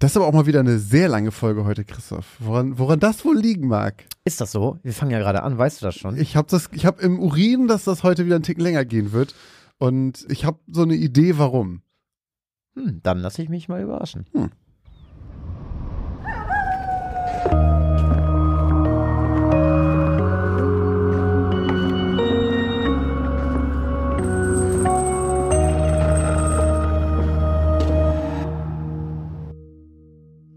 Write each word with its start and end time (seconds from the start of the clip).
Das 0.00 0.12
ist 0.12 0.16
aber 0.16 0.28
auch 0.28 0.32
mal 0.32 0.46
wieder 0.46 0.60
eine 0.60 0.78
sehr 0.78 1.08
lange 1.08 1.32
Folge 1.32 1.64
heute, 1.64 1.84
Christoph. 1.84 2.36
Woran, 2.38 2.78
woran 2.78 3.00
das 3.00 3.24
wohl 3.24 3.36
liegen 3.36 3.66
mag? 3.66 4.04
Ist 4.24 4.40
das 4.40 4.52
so? 4.52 4.78
Wir 4.84 4.92
fangen 4.92 5.10
ja 5.10 5.18
gerade 5.18 5.42
an, 5.42 5.58
weißt 5.58 5.82
du 5.82 5.86
das 5.86 5.96
schon? 5.96 6.16
Ich 6.16 6.36
habe 6.36 6.56
habe 6.56 7.02
im 7.02 7.18
Urin, 7.18 7.66
dass 7.66 7.82
das 7.82 8.04
heute 8.04 8.24
wieder 8.24 8.36
einen 8.36 8.44
Ticken 8.44 8.62
länger 8.62 8.84
gehen 8.84 9.10
wird. 9.10 9.34
Und 9.76 10.24
ich 10.28 10.44
habe 10.44 10.60
so 10.68 10.82
eine 10.82 10.94
Idee, 10.94 11.36
warum. 11.36 11.82
Hm, 12.76 13.00
dann 13.02 13.18
lasse 13.18 13.42
ich 13.42 13.48
mich 13.48 13.68
mal 13.68 13.82
überraschen. 13.82 14.26
Hm. 14.32 14.50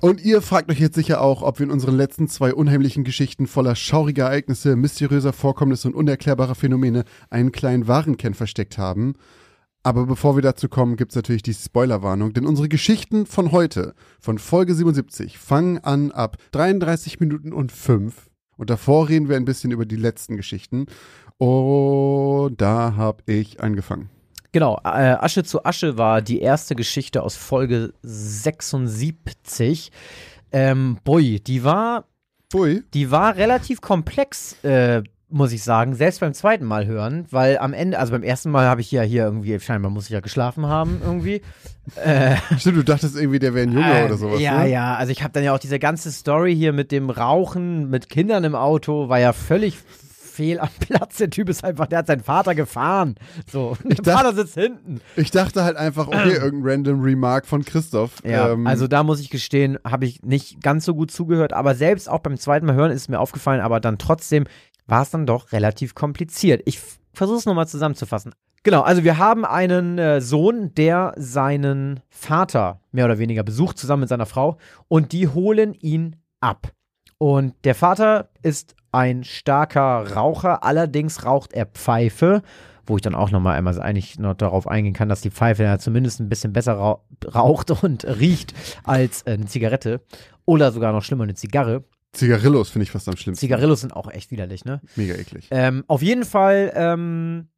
Und 0.00 0.24
ihr 0.24 0.42
fragt 0.42 0.70
euch 0.70 0.78
jetzt 0.78 0.94
sicher 0.94 1.20
auch, 1.20 1.42
ob 1.42 1.58
wir 1.58 1.64
in 1.64 1.72
unseren 1.72 1.96
letzten 1.96 2.28
zwei 2.28 2.54
unheimlichen 2.54 3.02
Geschichten 3.02 3.48
voller 3.48 3.74
schauriger 3.74 4.26
Ereignisse, 4.26 4.76
mysteriöser 4.76 5.32
Vorkommnisse 5.32 5.88
und 5.88 5.94
unerklärbarer 5.94 6.54
Phänomene 6.54 7.04
einen 7.30 7.50
kleinen 7.50 7.88
Warenkern 7.88 8.34
versteckt 8.34 8.78
haben. 8.78 9.14
Aber 9.82 10.06
bevor 10.06 10.36
wir 10.36 10.42
dazu 10.42 10.68
kommen, 10.68 10.96
gibt's 10.96 11.16
natürlich 11.16 11.42
die 11.42 11.54
Spoilerwarnung, 11.54 12.32
denn 12.32 12.46
unsere 12.46 12.68
Geschichten 12.68 13.26
von 13.26 13.50
heute, 13.50 13.94
von 14.20 14.38
Folge 14.38 14.74
77, 14.74 15.36
fangen 15.36 15.78
an 15.78 16.12
ab 16.12 16.36
33 16.52 17.18
Minuten 17.18 17.52
und 17.52 17.72
5. 17.72 18.28
Und 18.56 18.70
davor 18.70 19.08
reden 19.08 19.28
wir 19.28 19.36
ein 19.36 19.44
bisschen 19.44 19.72
über 19.72 19.86
die 19.86 19.96
letzten 19.96 20.36
Geschichten. 20.36 20.86
Und 21.38 22.60
da 22.60 22.94
habe 22.96 23.22
ich 23.26 23.60
angefangen. 23.60 24.10
Genau, 24.52 24.80
äh, 24.84 24.88
Asche 24.88 25.44
zu 25.44 25.64
Asche 25.64 25.98
war 25.98 26.22
die 26.22 26.40
erste 26.40 26.74
Geschichte 26.74 27.22
aus 27.22 27.36
Folge 27.36 27.92
76. 28.02 29.92
Ähm, 30.52 30.98
boy, 31.04 31.40
die 31.40 31.64
war. 31.64 32.04
Bui. 32.50 32.82
Die 32.94 33.10
war 33.10 33.36
relativ 33.36 33.82
komplex, 33.82 34.56
äh, 34.64 35.02
muss 35.28 35.52
ich 35.52 35.62
sagen, 35.62 35.94
selbst 35.94 36.20
beim 36.20 36.32
zweiten 36.32 36.64
Mal 36.64 36.86
hören, 36.86 37.26
weil 37.30 37.58
am 37.58 37.74
Ende, 37.74 37.98
also 37.98 38.12
beim 38.12 38.22
ersten 38.22 38.50
Mal 38.50 38.64
habe 38.64 38.80
ich 38.80 38.90
ja 38.90 39.02
hier 39.02 39.24
irgendwie, 39.24 39.60
scheinbar 39.60 39.90
muss 39.90 40.04
ich 40.04 40.10
ja 40.10 40.20
geschlafen 40.20 40.66
haben 40.66 41.02
irgendwie. 41.04 41.42
Äh, 42.02 42.36
Stimmt, 42.58 42.78
du 42.78 42.84
dachtest 42.84 43.16
irgendwie, 43.16 43.38
der 43.38 43.52
wäre 43.52 43.66
ein 43.66 43.72
Junge 43.74 44.00
äh, 44.00 44.06
oder 44.06 44.16
sowas. 44.16 44.40
Ja, 44.40 44.62
ne? 44.62 44.70
ja, 44.70 44.94
also 44.94 45.12
ich 45.12 45.22
habe 45.22 45.34
dann 45.34 45.44
ja 45.44 45.54
auch 45.54 45.58
diese 45.58 45.78
ganze 45.78 46.10
Story 46.10 46.56
hier 46.56 46.72
mit 46.72 46.90
dem 46.90 47.10
Rauchen, 47.10 47.90
mit 47.90 48.08
Kindern 48.08 48.44
im 48.44 48.54
Auto, 48.54 49.10
war 49.10 49.18
ja 49.18 49.34
völlig 49.34 49.76
fehl 50.38 50.60
am 50.60 50.68
Platz. 50.80 51.16
Der 51.16 51.30
Typ 51.30 51.48
ist 51.48 51.64
einfach, 51.64 51.86
der 51.86 51.98
hat 51.98 52.06
seinen 52.06 52.22
Vater 52.22 52.54
gefahren. 52.54 53.16
So, 53.50 53.76
der 53.84 53.96
dachte- 53.96 54.10
Vater 54.12 54.34
sitzt 54.34 54.54
hinten. 54.54 55.00
Ich 55.16 55.30
dachte 55.32 55.64
halt 55.64 55.76
einfach, 55.76 56.06
okay, 56.06 56.34
irgendein 56.34 56.70
random 56.72 57.00
Remark 57.02 57.44
von 57.46 57.64
Christoph. 57.64 58.22
Ja, 58.24 58.52
Ähm, 58.52 58.66
also 58.66 58.86
da 58.86 59.02
muss 59.02 59.20
ich 59.20 59.30
gestehen, 59.30 59.78
habe 59.84 60.06
ich 60.06 60.22
nicht 60.22 60.62
ganz 60.62 60.84
so 60.84 60.94
gut 60.94 61.10
zugehört, 61.10 61.52
aber 61.52 61.74
selbst 61.74 62.08
auch 62.08 62.20
beim 62.20 62.36
zweiten 62.38 62.66
Mal 62.66 62.74
hören 62.76 62.92
ist 62.92 63.02
es 63.02 63.08
mir 63.08 63.18
aufgefallen, 63.18 63.60
aber 63.60 63.80
dann 63.80 63.98
trotzdem 63.98 64.44
war 64.86 65.02
es 65.02 65.10
dann 65.10 65.26
doch 65.26 65.52
relativ 65.52 65.94
kompliziert. 65.94 66.62
Ich 66.64 66.80
versuche 67.12 67.38
es 67.38 67.46
nochmal 67.46 67.68
zusammenzufassen. 67.68 68.32
Genau, 68.62 68.82
also 68.82 69.04
wir 69.04 69.18
haben 69.18 69.44
einen 69.44 69.98
äh, 69.98 70.20
Sohn, 70.20 70.74
der 70.74 71.12
seinen 71.16 72.00
Vater 72.10 72.80
mehr 72.92 73.04
oder 73.04 73.18
weniger 73.18 73.42
besucht, 73.42 73.78
zusammen 73.78 74.00
mit 74.00 74.08
seiner 74.08 74.26
Frau, 74.26 74.58
und 74.88 75.12
die 75.12 75.28
holen 75.28 75.74
ihn 75.74 76.16
ab. 76.40 76.72
Und 77.18 77.54
der 77.64 77.74
Vater 77.74 78.30
ist 78.42 78.74
ein 78.92 79.24
starker 79.24 80.14
Raucher, 80.14 80.64
allerdings 80.64 81.24
raucht 81.24 81.52
er 81.52 81.66
Pfeife, 81.66 82.42
wo 82.86 82.96
ich 82.96 83.02
dann 83.02 83.14
auch 83.14 83.30
nochmal 83.30 83.56
einmal 83.56 83.80
eigentlich 83.80 84.18
noch 84.18 84.34
darauf 84.34 84.66
eingehen 84.66 84.94
kann, 84.94 85.08
dass 85.08 85.20
die 85.20 85.30
Pfeife 85.30 85.62
ja 85.62 85.78
zumindest 85.78 86.20
ein 86.20 86.28
bisschen 86.28 86.52
besser 86.52 86.74
rau 86.74 87.04
raucht 87.26 87.70
und 87.82 88.04
riecht 88.20 88.54
als 88.84 89.22
äh, 89.22 89.32
eine 89.32 89.46
Zigarette 89.46 90.00
oder 90.44 90.72
sogar 90.72 90.92
noch 90.92 91.02
schlimmer 91.02 91.24
eine 91.24 91.34
Zigarre. 91.34 91.84
Zigarillos 92.12 92.70
finde 92.70 92.84
ich 92.84 92.90
fast 92.90 93.08
am 93.08 93.16
schlimmsten. 93.16 93.40
Zigarillos 93.40 93.82
sind 93.82 93.94
auch 93.94 94.10
echt 94.10 94.30
widerlich, 94.30 94.64
ne? 94.64 94.80
Mega 94.96 95.14
eklig. 95.14 95.48
Ähm, 95.50 95.84
auf 95.88 96.00
jeden 96.00 96.24
Fall, 96.24 96.72
ähm, 96.74 97.48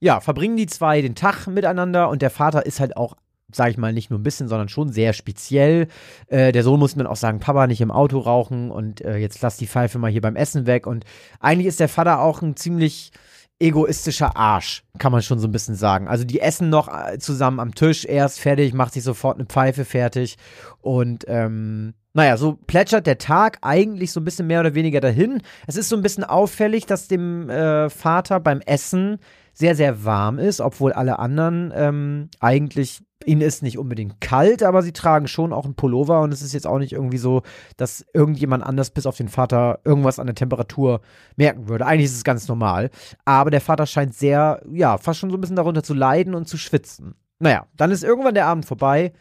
ja, 0.00 0.20
verbringen 0.20 0.56
die 0.56 0.66
zwei 0.66 1.02
den 1.02 1.14
Tag 1.14 1.46
miteinander 1.46 2.08
und 2.08 2.22
der 2.22 2.30
Vater 2.30 2.64
ist 2.64 2.80
halt 2.80 2.96
auch, 2.96 3.16
sag 3.54 3.70
ich 3.70 3.78
mal, 3.78 3.92
nicht 3.92 4.10
nur 4.10 4.18
ein 4.18 4.22
bisschen, 4.22 4.48
sondern 4.48 4.68
schon 4.68 4.90
sehr 4.90 5.12
speziell. 5.12 5.88
Äh, 6.28 6.52
der 6.52 6.62
Sohn 6.62 6.78
muss 6.78 6.94
dann 6.94 7.06
auch 7.06 7.16
sagen, 7.16 7.40
Papa, 7.40 7.66
nicht 7.66 7.80
im 7.80 7.90
Auto 7.90 8.18
rauchen 8.18 8.70
und 8.70 9.00
äh, 9.00 9.16
jetzt 9.16 9.40
lass 9.42 9.56
die 9.56 9.66
Pfeife 9.66 9.98
mal 9.98 10.10
hier 10.10 10.20
beim 10.20 10.36
Essen 10.36 10.66
weg. 10.66 10.86
Und 10.86 11.04
eigentlich 11.40 11.66
ist 11.66 11.80
der 11.80 11.88
Vater 11.88 12.20
auch 12.20 12.42
ein 12.42 12.56
ziemlich 12.56 13.12
egoistischer 13.60 14.36
Arsch, 14.36 14.84
kann 14.98 15.12
man 15.12 15.22
schon 15.22 15.38
so 15.38 15.46
ein 15.46 15.52
bisschen 15.52 15.74
sagen. 15.74 16.08
Also 16.08 16.24
die 16.24 16.40
essen 16.40 16.70
noch 16.70 16.88
äh, 16.88 17.18
zusammen 17.18 17.60
am 17.60 17.74
Tisch, 17.74 18.06
er 18.06 18.24
ist 18.24 18.40
fertig, 18.40 18.72
macht 18.72 18.94
sich 18.94 19.02
sofort 19.02 19.36
eine 19.36 19.44
Pfeife 19.44 19.84
fertig 19.84 20.38
und 20.80 21.26
ähm, 21.28 21.92
naja, 22.12 22.36
so 22.36 22.54
plätschert 22.66 23.06
der 23.06 23.18
Tag 23.18 23.58
eigentlich 23.62 24.10
so 24.10 24.20
ein 24.20 24.24
bisschen 24.24 24.46
mehr 24.46 24.60
oder 24.60 24.74
weniger 24.74 25.00
dahin. 25.00 25.42
Es 25.66 25.76
ist 25.76 25.88
so 25.88 25.96
ein 25.96 26.02
bisschen 26.02 26.24
auffällig, 26.24 26.86
dass 26.86 27.06
dem 27.06 27.48
äh, 27.48 27.88
Vater 27.88 28.40
beim 28.40 28.60
Essen 28.62 29.18
sehr, 29.52 29.74
sehr 29.74 30.04
warm 30.04 30.38
ist, 30.38 30.60
obwohl 30.60 30.92
alle 30.92 31.18
anderen 31.18 31.72
ähm, 31.74 32.28
eigentlich, 32.40 33.02
ihnen 33.26 33.42
ist 33.42 33.62
nicht 33.62 33.78
unbedingt 33.78 34.20
kalt, 34.20 34.62
aber 34.62 34.82
sie 34.82 34.92
tragen 34.92 35.28
schon 35.28 35.52
auch 35.52 35.64
einen 35.64 35.74
Pullover 35.74 36.22
und 36.22 36.32
es 36.32 36.42
ist 36.42 36.54
jetzt 36.54 36.66
auch 36.66 36.78
nicht 36.78 36.92
irgendwie 36.92 37.18
so, 37.18 37.42
dass 37.76 38.04
irgendjemand 38.14 38.64
anders 38.64 38.90
bis 38.90 39.06
auf 39.06 39.16
den 39.16 39.28
Vater 39.28 39.80
irgendwas 39.84 40.18
an 40.18 40.26
der 40.26 40.34
Temperatur 40.34 41.00
merken 41.36 41.68
würde. 41.68 41.86
Eigentlich 41.86 42.06
ist 42.06 42.16
es 42.16 42.24
ganz 42.24 42.48
normal. 42.48 42.90
Aber 43.24 43.50
der 43.50 43.60
Vater 43.60 43.86
scheint 43.86 44.14
sehr, 44.14 44.62
ja, 44.70 44.96
fast 44.98 45.20
schon 45.20 45.30
so 45.30 45.36
ein 45.36 45.40
bisschen 45.40 45.56
darunter 45.56 45.82
zu 45.82 45.94
leiden 45.94 46.34
und 46.34 46.48
zu 46.48 46.56
schwitzen. 46.56 47.14
Naja, 47.38 47.66
dann 47.76 47.90
ist 47.90 48.04
irgendwann 48.04 48.34
der 48.34 48.46
Abend 48.46 48.64
vorbei. 48.64 49.12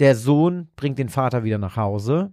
Der 0.00 0.16
Sohn 0.16 0.68
bringt 0.76 0.98
den 0.98 1.10
Vater 1.10 1.44
wieder 1.44 1.58
nach 1.58 1.76
Hause. 1.76 2.32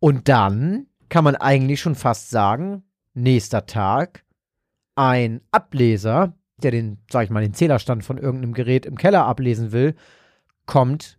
Und 0.00 0.28
dann 0.28 0.86
kann 1.08 1.24
man 1.24 1.36
eigentlich 1.36 1.80
schon 1.80 1.94
fast 1.94 2.30
sagen, 2.30 2.82
nächster 3.14 3.66
Tag, 3.66 4.23
ein 4.94 5.40
Ableser, 5.50 6.34
der 6.58 6.70
den, 6.70 6.98
sag 7.10 7.24
ich 7.24 7.30
mal, 7.30 7.42
den 7.42 7.54
Zählerstand 7.54 8.04
von 8.04 8.18
irgendeinem 8.18 8.54
Gerät 8.54 8.86
im 8.86 8.96
Keller 8.96 9.26
ablesen 9.26 9.72
will, 9.72 9.94
kommt 10.66 11.18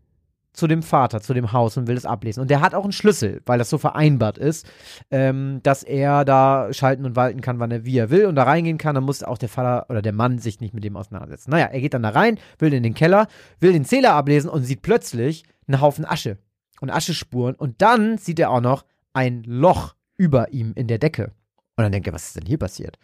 zu 0.55 0.67
dem 0.67 0.83
Vater, 0.83 1.21
zu 1.21 1.33
dem 1.33 1.51
Haus 1.51 1.77
und 1.77 1.87
will 1.87 1.97
es 1.97 2.05
ablesen. 2.05 2.41
Und 2.41 2.49
der 2.49 2.61
hat 2.61 2.73
auch 2.73 2.83
einen 2.83 2.93
Schlüssel, 2.93 3.41
weil 3.45 3.59
das 3.59 3.69
so 3.69 3.77
vereinbart 3.77 4.37
ist, 4.37 4.65
ähm, 5.11 5.59
dass 5.63 5.83
er 5.83 6.25
da 6.25 6.71
schalten 6.71 7.05
und 7.05 7.15
walten 7.15 7.41
kann, 7.41 7.59
wann 7.59 7.71
er 7.71 7.85
wie 7.85 7.97
er 7.97 8.09
will 8.09 8.25
und 8.25 8.35
da 8.35 8.43
reingehen 8.43 8.77
kann. 8.77 8.95
Dann 8.95 9.03
muss 9.03 9.23
auch 9.23 9.37
der 9.37 9.49
Vater 9.49 9.89
oder 9.89 10.01
der 10.01 10.13
Mann 10.13 10.39
sich 10.39 10.61
nicht 10.61 10.73
mit 10.73 10.83
dem 10.83 10.95
auseinandersetzen. 10.95 11.51
Naja, 11.51 11.65
er 11.65 11.81
geht 11.81 11.93
dann 11.93 12.03
da 12.03 12.09
rein, 12.09 12.39
will 12.57 12.73
in 12.73 12.83
den 12.83 12.93
Keller, 12.93 13.27
will 13.59 13.73
den 13.73 13.85
Zähler 13.85 14.13
ablesen 14.13 14.49
und 14.49 14.63
sieht 14.63 14.81
plötzlich 14.81 15.43
einen 15.67 15.81
Haufen 15.81 16.05
Asche 16.05 16.37
und 16.79 16.89
Aschespuren. 16.89 17.55
Und 17.55 17.81
dann 17.81 18.17
sieht 18.17 18.39
er 18.39 18.49
auch 18.49 18.61
noch 18.61 18.85
ein 19.13 19.43
Loch 19.43 19.95
über 20.17 20.53
ihm 20.53 20.71
in 20.75 20.87
der 20.87 20.99
Decke. 20.99 21.31
Und 21.75 21.83
dann 21.83 21.91
denkt 21.91 22.07
er, 22.07 22.13
was 22.13 22.27
ist 22.27 22.35
denn 22.35 22.45
hier 22.45 22.57
passiert? 22.57 22.97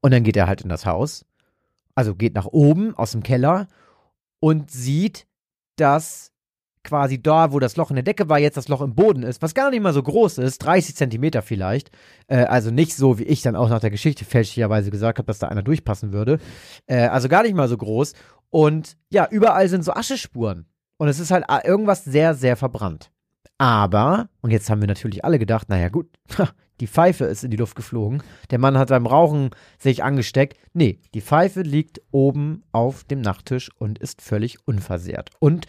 Und 0.00 0.12
dann 0.12 0.24
geht 0.24 0.36
er 0.36 0.46
halt 0.46 0.62
in 0.62 0.68
das 0.68 0.86
Haus, 0.86 1.24
also 1.94 2.14
geht 2.14 2.34
nach 2.34 2.46
oben 2.46 2.94
aus 2.94 3.12
dem 3.12 3.22
Keller 3.22 3.68
und 4.40 4.70
sieht, 4.70 5.26
dass 5.76 6.32
quasi 6.86 7.20
da, 7.20 7.52
wo 7.52 7.58
das 7.58 7.76
Loch 7.76 7.90
in 7.90 7.96
der 7.96 8.04
Decke 8.04 8.28
war, 8.28 8.38
jetzt 8.38 8.56
das 8.56 8.68
Loch 8.68 8.80
im 8.80 8.94
Boden 8.94 9.22
ist, 9.22 9.42
was 9.42 9.54
gar 9.54 9.70
nicht 9.70 9.82
mal 9.82 9.92
so 9.92 10.02
groß 10.02 10.38
ist, 10.38 10.58
30 10.58 10.94
Zentimeter 10.94 11.42
vielleicht. 11.42 11.90
Äh, 12.28 12.44
also 12.44 12.70
nicht 12.70 12.94
so, 12.94 13.18
wie 13.18 13.24
ich 13.24 13.42
dann 13.42 13.56
auch 13.56 13.68
nach 13.68 13.80
der 13.80 13.90
Geschichte 13.90 14.24
fälschlicherweise 14.24 14.90
gesagt 14.90 15.18
habe, 15.18 15.26
dass 15.26 15.40
da 15.40 15.48
einer 15.48 15.62
durchpassen 15.62 16.12
würde. 16.12 16.38
Äh, 16.86 17.08
also 17.08 17.28
gar 17.28 17.42
nicht 17.42 17.54
mal 17.54 17.68
so 17.68 17.76
groß. 17.76 18.14
Und 18.50 18.96
ja, 19.10 19.28
überall 19.30 19.68
sind 19.68 19.84
so 19.84 19.92
Aschespuren. 19.92 20.66
Und 20.96 21.08
es 21.08 21.18
ist 21.18 21.30
halt 21.30 21.44
äh, 21.48 21.66
irgendwas 21.66 22.04
sehr, 22.04 22.34
sehr 22.34 22.56
verbrannt. 22.56 23.10
Aber, 23.58 24.28
und 24.40 24.50
jetzt 24.50 24.70
haben 24.70 24.80
wir 24.80 24.88
natürlich 24.88 25.24
alle 25.24 25.38
gedacht, 25.38 25.68
naja 25.68 25.88
gut, 25.88 26.08
die 26.80 26.86
Pfeife 26.86 27.24
ist 27.24 27.44
in 27.44 27.50
die 27.50 27.56
Luft 27.56 27.76
geflogen. 27.76 28.22
Der 28.50 28.58
Mann 28.58 28.76
hat 28.78 28.88
beim 28.88 29.06
Rauchen 29.06 29.50
sich 29.78 30.04
angesteckt. 30.04 30.58
Nee, 30.72 30.98
die 31.14 31.20
Pfeife 31.20 31.62
liegt 31.62 32.00
oben 32.10 32.62
auf 32.72 33.04
dem 33.04 33.20
Nachttisch 33.20 33.70
und 33.78 33.98
ist 33.98 34.20
völlig 34.20 34.66
unversehrt. 34.66 35.30
Und 35.38 35.66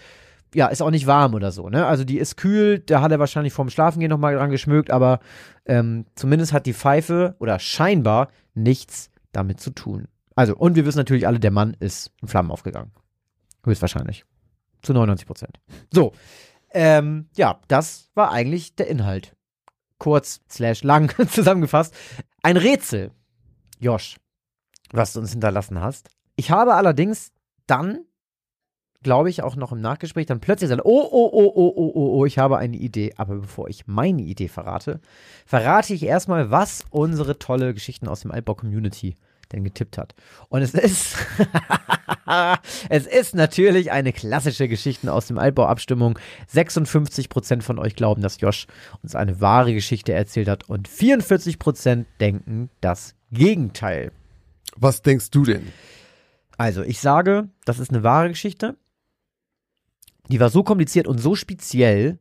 ja, 0.54 0.68
ist 0.68 0.82
auch 0.82 0.92
nicht 0.92 1.08
warm 1.08 1.34
oder 1.34 1.52
so, 1.52 1.70
ne? 1.70 1.86
Also 1.86 2.04
die 2.04 2.18
ist 2.18 2.38
kühl, 2.38 2.80
da 2.80 3.02
hat 3.02 3.12
er 3.12 3.20
wahrscheinlich 3.20 3.54
vorm 3.54 3.70
Schlafengehen 3.70 4.10
nochmal 4.10 4.36
dran 4.36 4.50
geschmückt, 4.50 4.92
aber 4.92 5.20
ähm, 5.66 6.06
zumindest 6.16 6.54
hat 6.54 6.66
die 6.66 6.74
Pfeife 6.74 7.36
oder 7.40 7.60
scheinbar 7.60 8.30
nichts 8.54 9.12
damit 9.32 9.60
zu 9.60 9.72
tun. 9.72 10.08
Also, 10.36 10.56
und 10.56 10.76
wir 10.76 10.86
wissen 10.86 11.00
natürlich 11.00 11.28
alle, 11.28 11.40
der 11.40 11.52
Mann 11.52 11.76
ist 11.80 12.12
in 12.22 12.28
Flammen 12.28 12.52
aufgegangen. 12.52 12.92
Höchstwahrscheinlich. 13.66 14.24
Zu 14.82 14.94
99 14.94 15.28
Prozent. 15.28 15.60
So. 15.92 16.14
Ähm, 16.72 17.28
ja, 17.36 17.60
das 17.68 18.12
war 18.14 18.32
eigentlich 18.32 18.76
der 18.76 18.88
Inhalt. 18.88 19.37
Kurz 19.98 20.42
slash 20.50 20.84
lang 20.84 21.14
zusammengefasst, 21.30 21.94
ein 22.44 22.58
Rätsel, 22.58 23.12
Josh, 23.80 24.18
was 24.92 25.14
du 25.14 25.20
uns 25.20 25.32
hinterlassen 25.32 25.82
hast. 25.82 26.10
Ich 26.36 26.52
habe 26.52 26.76
allerdings 26.76 27.32
dann, 27.66 28.06
glaube 29.04 29.30
ich, 29.30 29.44
auch 29.44 29.56
noch 29.56 29.72
im 29.72 29.82
Nachgespräch 29.82 30.26
dann 30.26 30.40
plötzlich 30.40 30.70
gesagt, 30.70 30.86
oh, 30.86 31.08
oh, 31.12 31.30
oh, 31.34 31.52
oh, 31.56 31.74
oh, 31.76 31.92
oh, 31.96 32.20
oh, 32.20 32.26
ich 32.26 32.38
habe 32.38 32.58
eine 32.58 32.78
Idee. 32.78 33.14
Aber 33.18 33.36
bevor 33.38 33.68
ich 33.70 33.88
meine 33.88 34.22
Idee 34.22 34.48
verrate, 34.48 35.00
verrate 35.46 35.94
ich 35.94 36.04
erstmal, 36.04 36.52
was 36.52 36.86
unsere 36.90 37.40
tolle 37.40 37.74
Geschichten 37.74 38.08
aus 38.08 38.22
dem 38.22 38.32
Altbau-Community 38.32 39.16
denn 39.52 39.64
getippt 39.64 39.98
hat. 39.98 40.16
Und 40.50 40.62
es 40.62 40.74
ist, 40.74 41.16
es 42.90 43.08
ist 43.08 43.36
natürlich 43.36 43.92
eine 43.92 44.14
klassische 44.14 44.68
Geschichten 44.68 45.10
aus 45.10 45.28
dem 45.28 45.38
Altbau-Abstimmung. 45.38 46.20
56% 46.54 47.62
von 47.62 47.80
euch 47.80 47.96
glauben, 47.96 48.22
dass 48.22 48.42
Josh 48.42 48.68
uns 49.04 49.16
eine 49.16 49.42
wahre 49.42 49.74
Geschichte 49.74 50.14
erzählt 50.14 50.48
hat 50.48 50.70
und 50.70 50.90
44% 50.90 52.06
denken 52.20 52.70
das 52.82 53.16
Gegenteil. 53.32 54.12
Was 54.76 55.02
denkst 55.02 55.32
du 55.32 55.44
denn? 55.44 55.72
Also, 56.58 56.82
ich 56.84 57.00
sage, 57.00 57.50
das 57.66 57.80
ist 57.80 57.92
eine 57.92 58.04
wahre 58.04 58.30
Geschichte. 58.30 58.78
Die 60.30 60.40
war 60.40 60.50
so 60.50 60.64
kompliziert 60.64 61.08
und 61.08 61.20
so 61.20 61.36
speziell. 61.36 62.20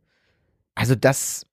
Also, 0.74 0.94
das, 0.94 1.46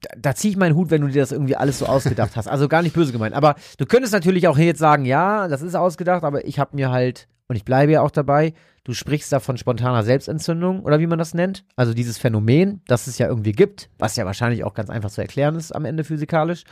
da, 0.00 0.08
da 0.16 0.34
ziehe 0.34 0.52
ich 0.52 0.56
meinen 0.56 0.74
Hut, 0.74 0.90
wenn 0.90 1.02
du 1.02 1.08
dir 1.08 1.22
das 1.22 1.32
irgendwie 1.32 1.56
alles 1.56 1.78
so 1.78 1.86
ausgedacht 1.86 2.36
hast. 2.36 2.48
Also 2.48 2.68
gar 2.68 2.82
nicht 2.82 2.94
böse 2.94 3.12
gemeint. 3.12 3.34
Aber 3.34 3.54
du 3.78 3.86
könntest 3.86 4.12
natürlich 4.12 4.48
auch 4.48 4.58
jetzt 4.58 4.78
sagen, 4.78 5.04
ja, 5.04 5.48
das 5.48 5.62
ist 5.62 5.74
ausgedacht, 5.74 6.24
aber 6.24 6.46
ich 6.46 6.58
habe 6.58 6.76
mir 6.76 6.90
halt, 6.90 7.28
und 7.48 7.56
ich 7.56 7.64
bleibe 7.64 7.92
ja 7.92 8.02
auch 8.02 8.10
dabei, 8.10 8.54
du 8.84 8.92
sprichst 8.92 9.32
da 9.32 9.40
von 9.40 9.56
spontaner 9.56 10.02
Selbstentzündung 10.02 10.80
oder 10.80 11.00
wie 11.00 11.06
man 11.06 11.18
das 11.18 11.34
nennt. 11.34 11.64
Also 11.76 11.94
dieses 11.94 12.18
Phänomen, 12.18 12.82
das 12.86 13.06
es 13.06 13.18
ja 13.18 13.28
irgendwie 13.28 13.52
gibt, 13.52 13.90
was 13.98 14.16
ja 14.16 14.26
wahrscheinlich 14.26 14.64
auch 14.64 14.74
ganz 14.74 14.90
einfach 14.90 15.10
zu 15.10 15.20
erklären 15.20 15.56
ist 15.56 15.72
am 15.72 15.84
Ende 15.84 16.04
physikalisch. 16.04 16.64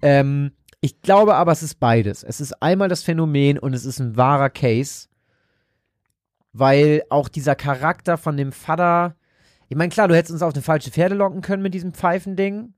Ähm, 0.00 0.52
ich 0.80 1.00
glaube 1.00 1.36
aber, 1.36 1.52
es 1.52 1.62
ist 1.62 1.78
beides. 1.78 2.24
Es 2.24 2.40
ist 2.40 2.60
einmal 2.60 2.88
das 2.88 3.04
Phänomen 3.04 3.58
und 3.58 3.72
es 3.72 3.84
ist 3.84 4.00
ein 4.00 4.16
wahrer 4.16 4.50
Case, 4.50 5.06
weil 6.52 7.02
auch 7.08 7.28
dieser 7.28 7.54
Charakter 7.54 8.18
von 8.18 8.36
dem 8.36 8.50
Vater, 8.50 9.14
ich 9.72 9.78
meine, 9.78 9.88
klar, 9.88 10.06
du 10.06 10.14
hättest 10.14 10.32
uns 10.32 10.42
auf 10.42 10.52
eine 10.52 10.60
falsche 10.62 10.90
Pferde 10.90 11.14
locken 11.14 11.40
können 11.40 11.62
mit 11.62 11.72
diesem 11.72 11.94
Pfeifending. 11.94 12.74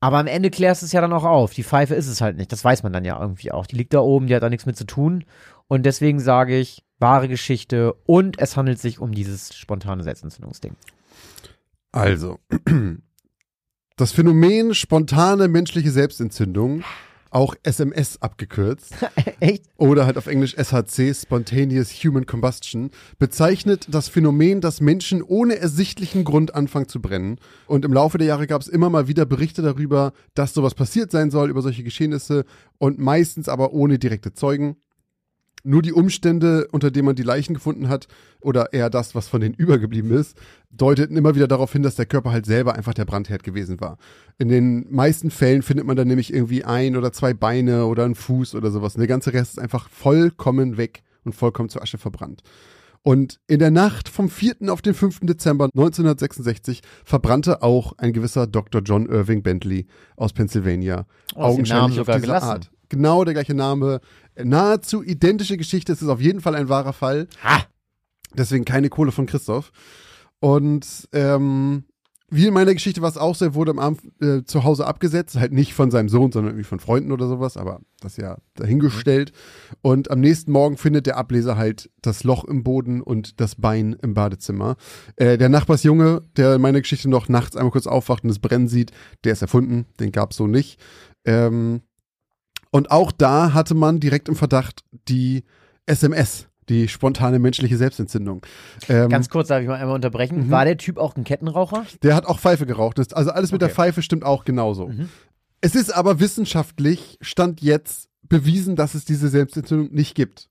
Aber 0.00 0.16
am 0.16 0.26
Ende 0.26 0.48
klärst 0.48 0.80
du 0.80 0.86
es 0.86 0.92
ja 0.92 1.02
dann 1.02 1.12
auch 1.12 1.24
auf. 1.24 1.52
Die 1.52 1.64
Pfeife 1.64 1.94
ist 1.94 2.06
es 2.06 2.22
halt 2.22 2.38
nicht. 2.38 2.50
Das 2.50 2.64
weiß 2.64 2.82
man 2.82 2.94
dann 2.94 3.04
ja 3.04 3.20
irgendwie 3.20 3.52
auch. 3.52 3.66
Die 3.66 3.76
liegt 3.76 3.92
da 3.92 4.00
oben, 4.00 4.26
die 4.26 4.34
hat 4.34 4.42
da 4.42 4.48
nichts 4.48 4.64
mit 4.64 4.78
zu 4.78 4.86
tun. 4.86 5.26
Und 5.68 5.84
deswegen 5.84 6.18
sage 6.18 6.56
ich, 6.56 6.82
wahre 6.98 7.28
Geschichte 7.28 7.92
und 8.06 8.40
es 8.40 8.56
handelt 8.56 8.78
sich 8.78 9.00
um 9.00 9.12
dieses 9.12 9.54
spontane 9.54 10.02
Selbstentzündungsding. 10.02 10.76
Also, 11.92 12.38
das 13.96 14.12
Phänomen 14.12 14.72
spontane 14.72 15.46
menschliche 15.46 15.90
Selbstentzündung, 15.90 16.84
auch 17.30 17.54
SMS 17.62 18.20
abgekürzt, 18.20 18.94
Echt? 19.40 19.64
oder 19.76 20.06
halt 20.06 20.18
auf 20.18 20.26
Englisch 20.26 20.56
SHC, 20.56 21.14
Spontaneous 21.14 21.90
Human 22.04 22.26
Combustion, 22.26 22.90
bezeichnet 23.18 23.86
das 23.90 24.08
Phänomen, 24.08 24.60
dass 24.60 24.80
Menschen 24.80 25.22
ohne 25.22 25.58
ersichtlichen 25.58 26.24
Grund 26.24 26.54
anfangen 26.54 26.88
zu 26.88 27.00
brennen. 27.00 27.38
Und 27.66 27.84
im 27.84 27.92
Laufe 27.92 28.18
der 28.18 28.26
Jahre 28.26 28.46
gab 28.46 28.60
es 28.60 28.68
immer 28.68 28.90
mal 28.90 29.08
wieder 29.08 29.26
Berichte 29.26 29.62
darüber, 29.62 30.12
dass 30.34 30.54
sowas 30.54 30.74
passiert 30.74 31.10
sein 31.10 31.30
soll, 31.30 31.50
über 31.50 31.62
solche 31.62 31.84
Geschehnisse 31.84 32.44
und 32.78 32.98
meistens 32.98 33.48
aber 33.48 33.72
ohne 33.72 33.98
direkte 33.98 34.34
Zeugen. 34.34 34.76
Nur 35.62 35.82
die 35.82 35.92
Umstände, 35.92 36.68
unter 36.72 36.90
denen 36.90 37.06
man 37.06 37.16
die 37.16 37.22
Leichen 37.22 37.54
gefunden 37.54 37.88
hat, 37.88 38.08
oder 38.40 38.72
eher 38.72 38.90
das, 38.90 39.14
was 39.14 39.28
von 39.28 39.40
denen 39.40 39.54
übergeblieben 39.58 40.10
ist, 40.12 40.36
deuteten 40.70 41.16
immer 41.16 41.34
wieder 41.34 41.48
darauf 41.48 41.72
hin, 41.72 41.82
dass 41.82 41.96
der 41.96 42.06
Körper 42.06 42.32
halt 42.32 42.46
selber 42.46 42.74
einfach 42.74 42.94
der 42.94 43.04
Brandherd 43.04 43.42
gewesen 43.42 43.80
war. 43.80 43.98
In 44.38 44.48
den 44.48 44.86
meisten 44.90 45.30
Fällen 45.30 45.62
findet 45.62 45.86
man 45.86 45.96
dann 45.96 46.08
nämlich 46.08 46.32
irgendwie 46.32 46.64
ein 46.64 46.96
oder 46.96 47.12
zwei 47.12 47.34
Beine 47.34 47.86
oder 47.86 48.04
einen 48.04 48.14
Fuß 48.14 48.54
oder 48.54 48.70
sowas. 48.70 48.94
Und 48.94 49.00
der 49.00 49.08
ganze 49.08 49.32
Rest 49.32 49.52
ist 49.52 49.58
einfach 49.58 49.88
vollkommen 49.88 50.76
weg 50.76 51.02
und 51.24 51.34
vollkommen 51.34 51.68
zur 51.68 51.82
Asche 51.82 51.98
verbrannt. 51.98 52.42
Und 53.02 53.40
in 53.46 53.58
der 53.58 53.70
Nacht 53.70 54.08
vom 54.08 54.28
4. 54.28 54.56
auf 54.68 54.82
den 54.82 54.92
5. 54.94 55.20
Dezember 55.22 55.66
1966 55.66 56.82
verbrannte 57.04 57.62
auch 57.62 57.94
ein 57.96 58.12
gewisser 58.12 58.46
Dr. 58.46 58.82
John 58.82 59.06
Irving 59.06 59.42
Bentley 59.42 59.86
aus 60.16 60.34
Pennsylvania. 60.34 61.06
Oh, 61.34 61.58
Namen 61.66 61.94
sogar 61.94 62.16
diese 62.16 62.26
gelassen. 62.26 62.48
Art. 62.48 62.70
Genau 62.90 63.24
der 63.24 63.34
gleiche 63.34 63.54
Name, 63.54 64.00
nahezu 64.44 65.02
identische 65.02 65.56
Geschichte. 65.56 65.92
Es 65.92 66.02
ist 66.02 66.08
auf 66.08 66.20
jeden 66.20 66.40
Fall 66.40 66.54
ein 66.54 66.68
wahrer 66.68 66.92
Fall. 66.92 67.28
Ha! 67.44 67.64
Deswegen 68.34 68.64
keine 68.64 68.88
Kohle 68.88 69.12
von 69.12 69.26
Christoph. 69.26 69.72
Und 70.40 71.08
ähm, 71.12 71.84
wie 72.32 72.46
in 72.46 72.54
meiner 72.54 72.72
Geschichte 72.72 73.02
war 73.02 73.08
es 73.08 73.16
auch 73.16 73.34
so, 73.34 73.44
er 73.44 73.54
wurde 73.54 73.72
am 73.72 73.80
Abend 73.80 74.00
äh, 74.22 74.44
zu 74.44 74.62
Hause 74.62 74.86
abgesetzt, 74.86 75.36
halt 75.36 75.52
nicht 75.52 75.74
von 75.74 75.90
seinem 75.90 76.08
Sohn, 76.08 76.30
sondern 76.30 76.52
irgendwie 76.52 76.68
von 76.68 76.78
Freunden 76.78 77.10
oder 77.10 77.26
sowas, 77.26 77.56
aber 77.56 77.80
das 78.00 78.16
ja 78.16 78.38
dahingestellt. 78.54 79.32
Und 79.82 80.12
am 80.12 80.20
nächsten 80.20 80.52
Morgen 80.52 80.76
findet 80.76 81.06
der 81.06 81.16
Ableser 81.16 81.56
halt 81.56 81.90
das 82.02 82.22
Loch 82.22 82.44
im 82.44 82.62
Boden 82.62 83.02
und 83.02 83.40
das 83.40 83.56
Bein 83.56 83.96
im 84.00 84.14
Badezimmer. 84.14 84.76
Äh, 85.16 85.38
der 85.38 85.48
Nachbarsjunge, 85.48 86.22
der 86.36 86.54
in 86.54 86.62
meiner 86.62 86.80
Geschichte 86.80 87.10
noch 87.10 87.28
nachts 87.28 87.56
einmal 87.56 87.72
kurz 87.72 87.88
aufwacht 87.88 88.22
und 88.22 88.28
das 88.28 88.38
Brennen 88.38 88.68
sieht, 88.68 88.92
der 89.24 89.32
ist 89.32 89.42
erfunden, 89.42 89.86
den 89.98 90.12
gab's 90.12 90.36
so 90.36 90.46
nicht. 90.46 90.80
Ähm, 91.24 91.82
und 92.70 92.90
auch 92.90 93.12
da 93.12 93.52
hatte 93.52 93.74
man 93.74 94.00
direkt 94.00 94.28
im 94.28 94.36
Verdacht 94.36 94.82
die 95.08 95.44
SMS, 95.86 96.48
die 96.68 96.88
spontane 96.88 97.38
menschliche 97.38 97.76
Selbstentzündung. 97.76 98.42
Ähm, 98.88 99.08
Ganz 99.08 99.28
kurz, 99.28 99.48
darf 99.48 99.60
ich 99.62 99.68
mal 99.68 99.74
einmal 99.76 99.96
unterbrechen. 99.96 100.46
Mhm. 100.46 100.50
War 100.50 100.64
der 100.64 100.76
Typ 100.76 100.98
auch 100.98 101.16
ein 101.16 101.24
Kettenraucher? 101.24 101.84
der 102.02 102.14
hat 102.14 102.26
auch 102.26 102.38
Pfeife 102.38 102.66
geraucht. 102.66 102.98
Also 102.98 103.30
alles 103.30 103.52
mit 103.52 103.60
der 103.60 103.68
Okay. 103.68 103.74
Pfeife 103.74 104.02
stimmt 104.02 104.24
auch 104.24 104.44
genauso. 104.44 104.88
Mhm. 104.88 105.08
Es 105.60 105.74
ist 105.74 105.94
aber 105.94 106.20
wissenschaftlich, 106.20 107.18
stand 107.20 107.60
jetzt, 107.60 108.08
bewiesen, 108.22 108.76
dass 108.76 108.94
es 108.94 109.04
diese 109.04 109.28
Selbstentzündung 109.28 109.92
nicht 109.92 110.14
gibt. 110.14 110.48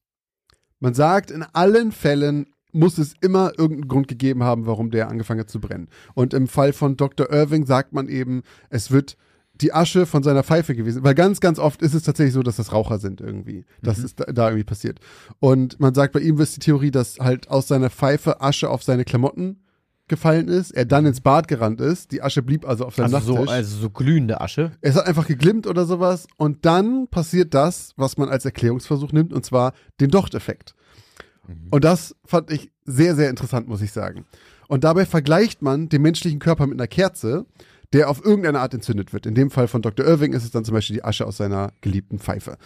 Man 0.80 0.94
sagt, 0.94 1.32
in 1.32 1.44
allen 1.44 1.92
Fällen 1.92 2.48
muss 2.72 2.98
es 2.98 3.14
immer 3.22 3.54
irgendeinen 3.58 3.88
Grund 3.88 4.08
gegeben 4.08 4.44
haben, 4.44 4.66
warum 4.68 4.92
der 4.92 5.08
angefangen 5.08 5.40
hat 5.40 5.50
zu 5.50 5.60
brennen. 5.60 5.88
Und 6.14 6.34
im 6.34 6.48
Fall 6.48 6.74
von 6.74 6.98
Dr. 6.98 7.32
Irving 7.32 7.66
sagt 7.66 7.94
man 7.94 8.08
eben, 8.08 8.44
es 8.70 8.92
wird 8.92 9.18
die 9.62 9.74
Asche 9.74 10.06
von 10.06 10.24
seiner 10.24 10.44
Pfeife 10.44 10.76
gewesen. 10.76 11.04
Weil 11.04 11.16
ganz, 11.16 11.40
ganz 11.40 11.60
oft 11.60 11.82
ist 11.82 11.94
es 11.94 12.04
tatsächlich 12.04 12.34
so, 12.34 12.44
dass 12.44 12.56
das 12.56 12.72
Raucher 12.72 12.98
sind 13.00 13.20
irgendwie. 13.22 13.66
Das 13.82 13.98
Mhm. 14.00 14.06
ist 14.06 14.20
da, 14.20 14.26
da 14.26 14.48
irgendwie 14.48 14.64
passiert. 14.64 15.00
Und 15.40 15.80
man 15.80 15.94
sagt, 15.94 16.14
bei 16.14 16.20
ihm 16.22 16.40
ist 16.40 16.56
die 16.56 16.60
Theorie, 16.62 16.92
dass 16.92 17.20
halt 17.20 17.50
aus 17.50 17.68
seiner 17.68 17.90
Pfeife 17.90 18.42
Asche 18.42 18.70
auf 18.70 18.84
seine 18.84 19.04
Klamotten 19.06 19.64
gefallen 20.08 20.48
ist, 20.48 20.72
er 20.72 20.86
dann 20.86 21.06
ins 21.06 21.22
Bad 21.22 21.48
gerannt 21.48 21.80
ist, 21.82 22.12
die 22.12 22.24
Asche 22.24 22.42
blieb 22.42 22.68
also 22.68 22.86
auf 22.86 22.96
seinem 22.96 23.14
Also 23.14 23.28
so, 23.28 23.34
Nachttisch. 23.34 23.52
also 23.54 23.78
so 23.78 23.90
glühende 23.92 24.42
Asche. 24.42 24.72
Es 24.82 24.96
hat 24.96 25.06
einfach 25.06 25.28
geglimmt 25.28 25.68
oder 25.68 25.86
sowas 25.86 26.26
und 26.38 26.66
dann 26.66 27.08
passiert 27.10 27.54
das, 27.54 27.94
was 27.96 28.18
man 28.18 28.28
als 28.28 28.44
Erklärungsversuch 28.44 29.12
nimmt, 29.12 29.34
und 29.34 29.46
zwar 29.46 29.74
den 30.00 30.10
Docht-Effekt. 30.10 30.74
Und 31.72 31.84
das 31.84 32.16
fand 32.26 32.52
ich 32.52 32.72
sehr, 32.86 33.16
sehr 33.16 33.30
interessant, 33.30 33.68
muss 33.68 33.82
ich 33.82 33.92
sagen. 33.92 34.26
Und 34.68 34.84
dabei 34.84 35.06
vergleicht 35.08 35.62
man 35.64 35.90
den 35.90 36.02
menschlichen 36.04 36.40
Körper 36.40 36.68
mit 36.68 36.80
einer 36.80 36.88
Kerze, 36.88 37.46
der 37.94 38.10
auf 38.10 38.24
irgendeine 38.24 38.60
Art 38.60 38.74
entzündet 38.74 39.14
wird. 39.14 39.26
In 39.26 39.36
dem 39.36 39.50
Fall 39.50 39.68
von 39.68 39.82
Dr. 39.82 40.06
Irving 40.06 40.34
ist 40.34 40.44
es 40.44 40.52
dann 40.52 40.66
zum 40.66 40.76
Beispiel 40.76 40.98
die 40.98 41.04
Asche 41.04 41.26
aus 41.26 41.38
seiner 41.38 41.74
geliebten 41.82 42.20
Pfeife. 42.20 42.58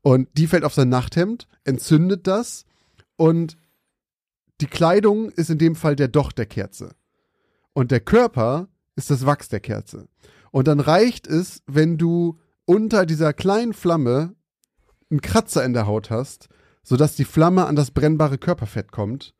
Und 0.00 0.28
die 0.34 0.46
fällt 0.46 0.64
auf 0.64 0.74
sein 0.74 0.88
Nachthemd, 0.88 1.46
entzündet 1.64 2.26
das 2.26 2.64
und 3.16 3.56
die 4.60 4.66
Kleidung 4.66 5.30
ist 5.30 5.50
in 5.50 5.58
dem 5.58 5.76
Fall 5.76 5.96
der 5.96 6.08
Docht 6.08 6.38
der 6.38 6.46
Kerze. 6.46 6.94
Und 7.72 7.90
der 7.90 8.00
Körper 8.00 8.68
ist 8.96 9.10
das 9.10 9.26
Wachs 9.26 9.48
der 9.48 9.60
Kerze. 9.60 10.08
Und 10.50 10.68
dann 10.68 10.80
reicht 10.80 11.26
es, 11.26 11.62
wenn 11.66 11.98
du 11.98 12.38
unter 12.64 13.06
dieser 13.06 13.32
kleinen 13.32 13.72
Flamme 13.72 14.34
einen 15.10 15.20
Kratzer 15.20 15.64
in 15.64 15.72
der 15.72 15.86
Haut 15.86 16.10
hast, 16.10 16.48
sodass 16.82 17.16
die 17.16 17.24
Flamme 17.24 17.66
an 17.66 17.76
das 17.76 17.90
brennbare 17.90 18.38
Körperfett 18.38 18.92
kommt 18.92 19.34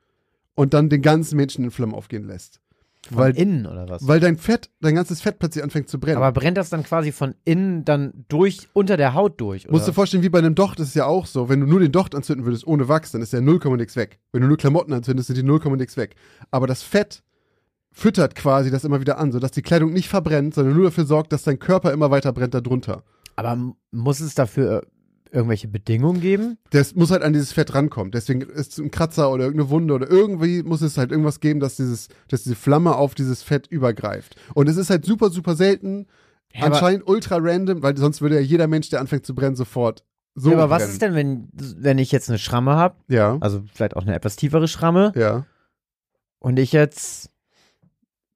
und 0.54 0.74
dann 0.74 0.88
den 0.88 1.02
ganzen 1.02 1.36
Menschen 1.36 1.64
in 1.64 1.70
Flammen 1.70 1.94
aufgehen 1.94 2.26
lässt. 2.26 2.60
Von 3.08 3.18
Weil, 3.18 3.36
innen 3.36 3.66
oder 3.66 3.88
was? 3.88 4.06
weil 4.06 4.20
dein 4.20 4.36
Fett, 4.36 4.70
dein 4.80 4.94
ganzes 4.94 5.20
Fett 5.20 5.40
plötzlich 5.40 5.64
anfängt 5.64 5.88
zu 5.88 5.98
brennen. 5.98 6.18
Aber 6.18 6.30
brennt 6.30 6.56
das 6.56 6.70
dann 6.70 6.84
quasi 6.84 7.10
von 7.10 7.34
innen 7.44 7.84
dann 7.84 8.24
durch, 8.28 8.68
unter 8.74 8.96
der 8.96 9.14
Haut 9.14 9.40
durch? 9.40 9.64
Oder? 9.64 9.72
Musst 9.72 9.88
du 9.88 9.92
vorstellen, 9.92 10.22
wie 10.22 10.28
bei 10.28 10.38
einem 10.38 10.54
Docht 10.54 10.78
ist 10.78 10.88
es 10.88 10.94
ja 10.94 11.06
auch 11.06 11.26
so. 11.26 11.48
Wenn 11.48 11.60
du 11.60 11.66
nur 11.66 11.80
den 11.80 11.90
Docht 11.90 12.14
anzünden 12.14 12.46
würdest 12.46 12.64
ohne 12.64 12.88
Wachs, 12.88 13.10
dann 13.10 13.20
ist 13.20 13.32
der 13.32 13.40
0, 13.40 13.58
nix 13.76 13.96
weg. 13.96 14.20
Wenn 14.30 14.42
du 14.42 14.48
nur 14.48 14.56
Klamotten 14.56 14.92
anzündest, 14.92 15.26
sind 15.26 15.36
die 15.36 15.42
0, 15.42 15.60
nix 15.76 15.96
weg. 15.96 16.14
Aber 16.52 16.68
das 16.68 16.84
Fett 16.84 17.24
füttert 17.90 18.36
quasi 18.36 18.70
das 18.70 18.84
immer 18.84 19.00
wieder 19.00 19.18
an, 19.18 19.32
sodass 19.32 19.50
die 19.50 19.62
Kleidung 19.62 19.92
nicht 19.92 20.08
verbrennt, 20.08 20.54
sondern 20.54 20.74
nur 20.76 20.84
dafür 20.84 21.04
sorgt, 21.04 21.32
dass 21.32 21.42
dein 21.42 21.58
Körper 21.58 21.92
immer 21.92 22.10
weiter 22.12 22.32
brennt 22.32 22.54
darunter. 22.54 23.02
Aber 23.34 23.74
muss 23.90 24.20
es 24.20 24.34
dafür 24.34 24.86
irgendwelche 25.32 25.68
Bedingungen 25.68 26.20
geben? 26.20 26.58
Das 26.70 26.94
muss 26.94 27.10
halt 27.10 27.22
an 27.22 27.32
dieses 27.32 27.52
Fett 27.52 27.74
rankommen. 27.74 28.12
Deswegen 28.12 28.42
ist 28.42 28.78
ein 28.78 28.90
Kratzer 28.90 29.30
oder 29.32 29.44
irgendeine 29.44 29.70
Wunde 29.70 29.94
oder 29.94 30.08
irgendwie 30.10 30.62
muss 30.62 30.82
es 30.82 30.98
halt 30.98 31.10
irgendwas 31.10 31.40
geben, 31.40 31.58
dass 31.60 31.76
dieses, 31.76 32.08
dass 32.28 32.42
diese 32.44 32.54
Flamme 32.54 32.94
auf 32.96 33.14
dieses 33.14 33.42
Fett 33.42 33.66
übergreift. 33.66 34.36
Und 34.54 34.68
es 34.68 34.76
ist 34.76 34.90
halt 34.90 35.04
super, 35.04 35.30
super 35.30 35.56
selten. 35.56 36.06
Ja, 36.54 36.64
anscheinend 36.66 37.08
ultra 37.08 37.38
random, 37.40 37.82
weil 37.82 37.96
sonst 37.96 38.20
würde 38.20 38.34
ja 38.34 38.40
jeder 38.42 38.66
Mensch, 38.66 38.90
der 38.90 39.00
anfängt 39.00 39.24
zu 39.24 39.34
brennen, 39.34 39.56
sofort 39.56 40.04
so 40.34 40.50
ja, 40.50 40.56
aber 40.58 40.70
was 40.70 40.82
brennen. 40.82 40.92
ist 40.92 41.02
denn, 41.02 41.14
wenn, 41.14 41.48
wenn 41.82 41.98
ich 41.98 42.12
jetzt 42.12 42.28
eine 42.28 42.38
Schramme 42.38 42.76
habe? 42.76 42.96
Ja, 43.08 43.38
Also 43.40 43.62
vielleicht 43.72 43.96
auch 43.96 44.02
eine 44.02 44.14
etwas 44.14 44.36
tiefere 44.36 44.68
Schramme 44.68 45.12
ja. 45.14 45.46
und 46.38 46.58
ich 46.58 46.72
jetzt, 46.72 47.30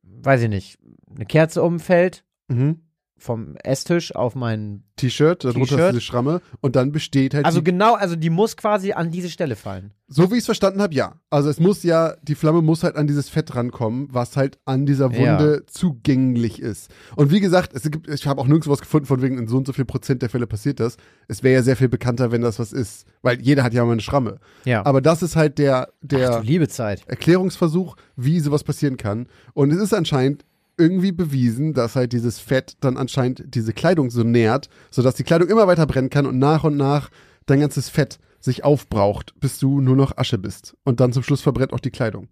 weiß 0.02 0.42
ich 0.42 0.48
nicht, 0.48 0.78
eine 1.14 1.26
Kerze 1.26 1.62
umfällt 1.62 2.24
Mhm. 2.48 2.80
Vom 3.18 3.56
Esstisch 3.56 4.14
auf 4.14 4.34
meinen. 4.34 4.82
T-Shirt, 4.96 5.44
darunter 5.44 5.88
ist 5.88 5.92
diese 5.92 6.00
Schramme 6.00 6.40
und 6.62 6.74
dann 6.74 6.90
besteht 6.90 7.34
halt 7.34 7.44
Also 7.44 7.62
genau, 7.62 7.96
also 7.96 8.16
die 8.16 8.30
muss 8.30 8.56
quasi 8.56 8.92
an 8.92 9.10
diese 9.10 9.28
Stelle 9.28 9.54
fallen. 9.54 9.92
so 10.08 10.30
wie 10.30 10.36
ich 10.36 10.40
es 10.40 10.46
verstanden 10.46 10.80
habe, 10.80 10.94
ja. 10.94 11.16
Also 11.28 11.50
es 11.50 11.60
muss 11.60 11.82
ja, 11.82 12.14
die 12.22 12.34
Flamme 12.34 12.62
muss 12.62 12.82
halt 12.82 12.96
an 12.96 13.06
dieses 13.06 13.28
Fett 13.28 13.54
rankommen, 13.54 14.08
was 14.10 14.38
halt 14.38 14.58
an 14.64 14.86
dieser 14.86 15.14
Wunde 15.14 15.64
zugänglich 15.66 16.62
ist. 16.62 16.90
Und 17.14 17.30
wie 17.30 17.40
gesagt, 17.40 17.74
es 17.74 17.82
gibt, 17.90 18.08
ich 18.08 18.26
habe 18.26 18.40
auch 18.40 18.46
nirgendwo 18.46 18.70
was 18.70 18.80
gefunden, 18.80 19.04
von 19.06 19.20
wegen 19.20 19.36
in 19.36 19.48
so 19.48 19.58
und 19.58 19.66
so 19.66 19.74
viel 19.74 19.84
Prozent 19.84 20.22
der 20.22 20.30
Fälle 20.30 20.46
passiert 20.46 20.80
das. 20.80 20.96
Es 21.28 21.42
wäre 21.42 21.56
ja 21.56 21.62
sehr 21.62 21.76
viel 21.76 21.90
bekannter, 21.90 22.32
wenn 22.32 22.40
das 22.40 22.58
was 22.58 22.72
ist, 22.72 23.06
weil 23.20 23.38
jeder 23.42 23.64
hat 23.64 23.74
ja 23.74 23.84
mal 23.84 23.92
eine 23.92 24.00
Schramme. 24.00 24.38
Ja. 24.64 24.86
Aber 24.86 25.02
das 25.02 25.22
ist 25.22 25.36
halt 25.36 25.58
der, 25.58 25.88
der 26.00 26.42
Ach. 26.42 27.06
Erklärungsversuch, 27.06 27.96
wie 28.16 28.40
sowas 28.40 28.64
passieren 28.64 28.96
kann. 28.96 29.26
Und 29.52 29.72
es 29.72 29.78
ist 29.78 29.92
anscheinend 29.92 30.46
irgendwie 30.78 31.12
bewiesen, 31.12 31.72
dass 31.72 31.96
halt 31.96 32.12
dieses 32.12 32.38
Fett 32.38 32.76
dann 32.80 32.96
anscheinend 32.96 33.54
diese 33.54 33.72
Kleidung 33.72 34.10
so 34.10 34.22
nährt, 34.22 34.68
sodass 34.90 35.14
die 35.14 35.24
Kleidung 35.24 35.48
immer 35.48 35.66
weiter 35.66 35.86
brennen 35.86 36.10
kann 36.10 36.26
und 36.26 36.38
nach 36.38 36.64
und 36.64 36.76
nach 36.76 37.10
dein 37.46 37.60
ganzes 37.60 37.88
Fett 37.88 38.18
sich 38.40 38.64
aufbraucht, 38.64 39.34
bis 39.40 39.58
du 39.58 39.80
nur 39.80 39.96
noch 39.96 40.16
Asche 40.16 40.38
bist. 40.38 40.76
Und 40.84 41.00
dann 41.00 41.12
zum 41.12 41.22
Schluss 41.22 41.40
verbrennt 41.40 41.72
auch 41.72 41.80
die 41.80 41.90
Kleidung. 41.90 42.28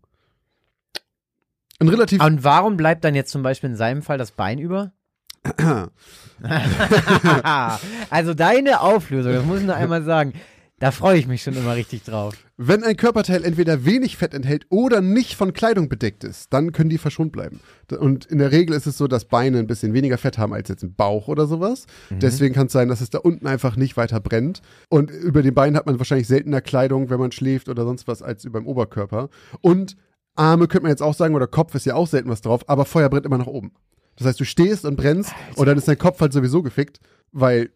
Ein 1.81 1.89
relativ. 1.89 2.23
Und 2.23 2.45
warum 2.45 2.77
bleibt 2.77 3.05
dann 3.05 3.15
jetzt 3.15 3.31
zum 3.31 3.43
Beispiel 3.43 3.71
in 3.71 3.77
seinem 3.77 4.03
Fall 4.03 4.19
das 4.19 4.31
Bein 4.31 4.59
über? 4.59 4.93
also 8.11 8.35
deine 8.35 8.81
Auflösung, 8.81 9.33
das 9.33 9.45
muss 9.45 9.61
ich 9.61 9.67
nur 9.67 9.75
einmal 9.75 10.05
sagen, 10.05 10.35
da 10.81 10.91
freue 10.91 11.19
ich 11.19 11.27
mich 11.27 11.43
schon 11.43 11.55
immer 11.55 11.77
richtig 11.77 12.03
drauf. 12.03 12.35
Wenn 12.57 12.83
ein 12.83 12.97
Körperteil 12.97 13.45
entweder 13.45 13.85
wenig 13.85 14.17
Fett 14.17 14.35
enthält 14.35 14.67
oder 14.71 15.01
nicht 15.01 15.35
von 15.37 15.53
Kleidung 15.53 15.89
bedeckt 15.89 16.25
ist, 16.25 16.53
dann 16.53 16.73
können 16.73 16.91
die 16.91 16.99
verschont 16.99 17.33
bleiben. 17.33 17.61
Und 17.99 18.27
in 18.27 18.39
der 18.39 18.51
Regel 18.51 18.75
ist 18.75 18.87
es 18.87 18.99
so, 18.99 19.07
dass 19.07 19.25
Beine 19.25 19.59
ein 19.59 19.67
bisschen 19.67 19.95
weniger 19.95 20.19
Fett 20.19 20.37
haben 20.37 20.53
als 20.53 20.69
jetzt 20.69 20.83
ein 20.83 20.95
Bauch 20.95 21.29
oder 21.29 21.47
sowas. 21.47 21.87
Deswegen 22.11 22.55
kann 22.55 22.67
es 22.67 22.73
sein, 22.73 22.89
dass 22.89 23.01
es 23.01 23.11
da 23.11 23.19
unten 23.19 23.47
einfach 23.47 23.77
nicht 23.77 23.97
weiter 23.97 24.21
brennt. 24.21 24.63
Und 24.89 25.11
über 25.11 25.43
den 25.43 25.55
Beinen 25.55 25.77
hat 25.77 25.87
man 25.87 25.99
wahrscheinlich 25.99 26.29
seltener 26.29 26.61
Kleidung, 26.61 27.09
wenn 27.09 27.21
man 27.21 27.33
schläft 27.33 27.69
oder 27.69 27.85
sonst 27.85 28.09
was, 28.09 28.21
als 28.23 28.45
über 28.45 28.61
dem 28.61 28.67
Oberkörper. 28.67 29.31
Und 29.61 29.97
Arme 30.35 30.67
könnte 30.67 30.83
man 30.83 30.91
jetzt 30.91 31.03
auch 31.03 31.15
sagen, 31.15 31.35
oder 31.35 31.47
Kopf 31.47 31.75
ist 31.75 31.87
ja 31.87 31.95
auch 31.95 32.09
selten 32.09 32.29
was 32.29 32.41
drauf, 32.41 32.69
aber 32.69 32.85
Feuer 32.85 33.09
brennt 33.09 33.27
immer 33.27 33.39
nach 33.39 33.47
oben. 33.47 33.73
Das 34.17 34.27
heißt, 34.27 34.41
du 34.41 34.45
stehst 34.45 34.85
und 34.85 34.97
brennst 34.97 35.33
und 35.57 35.67
dann 35.67 35.79
ist 35.79 35.89
dein 35.89 35.99
Kopf 35.99 36.21
halt 36.21 36.33
sowieso 36.33 36.63
gefickt, 36.63 37.01
weil 37.33 37.71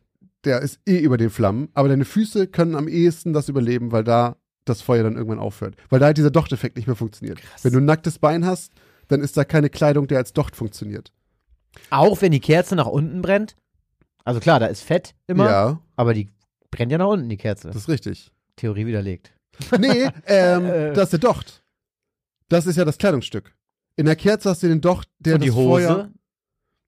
der 0.44 0.60
ist 0.60 0.80
eh 0.86 0.98
über 0.98 1.16
den 1.16 1.30
Flammen, 1.30 1.68
aber 1.74 1.88
deine 1.88 2.04
Füße 2.04 2.46
können 2.46 2.74
am 2.74 2.88
ehesten 2.88 3.32
das 3.32 3.48
überleben, 3.48 3.92
weil 3.92 4.04
da 4.04 4.36
das 4.64 4.82
Feuer 4.82 5.02
dann 5.02 5.16
irgendwann 5.16 5.38
aufhört. 5.38 5.76
Weil 5.88 5.98
da 6.00 6.06
halt 6.06 6.18
dieser 6.18 6.30
Dochteffekt 6.30 6.76
nicht 6.76 6.86
mehr 6.86 6.96
funktioniert. 6.96 7.40
Wenn 7.62 7.72
du 7.72 7.78
ein 7.78 7.84
nacktes 7.86 8.18
Bein 8.18 8.44
hast, 8.44 8.72
dann 9.08 9.20
ist 9.22 9.36
da 9.36 9.44
keine 9.44 9.70
Kleidung, 9.70 10.06
der 10.06 10.18
als 10.18 10.32
Docht 10.34 10.54
funktioniert. 10.54 11.12
Auch 11.90 12.20
wenn 12.22 12.32
die 12.32 12.40
Kerze 12.40 12.76
nach 12.76 12.86
unten 12.86 13.22
brennt? 13.22 13.56
Also 14.24 14.40
klar, 14.40 14.60
da 14.60 14.66
ist 14.66 14.82
Fett 14.82 15.14
immer, 15.26 15.48
Ja, 15.48 15.80
aber 15.96 16.12
die 16.12 16.28
brennt 16.70 16.92
ja 16.92 16.98
nach 16.98 17.06
unten, 17.08 17.28
die 17.28 17.36
Kerze. 17.38 17.68
das 17.68 17.76
ist 17.76 17.88
richtig. 17.88 18.30
Theorie 18.56 18.86
widerlegt. 18.86 19.32
Nee, 19.78 20.08
ähm, 20.26 20.66
Äh. 20.66 20.92
das 20.92 21.04
ist 21.04 21.12
der 21.14 21.20
Docht. 21.20 21.62
Das 22.48 22.66
ist 22.66 22.76
ja 22.76 22.84
das 22.84 22.98
Kleidungsstück. 22.98 23.54
In 23.96 24.06
der 24.06 24.16
Kerze 24.16 24.50
hast 24.50 24.62
du 24.62 24.68
den 24.68 24.80
Docht, 24.80 25.08
der 25.18 25.34
Und 25.34 25.42
die 25.42 25.48
das 25.48 25.56
Hose? 25.56 25.86
Feuer. 25.86 26.10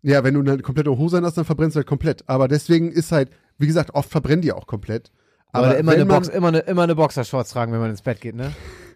Ja, 0.03 0.23
wenn 0.25 0.35
du 0.35 0.41
eine 0.41 0.63
komplette 0.63 0.97
Hose 0.97 1.19
an 1.19 1.25
hast, 1.25 1.37
dann 1.37 1.45
verbrennst 1.45 1.75
du 1.77 1.79
halt 1.79 1.87
komplett. 1.87 2.27
Aber 2.29 2.47
deswegen 2.49 2.91
ist 2.93 3.11
halt, 3.13 3.31
wie 3.61 3.67
gesagt, 3.67 3.95
oft 3.95 4.11
verbrennen 4.11 4.43
die 4.43 4.53
auch 4.53 4.67
komplett. 4.67 5.11
Aber, 5.53 5.67
Aber 5.69 5.79
immer, 5.79 5.93
eine 5.93 6.07
Box, 6.07 6.29
immer, 6.29 6.49
eine, 6.49 6.59
immer 6.61 6.83
eine 6.85 6.95
Boxershorts 6.95 7.51
tragen, 7.51 7.73
wenn 7.73 7.81
man 7.81 7.91
ins 7.91 8.03
Bett 8.03 8.21
geht, 8.21 8.35
ne? 8.37 8.53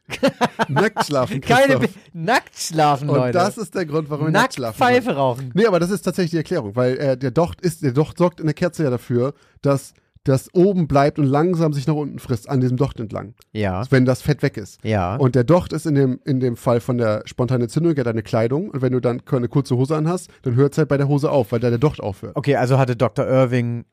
nackt 0.69 1.05
schlafen, 1.07 1.41
Keine. 1.41 1.79
Be- 1.79 1.89
Nackt 2.13 2.57
schlafen, 2.59 3.09
Und 3.09 3.17
Leute. 3.17 3.33
das 3.33 3.57
ist 3.59 3.75
der 3.75 3.87
Grund, 3.87 4.11
warum 4.11 4.27
wir 4.27 4.31
Nackt 4.33 4.43
nackt 4.45 4.55
schlafen. 4.55 4.79
Pfeife 4.79 5.05
sollen. 5.05 5.17
rauchen. 5.17 5.51
Nee, 5.55 5.67
aber 5.67 5.81
das 5.81 5.91
ist 5.91 6.03
tatsächlich 6.03 6.31
die 6.33 6.37
Erklärung, 6.37 6.77
weil 6.77 6.97
äh, 6.99 7.17
der 7.17 7.31
Docht 7.31 7.61
ist, 7.61 7.83
der 7.83 7.93
Docht 7.93 8.19
sorgt 8.19 8.39
in 8.41 8.47
der 8.47 8.55
Kerze 8.55 8.85
ja 8.85 8.91
dafür, 8.91 9.35
dass 9.63 9.95
das 10.23 10.49
oben 10.55 10.89
bleibt 10.89 11.19
und 11.19 11.27
langsam 11.27 11.73
sich 11.75 11.87
nach 11.87 11.95
unten 11.95 12.19
frisst, 12.19 12.49
an 12.49 12.61
diesem 12.61 12.77
Docht 12.79 12.99
entlang, 12.99 13.35
Ja. 13.53 13.83
wenn 13.91 14.05
das 14.07 14.23
Fett 14.23 14.43
weg 14.43 14.57
ist. 14.57 14.79
Ja. 14.83 15.17
Und 15.17 15.35
der 15.35 15.45
Docht 15.45 15.73
ist 15.75 15.85
in 15.87 15.95
dem, 15.95 16.19
in 16.25 16.41
dem 16.41 16.57
Fall 16.57 16.81
von 16.81 16.97
der 16.97 17.23
spontanen 17.27 17.65
Entzündung 17.65 17.95
ja 17.95 18.05
deine 18.05 18.23
Kleidung. 18.23 18.71
Und 18.71 18.81
wenn 18.81 18.93
du 18.93 19.01
dann 19.01 19.21
eine 19.31 19.49
kurze 19.49 19.77
Hose 19.77 19.97
anhast, 19.97 20.31
dann 20.43 20.55
hört 20.55 20.73
es 20.73 20.79
halt 20.79 20.89
bei 20.89 20.97
der 20.97 21.09
Hose 21.09 21.31
auf, 21.31 21.53
weil 21.53 21.61
da 21.61 21.69
der 21.69 21.79
Docht 21.79 22.01
aufhört. 22.01 22.37
okay, 22.37 22.57
also 22.57 22.79
hatte 22.79 22.97
Dr. 22.97 23.27
Irving. 23.27 23.85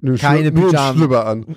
Nur 0.00 0.18
Keine 0.18 0.50
nur 0.50 0.64
ein 0.64 0.70
Pyjamas. 0.70 0.96
Schlüpper 0.96 1.26
an. 1.26 1.46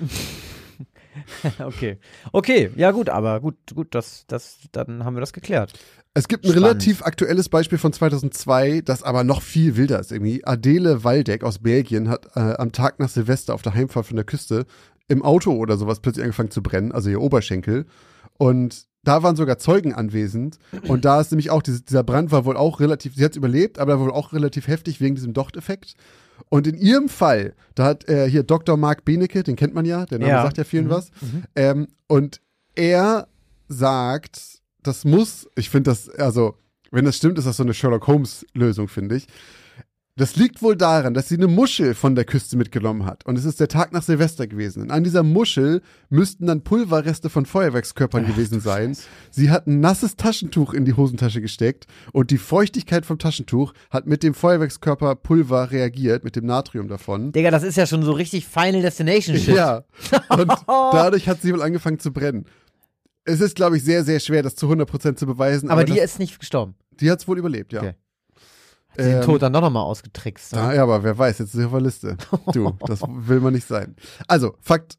Okay. 1.60 1.98
Okay, 2.32 2.70
ja 2.76 2.92
gut, 2.92 3.10
aber 3.10 3.40
gut, 3.42 3.56
gut, 3.74 3.88
das, 3.96 4.26
das, 4.28 4.60
dann 4.72 5.04
haben 5.04 5.16
wir 5.16 5.20
das 5.20 5.34
geklärt. 5.34 5.74
Es 6.14 6.28
gibt 6.28 6.46
ein 6.46 6.52
Spannend. 6.52 6.66
relativ 6.66 7.02
aktuelles 7.04 7.50
Beispiel 7.50 7.78
von 7.78 7.92
2002, 7.92 8.82
das 8.86 9.04
aber 9.04 9.24
noch 9.24 9.42
viel 9.42 9.76
wilder 9.78 10.00
ist 10.00 10.12
irgendwie. 10.12 10.46
Adele 10.46 11.04
Waldeck 11.04 11.44
aus 11.44 11.60
Belgien 11.60 12.10
hat 12.10 12.28
äh, 12.36 12.40
am 12.40 12.72
Tag 12.72 13.00
nach 13.00 13.10
Silvester 13.10 13.54
auf 13.54 13.62
der 13.62 13.74
Heimfahrt 13.74 14.06
von 14.06 14.16
der 14.16 14.26
Küste 14.26 14.66
im 15.08 15.24
Auto 15.24 15.54
oder 15.54 15.78
sowas 15.78 16.00
plötzlich 16.00 16.24
angefangen 16.24 16.52
zu 16.52 16.62
brennen, 16.62 16.92
also 16.92 17.10
ihr 17.10 17.22
Oberschenkel. 17.22 17.86
Und 18.38 18.86
da 19.04 19.24
waren 19.24 19.36
sogar 19.36 19.58
Zeugen 19.58 19.94
anwesend. 19.94 20.60
Und 20.88 21.06
da 21.06 21.22
ist 21.22 21.32
nämlich 21.32 21.50
auch, 21.50 21.62
diese, 21.62 21.82
dieser 21.82 22.04
Brand 22.04 22.32
war 22.32 22.46
wohl 22.46 22.58
auch 22.58 22.80
relativ, 22.80 23.16
sie 23.16 23.24
hat 23.24 23.32
es 23.32 23.38
überlebt, 23.38 23.80
aber 23.80 24.00
wohl 24.00 24.12
auch 24.12 24.34
relativ 24.34 24.68
heftig 24.68 25.00
wegen 25.02 25.16
diesem 25.16 25.34
Dochteffekt. 25.34 25.96
Und 26.50 26.68
in 26.68 26.76
ihrem 26.76 27.10
Fall, 27.10 27.54
da 27.76 27.86
hat 27.86 28.08
äh, 28.10 28.30
hier 28.30 28.44
Dr. 28.44 28.78
Mark 28.78 29.06
Benecke, 29.06 29.44
den 29.44 29.56
kennt 29.56 29.74
man 29.74 29.86
ja, 29.86 30.06
der 30.06 30.20
Name 30.20 30.32
Ja. 30.32 30.42
sagt 30.44 30.58
ja 30.58 30.64
vielen 30.64 30.86
Mhm. 30.86 30.90
was. 30.90 31.12
Ähm, 31.56 31.88
und 32.08 32.42
er 32.76 33.28
sagt, 33.68 34.40
das 34.84 35.04
muss, 35.06 35.48
ich 35.56 35.70
finde 35.70 35.92
das, 35.92 36.10
also, 36.10 36.56
wenn 36.92 37.06
das 37.06 37.18
stimmt, 37.18 37.38
ist 37.38 37.46
das 37.46 37.58
so 37.58 37.64
eine 37.64 37.74
Sherlock 37.74 38.08
Holmes-Lösung, 38.08 38.88
finde 38.88 39.16
ich. 39.18 39.28
Das 40.18 40.36
liegt 40.36 40.64
wohl 40.64 40.76
daran, 40.76 41.14
dass 41.14 41.30
sie 41.30 41.36
eine 41.36 41.46
Muschel 41.46 41.94
von 41.94 42.16
der 42.16 42.26
Küste 42.26 42.58
mitgenommen 42.58 43.06
hat. 43.06 43.24
Und 43.28 43.38
es 43.38 43.46
ist 43.46 43.60
der 43.60 43.68
Tag 43.68 43.94
nach 43.94 44.02
Silvester 44.02 44.48
gewesen. 44.48 44.82
Und 44.82 44.90
an 44.90 45.04
dieser 45.04 45.22
Muschel 45.22 45.84
müssten 46.10 46.48
dann 46.48 46.64
Pulverreste 46.64 47.30
von 47.30 47.46
Feuerwerkskörpern 47.46 48.26
gewesen 48.26 48.60
sein. 48.60 48.98
Sie 49.30 49.52
hat 49.52 49.68
ein 49.68 49.80
nasses 49.80 50.16
Taschentuch 50.16 50.74
in 50.74 50.86
die 50.86 50.96
Hosentasche 50.96 51.40
gesteckt 51.40 51.86
und 52.14 52.32
die 52.32 52.40
Feuchtigkeit 52.40 53.06
vom 53.06 53.20
Taschentuch 53.20 53.74
hat 53.92 54.08
mit 54.08 54.24
dem 54.24 54.34
Feuerwerkskörper 54.34 55.16
Pulver 55.16 55.70
reagiert, 55.70 56.24
mit 56.24 56.36
dem 56.36 56.48
Natrium 56.48 56.88
davon. 56.88 57.32
Digga, 57.32 57.52
das 57.52 57.62
ist 57.62 57.78
ja 57.78 57.86
schon 57.86 58.02
so 58.02 58.12
richtig 58.12 58.48
Final 58.48 58.82
Destination 58.82 59.38
Shit. 59.38 59.56
Ja. 59.56 59.84
Und 60.30 60.52
dadurch 60.68 61.30
hat 61.30 61.44
sie 61.44 61.54
wohl 61.54 61.62
angefangen 61.62 62.00
zu 62.00 62.12
brennen. 62.12 62.46
Es 63.24 63.40
ist, 63.40 63.56
glaube 63.56 63.78
ich, 63.78 63.84
sehr, 63.84 64.04
sehr 64.04 64.20
schwer, 64.20 64.42
das 64.42 64.56
zu 64.56 64.68
100% 64.68 65.16
zu 65.16 65.28
beweisen. 65.28 65.70
Aber, 65.70 65.84
die 65.84 65.94
das, 65.94 66.06
ist 66.06 66.20
nicht 66.20 66.40
gestorben. 66.40 66.74
die 67.00 67.12
hat 67.12 67.20
es 67.20 67.28
wohl 67.28 67.38
überlebt, 67.38 67.72
ja. 67.72 67.82
Okay. 67.82 67.94
Sie 68.98 69.04
Ähm, 69.04 69.22
Tod 69.24 69.42
dann 69.42 69.54
doch 69.54 69.62
nochmal 69.62 69.84
ausgetrickst. 69.84 70.54
ne? 70.56 70.76
Ja, 70.76 70.84
aber 70.84 71.04
wer 71.04 71.18
weiß, 71.18 71.40
jetzt 71.40 71.54
ist 71.54 71.60
sie 71.60 71.66
auf 71.66 71.72
der 71.72 71.82
Liste. 71.82 72.18
Du, 72.54 72.74
das 72.86 73.02
will 73.02 73.40
man 73.40 73.54
nicht 73.54 73.68
sein. 73.68 73.96
Also, 74.28 74.56
Fakt, 74.62 74.98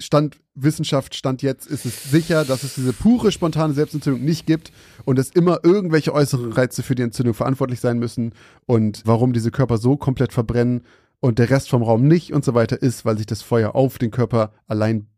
Stand 0.00 0.38
Wissenschaft, 0.54 1.14
Stand 1.14 1.42
jetzt 1.42 1.66
ist 1.66 1.84
es 1.84 2.10
sicher, 2.10 2.44
dass 2.44 2.62
es 2.62 2.74
diese 2.74 2.92
pure 2.92 3.32
spontane 3.32 3.74
Selbstentzündung 3.74 4.24
nicht 4.24 4.46
gibt 4.46 4.72
und 5.04 5.18
es 5.18 5.30
immer 5.30 5.60
irgendwelche 5.64 6.12
äußeren 6.12 6.52
Reize 6.52 6.82
für 6.82 6.94
die 6.94 7.02
Entzündung 7.02 7.34
verantwortlich 7.34 7.80
sein 7.80 7.98
müssen 7.98 8.32
und 8.66 9.02
warum 9.04 9.32
diese 9.32 9.50
Körper 9.50 9.78
so 9.78 9.96
komplett 9.96 10.32
verbrennen 10.32 10.82
und 11.20 11.38
der 11.40 11.50
Rest 11.50 11.68
vom 11.68 11.82
Raum 11.82 12.06
nicht 12.06 12.32
und 12.32 12.44
so 12.44 12.54
weiter 12.54 12.80
ist, 12.80 13.04
weil 13.04 13.16
sich 13.18 13.26
das 13.26 13.42
Feuer 13.42 13.74
auf 13.74 13.98
den 13.98 14.10
Körper 14.12 14.52
allein 14.68 15.08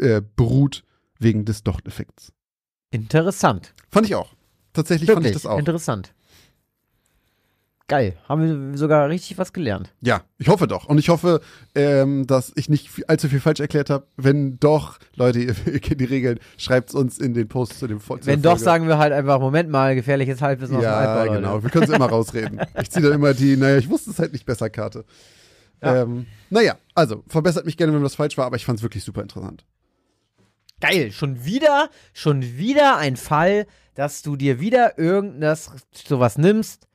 äh, 0.00 0.22
beruht 0.36 0.84
wegen 1.18 1.44
des 1.44 1.62
Dochteffekts. 1.62 2.32
Interessant. 2.90 3.74
Fand 3.90 4.06
ich 4.06 4.14
auch. 4.14 4.32
Tatsächlich 4.72 5.10
fand 5.10 5.24
Wirklich 5.24 5.36
ich 5.36 5.42
das 5.42 5.50
auch. 5.50 5.58
interessant. 5.58 6.14
Geil. 7.88 8.16
Haben 8.28 8.70
wir 8.72 8.78
sogar 8.78 9.08
richtig 9.08 9.38
was 9.38 9.54
gelernt. 9.54 9.94
Ja, 10.02 10.20
ich 10.36 10.48
hoffe 10.48 10.66
doch. 10.66 10.84
Und 10.84 10.98
ich 10.98 11.08
hoffe, 11.08 11.40
ähm, 11.74 12.26
dass 12.26 12.52
ich 12.54 12.68
nicht 12.68 12.90
allzu 13.08 13.28
viel 13.28 13.40
falsch 13.40 13.60
erklärt 13.60 13.88
habe. 13.88 14.06
Wenn 14.18 14.58
doch, 14.60 14.98
Leute, 15.16 15.38
ihr, 15.40 15.54
ihr 15.66 15.80
kennt 15.80 15.98
die 16.00 16.04
Regeln, 16.04 16.38
schreibt 16.58 16.90
es 16.90 16.94
uns 16.94 17.18
in 17.18 17.32
den 17.32 17.48
Posts 17.48 17.78
zu 17.78 17.86
dem 17.86 17.98
Fo- 18.00 18.18
zu 18.18 18.26
Wenn 18.26 18.42
doch, 18.42 18.50
Folge. 18.52 18.64
sagen 18.64 18.88
wir 18.88 18.98
halt 18.98 19.14
einfach, 19.14 19.40
Moment 19.40 19.70
mal, 19.70 19.94
gefährliches 19.94 20.42
Halbwissen 20.42 20.76
aus 20.76 20.82
dem 20.82 20.84
Ja, 20.84 20.96
Altbau, 20.98 21.24
Leute. 21.32 21.40
genau. 21.42 21.62
Wir 21.62 21.70
können 21.70 21.84
es 21.84 21.90
immer 21.90 22.06
rausreden. 22.10 22.60
Ich 22.80 22.90
ziehe 22.90 23.02
dann 23.02 23.14
immer 23.14 23.32
die, 23.32 23.56
naja, 23.56 23.78
ich 23.78 23.88
wusste 23.88 24.10
es 24.10 24.18
halt 24.18 24.32
nicht 24.34 24.44
besser 24.44 24.68
Karte. 24.68 25.06
Ja. 25.82 26.02
Ähm, 26.02 26.26
naja, 26.50 26.76
also, 26.94 27.22
verbessert 27.26 27.64
mich 27.64 27.78
gerne, 27.78 27.94
wenn 27.94 28.02
das 28.02 28.16
falsch 28.16 28.36
war, 28.36 28.44
aber 28.46 28.56
ich 28.56 28.66
fand 28.66 28.78
es 28.80 28.82
wirklich 28.82 29.02
super 29.04 29.22
interessant. 29.22 29.64
Geil, 30.80 31.10
schon 31.10 31.44
wieder, 31.44 31.88
schon 32.12 32.42
wieder 32.42 32.98
ein 32.98 33.16
Fall, 33.16 33.66
dass 33.94 34.22
du 34.22 34.36
dir 34.36 34.60
wieder 34.60 34.98
irgendwas 34.98 35.70
sowas 36.06 36.36
nimmst, 36.38 36.86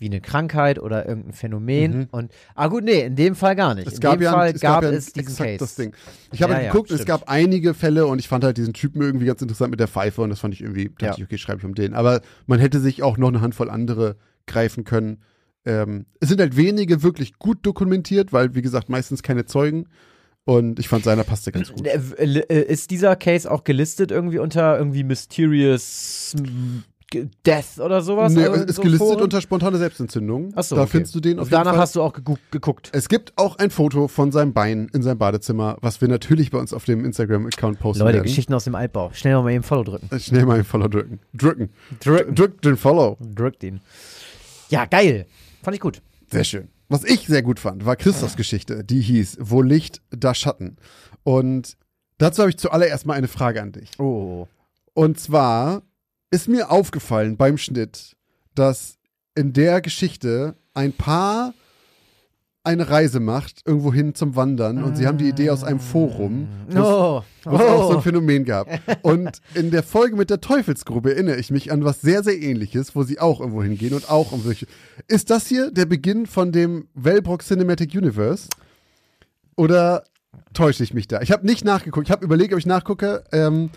wie 0.00 0.06
eine 0.06 0.20
Krankheit 0.20 0.78
oder 0.78 1.06
irgendein 1.06 1.32
Phänomen 1.32 1.92
Mhm. 1.98 2.06
und 2.10 2.32
ah 2.54 2.66
gut, 2.68 2.84
nee, 2.84 3.02
in 3.02 3.16
dem 3.16 3.34
Fall 3.34 3.54
gar 3.56 3.74
nicht. 3.74 3.86
Es 3.86 3.94
in 3.94 4.00
gab 4.00 4.14
dem 4.18 4.22
ja, 4.22 4.32
Fall 4.32 4.50
es 4.54 4.60
gab, 4.60 4.82
gab 4.82 4.90
ja 4.90 4.96
es 4.96 5.12
diesen 5.12 5.36
Case. 5.36 5.58
das 5.58 5.74
Ding. 5.76 5.94
Ich 6.32 6.42
habe 6.42 6.52
Ja, 6.52 6.56
halt 6.56 6.66
ja, 6.66 6.72
geguckt, 6.72 6.90
es 6.90 6.96
stimmt. 6.96 7.08
gab 7.08 7.28
einige 7.28 7.74
Fälle 7.74 8.06
und 8.06 8.18
ich 8.18 8.28
fand 8.28 8.44
halt 8.44 8.56
diesen 8.56 8.72
Typen 8.74 9.00
irgendwie 9.02 9.26
ganz 9.26 9.40
interessant 9.42 9.70
mit 9.70 9.80
der 9.80 9.88
Pfeife 9.88 10.22
und 10.22 10.30
das 10.30 10.40
fand 10.40 10.54
ich 10.54 10.62
irgendwie, 10.62 10.88
dachte 10.88 11.04
Ja. 11.04 11.14
ich, 11.16 11.24
okay, 11.24 11.38
schreibe 11.38 11.58
ich 11.60 11.64
um 11.64 11.74
den. 11.74 11.94
Aber 11.94 12.20
man 12.46 12.58
hätte 12.60 12.80
sich 12.80 13.02
auch 13.02 13.16
noch 13.18 13.28
eine 13.28 13.40
Handvoll 13.40 13.70
andere 13.70 14.16
greifen 14.46 14.84
können. 14.84 15.18
Ähm, 15.66 16.06
es 16.20 16.28
sind 16.30 16.40
halt 16.40 16.56
wenige 16.56 17.02
wirklich 17.02 17.38
gut 17.38 17.58
dokumentiert, 17.66 18.32
weil, 18.32 18.54
wie 18.54 18.62
gesagt, 18.62 18.88
meistens 18.88 19.22
keine 19.22 19.44
Zeugen. 19.44 19.86
Und 20.44 20.78
ich 20.78 20.88
fand 20.88 21.04
seiner 21.04 21.22
passte 21.22 21.52
ganz 21.52 21.70
gut. 21.70 21.86
Äh, 21.86 21.98
äh, 22.18 22.62
Ist 22.72 22.90
dieser 22.90 23.14
Case 23.14 23.48
auch 23.48 23.62
gelistet 23.62 24.10
irgendwie 24.10 24.38
unter 24.38 24.78
irgendwie 24.78 25.04
mysterious 25.04 26.34
Death 27.46 27.78
oder 27.80 28.00
sowas. 28.02 28.32
Nee, 28.32 28.44
also 28.44 28.64
ist 28.64 28.76
so 28.76 28.82
gelistet 28.82 29.08
Foren? 29.08 29.22
unter 29.22 29.40
spontane 29.40 29.78
Selbstentzündung. 29.78 30.52
Ach 30.54 30.62
so, 30.62 30.76
da 30.76 30.82
okay. 30.82 30.90
findest 30.92 31.14
du 31.14 31.20
den 31.20 31.38
auf 31.38 31.44
Und 31.46 31.50
jeden 31.50 31.58
danach 31.58 31.72
Fall. 31.72 31.80
hast 31.80 31.96
du 31.96 32.02
auch 32.02 32.14
gegu- 32.14 32.38
geguckt. 32.50 32.90
Es 32.92 33.08
gibt 33.08 33.32
auch 33.36 33.56
ein 33.58 33.70
Foto 33.70 34.06
von 34.08 34.30
seinem 34.32 34.52
Bein 34.52 34.88
in 34.92 35.02
seinem 35.02 35.18
Badezimmer, 35.18 35.76
was 35.80 36.00
wir 36.00 36.08
natürlich 36.08 36.50
bei 36.50 36.58
uns 36.58 36.72
auf 36.72 36.84
dem 36.84 37.04
Instagram-Account 37.04 37.78
posten 37.80 38.02
Leute, 38.04 38.14
werden. 38.14 38.24
Geschichten 38.26 38.54
aus 38.54 38.64
dem 38.64 38.74
Altbau. 38.74 39.10
Schnell 39.12 39.34
noch 39.34 39.42
mal 39.42 39.52
eben 39.52 39.64
Follow 39.64 39.84
drücken. 39.84 40.08
Äh, 40.14 40.20
Schnell 40.20 40.46
mal 40.46 40.58
ein 40.58 40.64
Follow 40.64 40.88
drücken. 40.88 41.20
Drücken. 41.34 41.70
Drücken. 42.00 42.34
Drückt 42.34 42.64
den 42.64 42.76
Follow. 42.76 43.16
Drückt 43.20 43.64
ihn. 43.64 43.80
Ja, 44.68 44.84
geil. 44.84 45.26
Fand 45.62 45.74
ich 45.74 45.80
gut. 45.80 46.00
Sehr 46.30 46.44
schön. 46.44 46.68
Was 46.88 47.04
ich 47.04 47.26
sehr 47.26 47.42
gut 47.42 47.60
fand, 47.60 47.86
war 47.86 47.96
Christos 47.96 48.36
Geschichte. 48.36 48.82
Die 48.84 49.00
hieß 49.00 49.38
Wo 49.40 49.62
Licht, 49.62 50.00
da 50.10 50.34
Schatten. 50.34 50.76
Und 51.22 51.76
dazu 52.18 52.42
habe 52.42 52.50
ich 52.50 52.56
zuallererst 52.58 53.06
mal 53.06 53.14
eine 53.14 53.28
Frage 53.28 53.62
an 53.62 53.72
dich. 53.72 53.90
Oh. 53.98 54.48
Und 54.94 55.18
zwar 55.20 55.82
ist 56.30 56.48
mir 56.48 56.70
aufgefallen 56.70 57.36
beim 57.36 57.58
Schnitt, 57.58 58.16
dass 58.54 58.98
in 59.34 59.52
der 59.52 59.80
Geschichte 59.80 60.56
ein 60.74 60.92
Paar 60.92 61.54
eine 62.62 62.90
Reise 62.90 63.20
macht, 63.20 63.62
irgendwo 63.64 63.90
hin 63.92 64.14
zum 64.14 64.36
Wandern. 64.36 64.84
Und 64.84 64.94
sie 64.96 65.06
haben 65.06 65.16
die 65.16 65.28
Idee 65.30 65.48
aus 65.48 65.64
einem 65.64 65.80
Forum, 65.80 66.46
wo 66.68 66.78
es- 66.78 66.84
Oh. 66.84 67.22
auch 67.46 67.82
so 67.84 67.90
ein 67.92 67.96
oh. 67.96 68.00
Phänomen 68.02 68.44
gab. 68.44 68.68
Und 69.02 69.40
in 69.54 69.70
der 69.70 69.82
Folge 69.82 70.14
mit 70.14 70.28
der 70.28 70.42
Teufelsgrube 70.42 71.14
erinnere 71.14 71.36
ich 71.36 71.50
mich 71.50 71.72
an 71.72 71.84
was 71.84 72.02
sehr, 72.02 72.22
sehr 72.22 72.38
ähnliches, 72.38 72.94
wo 72.94 73.02
sie 73.02 73.18
auch 73.18 73.40
irgendwo 73.40 73.62
hingehen 73.62 73.94
und 73.94 74.10
auch 74.10 74.32
um 74.32 74.42
solche. 74.42 74.66
Ist 75.08 75.30
das 75.30 75.46
hier 75.46 75.70
der 75.70 75.86
Beginn 75.86 76.26
von 76.26 76.52
dem 76.52 76.86
Wellbrock 76.92 77.42
Cinematic 77.42 77.94
Universe? 77.94 78.48
Oder 79.56 80.04
täusche 80.52 80.84
ich 80.84 80.92
mich 80.92 81.08
da? 81.08 81.22
Ich 81.22 81.32
habe 81.32 81.46
nicht 81.46 81.64
nachgeguckt. 81.64 82.08
Ich 82.08 82.12
habe 82.12 82.24
überlegt, 82.24 82.52
ob 82.52 82.58
ich 82.58 82.66
nachgucke, 82.66 83.24
ähm, 83.32 83.70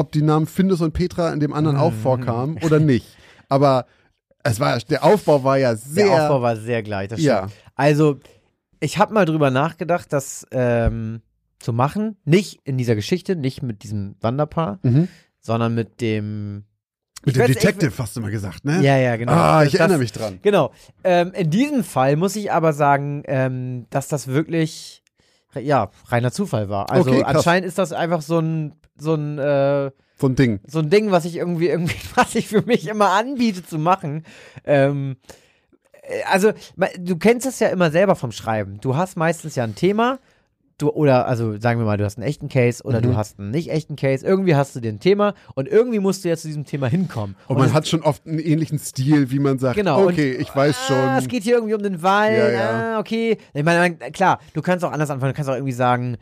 ob 0.00 0.10
die 0.12 0.22
Namen 0.22 0.46
Findus 0.46 0.80
und 0.80 0.92
Petra 0.92 1.32
in 1.32 1.38
dem 1.40 1.52
anderen 1.52 1.76
auch 1.76 1.92
vorkamen 1.92 2.58
oder 2.64 2.80
nicht. 2.80 3.06
Aber 3.48 3.86
es 4.42 4.58
war, 4.58 4.78
der 4.78 5.04
Aufbau 5.04 5.44
war 5.44 5.58
ja 5.58 5.76
sehr. 5.76 6.06
Der 6.06 6.22
Aufbau 6.24 6.42
war 6.42 6.56
sehr 6.56 6.82
gleich. 6.82 7.08
Das 7.08 7.20
Ja. 7.20 7.46
Also, 7.74 8.18
ich 8.80 8.98
habe 8.98 9.14
mal 9.14 9.24
drüber 9.26 9.50
nachgedacht, 9.50 10.12
das 10.12 10.46
ähm, 10.50 11.20
zu 11.58 11.72
machen. 11.72 12.16
Nicht 12.24 12.60
in 12.64 12.78
dieser 12.78 12.94
Geschichte, 12.94 13.36
nicht 13.36 13.62
mit 13.62 13.82
diesem 13.82 14.16
Wanderpaar, 14.20 14.78
Mhm. 14.82 15.08
sondern 15.40 15.74
mit 15.74 16.00
dem. 16.00 16.64
Mit 17.26 17.36
Ich 17.36 17.42
dem 17.42 17.52
Detective 17.52 17.92
hast 17.98 18.16
du 18.16 18.22
mal 18.22 18.30
gesagt, 18.30 18.64
ne? 18.64 18.80
Ja, 18.82 18.96
ja, 18.96 19.16
genau. 19.16 19.32
Ah, 19.32 19.62
ich 19.64 19.72
Das- 19.72 19.80
erinnere 19.80 19.98
mich 19.98 20.12
dran. 20.12 20.38
Genau. 20.40 20.72
Ähm, 21.04 21.32
in 21.34 21.50
diesem 21.50 21.84
Fall 21.84 22.16
muss 22.16 22.34
ich 22.34 22.50
aber 22.50 22.72
sagen, 22.72 23.22
ähm, 23.26 23.86
dass 23.90 24.08
das 24.08 24.26
wirklich, 24.28 24.99
ja, 25.54 25.90
reiner 26.08 26.32
Zufall 26.32 26.68
war. 26.68 26.90
Also 26.90 27.10
Okay, 27.10 27.24
anscheinend 27.24 27.66
ist 27.66 27.78
das 27.78 27.92
einfach 27.92 28.22
so 28.22 28.38
ein, 28.38 28.74
so 28.96 29.14
ein, 29.14 29.38
äh, 29.38 29.90
So 30.18 30.26
ein 30.28 30.36
Ding. 30.36 30.60
so 30.66 30.78
ein 30.80 30.90
Ding, 30.90 31.10
was 31.10 31.24
ich 31.24 31.36
irgendwie, 31.36 31.68
irgendwie, 31.68 31.96
was 32.14 32.34
ich 32.34 32.48
für 32.48 32.62
mich 32.62 32.86
immer 32.88 33.10
anbiete 33.10 33.64
zu 33.64 33.78
machen. 33.78 34.24
Ähm, 34.64 35.16
äh, 36.02 36.22
also, 36.30 36.52
du 36.98 37.16
kennst 37.16 37.46
es 37.46 37.58
ja 37.60 37.68
immer 37.68 37.90
selber 37.90 38.14
vom 38.16 38.32
Schreiben. 38.32 38.78
Du 38.80 38.96
hast 38.96 39.16
meistens 39.16 39.54
ja 39.56 39.64
ein 39.64 39.74
Thema. 39.74 40.18
Du, 40.80 40.88
oder, 40.90 41.26
also 41.26 41.58
sagen 41.60 41.78
wir 41.78 41.84
mal, 41.84 41.96
du 41.98 42.04
hast 42.04 42.16
einen 42.16 42.26
echten 42.26 42.48
Case 42.48 42.82
oder 42.82 42.98
Mhm. 42.98 43.02
du 43.02 43.16
hast 43.16 43.38
einen 43.38 43.50
nicht 43.50 43.70
echten 43.70 43.96
Case. 43.96 44.26
Irgendwie 44.26 44.54
hast 44.56 44.74
du 44.74 44.80
dir 44.80 44.90
ein 44.90 44.98
Thema 44.98 45.34
und 45.54 45.68
irgendwie 45.68 45.98
musst 45.98 46.24
du 46.24 46.28
ja 46.30 46.36
zu 46.36 46.46
diesem 46.48 46.64
Thema 46.64 46.86
hinkommen. 46.88 47.36
Und 47.48 47.58
man 47.58 47.66
es- 47.68 47.74
hat 47.74 47.86
schon 47.86 48.02
oft 48.02 48.26
einen 48.26 48.38
ähnlichen 48.38 48.78
Stil, 48.78 49.30
wie 49.30 49.38
man 49.38 49.58
sagt, 49.58 49.76
Genau, 49.76 50.04
okay, 50.06 50.32
ich 50.32 50.54
weiß 50.56 50.86
schon. 50.86 50.96
Ah, 50.96 51.18
es 51.18 51.28
geht 51.28 51.42
hier 51.42 51.54
irgendwie 51.56 51.74
um 51.74 51.82
den 51.82 52.02
Wald. 52.02 52.36
Ja, 52.36 52.50
ja. 52.50 52.70
Ah, 52.96 52.98
okay. 52.98 53.36
Ich 53.52 53.62
meine, 53.62 53.96
man- 54.00 54.12
klar, 54.12 54.40
du 54.54 54.62
kannst 54.62 54.84
auch 54.84 54.92
anders 54.92 55.10
anfangen. 55.10 55.32
Du 55.32 55.36
kannst 55.36 55.50
auch 55.50 55.54
irgendwie 55.54 55.72
sagen, 55.72 56.16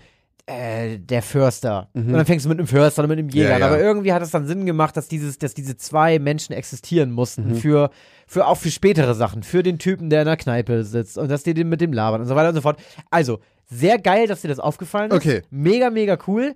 äh, 0.46 0.98
der 0.98 1.20
Förster. 1.22 1.88
Und 1.92 2.10
dann 2.12 2.24
fängst 2.24 2.46
du 2.46 2.48
mit 2.48 2.58
einem 2.58 2.66
Förster 2.66 3.02
oder 3.02 3.08
mit 3.08 3.18
einem 3.18 3.28
Jäger. 3.28 3.48
Mhm. 3.48 3.52
Ja, 3.52 3.58
ja. 3.58 3.66
Aber 3.66 3.80
irgendwie 3.80 4.12
hat 4.14 4.22
es 4.22 4.30
dann 4.30 4.46
Sinn 4.46 4.64
gemacht, 4.64 4.96
dass 4.96 5.06
dieses, 5.06 5.38
dass 5.38 5.52
diese 5.54 5.76
zwei 5.76 6.18
Menschen 6.18 6.54
existieren 6.54 7.10
mussten 7.12 7.48
Mhm. 7.50 7.54
für, 7.56 7.90
für 8.26 8.46
auch 8.46 8.56
für 8.56 8.70
spätere 8.70 9.14
Sachen. 9.14 9.42
Für 9.42 9.62
den 9.62 9.78
Typen, 9.78 10.08
der 10.10 10.22
in 10.22 10.26
der 10.26 10.36
Kneipe 10.38 10.84
sitzt 10.84 11.18
und 11.18 11.30
dass 11.30 11.42
die 11.42 11.52
den 11.54 11.68
mit 11.68 11.80
dem 11.82 11.92
labern 11.92 12.22
und 12.22 12.26
so 12.26 12.34
weiter 12.34 12.48
und 12.48 12.54
so 12.54 12.62
fort. 12.62 12.80
Also, 13.10 13.40
sehr 13.68 13.98
geil, 13.98 14.26
dass 14.26 14.40
dir 14.42 14.48
das 14.48 14.58
aufgefallen 14.60 15.10
ist. 15.10 15.16
Okay. 15.16 15.42
Mega, 15.50 15.90
mega 15.90 16.18
cool. 16.26 16.54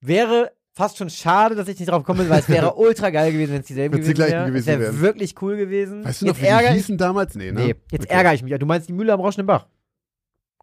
Wäre 0.00 0.52
fast 0.72 0.96
schon 0.98 1.10
schade, 1.10 1.54
dass 1.54 1.68
ich 1.68 1.78
nicht 1.78 1.90
drauf 1.90 2.02
gekommen 2.02 2.20
bin, 2.20 2.28
weil 2.30 2.40
es 2.40 2.48
wäre 2.48 2.74
ultra 2.76 3.10
geil 3.10 3.32
gewesen, 3.32 3.52
wenn 3.54 3.60
es 3.60 3.66
dieselben 3.66 3.94
die 3.96 4.00
gewesen 4.00 4.14
gleichen 4.14 4.32
wäre. 4.34 4.46
gewesen 4.46 4.68
Es 4.70 4.80
wäre 4.80 5.00
wirklich 5.00 5.34
cool 5.42 5.56
gewesen. 5.56 6.04
weißt 6.04 6.22
du 6.22 6.26
noch, 6.26 6.32
jetzt 6.34 6.40
wie 6.42 6.46
die 6.46 6.50
ärgere 6.50 6.70
ich 6.70 6.76
hießen 6.76 6.98
damals? 6.98 7.34
Nee, 7.34 7.52
ne? 7.52 7.60
Nee, 7.60 7.74
jetzt 7.92 8.04
Okay. 8.04 8.12
ärgere 8.14 8.34
ich 8.34 8.42
mich. 8.42 8.58
Du 8.58 8.66
meinst 8.66 8.88
die 8.88 8.92
Mühle 8.92 9.12
am 9.12 9.20
Rauschenden 9.20 9.46
Bach? 9.46 9.66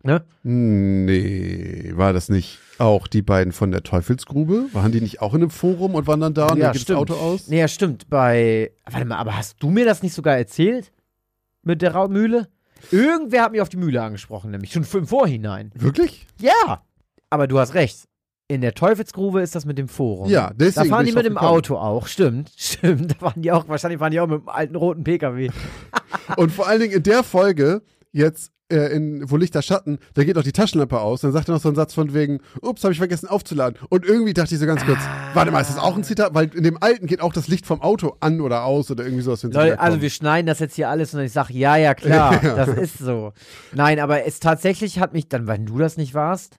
Ne? 0.03 0.23
Nee, 0.43 1.91
war 1.95 2.13
das 2.13 2.29
nicht 2.29 2.59
auch 2.77 3.07
die 3.07 3.21
beiden 3.23 3.51
von 3.51 3.71
der 3.71 3.83
Teufelsgrube? 3.83 4.65
Waren 4.71 4.91
die 4.91 5.01
nicht 5.01 5.21
auch 5.21 5.33
in 5.33 5.41
einem 5.41 5.49
Forum 5.49 5.95
und 5.95 6.05
waren 6.07 6.19
dann 6.19 6.33
da 6.33 6.47
und 6.49 6.57
Ja, 6.57 6.65
dann 6.65 6.73
das 6.73 6.81
stimmt. 6.83 6.99
Auto 6.99 7.15
aus? 7.15 7.47
Nee, 7.47 7.59
ja, 7.59 7.67
stimmt. 7.67 8.09
Bei. 8.09 8.71
Warte 8.89 9.05
mal, 9.05 9.17
aber 9.17 9.35
hast 9.37 9.55
du 9.61 9.69
mir 9.69 9.85
das 9.85 10.03
nicht 10.03 10.13
sogar 10.13 10.37
erzählt? 10.37 10.91
Mit 11.63 11.81
der 11.81 11.93
Ra 11.95 12.07
Mühle? 12.07 12.47
Irgendwer 12.91 13.43
hat 13.43 13.51
mich 13.51 13.61
auf 13.61 13.69
die 13.69 13.77
Mühle 13.77 14.01
angesprochen, 14.01 14.51
nämlich 14.51 14.71
schon 14.71 14.85
im 14.93 15.07
Vorhinein. 15.07 15.71
Wirklich? 15.75 16.25
Ja! 16.39 16.83
Aber 17.29 17.47
du 17.47 17.59
hast 17.59 17.73
recht. 17.73 18.07
In 18.49 18.61
der 18.61 18.73
Teufelsgrube 18.73 19.41
ist 19.41 19.55
das 19.55 19.65
mit 19.65 19.77
dem 19.77 19.89
Forum. 19.89 20.29
Ja, 20.29 20.51
deswegen 20.55 20.89
Da 20.89 20.95
fahren 20.95 21.05
die 21.05 21.11
mit 21.11 21.25
dem 21.25 21.33
gekommen. 21.33 21.51
Auto 21.51 21.75
auch, 21.77 22.07
stimmt. 22.07 22.51
Stimmt. 22.57 23.11
Da 23.11 23.21
waren 23.21 23.41
die 23.41 23.51
auch, 23.51 23.67
wahrscheinlich 23.67 23.99
fahren 23.99 24.11
die 24.11 24.21
auch 24.21 24.27
mit 24.27 24.41
dem 24.41 24.49
alten 24.49 24.75
roten 24.77 25.03
Pkw. 25.03 25.49
Und 26.37 26.51
vor 26.53 26.67
allen 26.67 26.79
Dingen 26.79 26.93
in 26.93 27.03
der 27.03 27.23
Folge, 27.23 27.81
jetzt 28.13 28.53
äh, 28.71 28.93
in 28.95 29.29
Wo 29.29 29.37
Licht 29.37 29.55
der 29.55 29.61
Schatten, 29.61 29.99
da 30.13 30.23
geht 30.23 30.37
auch 30.37 30.43
die 30.43 30.51
Taschenlampe 30.51 30.99
aus. 30.99 31.21
Dann 31.21 31.31
sagt 31.31 31.49
er 31.49 31.53
noch 31.55 31.61
so 31.61 31.69
einen 31.69 31.75
Satz 31.75 31.93
von 31.93 32.13
wegen, 32.13 32.39
ups, 32.61 32.83
habe 32.83 32.91
ich 32.93 32.97
vergessen 32.99 33.27
aufzuladen. 33.27 33.77
Und 33.89 34.05
irgendwie 34.05 34.33
dachte 34.33 34.53
ich 34.53 34.59
so 34.59 34.65
ganz 34.65 34.85
kurz, 34.85 34.99
Ah. 34.99 35.29
warte 35.33 35.51
mal, 35.51 35.61
ist 35.61 35.69
das 35.69 35.77
auch 35.77 35.95
ein 35.95 36.03
Zitat? 36.03 36.33
Weil 36.33 36.53
in 36.55 36.63
dem 36.63 36.77
alten 36.81 37.07
geht 37.07 37.21
auch 37.21 37.33
das 37.33 37.47
Licht 37.47 37.65
vom 37.65 37.81
Auto 37.81 38.15
an 38.19 38.41
oder 38.41 38.63
aus 38.65 38.91
oder 38.91 39.03
irgendwie 39.05 39.23
sowas. 39.23 39.43
Leute, 39.43 39.79
also 39.79 40.01
wir 40.01 40.09
schneiden 40.09 40.47
das 40.47 40.59
jetzt 40.59 40.75
hier 40.75 40.89
alles 40.89 41.13
und 41.13 41.21
ich 41.21 41.31
sage, 41.31 41.53
ja, 41.53 41.75
ja, 41.77 41.93
klar, 41.93 42.33
Ja. 42.43 42.55
das 42.65 42.69
ist 42.77 42.97
so. 42.99 43.33
Nein, 43.73 43.99
aber 43.99 44.25
es 44.25 44.39
tatsächlich 44.39 44.99
hat 44.99 45.13
mich 45.13 45.29
dann, 45.29 45.47
wenn 45.47 45.65
du 45.65 45.77
das 45.77 45.97
nicht 45.97 46.13
warst, 46.13 46.55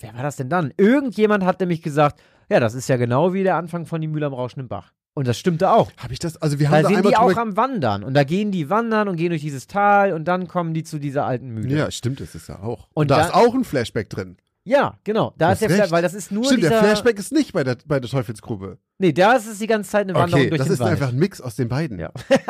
wer 0.00 0.14
war 0.14 0.22
das 0.22 0.36
denn 0.36 0.48
dann? 0.48 0.72
Irgendjemand 0.76 1.44
hat 1.44 1.60
nämlich 1.60 1.82
gesagt, 1.82 2.20
ja, 2.50 2.60
das 2.60 2.74
ist 2.74 2.88
ja 2.88 2.96
genau 2.96 3.32
wie 3.32 3.42
der 3.42 3.56
Anfang 3.56 3.86
von 3.86 4.00
die 4.00 4.08
Mühle 4.08 4.26
am 4.26 4.34
Rauschenden 4.34 4.68
Bach. 4.68 4.92
Und 5.16 5.26
das 5.26 5.38
stimmte 5.38 5.70
auch. 5.72 5.90
Habe 5.96 6.12
ich 6.12 6.18
das? 6.18 6.36
Also 6.42 6.58
wir 6.58 6.68
haben 6.68 6.82
Da 6.82 6.88
da 6.90 6.94
sind 6.94 7.06
die 7.08 7.16
auch 7.16 7.34
am 7.38 7.56
Wandern. 7.56 8.04
Und 8.04 8.12
da 8.12 8.22
gehen 8.22 8.52
die 8.52 8.68
wandern 8.68 9.08
und 9.08 9.16
gehen 9.16 9.30
durch 9.30 9.40
dieses 9.40 9.66
Tal 9.66 10.12
und 10.12 10.26
dann 10.26 10.46
kommen 10.46 10.74
die 10.74 10.84
zu 10.84 10.98
dieser 10.98 11.24
alten 11.24 11.48
Mühle. 11.48 11.74
Ja, 11.74 11.90
stimmt, 11.90 12.20
das 12.20 12.34
ist 12.34 12.48
ja 12.50 12.58
auch. 12.58 12.80
Und 12.92 13.04
Und 13.04 13.10
da 13.10 13.16
da- 13.20 13.24
ist 13.28 13.34
auch 13.34 13.54
ein 13.54 13.64
Flashback 13.64 14.10
drin. 14.10 14.36
Ja, 14.66 14.98
genau. 15.04 15.32
Da 15.38 15.52
ist 15.52 15.62
der 15.62 15.90
weil 15.90 16.02
das 16.02 16.12
ist 16.12 16.32
nur 16.32 16.44
Stimmt, 16.44 16.64
dieser. 16.64 16.70
der 16.70 16.80
Flashback 16.80 17.18
ist 17.18 17.32
nicht 17.32 17.52
bei 17.52 17.62
der, 17.62 17.76
bei 17.86 18.00
der 18.00 18.10
Teufelsgrube. 18.10 18.78
Nee, 18.98 19.12
da 19.12 19.34
ist 19.34 19.46
es 19.46 19.58
die 19.58 19.68
ganze 19.68 19.90
Zeit 19.90 20.02
eine 20.08 20.14
Wanderung 20.14 20.40
Okay, 20.40 20.50
durch 20.50 20.58
das 20.58 20.66
den 20.66 20.74
ist 20.74 20.80
Wald. 20.80 20.92
einfach 20.92 21.08
ein 21.08 21.18
Mix 21.18 21.40
aus 21.40 21.54
den 21.54 21.68
beiden. 21.68 21.98
Ja. 21.98 22.10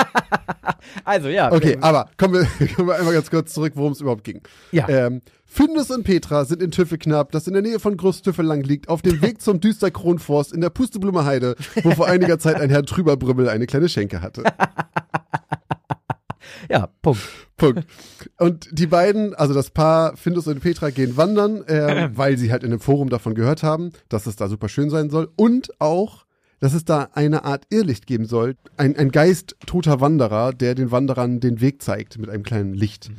Also 1.04 1.28
ja. 1.28 1.52
Okay, 1.52 1.72
ähm, 1.72 1.82
aber 1.82 2.08
kommen 2.16 2.34
wir, 2.34 2.68
kommen 2.76 2.88
wir 2.88 2.94
einmal 2.96 3.12
ganz 3.14 3.28
kurz 3.28 3.52
zurück, 3.52 3.72
worum 3.74 3.92
es 3.92 4.00
überhaupt 4.00 4.24
ging. 4.24 4.40
Ja. 4.72 4.88
Ähm, 4.88 5.20
Findus 5.44 5.90
und 5.90 6.04
Petra 6.04 6.44
sind 6.44 6.62
in 6.62 6.70
Tüffelknapp, 6.70 7.32
das 7.32 7.46
in 7.46 7.54
der 7.54 7.62
Nähe 7.62 7.80
von 7.80 7.96
Großtüffelang 7.96 8.62
liegt, 8.62 8.88
auf 8.88 9.02
dem 9.02 9.20
Weg 9.20 9.40
zum 9.42 9.60
Düsterkronforst 9.60 10.52
in 10.52 10.60
der 10.60 10.70
Pusteblume 10.70 11.24
Heide, 11.24 11.56
wo 11.82 11.90
vor 11.90 12.06
einiger 12.06 12.38
Zeit 12.38 12.60
ein 12.60 12.70
Herr 12.70 12.84
Trüberbrümmel 12.84 13.48
eine 13.48 13.66
kleine 13.66 13.88
Schenke 13.88 14.22
hatte. 14.22 14.44
ja, 16.68 16.88
Punkt. 17.02 17.20
Punkt. 17.56 17.86
Und 18.38 18.68
die 18.72 18.86
beiden, 18.86 19.34
also 19.34 19.54
das 19.54 19.70
Paar 19.70 20.16
Findus 20.16 20.46
und 20.46 20.60
Petra, 20.60 20.90
gehen 20.90 21.16
wandern, 21.16 21.64
ähm, 21.68 22.10
weil 22.14 22.36
sie 22.36 22.52
halt 22.52 22.62
in 22.62 22.72
einem 22.72 22.80
Forum 22.80 23.08
davon 23.08 23.34
gehört 23.34 23.62
haben, 23.62 23.92
dass 24.08 24.26
es 24.26 24.36
da 24.36 24.48
super 24.48 24.68
schön 24.68 24.90
sein 24.90 25.10
soll. 25.10 25.30
Und 25.36 25.70
auch, 25.80 26.26
dass 26.60 26.74
es 26.74 26.84
da 26.84 27.08
eine 27.12 27.44
Art 27.44 27.64
Irrlicht 27.70 28.06
geben 28.06 28.26
soll. 28.26 28.56
Ein, 28.76 28.96
ein 28.96 29.10
Geist 29.10 29.56
toter 29.66 30.00
Wanderer, 30.00 30.52
der 30.52 30.74
den 30.74 30.90
Wanderern 30.90 31.40
den 31.40 31.60
Weg 31.60 31.82
zeigt 31.82 32.18
mit 32.18 32.30
einem 32.30 32.42
kleinen 32.42 32.74
Licht. 32.74 33.10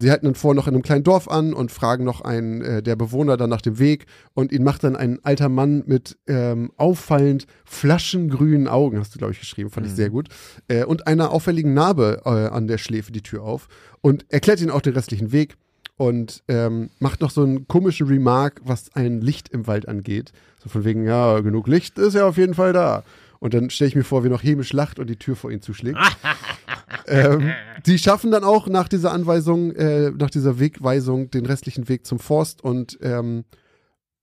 Sie 0.00 0.12
halten 0.12 0.26
dann 0.26 0.36
vor 0.36 0.54
noch 0.54 0.68
in 0.68 0.74
einem 0.74 0.84
kleinen 0.84 1.02
Dorf 1.02 1.26
an 1.26 1.52
und 1.52 1.72
fragen 1.72 2.04
noch 2.04 2.20
einen 2.20 2.62
äh, 2.62 2.82
der 2.84 2.94
Bewohner 2.94 3.36
dann 3.36 3.50
nach 3.50 3.60
dem 3.60 3.80
Weg 3.80 4.06
und 4.32 4.52
ihn 4.52 4.62
macht 4.62 4.84
dann 4.84 4.94
ein 4.94 5.18
alter 5.24 5.48
Mann 5.48 5.82
mit 5.86 6.16
ähm, 6.28 6.70
auffallend 6.76 7.48
flaschengrünen 7.64 8.68
Augen, 8.68 9.00
hast 9.00 9.12
du 9.14 9.18
glaube 9.18 9.32
ich 9.32 9.40
geschrieben, 9.40 9.70
fand 9.70 9.86
ich 9.86 9.92
sehr 9.92 10.10
gut, 10.10 10.28
äh, 10.68 10.84
und 10.84 11.08
einer 11.08 11.32
auffälligen 11.32 11.74
Narbe 11.74 12.22
äh, 12.24 12.28
an 12.28 12.68
der 12.68 12.78
Schläfe 12.78 13.10
die 13.10 13.22
Tür 13.22 13.42
auf 13.42 13.66
und 14.00 14.24
erklärt 14.28 14.60
ihnen 14.60 14.70
auch 14.70 14.82
den 14.82 14.94
restlichen 14.94 15.32
Weg 15.32 15.56
und 15.96 16.44
ähm, 16.46 16.90
macht 17.00 17.20
noch 17.20 17.32
so 17.32 17.42
einen 17.42 17.66
komischen 17.66 18.06
Remark, 18.06 18.60
was 18.64 18.94
ein 18.94 19.20
Licht 19.20 19.48
im 19.48 19.66
Wald 19.66 19.88
angeht. 19.88 20.30
So 20.62 20.68
von 20.68 20.84
wegen, 20.84 21.04
ja, 21.04 21.40
genug 21.40 21.66
Licht 21.66 21.98
ist 21.98 22.14
ja 22.14 22.24
auf 22.24 22.36
jeden 22.36 22.54
Fall 22.54 22.72
da. 22.72 23.02
Und 23.40 23.52
dann 23.52 23.68
stelle 23.68 23.88
ich 23.88 23.96
mir 23.96 24.04
vor, 24.04 24.22
wie 24.22 24.28
noch 24.28 24.44
Hämisch 24.44 24.72
lacht 24.72 25.00
und 25.00 25.08
die 25.10 25.16
Tür 25.16 25.34
vor 25.34 25.50
ihn 25.50 25.60
zuschlägt. 25.60 25.98
ähm, 27.06 27.52
die 27.86 27.98
schaffen 27.98 28.30
dann 28.30 28.44
auch 28.44 28.68
nach 28.68 28.88
dieser 28.88 29.12
Anweisung, 29.12 29.72
äh, 29.72 30.10
nach 30.10 30.30
dieser 30.30 30.58
Wegweisung 30.58 31.30
den 31.30 31.46
restlichen 31.46 31.88
Weg 31.88 32.06
zum 32.06 32.18
Forst 32.18 32.62
und 32.62 32.98
ähm, 33.02 33.44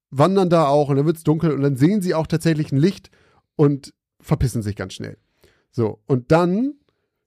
wandern 0.09 0.49
da 0.49 0.67
auch 0.67 0.89
und 0.89 0.97
dann 0.97 1.05
wird's 1.05 1.23
dunkel 1.23 1.51
und 1.51 1.61
dann 1.61 1.75
sehen 1.75 2.01
sie 2.01 2.13
auch 2.13 2.27
tatsächlich 2.27 2.71
ein 2.71 2.77
Licht 2.77 3.09
und 3.55 3.93
verpissen 4.19 4.61
sich 4.61 4.75
ganz 4.75 4.93
schnell. 4.93 5.17
So, 5.71 5.99
und 6.05 6.31
dann 6.31 6.75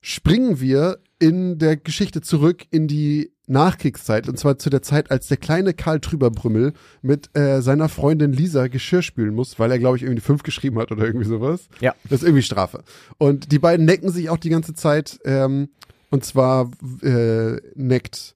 springen 0.01 0.59
wir 0.59 0.99
in 1.19 1.59
der 1.59 1.77
Geschichte 1.77 2.21
zurück 2.21 2.65
in 2.71 2.87
die 2.87 3.33
Nachkriegszeit, 3.49 4.29
und 4.29 4.37
zwar 4.37 4.57
zu 4.57 4.69
der 4.69 4.81
Zeit, 4.81 5.11
als 5.11 5.27
der 5.27 5.37
kleine 5.37 5.73
Karl 5.73 5.99
Trüberbrümmel 5.99 6.73
mit 7.01 7.35
äh, 7.35 7.61
seiner 7.61 7.89
Freundin 7.89 8.31
Lisa 8.31 8.67
Geschirr 8.67 9.01
spülen 9.01 9.33
muss, 9.33 9.59
weil 9.59 9.71
er, 9.71 9.79
glaube 9.79 9.97
ich, 9.97 10.03
irgendwie 10.03 10.21
fünf 10.21 10.43
geschrieben 10.43 10.79
hat 10.79 10.91
oder 10.91 11.05
irgendwie 11.05 11.25
sowas. 11.25 11.67
Ja. 11.79 11.95
Das 12.03 12.21
ist 12.21 12.23
irgendwie 12.23 12.43
Strafe. 12.43 12.83
Und 13.17 13.51
die 13.51 13.59
beiden 13.59 13.85
necken 13.85 14.11
sich 14.11 14.29
auch 14.29 14.37
die 14.37 14.49
ganze 14.49 14.73
Zeit, 14.73 15.19
ähm, 15.25 15.69
und 16.11 16.23
zwar 16.23 16.71
äh, 17.01 17.57
neckt 17.75 18.35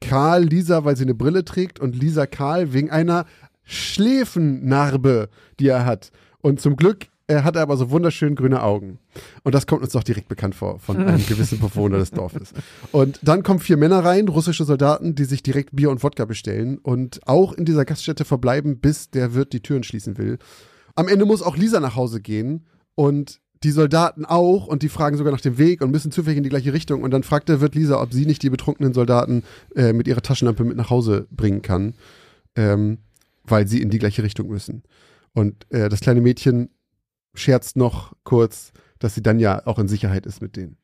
Karl 0.00 0.44
Lisa, 0.44 0.84
weil 0.84 0.96
sie 0.96 1.04
eine 1.04 1.14
Brille 1.14 1.44
trägt, 1.44 1.80
und 1.80 1.94
Lisa 1.94 2.26
Karl 2.26 2.72
wegen 2.72 2.90
einer 2.90 3.26
Schläfennarbe, 3.64 5.28
die 5.58 5.68
er 5.68 5.84
hat. 5.84 6.10
Und 6.40 6.60
zum 6.60 6.76
Glück 6.76 7.06
er 7.30 7.44
hat 7.44 7.56
aber 7.56 7.76
so 7.76 7.90
wunderschön 7.90 8.34
grüne 8.34 8.62
Augen. 8.62 8.98
Und 9.44 9.54
das 9.54 9.66
kommt 9.66 9.82
uns 9.82 9.92
doch 9.92 10.02
direkt 10.02 10.28
bekannt 10.28 10.56
vor 10.56 10.80
von 10.80 10.96
einem 11.06 11.24
gewissen 11.24 11.60
Bewohner 11.60 11.98
des 11.98 12.10
Dorfes. 12.10 12.52
Und 12.90 13.20
dann 13.22 13.44
kommen 13.44 13.60
vier 13.60 13.76
Männer 13.76 14.04
rein, 14.04 14.26
russische 14.26 14.64
Soldaten, 14.64 15.14
die 15.14 15.24
sich 15.24 15.42
direkt 15.42 15.74
Bier 15.74 15.90
und 15.90 16.02
Wodka 16.02 16.24
bestellen 16.24 16.78
und 16.78 17.20
auch 17.26 17.52
in 17.52 17.64
dieser 17.64 17.84
Gaststätte 17.84 18.24
verbleiben, 18.24 18.80
bis 18.80 19.10
der 19.10 19.34
Wirt 19.34 19.52
die 19.52 19.60
Türen 19.60 19.84
schließen 19.84 20.18
will. 20.18 20.38
Am 20.96 21.06
Ende 21.06 21.24
muss 21.24 21.42
auch 21.42 21.56
Lisa 21.56 21.78
nach 21.78 21.94
Hause 21.94 22.20
gehen 22.20 22.66
und 22.96 23.40
die 23.62 23.70
Soldaten 23.70 24.24
auch 24.24 24.66
und 24.66 24.82
die 24.82 24.88
fragen 24.88 25.16
sogar 25.16 25.32
nach 25.32 25.40
dem 25.40 25.56
Weg 25.56 25.82
und 25.82 25.92
müssen 25.92 26.10
zufällig 26.10 26.38
in 26.38 26.42
die 26.42 26.50
gleiche 26.50 26.72
Richtung. 26.72 27.02
Und 27.04 27.12
dann 27.12 27.22
fragt 27.22 27.48
der 27.48 27.60
Wirt 27.60 27.76
Lisa, 27.76 28.02
ob 28.02 28.12
sie 28.12 28.26
nicht 28.26 28.42
die 28.42 28.50
betrunkenen 28.50 28.92
Soldaten 28.92 29.44
äh, 29.76 29.92
mit 29.92 30.08
ihrer 30.08 30.22
Taschenlampe 30.22 30.64
mit 30.64 30.76
nach 30.76 30.90
Hause 30.90 31.28
bringen 31.30 31.62
kann, 31.62 31.94
ähm, 32.56 32.98
weil 33.44 33.68
sie 33.68 33.80
in 33.80 33.90
die 33.90 33.98
gleiche 34.00 34.24
Richtung 34.24 34.48
müssen. 34.48 34.82
Und 35.32 35.70
äh, 35.70 35.88
das 35.88 36.00
kleine 36.00 36.22
Mädchen 36.22 36.70
scherzt 37.40 37.76
noch 37.76 38.14
kurz, 38.24 38.72
dass 38.98 39.14
sie 39.14 39.22
dann 39.22 39.38
ja 39.38 39.66
auch 39.66 39.78
in 39.78 39.88
Sicherheit 39.88 40.26
ist 40.26 40.42
mit 40.42 40.56
denen. 40.56 40.76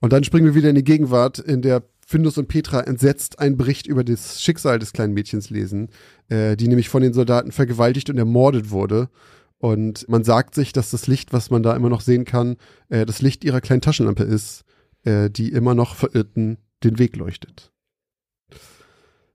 Und 0.00 0.12
dann 0.12 0.24
springen 0.24 0.46
wir 0.46 0.54
wieder 0.54 0.68
in 0.68 0.76
die 0.76 0.84
Gegenwart, 0.84 1.38
in 1.38 1.62
der 1.62 1.82
Findus 2.06 2.38
und 2.38 2.48
Petra 2.48 2.80
entsetzt 2.80 3.38
einen 3.38 3.56
Bericht 3.56 3.86
über 3.86 4.02
das 4.02 4.42
Schicksal 4.42 4.78
des 4.78 4.92
kleinen 4.92 5.12
Mädchens 5.12 5.50
lesen, 5.50 5.90
äh, 6.28 6.56
die 6.56 6.68
nämlich 6.68 6.88
von 6.88 7.02
den 7.02 7.12
Soldaten 7.12 7.52
vergewaltigt 7.52 8.08
und 8.08 8.16
ermordet 8.16 8.70
wurde. 8.70 9.10
Und 9.58 10.08
man 10.08 10.24
sagt 10.24 10.54
sich, 10.54 10.72
dass 10.72 10.90
das 10.90 11.06
Licht, 11.06 11.32
was 11.32 11.50
man 11.50 11.62
da 11.62 11.74
immer 11.76 11.90
noch 11.90 12.00
sehen 12.00 12.24
kann, 12.24 12.56
äh, 12.88 13.04
das 13.04 13.20
Licht 13.20 13.44
ihrer 13.44 13.60
kleinen 13.60 13.82
Taschenlampe 13.82 14.22
ist, 14.22 14.64
äh, 15.04 15.28
die 15.28 15.52
immer 15.52 15.74
noch 15.74 15.96
Verirrten 15.96 16.58
den 16.82 16.98
Weg 16.98 17.16
leuchtet. 17.16 17.72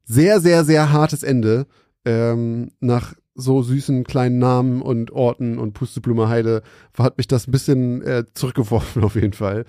Sehr, 0.06 0.39
sehr, 0.39 0.66
sehr 0.66 0.92
hartes 0.92 1.24
Ende. 1.24 1.68
Ähm, 2.06 2.72
nach 2.80 3.13
so 3.36 3.62
süßen 3.63 4.04
kleinen 4.04 4.38
Namen 4.38 4.82
und 4.82 5.12
Orten 5.12 5.58
und 5.58 5.74
Pusteblume 5.74 6.30
Heide 6.30 6.62
hat 6.98 7.18
mich 7.18 7.28
das 7.28 7.48
ein 7.48 7.52
bisschen 7.52 8.02
äh, 8.02 8.26
zurückgeworfen 8.34 9.04
auf 9.04 9.16
jeden 9.16 9.34
Fall. 9.34 9.66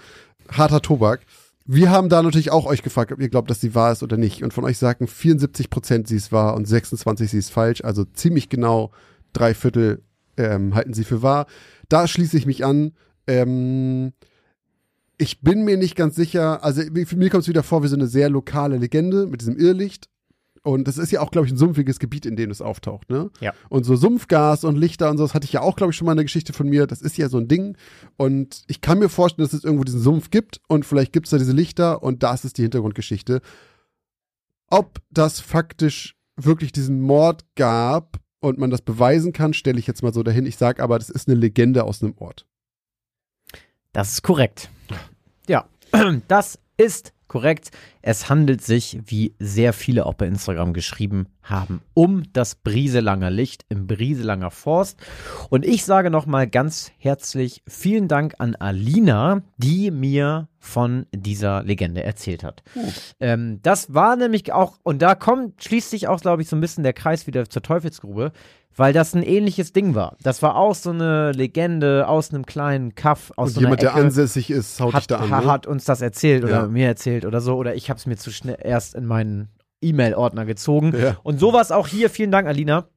Harter 0.50 0.82
Tobak. 0.82 1.20
Wir 1.66 1.90
haben 1.90 2.10
da 2.10 2.22
natürlich 2.22 2.50
auch 2.50 2.66
euch 2.66 2.82
gefragt, 2.82 3.10
ob 3.10 3.20
ihr 3.20 3.30
glaubt, 3.30 3.48
dass 3.48 3.60
sie 3.60 3.74
wahr 3.74 3.92
ist 3.92 4.02
oder 4.02 4.18
nicht. 4.18 4.42
Und 4.42 4.52
von 4.52 4.64
euch 4.64 4.76
sagten 4.76 5.06
74 5.06 5.70
Prozent, 5.70 6.08
sie 6.08 6.16
ist 6.16 6.30
wahr 6.30 6.54
und 6.54 6.68
26 6.68 7.30
sie 7.30 7.38
ist 7.38 7.50
falsch. 7.50 7.82
Also 7.82 8.04
ziemlich 8.04 8.50
genau 8.50 8.90
drei 9.32 9.54
Viertel 9.54 10.02
ähm, 10.36 10.74
halten 10.74 10.92
sie 10.92 11.04
für 11.04 11.22
wahr. 11.22 11.46
Da 11.88 12.06
schließe 12.06 12.36
ich 12.36 12.44
mich 12.44 12.66
an. 12.66 12.92
Ähm, 13.26 14.12
ich 15.16 15.40
bin 15.40 15.64
mir 15.64 15.78
nicht 15.78 15.96
ganz 15.96 16.16
sicher, 16.16 16.64
also 16.64 16.82
für 16.82 17.16
mir 17.16 17.30
kommt 17.30 17.44
es 17.44 17.48
wieder 17.48 17.62
vor 17.62 17.82
wie 17.82 17.88
so 17.88 17.96
eine 17.96 18.08
sehr 18.08 18.28
lokale 18.28 18.76
Legende 18.76 19.26
mit 19.26 19.40
diesem 19.40 19.56
Irrlicht. 19.56 20.08
Und 20.64 20.88
das 20.88 20.96
ist 20.96 21.12
ja 21.12 21.20
auch, 21.20 21.30
glaube 21.30 21.46
ich, 21.46 21.52
ein 21.52 21.58
sumpfiges 21.58 21.98
Gebiet, 21.98 22.24
in 22.24 22.36
dem 22.36 22.50
es 22.50 22.62
auftaucht, 22.62 23.10
ne? 23.10 23.30
Ja. 23.40 23.52
Und 23.68 23.84
so 23.84 23.96
Sumpfgas 23.96 24.64
und 24.64 24.76
Lichter 24.76 25.10
und 25.10 25.18
so, 25.18 25.24
das 25.24 25.34
hatte 25.34 25.44
ich 25.44 25.52
ja 25.52 25.60
auch, 25.60 25.76
glaube 25.76 25.92
ich, 25.92 25.96
schon 25.96 26.06
mal 26.06 26.12
in 26.12 26.16
der 26.16 26.24
Geschichte 26.24 26.54
von 26.54 26.66
mir. 26.66 26.86
Das 26.86 27.02
ist 27.02 27.18
ja 27.18 27.28
so 27.28 27.36
ein 27.36 27.48
Ding. 27.48 27.76
Und 28.16 28.62
ich 28.66 28.80
kann 28.80 28.98
mir 28.98 29.10
vorstellen, 29.10 29.46
dass 29.46 29.52
es 29.52 29.62
irgendwo 29.62 29.84
diesen 29.84 30.00
Sumpf 30.00 30.30
gibt 30.30 30.62
und 30.66 30.86
vielleicht 30.86 31.12
gibt 31.12 31.26
es 31.26 31.30
da 31.30 31.38
diese 31.38 31.52
Lichter 31.52 32.02
und 32.02 32.22
das 32.22 32.46
ist 32.46 32.56
die 32.56 32.62
Hintergrundgeschichte. 32.62 33.42
Ob 34.70 35.00
das 35.10 35.38
faktisch 35.38 36.16
wirklich 36.36 36.72
diesen 36.72 37.02
Mord 37.02 37.44
gab 37.56 38.18
und 38.40 38.58
man 38.58 38.70
das 38.70 38.80
beweisen 38.80 39.34
kann, 39.34 39.52
stelle 39.52 39.78
ich 39.78 39.86
jetzt 39.86 40.02
mal 40.02 40.14
so 40.14 40.22
dahin. 40.22 40.46
Ich 40.46 40.56
sage 40.56 40.82
aber, 40.82 40.98
das 40.98 41.10
ist 41.10 41.28
eine 41.28 41.38
Legende 41.38 41.84
aus 41.84 42.02
einem 42.02 42.14
Ort. 42.16 42.46
Das 43.92 44.12
ist 44.12 44.22
korrekt. 44.22 44.70
Ja, 45.46 45.66
das 46.28 46.58
ist 46.76 47.13
korrekt. 47.28 47.70
Es 48.02 48.28
handelt 48.28 48.62
sich, 48.62 48.98
wie 49.06 49.34
sehr 49.38 49.72
viele 49.72 50.06
auch 50.06 50.14
bei 50.14 50.26
Instagram 50.26 50.72
geschrieben 50.72 51.26
haben, 51.42 51.80
um 51.94 52.24
das 52.32 52.54
Brieselanger 52.54 53.30
Licht 53.30 53.64
im 53.68 53.86
Brieselanger 53.86 54.50
Forst. 54.50 54.98
Und 55.50 55.64
ich 55.64 55.84
sage 55.84 56.10
nochmal 56.10 56.46
ganz 56.48 56.92
herzlich 56.98 57.62
vielen 57.66 58.08
Dank 58.08 58.34
an 58.38 58.54
Alina, 58.56 59.42
die 59.56 59.90
mir 59.90 60.48
von 60.58 61.06
dieser 61.14 61.62
Legende 61.62 62.02
erzählt 62.02 62.42
hat. 62.42 62.62
Oh. 62.74 62.80
Ähm, 63.20 63.60
das 63.62 63.92
war 63.92 64.16
nämlich 64.16 64.52
auch, 64.52 64.78
und 64.82 65.02
da 65.02 65.14
kommt, 65.14 65.62
schließt 65.62 65.90
sich 65.90 66.08
auch, 66.08 66.20
glaube 66.20 66.42
ich, 66.42 66.48
so 66.48 66.56
ein 66.56 66.60
bisschen 66.60 66.84
der 66.84 66.94
Kreis 66.94 67.26
wieder 67.26 67.48
zur 67.50 67.62
Teufelsgrube 67.62 68.32
weil 68.76 68.92
das 68.92 69.14
ein 69.14 69.22
ähnliches 69.22 69.72
Ding 69.72 69.94
war. 69.94 70.16
Das 70.22 70.42
war 70.42 70.56
auch 70.56 70.74
so 70.74 70.90
eine 70.90 71.32
Legende 71.32 72.08
aus 72.08 72.30
einem 72.32 72.44
kleinen 72.46 72.94
Kaff 72.94 73.32
aus 73.36 73.48
und 73.50 73.54
so 73.54 73.60
jemand, 73.60 73.80
einer 73.80 73.90
Ecke. 73.90 73.96
der 73.98 74.04
ansässig 74.06 74.50
ist, 74.50 74.80
haut 74.80 74.94
hat, 74.94 75.10
da 75.10 75.18
an. 75.18 75.30
Ne? 75.30 75.44
hat 75.46 75.66
uns 75.66 75.84
das 75.84 76.00
erzählt 76.00 76.44
oder 76.44 76.62
Ja. 76.62 76.66
mir 76.66 76.86
erzählt 76.86 77.24
oder 77.24 77.40
so 77.40 77.56
oder 77.56 77.74
ich 77.74 77.90
habe 77.90 77.98
es 77.98 78.06
mir 78.06 78.16
zu 78.16 78.30
schnell 78.30 78.58
erst 78.60 78.94
in 78.94 79.06
meinen 79.06 79.48
E-Mail-Ordner 79.80 80.44
gezogen. 80.46 80.92
Ja. 80.98 81.16
Und 81.22 81.38
sowas 81.38 81.70
auch 81.70 81.86
hier. 81.88 82.08
Vielen 82.10 82.30
Dank, 82.30 82.48
Alina. 82.48 82.88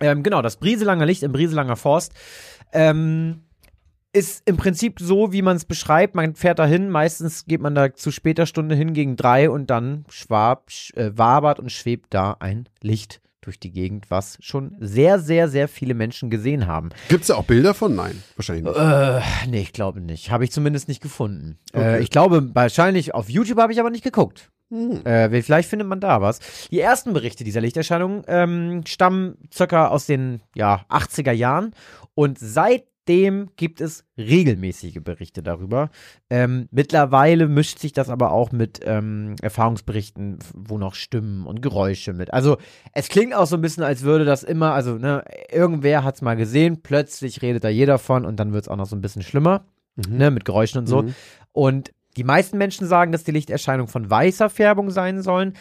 Ähm, 0.00 0.22
genau, 0.22 0.42
das 0.42 0.56
Brieselanger 0.56 1.06
Licht 1.06 1.22
im 1.22 1.32
Brieselanger 1.32 1.76
Forst. 1.76 2.12
Ähm, 2.72 3.42
ist 4.12 4.42
im 4.46 4.56
Prinzip 4.56 4.98
so, 5.00 5.32
wie 5.32 5.42
man 5.42 5.56
es 5.56 5.64
beschreibt. 5.64 6.14
Man 6.14 6.34
fährt 6.34 6.58
da 6.58 6.66
hin, 6.66 6.90
meistens 6.90 7.44
geht 7.46 7.60
man 7.60 7.74
da 7.74 7.94
zu 7.94 8.10
später 8.10 8.44
Stunde 8.46 8.74
hin 8.74 8.92
gegen 8.92 9.16
drei 9.16 9.48
und 9.48 9.68
dann 9.70 10.04
schwab, 10.10 10.70
sch, 10.70 10.92
äh, 10.96 11.16
wabert 11.16 11.60
und 11.60 11.70
schwebt 11.70 12.12
da 12.12 12.36
ein 12.40 12.68
Licht 12.82 13.20
durch 13.40 13.58
die 13.58 13.72
Gegend, 13.72 14.10
was 14.10 14.38
schon 14.40 14.76
sehr, 14.80 15.18
sehr, 15.18 15.48
sehr 15.48 15.68
viele 15.68 15.94
Menschen 15.94 16.30
gesehen 16.30 16.66
haben. 16.66 16.90
Gibt's 17.08 17.28
da 17.28 17.34
auch 17.34 17.44
Bilder 17.44 17.74
von? 17.74 17.94
Nein, 17.94 18.22
wahrscheinlich 18.36 18.64
nicht. 18.64 18.76
Äh, 18.76 19.20
nee, 19.48 19.60
ich 19.60 19.72
glaube 19.72 20.00
nicht. 20.00 20.30
Habe 20.30 20.44
ich 20.44 20.52
zumindest 20.52 20.88
nicht 20.88 21.02
gefunden. 21.02 21.58
Okay. 21.72 21.96
Äh, 21.96 22.00
ich 22.00 22.10
glaube, 22.10 22.50
wahrscheinlich 22.54 23.14
auf 23.14 23.28
YouTube 23.30 23.58
habe 23.58 23.72
ich 23.72 23.80
aber 23.80 23.90
nicht 23.90 24.04
geguckt. 24.04 24.50
Hm. 24.70 25.04
Äh, 25.04 25.42
vielleicht 25.42 25.68
findet 25.68 25.88
man 25.88 26.00
da 26.00 26.20
was. 26.20 26.38
Die 26.70 26.80
ersten 26.80 27.12
Berichte 27.12 27.42
dieser 27.42 27.60
Lichterscheinung 27.60 28.22
ähm, 28.28 28.82
stammen 28.86 29.36
circa 29.52 29.88
aus 29.88 30.06
den 30.06 30.42
ja, 30.54 30.84
80er 30.88 31.32
Jahren 31.32 31.74
und 32.14 32.38
seitdem 33.06 33.48
gibt 33.56 33.80
es 33.80 34.04
regelmäßige 34.16 35.00
Berichte 35.02 35.42
darüber. 35.42 35.90
Ähm, 36.28 36.68
mittlerweile 36.70 37.48
mischt 37.48 37.78
sich 37.78 37.92
das 37.92 38.08
aber 38.08 38.32
auch 38.32 38.52
mit 38.52 38.80
ähm, 38.84 39.36
Erfahrungsberichten, 39.42 40.38
wo 40.54 40.78
noch 40.78 40.94
Stimmen 40.94 41.46
und 41.46 41.62
Geräusche 41.62 42.12
mit. 42.12 42.32
Also 42.32 42.58
es 42.92 43.08
klingt 43.08 43.34
auch 43.34 43.46
so 43.46 43.56
ein 43.56 43.62
bisschen, 43.62 43.82
als 43.82 44.02
würde 44.02 44.24
das 44.24 44.42
immer, 44.42 44.72
also 44.74 44.94
ne, 44.96 45.24
irgendwer 45.50 46.04
hat 46.04 46.16
es 46.16 46.22
mal 46.22 46.36
gesehen, 46.36 46.82
plötzlich 46.82 47.42
redet 47.42 47.64
da 47.64 47.68
jeder 47.68 47.98
von 47.98 48.24
und 48.24 48.36
dann 48.36 48.52
wird 48.52 48.64
es 48.64 48.68
auch 48.68 48.76
noch 48.76 48.86
so 48.86 48.96
ein 48.96 49.00
bisschen 49.02 49.22
schlimmer, 49.22 49.64
Mhm. 49.96 50.16
ne, 50.16 50.30
mit 50.30 50.44
Geräuschen 50.44 50.78
und 50.78 50.86
so. 50.86 51.02
Mhm. 51.02 51.14
Und 51.52 51.92
die 52.16 52.24
meisten 52.24 52.58
Menschen 52.58 52.86
sagen, 52.86 53.12
dass 53.12 53.24
die 53.24 53.32
Lichterscheinungen 53.32 53.90
von 53.90 54.08
weißer 54.08 54.50
Färbung 54.50 54.90
sein 54.90 55.22
sollen. 55.22 55.54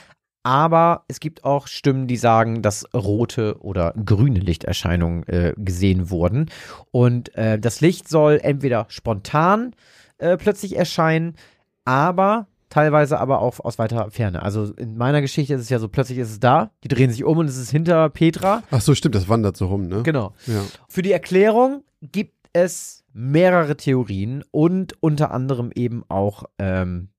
Aber 0.43 1.03
es 1.07 1.19
gibt 1.19 1.43
auch 1.43 1.67
Stimmen, 1.67 2.07
die 2.07 2.17
sagen, 2.17 2.61
dass 2.61 2.85
rote 2.93 3.57
oder 3.59 3.93
grüne 4.05 4.39
Lichterscheinungen 4.39 5.27
äh, 5.27 5.53
gesehen 5.57 6.09
wurden. 6.09 6.49
Und 6.91 7.35
äh, 7.35 7.59
das 7.59 7.81
Licht 7.81 8.07
soll 8.07 8.39
entweder 8.41 8.85
spontan 8.89 9.75
äh, 10.17 10.37
plötzlich 10.37 10.77
erscheinen, 10.77 11.35
aber 11.83 12.47
teilweise 12.69 13.19
aber 13.19 13.41
auch 13.41 13.59
aus 13.59 13.79
weiter 13.79 14.11
Ferne. 14.11 14.41
Also 14.41 14.73
in 14.75 14.95
meiner 14.95 15.21
Geschichte 15.21 15.55
ist 15.55 15.61
es 15.61 15.69
ja 15.69 15.79
so, 15.79 15.89
plötzlich 15.89 16.19
ist 16.19 16.31
es 16.31 16.39
da, 16.39 16.71
die 16.83 16.87
drehen 16.87 17.11
sich 17.11 17.23
um 17.23 17.37
und 17.39 17.47
es 17.47 17.57
ist 17.57 17.71
hinter 17.71 18.09
Petra. 18.09 18.63
Ach 18.71 18.81
so, 18.81 18.95
stimmt, 18.95 19.15
das 19.15 19.27
wandert 19.27 19.57
so 19.57 19.67
rum, 19.67 19.87
ne? 19.87 20.03
Genau. 20.03 20.33
Ja. 20.45 20.63
Für 20.87 21.01
die 21.01 21.11
Erklärung 21.11 21.83
gibt 22.01 22.35
es 22.53 23.03
mehrere 23.11 23.75
Theorien 23.75 24.43
und 24.51 24.93
unter 25.01 25.31
anderem 25.31 25.71
eben 25.75 26.03
auch 26.07 26.43
ähm, 26.57 27.09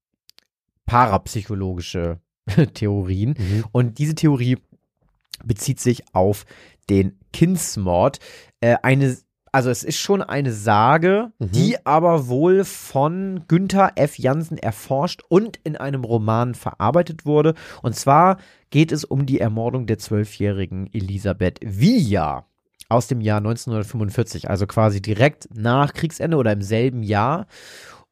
parapsychologische 0.86 2.20
Theorien. 2.74 3.34
Mhm. 3.38 3.64
Und 3.72 3.98
diese 3.98 4.14
Theorie 4.14 4.58
bezieht 5.44 5.80
sich 5.80 6.02
auf 6.12 6.44
den 6.88 7.18
Kindsmord. 7.32 8.18
Äh, 8.60 8.76
eine, 8.82 9.16
also 9.52 9.70
es 9.70 9.84
ist 9.84 9.98
schon 9.98 10.22
eine 10.22 10.52
Sage, 10.52 11.32
Mhm. 11.38 11.50
die 11.52 11.86
aber 11.86 12.28
wohl 12.28 12.64
von 12.64 13.44
Günther 13.48 13.92
F. 13.96 14.18
Jansen 14.18 14.58
erforscht 14.58 15.22
und 15.28 15.58
in 15.64 15.76
einem 15.76 16.04
Roman 16.04 16.54
verarbeitet 16.54 17.24
wurde. 17.26 17.54
Und 17.82 17.96
zwar 17.96 18.38
geht 18.70 18.92
es 18.92 19.04
um 19.04 19.26
die 19.26 19.40
Ermordung 19.40 19.86
der 19.86 19.98
zwölfjährigen 19.98 20.92
Elisabeth 20.92 21.58
Villa 21.62 22.44
aus 22.88 23.06
dem 23.06 23.20
Jahr 23.20 23.38
1945, 23.38 24.50
also 24.50 24.66
quasi 24.66 25.00
direkt 25.00 25.48
nach 25.54 25.92
Kriegsende 25.94 26.36
oder 26.36 26.52
im 26.52 26.62
selben 26.62 27.02
Jahr. 27.02 27.46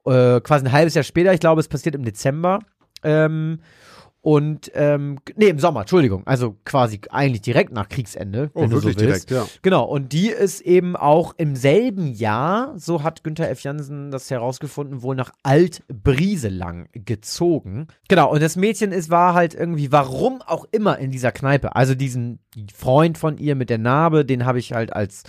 Äh, 0.07 0.41
quasi 0.41 0.65
ein 0.67 0.73
halbes 0.73 0.95
Jahr 0.95 1.03
später, 1.03 1.35
ich 1.35 1.41
glaube, 1.41 1.61
es 1.61 1.69
passiert 1.69 1.95
im 1.97 2.05
Dezember. 2.05 2.61
Ähm, 3.03 3.61
Und, 4.29 4.71
ähm, 4.75 5.21
nee, 5.37 5.49
im 5.49 5.59
Sommer, 5.59 5.81
Entschuldigung. 5.81 6.27
Also 6.27 6.55
quasi 6.67 7.01
eigentlich 7.09 7.41
direkt 7.41 7.73
nach 7.73 7.89
Kriegsende. 7.89 8.51
Oh, 8.53 8.61
wenn 8.61 8.71
wirklich 8.73 8.97
du 8.97 9.01
so 9.01 9.07
willst. 9.07 9.31
direkt, 9.31 9.49
ja. 9.49 9.59
Genau, 9.63 9.85
und 9.85 10.13
die 10.13 10.29
ist 10.29 10.61
eben 10.61 10.97
auch 10.97 11.33
im 11.39 11.57
selben 11.57 12.13
Jahr, 12.13 12.79
so 12.79 13.03
hat 13.03 13.25
Günther 13.25 13.49
F. 13.49 13.63
Jansen 13.63 14.11
das 14.11 14.31
herausgefunden, 14.31 15.01
wohl 15.01 15.17
nach 15.17 15.33
Alt-Brieselang 15.45 16.91
gezogen. 16.93 17.87
Genau, 18.11 18.31
und 18.31 18.43
das 18.43 18.57
Mädchen 18.57 18.93
ist, 18.93 19.09
war 19.09 19.33
halt 19.33 19.55
irgendwie, 19.55 19.93
warum 19.93 20.43
auch 20.43 20.67
immer 20.73 20.99
in 20.99 21.11
dieser 21.11 21.33
Kneipe. 21.33 21.75
Also 21.75 21.95
diesen 21.95 22.39
Freund 22.75 23.17
von 23.17 23.39
ihr 23.39 23.55
mit 23.55 23.71
der 23.71 23.79
Narbe, 23.79 24.27
den 24.27 24.45
habe 24.45 24.59
ich 24.59 24.75
halt 24.75 24.93
als 24.93 25.23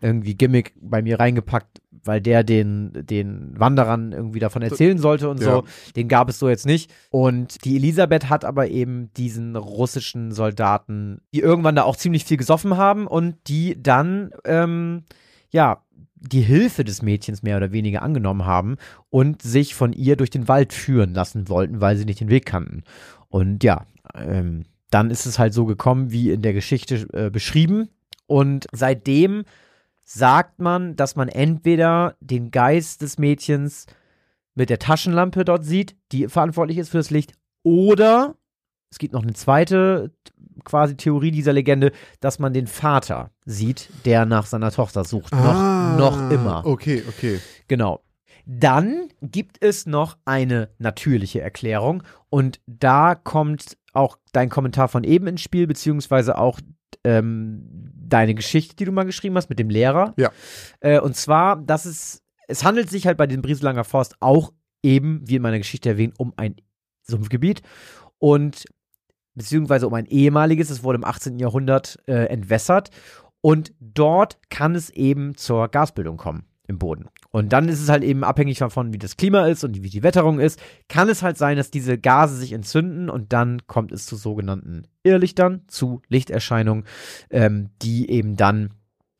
irgendwie 0.00 0.36
Gimmick 0.36 0.72
bei 0.80 1.02
mir 1.02 1.18
reingepackt, 1.18 1.82
weil 2.06 2.20
der 2.20 2.44
den, 2.44 2.92
den 2.94 3.54
Wanderern 3.58 4.12
irgendwie 4.12 4.38
davon 4.38 4.62
erzählen 4.62 4.98
sollte 4.98 5.28
und 5.28 5.40
Ja. 5.40 5.46
so. 5.56 5.64
Den 5.94 6.08
gab 6.08 6.28
es 6.28 6.38
so 6.38 6.48
jetzt 6.48 6.66
nicht. 6.66 6.92
Und 7.10 7.64
die 7.64 7.76
Elisabeth 7.76 8.28
hat 8.28 8.44
aber 8.44 8.68
eben 8.68 9.10
diesen 9.16 9.56
russischen 9.56 10.32
Soldaten, 10.32 11.20
die 11.34 11.40
irgendwann 11.40 11.76
da 11.76 11.82
auch 11.82 11.96
ziemlich 11.96 12.24
viel 12.24 12.36
gesoffen 12.36 12.76
haben 12.76 13.06
und 13.06 13.36
die 13.48 13.80
dann, 13.82 14.30
ähm, 14.44 15.04
ja, 15.50 15.82
die 16.18 16.40
Hilfe 16.40 16.82
des 16.82 17.02
Mädchens 17.02 17.42
mehr 17.42 17.56
oder 17.56 17.72
weniger 17.72 18.02
angenommen 18.02 18.46
haben 18.46 18.76
und 19.10 19.42
sich 19.42 19.74
von 19.74 19.92
ihr 19.92 20.16
durch 20.16 20.30
den 20.30 20.48
Wald 20.48 20.72
führen 20.72 21.14
lassen 21.14 21.48
wollten, 21.48 21.80
weil 21.80 21.96
sie 21.96 22.04
nicht 22.04 22.20
den 22.20 22.30
Weg 22.30 22.46
kannten. 22.46 22.82
Und 23.28 23.62
ja, 23.62 23.86
ähm, 24.14 24.64
dann 24.90 25.10
ist 25.10 25.26
es 25.26 25.38
halt 25.38 25.52
so 25.52 25.66
gekommen, 25.66 26.10
wie 26.10 26.30
in 26.30 26.42
der 26.42 26.52
Geschichte 26.52 27.06
äh, 27.12 27.30
beschrieben. 27.30 27.88
Und 28.26 28.66
seitdem 28.72 29.44
sagt 30.06 30.60
man, 30.60 30.96
dass 30.96 31.16
man 31.16 31.28
entweder 31.28 32.16
den 32.20 32.50
Geist 32.50 33.02
des 33.02 33.18
Mädchens 33.18 33.86
mit 34.54 34.70
der 34.70 34.78
Taschenlampe 34.78 35.44
dort 35.44 35.64
sieht, 35.64 35.96
die 36.12 36.28
verantwortlich 36.28 36.78
ist 36.78 36.90
für 36.90 36.96
das 36.98 37.10
Licht, 37.10 37.34
oder 37.62 38.36
es 38.90 38.98
gibt 38.98 39.12
noch 39.12 39.24
eine 39.24 39.34
zweite 39.34 40.12
quasi 40.64 40.96
Theorie 40.96 41.32
dieser 41.32 41.52
Legende, 41.52 41.92
dass 42.20 42.38
man 42.38 42.54
den 42.54 42.68
Vater 42.68 43.30
sieht, 43.44 43.90
der 44.04 44.24
nach 44.24 44.46
seiner 44.46 44.70
Tochter 44.70 45.04
sucht. 45.04 45.32
Ah, 45.32 45.96
noch, 45.98 46.16
noch 46.16 46.30
immer. 46.30 46.64
Okay, 46.64 47.02
okay. 47.08 47.40
Genau. 47.68 48.02
Dann 48.46 49.08
gibt 49.20 49.60
es 49.60 49.86
noch 49.86 50.16
eine 50.24 50.70
natürliche 50.78 51.40
Erklärung 51.40 52.04
und 52.30 52.60
da 52.66 53.16
kommt 53.16 53.76
auch 53.92 54.18
dein 54.32 54.48
Kommentar 54.48 54.86
von 54.88 55.02
eben 55.02 55.26
ins 55.26 55.42
Spiel, 55.42 55.66
beziehungsweise 55.66 56.38
auch 56.38 56.60
ähm, 57.04 57.92
deine 57.94 58.34
Geschichte, 58.34 58.76
die 58.76 58.84
du 58.84 58.92
mal 58.92 59.04
geschrieben 59.04 59.36
hast 59.36 59.48
mit 59.48 59.58
dem 59.58 59.70
Lehrer. 59.70 60.14
Ja. 60.16 60.30
Äh, 60.80 61.00
und 61.00 61.16
zwar, 61.16 61.56
dass 61.56 61.84
es, 61.84 62.22
es 62.48 62.64
handelt 62.64 62.90
sich 62.90 63.06
halt 63.06 63.18
bei 63.18 63.26
dem 63.26 63.42
Brieselanger 63.42 63.84
Forst 63.84 64.16
auch 64.20 64.52
eben, 64.82 65.22
wie 65.24 65.36
in 65.36 65.42
meiner 65.42 65.58
Geschichte 65.58 65.88
erwähnt, 65.88 66.14
um 66.18 66.32
ein 66.36 66.56
Sumpfgebiet 67.02 67.62
und 68.18 68.64
beziehungsweise 69.34 69.86
um 69.86 69.94
ein 69.94 70.06
ehemaliges, 70.06 70.70
es 70.70 70.82
wurde 70.82 70.96
im 70.96 71.04
18. 71.04 71.38
Jahrhundert 71.38 71.98
äh, 72.06 72.26
entwässert 72.26 72.90
und 73.40 73.72
dort 73.80 74.38
kann 74.50 74.74
es 74.74 74.90
eben 74.90 75.36
zur 75.36 75.68
Gasbildung 75.68 76.16
kommen 76.16 76.46
im 76.68 76.78
Boden. 76.78 77.06
Und 77.30 77.52
dann 77.52 77.68
ist 77.68 77.80
es 77.80 77.88
halt 77.88 78.02
eben 78.04 78.24
abhängig 78.24 78.58
davon, 78.58 78.92
wie 78.92 78.98
das 78.98 79.16
Klima 79.16 79.46
ist 79.46 79.64
und 79.64 79.82
wie 79.82 79.90
die 79.90 80.02
Wetterung 80.02 80.40
ist, 80.40 80.60
kann 80.88 81.08
es 81.08 81.22
halt 81.22 81.36
sein, 81.36 81.56
dass 81.56 81.70
diese 81.70 81.98
Gase 81.98 82.36
sich 82.36 82.52
entzünden 82.52 83.08
und 83.10 83.32
dann 83.32 83.66
kommt 83.66 83.92
es 83.92 84.06
zu 84.06 84.16
sogenannten 84.16 84.86
Irrlichtern, 85.02 85.62
zu 85.68 86.02
Lichterscheinungen, 86.08 86.84
ähm, 87.30 87.70
die 87.82 88.10
eben 88.10 88.36
dann 88.36 88.70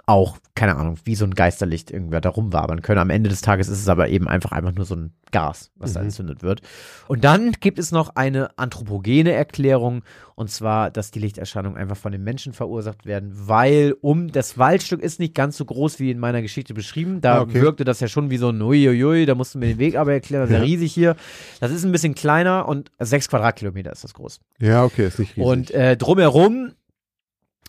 auch, 0.08 0.38
keine 0.54 0.76
Ahnung, 0.76 0.98
wie 1.04 1.16
so 1.16 1.24
ein 1.24 1.34
Geisterlicht 1.34 1.90
irgendwer 1.90 2.20
da 2.20 2.28
rumwabern 2.28 2.80
können. 2.80 3.00
Am 3.00 3.10
Ende 3.10 3.28
des 3.28 3.40
Tages 3.40 3.66
ist 3.66 3.80
es 3.80 3.88
aber 3.88 4.08
eben 4.08 4.28
einfach, 4.28 4.52
einfach 4.52 4.70
nur 4.72 4.84
so 4.84 4.94
ein 4.94 5.12
Gas, 5.32 5.72
was 5.74 5.94
da 5.94 6.00
Mhm. 6.00 6.06
entzündet 6.06 6.42
wird. 6.44 6.62
Und 7.08 7.24
dann 7.24 7.50
gibt 7.58 7.80
es 7.80 7.90
noch 7.90 8.14
eine 8.14 8.56
anthropogene 8.56 9.32
Erklärung, 9.32 10.04
und 10.36 10.48
zwar, 10.48 10.92
dass 10.92 11.10
die 11.10 11.18
Lichterscheinungen 11.18 11.76
einfach 11.76 11.96
von 11.96 12.12
den 12.12 12.22
Menschen 12.22 12.52
verursacht 12.52 13.04
werden, 13.04 13.32
weil 13.34 13.96
um 14.00 14.30
das 14.30 14.56
Waldstück 14.56 15.02
ist 15.02 15.18
nicht 15.18 15.34
ganz 15.34 15.56
so 15.56 15.64
groß 15.64 15.98
wie 15.98 16.12
in 16.12 16.20
meiner 16.20 16.40
Geschichte 16.40 16.72
beschrieben. 16.72 17.20
Da 17.20 17.38
Ah, 17.38 17.40
okay. 17.40 17.60
wirkte 17.60 17.84
das 17.84 17.98
ja 17.98 18.06
schon 18.06 18.30
wie 18.30 18.36
so 18.36 18.50
ein 18.50 18.62
Uiuiui, 18.62 19.26
da 19.26 19.34
musst 19.34 19.56
du 19.56 19.58
mir 19.58 19.66
den 19.66 19.78
Weg 19.78 19.96
aber 19.96 20.12
erklären, 20.12 20.42
das 20.42 20.50
ist 20.50 20.54
ja 20.54 20.58
Ja. 20.60 20.64
riesig 20.64 20.92
hier. 20.94 21.16
Das 21.58 21.72
ist 21.72 21.84
ein 21.84 21.90
bisschen 21.90 22.14
kleiner 22.14 22.68
und 22.68 22.92
sechs 23.00 23.28
Quadratkilometer 23.28 23.90
ist 23.90 24.04
das 24.04 24.14
groß. 24.14 24.38
Ja, 24.60 24.84
okay, 24.84 25.08
ist 25.08 25.18
nicht 25.18 25.36
riesig. 25.36 25.44
Und 25.50 25.70
äh, 25.72 25.96
drumherum 25.96 26.74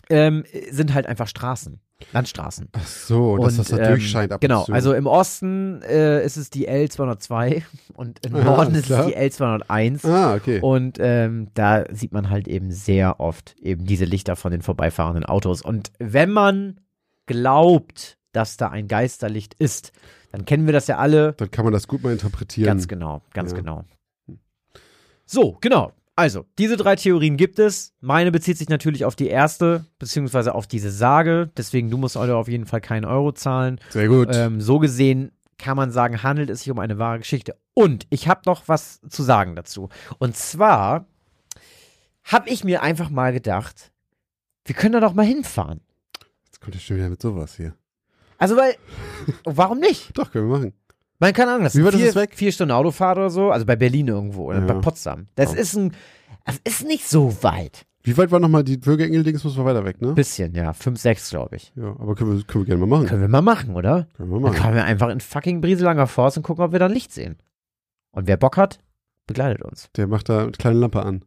ähm, 0.08 0.44
sind 0.70 0.94
halt 0.94 1.06
einfach 1.06 1.26
Straßen, 1.28 1.80
Landstraßen. 2.12 2.68
Ach 2.72 2.86
so, 2.86 3.36
dass 3.38 3.56
das 3.56 3.68
da 3.68 3.78
ähm, 3.78 3.88
durchscheint 3.88 4.32
ab 4.32 4.40
Genau, 4.40 4.64
und 4.64 4.72
also 4.72 4.94
im 4.94 5.06
Osten 5.06 5.82
äh, 5.82 6.24
ist 6.24 6.36
es 6.36 6.48
die 6.50 6.68
L202 6.68 7.62
und 7.94 8.24
im 8.24 8.32
Norden 8.32 8.74
ist 8.74 8.88
es 8.90 9.06
die 9.06 9.16
L201. 9.16 10.08
Ah, 10.08 10.34
okay. 10.34 10.60
Und 10.60 10.98
ähm, 11.00 11.48
da 11.54 11.84
sieht 11.92 12.12
man 12.12 12.30
halt 12.30 12.46
eben 12.48 12.70
sehr 12.70 13.18
oft 13.20 13.56
eben 13.60 13.84
diese 13.84 14.04
Lichter 14.04 14.36
von 14.36 14.52
den 14.52 14.62
vorbeifahrenden 14.62 15.24
Autos. 15.24 15.60
Und 15.62 15.90
wenn 15.98 16.30
man 16.30 16.80
glaubt, 17.26 18.16
dass 18.32 18.56
da 18.56 18.68
ein 18.68 18.86
Geisterlicht 18.88 19.54
ist, 19.54 19.92
dann 20.30 20.44
kennen 20.44 20.66
wir 20.66 20.72
das 20.72 20.86
ja 20.86 20.98
alle. 20.98 21.32
Dann 21.34 21.50
kann 21.50 21.64
man 21.64 21.72
das 21.72 21.88
gut 21.88 22.02
mal 22.02 22.12
interpretieren. 22.12 22.66
Ganz 22.66 22.86
genau, 22.86 23.22
ganz 23.32 23.52
Ja. 23.52 23.58
genau. 23.58 23.84
So, 25.26 25.58
genau. 25.60 25.92
Also, 26.18 26.46
diese 26.58 26.76
drei 26.76 26.96
Theorien 26.96 27.36
gibt 27.36 27.60
es. 27.60 27.94
Meine 28.00 28.32
bezieht 28.32 28.58
sich 28.58 28.68
natürlich 28.68 29.04
auf 29.04 29.14
die 29.14 29.28
erste, 29.28 29.84
beziehungsweise 30.00 30.52
auf 30.52 30.66
diese 30.66 30.90
Sage. 30.90 31.48
Deswegen, 31.56 31.90
du 31.90 31.96
musst 31.96 32.16
heute 32.16 32.34
auf 32.34 32.48
jeden 32.48 32.66
Fall 32.66 32.80
keinen 32.80 33.04
Euro 33.04 33.30
zahlen. 33.30 33.80
Sehr 33.90 34.08
gut. 34.08 34.28
Ähm, 34.32 34.60
so 34.60 34.80
gesehen 34.80 35.30
kann 35.58 35.76
man 35.76 35.92
sagen, 35.92 36.24
handelt 36.24 36.50
es 36.50 36.58
sich 36.62 36.72
um 36.72 36.80
eine 36.80 36.98
wahre 36.98 37.18
Geschichte. 37.18 37.56
Und 37.72 38.08
ich 38.10 38.26
habe 38.26 38.40
noch 38.46 38.64
was 38.66 39.00
zu 39.08 39.22
sagen 39.22 39.54
dazu. 39.54 39.90
Und 40.18 40.36
zwar 40.36 41.06
habe 42.24 42.48
ich 42.48 42.64
mir 42.64 42.82
einfach 42.82 43.10
mal 43.10 43.32
gedacht, 43.32 43.92
wir 44.64 44.74
können 44.74 44.94
da 44.94 45.00
doch 45.00 45.14
mal 45.14 45.24
hinfahren. 45.24 45.82
Jetzt 46.46 46.60
kommt 46.60 46.74
er 46.74 46.80
schon 46.80 46.96
wieder 46.96 47.10
mit 47.10 47.22
sowas 47.22 47.54
hier. 47.54 47.76
Also, 48.38 48.56
weil, 48.56 48.74
warum 49.44 49.78
nicht? 49.78 50.10
Doch, 50.18 50.32
können 50.32 50.50
wir 50.50 50.58
machen. 50.58 50.72
Man 51.20 51.32
kann 51.32 51.62
das 51.62 51.74
Wie 51.76 51.84
weit 51.84 51.94
ist 51.94 52.00
vier, 52.00 52.08
es 52.10 52.14
weg? 52.14 52.30
vier 52.34 52.52
Stunden 52.52 52.72
Autofahrt 52.72 53.18
oder 53.18 53.30
so, 53.30 53.50
also 53.50 53.66
bei 53.66 53.76
Berlin 53.76 54.08
irgendwo 54.08 54.44
oder 54.50 54.60
Ja. 54.60 54.66
bei 54.66 54.74
Potsdam. 54.74 55.26
Das 55.34 55.50
Oh. 55.52 55.54
ist 55.56 55.74
ein, 55.76 55.92
das 56.44 56.60
ist 56.64 56.86
nicht 56.86 57.08
so 57.08 57.42
weit. 57.42 57.84
Wie 58.04 58.16
weit 58.16 58.30
war 58.30 58.38
nochmal 58.40 58.62
die 58.64 58.76
Bürgerengel-Dings? 58.78 59.42
Muss 59.44 59.56
man 59.56 59.66
weiter 59.66 59.84
weg, 59.84 60.00
ne? 60.00 60.12
Bisschen, 60.14 60.54
ja, 60.54 60.72
fünf, 60.72 60.98
sechs, 61.00 61.28
glaube 61.30 61.56
ich. 61.56 61.72
Ja, 61.76 61.88
aber 61.98 62.14
können 62.14 62.36
wir, 62.36 62.44
können 62.44 62.64
wir 62.64 62.66
gerne 62.76 62.86
mal 62.86 62.96
machen. 62.96 63.06
Können 63.08 63.20
wir 63.22 63.28
mal 63.28 63.42
machen, 63.42 63.74
oder? 63.74 64.06
Können 64.16 64.30
wir 64.30 64.34
Dann 64.36 64.42
machen. 64.52 64.56
kommen 64.62 64.74
wir 64.76 64.84
einfach 64.84 65.08
in 65.08 65.20
fucking 65.20 65.60
Brieselanger 65.60 66.06
Forst 66.06 66.36
und 66.36 66.42
gucken, 66.44 66.64
ob 66.64 66.72
wir 66.72 66.78
da 66.78 66.86
ein 66.86 66.92
Licht 66.92 67.12
sehen. 67.12 67.36
Und 68.12 68.26
wer 68.26 68.36
Bock 68.36 68.56
hat, 68.56 68.78
begleitet 69.26 69.62
uns. 69.62 69.90
Der 69.96 70.06
macht 70.06 70.28
da 70.28 70.42
eine 70.44 70.52
kleine 70.52 70.78
Lampe 70.78 71.02
an. 71.02 71.24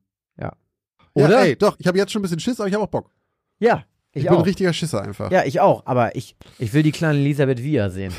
Oder? 1.14 1.30
Ja, 1.40 1.44
ey, 1.44 1.56
doch, 1.58 1.76
ich 1.78 1.88
habe 1.88 1.98
jetzt 1.98 2.14
schon 2.14 2.22
ein 2.22 2.24
bisschen 2.24 2.40
Schiss, 2.40 2.58
aber 2.62 2.70
ich 2.70 2.74
habe 2.74 2.86
auch 2.86 2.90
Bock. 2.90 3.12
Ja, 3.60 3.84
Ich, 4.14 4.22
ich, 4.24 4.30
bin 4.30 4.38
ein 4.38 4.42
auch. 4.42 4.46
richtiger 4.46 4.72
Schisser 4.72 5.02
einfach. 5.02 5.30
Ja, 5.30 5.44
ich 5.44 5.60
auch. 5.60 5.86
Aber 5.86 6.16
ich, 6.16 6.38
ich 6.58 6.72
will 6.74 6.84
die 6.84 6.94
kleine 6.94 7.20
Elisabeth 7.20 7.62
Via 7.62 7.90
sehen. 7.90 8.14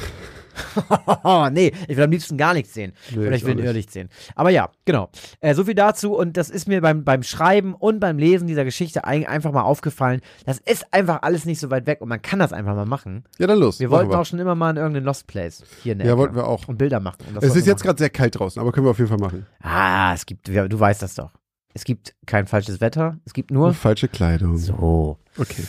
nee, 1.53 1.73
ich 1.89 1.97
will 1.97 2.05
am 2.05 2.11
liebsten 2.11 2.37
gar 2.37 2.55
nichts 2.55 2.75
sehen. 2.75 2.93
Nee, 3.11 3.27
Oder 3.27 3.37
ich 3.37 3.45
will 3.45 3.55
nicht. 3.55 3.65
Irrlicht 3.65 3.91
sehen. 3.91 4.09
Aber 4.35 4.51
ja, 4.51 4.71
genau. 4.85 5.09
Äh, 5.41 5.55
so 5.55 5.65
viel 5.65 5.75
dazu. 5.75 6.15
Und 6.17 6.37
das 6.37 6.51
ist 6.51 6.69
mir 6.69 6.81
beim, 6.81 7.05
beim 7.05 7.23
Schreiben 7.23 7.75
und 7.75 8.01
beim 8.01 8.19
Lesen 8.19 8.47
dieser 8.47 8.65
Geschichte 8.65 9.05
ein, 9.05 9.27
einfach 9.27 9.53
mal 9.53 9.63
aufgefallen. 9.63 10.21
Das 10.47 10.59
ist 10.59 10.87
einfach 10.93 11.23
alles 11.23 11.45
nicht 11.45 11.61
so 11.61 11.71
weit 11.71 11.87
weg 11.87 12.01
und 12.01 12.09
man 12.09 12.21
kann 12.23 12.39
das 12.39 12.53
einfach 12.53 12.75
mal 12.75 12.87
machen. 12.87 13.25
Ja, 13.39 13.47
dann 13.47 13.59
los. 13.59 13.81
Wir 13.81 13.91
wollten 13.91 14.15
auch 14.15 14.27
schon 14.27 14.39
immer 14.39 14.55
mal 14.55 14.71
in 14.71 14.77
irgendeinen 14.77 15.07
Lost 15.07 15.27
Place 15.27 15.63
hier 15.83 15.93
in 15.93 15.99
der 15.99 16.07
Ja, 16.07 16.13
Ecke. 16.13 16.21
wollten 16.21 16.35
wir 16.37 16.47
auch. 16.47 16.69
Und 16.69 16.79
Bilder 16.79 17.01
machen. 17.01 17.19
Und 17.29 17.39
Es 17.43 17.55
ist 17.55 17.67
wir 17.67 17.73
jetzt 17.73 17.83
gerade 17.83 17.99
sehr 17.99 18.11
kalt 18.11 18.39
draußen, 18.39 18.61
aber 18.61 18.73
können 18.73 18.87
wir 18.87 18.91
auf 18.91 18.99
jeden 18.99 19.09
Fall 19.11 19.19
machen. 19.19 19.47
Ah, 19.61 20.13
es 20.15 20.27
gibt, 20.27 20.49
ja, 20.49 20.69
du 20.69 20.79
weißt 20.79 21.03
das 21.03 21.15
doch. 21.15 21.31
Es 21.75 21.85
gibt 21.85 22.15
kein 22.27 22.47
falsches 22.47 22.81
Wetter. 22.81 23.19
Es 23.25 23.33
gibt 23.33 23.51
nur. 23.51 23.73
Falsche 23.73 24.07
Kleidung. 24.09 24.59
So. 24.59 25.19
Okay. 25.39 25.65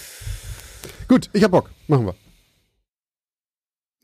Gut, 1.08 1.30
ich 1.34 1.44
hab 1.44 1.52
Bock. 1.52 1.70
Machen 1.88 2.08
wir. 2.08 2.16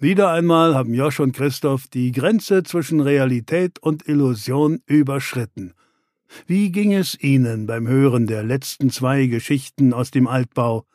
Wieder 0.01 0.31
einmal 0.31 0.75
haben 0.75 0.93
Josch 0.93 1.19
und 1.19 1.35
Christoph 1.35 1.88
die 1.88 2.13
Grenze 2.13 2.63
zwischen 2.63 3.01
Realität 3.01 3.79
und 3.79 4.07
Illusion 4.07 4.81
überschritten. 4.85 5.73
Wie 6.47 6.71
ging 6.71 6.93
es 6.93 7.21
Ihnen 7.21 7.67
beim 7.67 7.85
Hören 7.85 8.25
der 8.25 8.43
letzten 8.43 8.91
zwei 8.91 9.25
Geschichten 9.25 9.93
aus 9.93 10.09
dem 10.09 10.25
Altbau? 10.25 10.85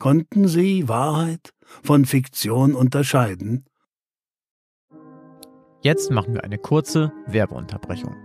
Konnten 0.00 0.48
Sie 0.48 0.88
Wahrheit 0.88 1.54
von 1.84 2.06
Fiktion 2.06 2.74
unterscheiden? 2.74 3.66
Jetzt 5.82 6.10
machen 6.10 6.34
wir 6.34 6.42
eine 6.42 6.58
kurze 6.58 7.12
Werbeunterbrechung. 7.28 8.16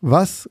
Was 0.00 0.50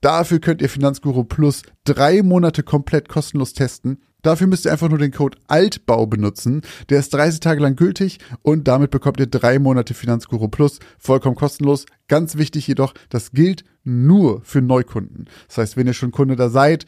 Dafür 0.00 0.38
könnt 0.38 0.62
ihr 0.62 0.68
Finanzguru 0.68 1.24
Plus 1.24 1.62
drei 1.84 2.22
Monate 2.22 2.62
komplett 2.62 3.08
kostenlos 3.08 3.52
testen. 3.52 3.98
Dafür 4.22 4.46
müsst 4.46 4.64
ihr 4.64 4.72
einfach 4.72 4.88
nur 4.88 4.98
den 4.98 5.12
Code 5.12 5.38
Altbau 5.46 6.06
benutzen. 6.06 6.62
Der 6.88 6.98
ist 6.98 7.14
30 7.14 7.40
Tage 7.40 7.60
lang 7.60 7.76
gültig 7.76 8.18
und 8.42 8.66
damit 8.66 8.90
bekommt 8.90 9.20
ihr 9.20 9.26
drei 9.26 9.58
Monate 9.58 9.94
Finanzguru 9.94 10.48
Plus 10.48 10.80
vollkommen 10.98 11.36
kostenlos. 11.36 11.86
Ganz 12.08 12.36
wichtig 12.36 12.66
jedoch, 12.66 12.94
das 13.10 13.32
gilt 13.32 13.64
nur 13.84 14.40
für 14.42 14.60
Neukunden. 14.60 15.26
Das 15.46 15.58
heißt, 15.58 15.76
wenn 15.76 15.86
ihr 15.86 15.94
schon 15.94 16.10
Kunde 16.10 16.36
da 16.36 16.48
seid, 16.48 16.86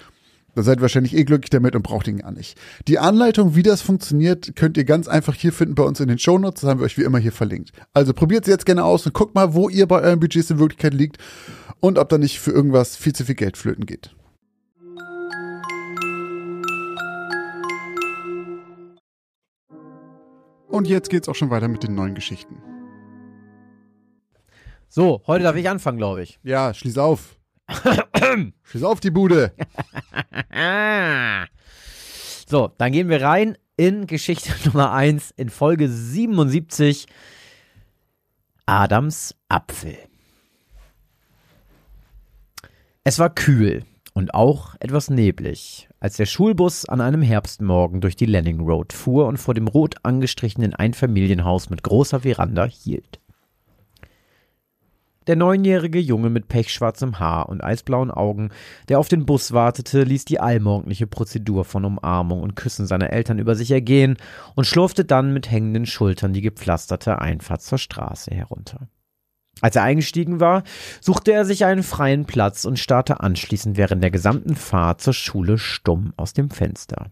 dann 0.54 0.64
seid 0.64 0.78
ihr 0.78 0.82
wahrscheinlich 0.82 1.16
eh 1.16 1.24
glücklich 1.24 1.50
damit 1.50 1.76
und 1.76 1.82
braucht 1.82 2.08
ihn 2.08 2.18
gar 2.18 2.32
nicht. 2.32 2.58
Die 2.88 2.98
Anleitung, 2.98 3.54
wie 3.54 3.62
das 3.62 3.80
funktioniert, 3.80 4.56
könnt 4.56 4.76
ihr 4.76 4.84
ganz 4.84 5.06
einfach 5.06 5.34
hier 5.34 5.52
finden 5.52 5.76
bei 5.76 5.84
uns 5.84 6.00
in 6.00 6.08
den 6.08 6.18
Shownotes. 6.18 6.62
Das 6.62 6.70
haben 6.70 6.80
wir 6.80 6.84
euch 6.84 6.98
wie 6.98 7.04
immer 7.04 7.18
hier 7.18 7.32
verlinkt. 7.32 7.70
Also 7.94 8.12
probiert 8.12 8.44
es 8.44 8.50
jetzt 8.50 8.66
gerne 8.66 8.84
aus 8.84 9.06
und 9.06 9.14
guckt 9.14 9.36
mal, 9.36 9.54
wo 9.54 9.68
ihr 9.68 9.86
bei 9.86 10.00
euren 10.00 10.18
Budgets 10.18 10.50
in 10.50 10.58
Wirklichkeit 10.58 10.94
liegt 10.94 11.18
und 11.80 11.98
ob 11.98 12.08
da 12.08 12.18
nicht 12.18 12.38
für 12.40 12.50
irgendwas 12.50 12.96
viel 12.96 13.14
zu 13.14 13.24
viel 13.24 13.34
Geld 13.34 13.56
flöten 13.56 13.86
geht. 13.86 14.14
Und 20.68 20.86
jetzt 20.86 21.10
geht's 21.10 21.28
auch 21.28 21.34
schon 21.34 21.50
weiter 21.50 21.68
mit 21.68 21.82
den 21.82 21.94
neuen 21.94 22.14
Geschichten. 22.14 22.62
So, 24.88 25.22
heute 25.26 25.44
darf 25.44 25.56
ich 25.56 25.68
anfangen, 25.68 25.98
glaube 25.98 26.22
ich. 26.22 26.38
Ja, 26.42 26.72
schließ 26.74 26.98
auf. 26.98 27.36
schließ 28.64 28.82
auf 28.84 29.00
die 29.00 29.10
Bude. 29.10 29.52
so, 32.46 32.72
dann 32.78 32.92
gehen 32.92 33.08
wir 33.08 33.22
rein 33.22 33.56
in 33.76 34.06
Geschichte 34.06 34.52
Nummer 34.68 34.92
1 34.92 35.32
in 35.36 35.48
Folge 35.48 35.88
77. 35.88 37.06
Adams 38.66 39.34
Apfel. 39.48 40.09
Es 43.02 43.18
war 43.18 43.30
kühl 43.34 43.84
und 44.12 44.34
auch 44.34 44.74
etwas 44.78 45.08
neblig, 45.08 45.88
als 46.00 46.18
der 46.18 46.26
Schulbus 46.26 46.86
an 46.86 47.00
einem 47.00 47.22
Herbstmorgen 47.22 48.02
durch 48.02 48.14
die 48.14 48.26
Lanning 48.26 48.60
Road 48.60 48.92
fuhr 48.92 49.26
und 49.26 49.38
vor 49.38 49.54
dem 49.54 49.68
rot 49.68 49.94
angestrichenen 50.02 50.74
Einfamilienhaus 50.74 51.70
mit 51.70 51.82
großer 51.82 52.20
Veranda 52.20 52.66
hielt. 52.66 53.18
Der 55.26 55.36
neunjährige 55.36 55.98
Junge 55.98 56.28
mit 56.28 56.48
pechschwarzem 56.48 57.18
Haar 57.18 57.48
und 57.48 57.64
eisblauen 57.64 58.10
Augen, 58.10 58.50
der 58.90 58.98
auf 58.98 59.08
den 59.08 59.24
Bus 59.24 59.52
wartete, 59.52 60.02
ließ 60.02 60.26
die 60.26 60.40
allmorgendliche 60.40 61.06
Prozedur 61.06 61.64
von 61.64 61.86
Umarmung 61.86 62.42
und 62.42 62.54
Küssen 62.54 62.86
seiner 62.86 63.10
Eltern 63.14 63.38
über 63.38 63.54
sich 63.54 63.70
ergehen 63.70 64.18
und 64.56 64.66
schlurfte 64.66 65.06
dann 65.06 65.32
mit 65.32 65.50
hängenden 65.50 65.86
Schultern 65.86 66.34
die 66.34 66.42
gepflasterte 66.42 67.18
Einfahrt 67.18 67.62
zur 67.62 67.78
Straße 67.78 68.30
herunter. 68.30 68.88
Als 69.60 69.76
er 69.76 69.82
eingestiegen 69.82 70.40
war, 70.40 70.62
suchte 71.00 71.32
er 71.32 71.44
sich 71.44 71.64
einen 71.64 71.82
freien 71.82 72.24
Platz 72.24 72.64
und 72.64 72.78
starrte 72.78 73.20
anschließend 73.20 73.76
während 73.76 74.02
der 74.02 74.10
gesamten 74.10 74.56
Fahrt 74.56 75.00
zur 75.00 75.14
Schule 75.14 75.58
stumm 75.58 76.12
aus 76.16 76.32
dem 76.32 76.50
Fenster. 76.50 77.10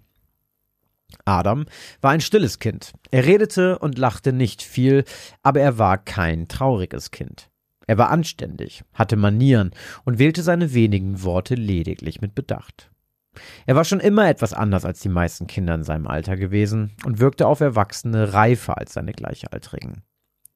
Adam 1.24 1.66
war 2.00 2.10
ein 2.10 2.20
stilles 2.20 2.58
Kind. 2.58 2.92
Er 3.10 3.26
redete 3.26 3.78
und 3.78 3.98
lachte 3.98 4.32
nicht 4.32 4.62
viel, 4.62 5.04
aber 5.42 5.60
er 5.60 5.78
war 5.78 5.98
kein 5.98 6.48
trauriges 6.48 7.10
Kind. 7.10 7.50
Er 7.86 7.96
war 7.96 8.10
anständig, 8.10 8.84
hatte 8.92 9.16
Manieren 9.16 9.70
und 10.04 10.18
wählte 10.18 10.42
seine 10.42 10.74
wenigen 10.74 11.22
Worte 11.22 11.54
lediglich 11.54 12.20
mit 12.20 12.34
Bedacht. 12.34 12.90
Er 13.66 13.76
war 13.76 13.84
schon 13.84 14.00
immer 14.00 14.28
etwas 14.28 14.52
anders 14.52 14.84
als 14.84 15.00
die 15.00 15.08
meisten 15.08 15.46
Kinder 15.46 15.74
in 15.74 15.84
seinem 15.84 16.06
Alter 16.06 16.36
gewesen 16.36 16.92
und 17.04 17.18
wirkte 17.18 17.46
auf 17.46 17.60
Erwachsene 17.60 18.32
reifer 18.32 18.76
als 18.76 18.92
seine 18.92 19.12
Gleichaltrigen. 19.12 20.02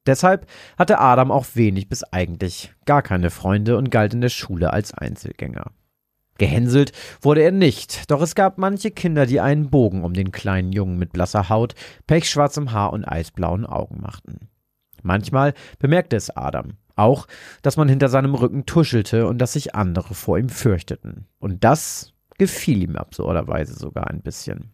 Deshalb 0.05 0.47
hatte 0.77 0.99
Adam 0.99 1.31
auch 1.31 1.45
wenig 1.53 1.87
bis 1.87 2.03
eigentlich 2.03 2.73
gar 2.85 3.01
keine 3.01 3.29
Freunde 3.29 3.77
und 3.77 3.89
galt 3.89 4.13
in 4.13 4.21
der 4.21 4.29
Schule 4.29 4.73
als 4.73 4.93
Einzelgänger. 4.93 5.71
Gehänselt 6.37 6.91
wurde 7.21 7.41
er 7.41 7.51
nicht, 7.51 8.09
doch 8.09 8.21
es 8.21 8.35
gab 8.35 8.57
manche 8.57 8.91
Kinder, 8.91 9.25
die 9.25 9.39
einen 9.39 9.69
Bogen 9.69 10.03
um 10.03 10.13
den 10.13 10.31
kleinen 10.31 10.73
Jungen 10.73 10.97
mit 10.97 11.13
blasser 11.13 11.49
Haut, 11.49 11.75
pechschwarzem 12.07 12.71
Haar 12.71 12.91
und 12.91 13.05
eisblauen 13.05 13.65
Augen 13.65 14.01
machten. 14.01 14.49
Manchmal 15.03 15.53
bemerkte 15.79 16.15
es 16.15 16.35
Adam, 16.35 16.73
auch, 16.95 17.27
dass 17.61 17.77
man 17.77 17.87
hinter 17.87 18.09
seinem 18.09 18.35
Rücken 18.35 18.65
tuschelte 18.65 19.27
und 19.27 19.37
dass 19.37 19.53
sich 19.53 19.75
andere 19.75 20.15
vor 20.15 20.37
ihm 20.37 20.49
fürchteten. 20.49 21.27
Und 21.39 21.63
das 21.63 22.13
gefiel 22.37 22.81
ihm 22.81 22.95
absurderweise 22.95 23.75
sogar 23.75 24.07
ein 24.07 24.21
bisschen. 24.21 24.71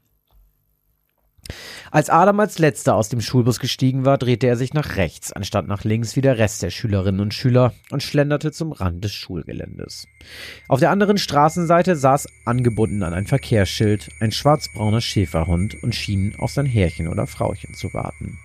Als 1.92 2.10
Adam 2.10 2.40
als 2.40 2.60
letzter 2.60 2.96
aus 2.96 3.10
dem 3.10 3.22
Schulbus 3.22 3.60
gestiegen 3.60 4.06
war, 4.06 4.18
drehte 4.18 4.48
er 4.48 4.56
sich 4.56 4.74
nach 4.74 4.96
rechts, 4.96 5.34
anstatt 5.34 5.68
nach 5.68 5.84
links 5.84 6.16
wie 6.16 6.22
der 6.22 6.38
Rest 6.38 6.62
der 6.62 6.70
Schülerinnen 6.70 7.22
und 7.22 7.34
Schüler 7.34 7.74
und 7.92 8.04
schlenderte 8.04 8.52
zum 8.52 8.72
Rand 8.72 9.04
des 9.04 9.14
Schulgeländes. 9.14 10.08
Auf 10.68 10.80
der 10.80 10.92
anderen 10.92 11.18
Straßenseite 11.18 11.96
saß 11.96 12.28
angebunden 12.46 13.04
an 13.04 13.14
ein 13.14 13.28
Verkehrsschild 13.28 14.10
ein 14.20 14.32
schwarzbrauner 14.32 15.02
Schäferhund 15.02 15.76
und 15.82 15.96
schien 15.96 16.36
auf 16.38 16.52
sein 16.52 16.66
Herrchen 16.66 17.08
oder 17.08 17.28
Frauchen 17.28 17.74
zu 17.74 17.94
warten. 17.94 18.38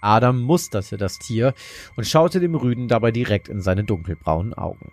Adam 0.00 0.40
musterte 0.40 0.96
das 0.96 1.18
Tier 1.18 1.54
und 1.96 2.06
schaute 2.06 2.40
dem 2.40 2.54
Rüden 2.54 2.88
dabei 2.88 3.10
direkt 3.10 3.48
in 3.48 3.60
seine 3.60 3.84
dunkelbraunen 3.84 4.54
Augen. 4.54 4.92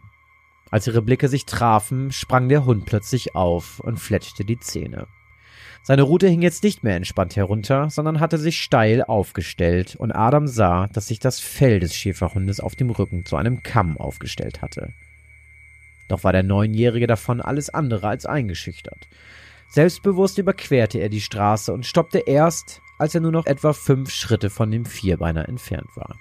Als 0.69 0.85
ihre 0.87 1.01
Blicke 1.01 1.29
sich 1.29 1.45
trafen, 1.45 2.11
sprang 2.11 2.49
der 2.49 2.65
Hund 2.65 2.85
plötzlich 2.85 3.35
auf 3.35 3.79
und 3.79 3.97
fletschte 3.99 4.43
die 4.43 4.59
Zähne. 4.59 5.07
Seine 5.87 6.01
Rute 6.01 6.27
hing 6.27 6.41
jetzt 6.41 6.63
nicht 6.63 6.83
mehr 6.83 6.97
entspannt 6.97 7.37
herunter, 7.37 7.89
sondern 7.89 8.19
hatte 8.19 8.37
sich 8.37 8.59
steil 8.59 9.01
aufgestellt, 9.01 9.95
und 9.95 10.11
Adam 10.11 10.45
sah, 10.45 10.87
dass 10.87 11.07
sich 11.07 11.19
das 11.19 11.39
Fell 11.39 11.79
des 11.79 11.95
Schäferhundes 11.95 12.59
auf 12.59 12.75
dem 12.75 12.89
Rücken 12.89 13.23
zu 13.23 13.37
einem 13.37 13.63
Kamm 13.63 13.95
aufgestellt 13.97 14.61
hatte. 14.61 14.89
Doch 16.09 16.25
war 16.25 16.33
der 16.33 16.43
Neunjährige 16.43 17.07
davon 17.07 17.39
alles 17.39 17.69
andere 17.69 18.09
als 18.09 18.25
eingeschüchtert. 18.25 19.07
Selbstbewusst 19.69 20.37
überquerte 20.37 20.99
er 20.99 21.07
die 21.07 21.21
Straße 21.21 21.71
und 21.71 21.85
stoppte 21.85 22.19
erst, 22.19 22.81
als 22.99 23.15
er 23.15 23.21
nur 23.21 23.31
noch 23.31 23.45
etwa 23.45 23.71
fünf 23.71 24.11
Schritte 24.11 24.49
von 24.49 24.69
dem 24.69 24.83
Vierbeiner 24.83 25.47
entfernt 25.47 25.95
war. 25.95 26.19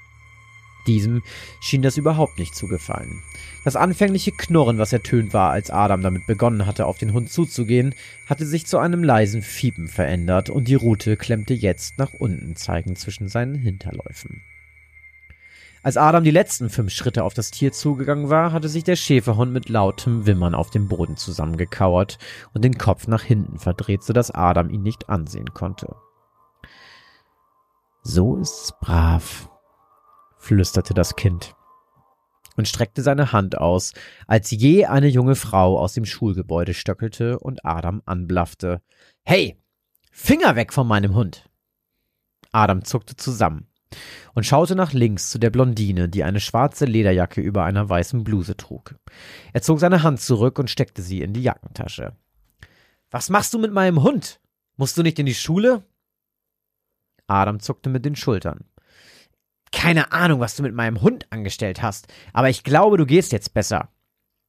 Diesem 0.86 1.22
schien 1.60 1.82
das 1.82 1.96
überhaupt 1.96 2.38
nicht 2.38 2.54
zu 2.54 2.68
gefallen. 2.68 3.22
Das 3.64 3.76
anfängliche 3.76 4.30
Knurren, 4.32 4.78
was 4.78 4.92
ertönt 4.92 5.34
war, 5.34 5.50
als 5.50 5.70
Adam 5.70 6.02
damit 6.02 6.26
begonnen 6.26 6.66
hatte, 6.66 6.86
auf 6.86 6.98
den 6.98 7.12
Hund 7.12 7.30
zuzugehen, 7.30 7.94
hatte 8.26 8.46
sich 8.46 8.66
zu 8.66 8.78
einem 8.78 9.02
leisen 9.02 9.42
Fiepen 9.42 9.88
verändert 9.88 10.50
und 10.50 10.68
die 10.68 10.74
Rute 10.74 11.16
klemmte 11.16 11.54
jetzt 11.54 11.98
nach 11.98 12.12
unten 12.12 12.54
zeigend 12.54 12.98
zwischen 12.98 13.28
seinen 13.28 13.56
Hinterläufen. 13.56 14.42
Als 15.82 15.96
Adam 15.96 16.24
die 16.24 16.32
letzten 16.32 16.68
fünf 16.68 16.92
Schritte 16.92 17.22
auf 17.22 17.32
das 17.32 17.52
Tier 17.52 17.70
zugegangen 17.70 18.28
war, 18.28 18.50
hatte 18.52 18.68
sich 18.68 18.82
der 18.82 18.96
Schäferhund 18.96 19.52
mit 19.52 19.68
lautem 19.68 20.26
Wimmern 20.26 20.54
auf 20.54 20.70
dem 20.70 20.88
Boden 20.88 21.16
zusammengekauert 21.16 22.18
und 22.54 22.64
den 22.64 22.76
Kopf 22.76 23.06
nach 23.06 23.22
hinten 23.22 23.58
verdreht, 23.58 24.02
sodass 24.02 24.32
Adam 24.32 24.68
ihn 24.68 24.82
nicht 24.82 25.08
ansehen 25.08 25.54
konnte. 25.54 25.94
So 28.02 28.36
ist's 28.36 28.72
brav, 28.80 29.48
flüsterte 30.46 30.94
das 30.94 31.16
Kind 31.16 31.56
und 32.56 32.68
streckte 32.68 33.02
seine 33.02 33.32
Hand 33.32 33.58
aus, 33.58 33.92
als 34.28 34.50
je 34.52 34.86
eine 34.86 35.08
junge 35.08 35.34
Frau 35.34 35.78
aus 35.78 35.92
dem 35.92 36.04
Schulgebäude 36.04 36.72
stöckelte 36.72 37.38
und 37.40 37.64
Adam 37.64 38.00
anblaffte. 38.06 38.80
Hey, 39.24 39.60
Finger 40.12 40.56
weg 40.56 40.72
von 40.72 40.86
meinem 40.86 41.14
Hund! 41.14 41.50
Adam 42.52 42.84
zuckte 42.84 43.16
zusammen 43.16 43.66
und 44.34 44.46
schaute 44.46 44.76
nach 44.76 44.92
links 44.92 45.30
zu 45.30 45.38
der 45.38 45.50
Blondine, 45.50 46.08
die 46.08 46.22
eine 46.22 46.40
schwarze 46.40 46.86
Lederjacke 46.86 47.40
über 47.40 47.64
einer 47.64 47.88
weißen 47.88 48.22
Bluse 48.22 48.56
trug. 48.56 48.94
Er 49.52 49.62
zog 49.62 49.80
seine 49.80 50.02
Hand 50.04 50.20
zurück 50.20 50.58
und 50.58 50.70
steckte 50.70 51.02
sie 51.02 51.22
in 51.22 51.32
die 51.32 51.42
Jackentasche. 51.42 52.16
Was 53.10 53.30
machst 53.30 53.52
du 53.52 53.58
mit 53.58 53.72
meinem 53.72 54.02
Hund? 54.02 54.40
Musst 54.76 54.96
du 54.96 55.02
nicht 55.02 55.18
in 55.18 55.26
die 55.26 55.34
Schule? 55.34 55.84
Adam 57.26 57.60
zuckte 57.60 57.90
mit 57.90 58.04
den 58.04 58.16
Schultern. 58.16 58.64
Keine 59.72 60.12
Ahnung, 60.12 60.40
was 60.40 60.56
du 60.56 60.62
mit 60.62 60.74
meinem 60.74 61.02
Hund 61.02 61.26
angestellt 61.30 61.82
hast, 61.82 62.06
aber 62.32 62.48
ich 62.48 62.64
glaube, 62.64 62.96
du 62.96 63.06
gehst 63.06 63.32
jetzt 63.32 63.52
besser, 63.54 63.90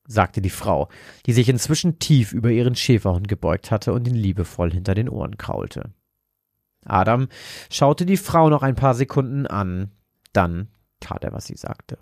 sagte 0.08 0.41
die 0.41 0.50
Frau, 0.50 0.89
die 1.26 1.34
sich 1.34 1.50
inzwischen 1.50 2.00
tief 2.00 2.34
über 2.34 2.50
ihren 2.50 2.76
Schäferhund 2.76 3.28
gebeugt 3.28 3.72
hatte 3.72 3.94
und 3.94 4.08
ihn 4.08 4.16
liebevoll 4.16 4.72
hinter 4.72 4.96
den 4.96 5.10
Ohren 5.10 5.38
kraulte. 5.38 5.91
Adam 6.86 7.28
schaute 7.70 8.06
die 8.06 8.18
Frau 8.18 8.50
noch 8.50 8.64
ein 8.64 8.76
paar 8.76 8.94
Sekunden 8.94 9.46
an, 9.46 9.91
dann 10.34 10.70
tat 11.00 11.24
er, 11.24 11.34
was 11.34 11.46
sie 11.46 11.58
sagte. 11.58 11.98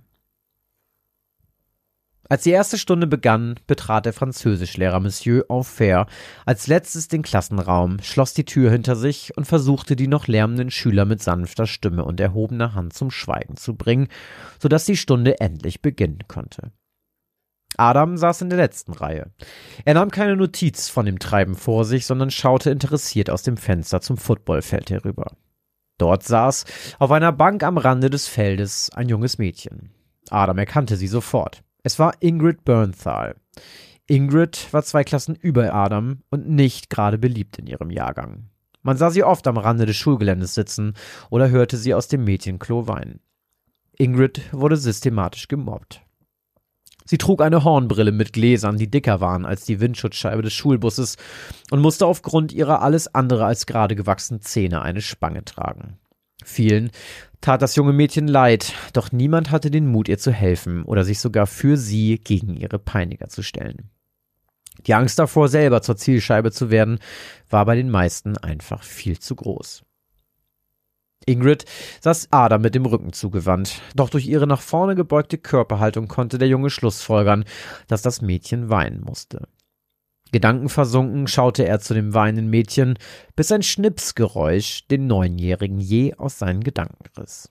Als 2.27 2.43
die 2.43 2.51
erste 2.51 2.77
Stunde 2.79 3.05
begann, 3.05 3.55
betrat 3.67 4.05
der 4.05 4.13
Französischlehrer 4.13 4.99
Monsieur 4.99 5.45
Enfer 5.49 6.07
als 6.45 6.65
letztes 6.65 7.07
den 7.07 7.21
Klassenraum, 7.21 7.99
schloss 8.01 8.33
die 8.33 8.45
Tür 8.45 8.71
hinter 8.71 8.95
sich 8.95 9.37
und 9.37 9.45
versuchte, 9.45 9.95
die 9.95 10.07
noch 10.07 10.27
lärmenden 10.27 10.71
Schüler 10.71 11.05
mit 11.05 11.21
sanfter 11.21 11.67
Stimme 11.67 12.03
und 12.03 12.19
erhobener 12.19 12.73
Hand 12.73 12.93
zum 12.93 13.11
Schweigen 13.11 13.57
zu 13.57 13.75
bringen, 13.75 14.07
so 14.59 14.67
dass 14.67 14.85
die 14.85 14.97
Stunde 14.97 15.39
endlich 15.39 15.83
beginnen 15.83 16.23
konnte. 16.27 16.71
Adam 17.77 18.17
saß 18.17 18.41
in 18.41 18.49
der 18.49 18.57
letzten 18.57 18.93
Reihe. 18.93 19.31
Er 19.83 19.93
nahm 19.93 20.09
keine 20.09 20.35
Notiz 20.35 20.89
von 20.89 21.05
dem 21.05 21.19
Treiben 21.19 21.55
vor 21.55 21.85
sich, 21.85 22.05
sondern 22.05 22.31
schaute 22.31 22.71
interessiert 22.71 23.29
aus 23.29 23.43
dem 23.43 23.57
Fenster 23.57 24.01
zum 24.01 24.17
Footballfeld 24.17 24.89
herüber. 24.89 25.33
Dort 25.97 26.23
saß 26.23 26.65
auf 26.99 27.11
einer 27.11 27.31
Bank 27.31 27.63
am 27.63 27.77
Rande 27.77 28.09
des 28.09 28.27
Feldes 28.27 28.89
ein 28.93 29.09
junges 29.09 29.37
Mädchen. 29.37 29.91
Adam 30.29 30.57
erkannte 30.57 30.95
sie 30.95 31.07
sofort. 31.07 31.64
Es 31.85 31.99
war 31.99 32.15
Ingrid 32.19 32.65
Bernthal. 32.65 33.35
Ingrid 34.07 34.73
war 34.73 34.81
zwei 34.81 35.03
Klassen 35.03 35.35
über 35.35 35.71
Adam 35.71 36.23
und 36.31 36.49
nicht 36.49 36.89
gerade 36.89 37.19
beliebt 37.19 37.59
in 37.59 37.67
ihrem 37.67 37.91
Jahrgang. 37.91 38.49
Man 38.81 38.97
sah 38.97 39.11
sie 39.11 39.23
oft 39.23 39.45
am 39.45 39.57
Rande 39.59 39.85
des 39.85 39.95
Schulgeländes 39.95 40.55
sitzen 40.55 40.95
oder 41.29 41.51
hörte 41.51 41.77
sie 41.77 41.93
aus 41.93 42.07
dem 42.07 42.23
Mädchenklo 42.23 42.87
weinen. 42.87 43.19
Ingrid 43.99 44.41
wurde 44.51 44.77
systematisch 44.77 45.47
gemobbt. 45.47 46.01
Sie 47.05 47.19
trug 47.19 47.43
eine 47.43 47.63
Hornbrille 47.63 48.11
mit 48.11 48.33
Gläsern, 48.33 48.77
die 48.77 48.89
dicker 48.89 49.21
waren 49.21 49.45
als 49.45 49.65
die 49.65 49.79
Windschutzscheibe 49.79 50.41
des 50.41 50.53
Schulbusses 50.53 51.17
und 51.69 51.81
musste 51.81 52.07
aufgrund 52.07 52.51
ihrer 52.51 52.81
alles 52.81 53.13
andere 53.13 53.45
als 53.45 53.67
gerade 53.67 53.95
gewachsenen 53.95 54.41
Zähne 54.41 54.81
eine 54.81 55.01
Spange 55.01 55.45
tragen. 55.45 55.99
Vielen 56.47 56.91
tat 57.41 57.63
das 57.63 57.75
junge 57.75 57.91
Mädchen 57.91 58.27
leid, 58.27 58.73
doch 58.93 59.11
niemand 59.11 59.49
hatte 59.49 59.71
den 59.71 59.87
Mut, 59.87 60.07
ihr 60.07 60.19
zu 60.19 60.31
helfen 60.31 60.83
oder 60.83 61.03
sich 61.03 61.19
sogar 61.19 61.47
für 61.47 61.75
sie 61.75 62.19
gegen 62.23 62.55
ihre 62.55 62.77
Peiniger 62.77 63.29
zu 63.29 63.41
stellen. 63.41 63.89
Die 64.85 64.93
Angst 64.93 65.17
davor, 65.17 65.49
selber 65.49 65.81
zur 65.81 65.97
Zielscheibe 65.97 66.51
zu 66.51 66.69
werden, 66.69 66.99
war 67.49 67.65
bei 67.65 67.75
den 67.75 67.89
meisten 67.89 68.37
einfach 68.37 68.83
viel 68.83 69.17
zu 69.17 69.35
groß. 69.35 69.83
Ingrid 71.25 71.65
saß 72.01 72.27
Ada 72.29 72.59
mit 72.59 72.75
dem 72.75 72.85
Rücken 72.85 73.11
zugewandt, 73.11 73.81
doch 73.95 74.11
durch 74.11 74.27
ihre 74.27 74.45
nach 74.45 74.61
vorne 74.61 74.93
gebeugte 74.93 75.39
Körperhaltung 75.39 76.07
konnte 76.07 76.37
der 76.37 76.47
Junge 76.47 76.69
schlussfolgern, 76.69 77.43
dass 77.87 78.03
das 78.03 78.21
Mädchen 78.21 78.69
weinen 78.69 79.01
musste. 79.01 79.47
Gedankenversunken 80.31 81.27
schaute 81.27 81.65
er 81.65 81.79
zu 81.79 81.93
dem 81.93 82.13
weinenden 82.13 82.49
Mädchen, 82.49 82.97
bis 83.35 83.51
ein 83.51 83.63
Schnipsgeräusch 83.63 84.87
den 84.87 85.07
Neunjährigen 85.07 85.79
je 85.79 86.15
aus 86.15 86.39
seinen 86.39 86.63
Gedanken 86.63 87.05
riss. 87.17 87.49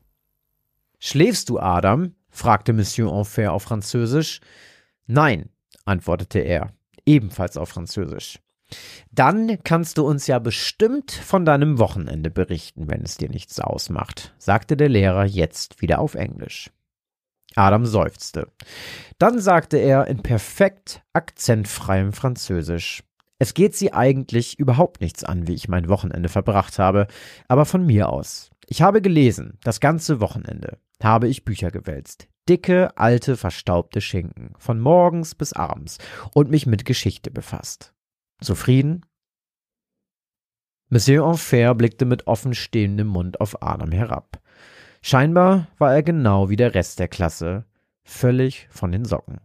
Schläfst 0.99 1.49
du, 1.49 1.59
Adam? 1.59 2.15
fragte 2.31 2.73
Monsieur 2.73 3.13
Enfer 3.13 3.53
auf 3.53 3.63
Französisch. 3.63 4.41
Nein, 5.07 5.51
antwortete 5.85 6.41
er, 6.41 6.73
ebenfalls 7.07 7.57
auf 7.57 7.69
Französisch. 7.69 8.41
Dann 9.13 9.63
kannst 9.63 9.99
du 9.99 10.07
uns 10.07 10.27
ja 10.27 10.39
bestimmt 10.39 11.13
von 11.13 11.45
deinem 11.45 11.79
Wochenende 11.79 12.31
berichten, 12.31 12.89
wenn 12.89 13.03
es 13.03 13.17
dir 13.17 13.29
nichts 13.29 13.61
ausmacht, 13.61 14.35
sagte 14.39 14.77
der 14.77 14.89
Lehrer 14.89 15.25
jetzt 15.25 15.81
wieder 15.81 16.01
auf 16.01 16.15
Englisch. 16.15 16.71
Adam 17.57 17.87
seufzte. 17.87 18.49
Dann 19.19 19.41
sagte 19.41 19.77
er 19.77 20.07
in 20.07 20.23
perfekt 20.23 21.03
akzentfreiem 21.13 22.13
Französisch. 22.13 23.03
Es 23.39 23.55
geht 23.55 23.75
sie 23.75 23.93
eigentlich 23.93 24.59
überhaupt 24.59 25.01
nichts 25.01 25.25
an, 25.25 25.47
wie 25.47 25.55
ich 25.55 25.69
mein 25.69 25.89
Wochenende 25.89 26.29
verbracht 26.29 26.79
habe, 26.79 27.07
aber 27.49 27.65
von 27.65 27.85
mir 27.85 28.09
aus. 28.09 28.51
Ich 28.67 28.83
habe 28.83 29.03
gelesen, 29.03 29.59
das 29.63 29.81
ganze 29.81 30.21
Wochenende 30.21 30.79
habe 31.03 31.29
ich 31.29 31.45
Bücher 31.45 31.71
gewälzt. 31.71 32.29
Dicke, 32.49 32.97
alte, 32.97 33.37
verstaubte 33.37 34.01
Schinken, 34.01 34.53
von 34.59 34.79
morgens 34.81 35.35
bis 35.35 35.53
abends, 35.53 35.99
und 36.33 36.51
mich 36.51 36.67
mit 36.67 36.85
Geschichte 36.85 37.31
befasst. 37.31 37.95
Zufrieden? 38.41 39.05
Monsieur 40.91 41.27
Enfer 41.27 41.75
blickte 41.75 42.05
mit 42.05 42.27
offen 42.27 42.55
stehendem 42.55 43.09
Mund 43.09 43.41
auf 43.41 43.63
Adam 43.63 43.91
herab. 43.91 44.41
Scheinbar 45.07 45.69
war 45.77 45.93
er 45.93 46.03
genau 46.03 46.49
wie 46.49 46.57
der 46.57 46.75
Rest 46.75 46.99
der 46.99 47.09
Klasse, 47.09 47.67
völlig 48.05 48.67
von 48.71 48.91
den 48.91 49.05
Socken. 49.05 49.39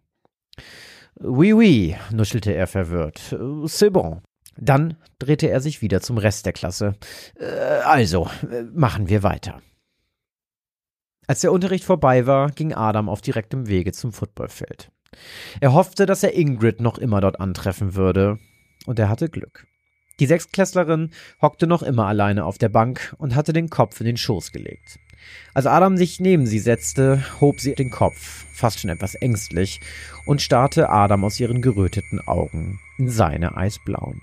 Oui, 1.20 1.52
oui, 1.52 1.98
nuschelte 2.14 2.54
er 2.54 2.66
verwirrt. 2.66 3.36
C'est 3.66 3.90
bon. 3.90 4.22
Dann 4.56 4.96
drehte 5.20 5.50
er 5.50 5.60
sich 5.60 5.82
wieder 5.82 6.00
zum 6.00 6.18
Rest 6.18 6.46
der 6.46 6.54
Klasse. 6.54 6.96
Äh, 7.38 7.82
also, 7.84 8.30
machen 8.72 9.10
wir 9.10 9.22
weiter. 9.22 9.62
Als 11.28 11.42
der 11.42 11.52
Unterricht 11.52 11.84
vorbei 11.84 12.26
war, 12.26 12.52
ging 12.52 12.74
Adam 12.74 13.10
auf 13.10 13.20
direktem 13.20 13.68
Wege 13.68 13.92
zum 13.92 14.14
Footballfeld. 14.14 14.94
Er 15.60 15.74
hoffte, 15.74 16.06
dass 16.06 16.24
er 16.24 16.38
Ingrid 16.38 16.80
noch 16.80 16.98
immer 16.98 17.20
dort 17.20 17.42
antreffen 17.42 17.96
würde, 17.96 18.40
und 18.86 18.98
er 18.98 19.10
hatte 19.10 19.28
Glück. 19.28 19.68
Die 20.22 20.26
Sechsklässlerin 20.26 21.12
hockte 21.42 21.68
noch 21.68 21.84
immer 21.84 22.08
alleine 22.08 22.46
auf 22.46 22.58
der 22.58 22.70
Bank 22.70 23.14
und 23.18 23.36
hatte 23.36 23.52
den 23.52 23.70
Kopf 23.70 24.00
in 24.00 24.06
den 24.06 24.18
Schoß 24.18 24.54
gelegt. 24.54 25.00
Als 25.54 25.66
Adam 25.66 25.98
sich 25.98 26.20
neben 26.20 26.46
sie 26.46 26.60
setzte, 26.60 27.24
hob 27.42 27.60
sie 27.60 27.76
den 27.76 27.90
Kopf, 27.90 28.46
fast 28.54 28.80
schon 28.80 28.90
etwas 28.90 29.16
ängstlich, 29.16 29.82
und 30.26 30.42
starrte 30.42 30.90
Adam 30.90 31.24
aus 31.24 31.40
ihren 31.40 31.62
geröteten 31.62 32.20
Augen 32.28 32.80
in 32.98 33.10
seine 33.10 33.58
eisblauen. 33.58 34.22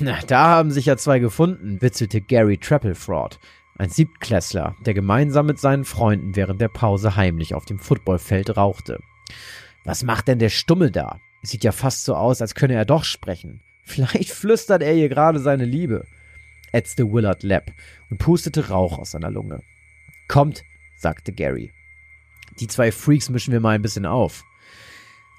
Na, 0.00 0.18
da 0.26 0.46
haben 0.48 0.70
sich 0.70 0.86
ja 0.86 0.96
zwei 0.96 1.18
gefunden, 1.18 1.80
witzelte 1.80 2.20
Gary 2.20 2.58
Trapplefraud, 2.58 3.38
ein 3.76 3.90
Siebtklässler, 3.90 4.76
der 4.84 4.94
gemeinsam 4.94 5.46
mit 5.46 5.58
seinen 5.58 5.84
Freunden 5.84 6.36
während 6.36 6.60
der 6.60 6.68
Pause 6.68 7.16
heimlich 7.16 7.54
auf 7.54 7.64
dem 7.64 7.78
Footballfeld 7.78 8.56
rauchte. 8.56 9.00
Was 9.84 10.02
macht 10.02 10.28
denn 10.28 10.38
der 10.38 10.48
Stummel 10.48 10.90
da? 10.90 11.18
Sieht 11.42 11.64
ja 11.64 11.72
fast 11.72 12.04
so 12.04 12.14
aus, 12.14 12.40
als 12.40 12.54
könne 12.54 12.74
er 12.74 12.86
doch 12.86 13.04
sprechen. 13.04 13.60
Vielleicht 13.84 14.30
flüstert 14.30 14.82
er 14.82 14.94
ihr 14.94 15.08
gerade 15.08 15.40
seine 15.40 15.66
Liebe, 15.66 16.06
ätzte 16.74 17.12
Willard 17.12 17.42
Lapp 17.42 17.70
und 18.10 18.18
pustete 18.18 18.68
Rauch 18.68 18.98
aus 18.98 19.12
seiner 19.12 19.30
Lunge. 19.30 19.60
Kommt, 20.28 20.64
sagte 20.96 21.32
Gary. 21.32 21.72
Die 22.60 22.66
zwei 22.66 22.92
Freaks 22.92 23.30
mischen 23.30 23.52
wir 23.52 23.60
mal 23.60 23.74
ein 23.74 23.82
bisschen 23.82 24.06
auf. 24.06 24.44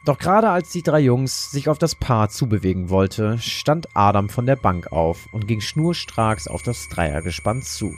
Doch 0.05 0.19
gerade 0.19 0.49
als 0.49 0.69
die 0.69 0.83
drei 0.83 0.99
Jungs 0.99 1.49
sich 1.51 1.67
auf 1.67 1.79
das 1.79 1.95
Paar 1.95 2.29
zubewegen 2.29 2.89
wollte, 2.89 3.39
stand 3.39 3.87
Adam 3.95 4.29
von 4.29 4.45
der 4.45 4.55
Bank 4.55 4.91
auf 4.91 5.27
und 5.33 5.47
ging 5.47 5.61
schnurstracks 5.61 6.47
auf 6.47 6.61
das 6.61 6.87
Dreiergespann 6.89 7.63
zu. 7.63 7.93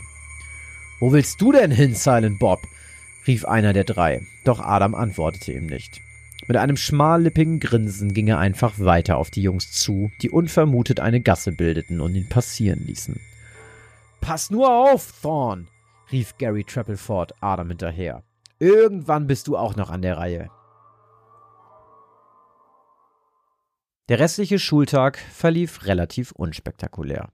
Wo 0.99 1.11
willst 1.11 1.41
du 1.41 1.51
denn 1.51 1.71
hin, 1.71 1.95
Silent 1.95 2.39
Bob? 2.39 2.61
rief 3.27 3.43
einer 3.43 3.73
der 3.73 3.83
drei, 3.83 4.21
doch 4.45 4.61
Adam 4.61 4.95
antwortete 4.95 5.51
ihm 5.51 5.65
nicht. 5.65 6.01
Mit 6.47 6.55
einem 6.55 6.77
schmallippigen 6.77 7.59
Grinsen 7.59 8.13
ging 8.13 8.27
er 8.29 8.39
einfach 8.39 8.79
weiter 8.79 9.17
auf 9.17 9.29
die 9.29 9.41
Jungs 9.41 9.73
zu, 9.73 10.09
die 10.21 10.29
unvermutet 10.29 11.01
eine 11.01 11.19
Gasse 11.19 11.51
bildeten 11.51 11.99
und 11.99 12.15
ihn 12.15 12.29
passieren 12.29 12.85
ließen. 12.85 13.19
Pass 14.21 14.49
nur 14.49 14.71
auf, 14.71 15.21
Thorn! 15.21 15.67
rief 16.09 16.37
Gary 16.37 16.63
Trappleford 16.63 17.33
Adam 17.41 17.67
hinterher. 17.67 18.23
Irgendwann 18.59 19.27
bist 19.27 19.47
du 19.49 19.57
auch 19.57 19.75
noch 19.75 19.89
an 19.89 20.01
der 20.01 20.17
Reihe. 20.17 20.49
Der 24.07 24.19
restliche 24.19 24.57
Schultag 24.57 25.17
verlief 25.17 25.85
relativ 25.85 26.31
unspektakulär. 26.31 27.27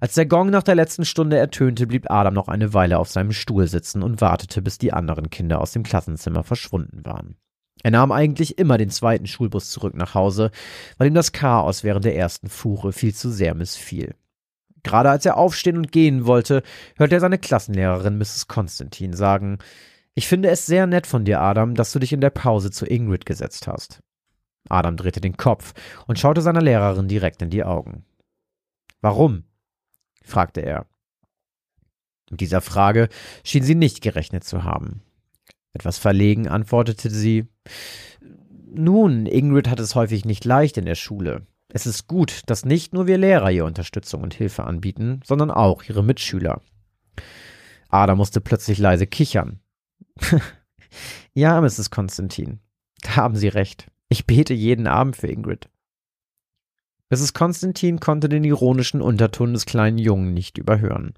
Als 0.00 0.12
der 0.12 0.26
Gong 0.26 0.50
nach 0.50 0.62
der 0.62 0.74
letzten 0.74 1.06
Stunde 1.06 1.38
ertönte, 1.38 1.86
blieb 1.86 2.10
Adam 2.10 2.34
noch 2.34 2.48
eine 2.48 2.74
Weile 2.74 2.98
auf 2.98 3.08
seinem 3.08 3.32
Stuhl 3.32 3.66
sitzen 3.66 4.02
und 4.02 4.20
wartete, 4.20 4.60
bis 4.60 4.76
die 4.76 4.92
anderen 4.92 5.30
Kinder 5.30 5.62
aus 5.62 5.72
dem 5.72 5.82
Klassenzimmer 5.82 6.44
verschwunden 6.44 7.06
waren. 7.06 7.36
Er 7.82 7.90
nahm 7.90 8.12
eigentlich 8.12 8.58
immer 8.58 8.78
den 8.78 8.90
zweiten 8.90 9.26
Schulbus 9.26 9.70
zurück 9.70 9.94
nach 9.94 10.14
Hause, 10.14 10.50
weil 10.98 11.08
ihm 11.08 11.14
das 11.14 11.32
Chaos 11.32 11.82
während 11.84 12.04
der 12.04 12.16
ersten 12.16 12.48
Fuhre 12.48 12.92
viel 12.92 13.14
zu 13.14 13.30
sehr 13.30 13.54
missfiel. 13.54 14.14
Gerade 14.82 15.10
als 15.10 15.26
er 15.26 15.36
aufstehen 15.36 15.76
und 15.76 15.92
gehen 15.92 16.26
wollte, 16.26 16.62
hörte 16.96 17.14
er 17.14 17.20
seine 17.20 17.38
Klassenlehrerin 17.38 18.18
Mrs. 18.18 18.48
Constantine 18.48 19.16
sagen, 19.16 19.58
ich 20.14 20.26
finde 20.26 20.50
es 20.50 20.66
sehr 20.66 20.86
nett 20.86 21.06
von 21.06 21.24
dir, 21.24 21.40
Adam, 21.40 21.74
dass 21.74 21.92
du 21.92 21.98
dich 21.98 22.12
in 22.12 22.20
der 22.20 22.30
Pause 22.30 22.70
zu 22.70 22.84
Ingrid 22.86 23.26
gesetzt 23.26 23.66
hast. 23.66 24.00
Adam 24.68 24.96
drehte 24.96 25.20
den 25.20 25.36
Kopf 25.36 25.72
und 26.06 26.18
schaute 26.18 26.42
seiner 26.42 26.60
Lehrerin 26.60 27.08
direkt 27.08 27.42
in 27.42 27.50
die 27.50 27.64
Augen. 27.64 28.04
Warum? 29.00 29.44
fragte 30.22 30.60
er. 30.60 30.86
Mit 32.30 32.40
dieser 32.40 32.60
Frage 32.60 33.08
schien 33.44 33.62
sie 33.62 33.74
nicht 33.74 34.02
gerechnet 34.02 34.44
zu 34.44 34.64
haben. 34.64 35.02
Etwas 35.72 35.98
verlegen 35.98 36.48
antwortete 36.48 37.10
sie 37.10 37.48
Nun, 38.72 39.26
Ingrid 39.26 39.68
hat 39.68 39.80
es 39.80 39.94
häufig 39.94 40.24
nicht 40.24 40.44
leicht 40.44 40.76
in 40.78 40.84
der 40.84 40.94
Schule. 40.94 41.46
Es 41.72 41.86
ist 41.86 42.08
gut, 42.08 42.42
dass 42.46 42.64
nicht 42.64 42.94
nur 42.94 43.06
wir 43.06 43.18
Lehrer 43.18 43.50
ihr 43.50 43.64
Unterstützung 43.64 44.22
und 44.22 44.34
Hilfe 44.34 44.64
anbieten, 44.64 45.20
sondern 45.24 45.50
auch 45.50 45.84
ihre 45.84 46.02
Mitschüler. 46.02 46.60
Ada 47.88 48.14
musste 48.14 48.40
plötzlich 48.40 48.78
leise 48.78 49.06
kichern. 49.06 49.60
ja, 51.34 51.60
Mrs. 51.60 51.90
Konstantin, 51.90 52.60
da 53.02 53.16
haben 53.16 53.36
Sie 53.36 53.48
recht. 53.48 53.88
Ich 54.08 54.26
bete 54.26 54.54
jeden 54.54 54.86
Abend 54.86 55.16
für 55.16 55.28
Ingrid. 55.28 55.68
Mrs. 57.10 57.34
Konstantin 57.34 57.98
konnte 57.98 58.28
den 58.28 58.44
ironischen 58.44 59.02
Unterton 59.02 59.52
des 59.52 59.66
kleinen 59.66 59.98
Jungen 59.98 60.32
nicht 60.32 60.58
überhören 60.58 61.14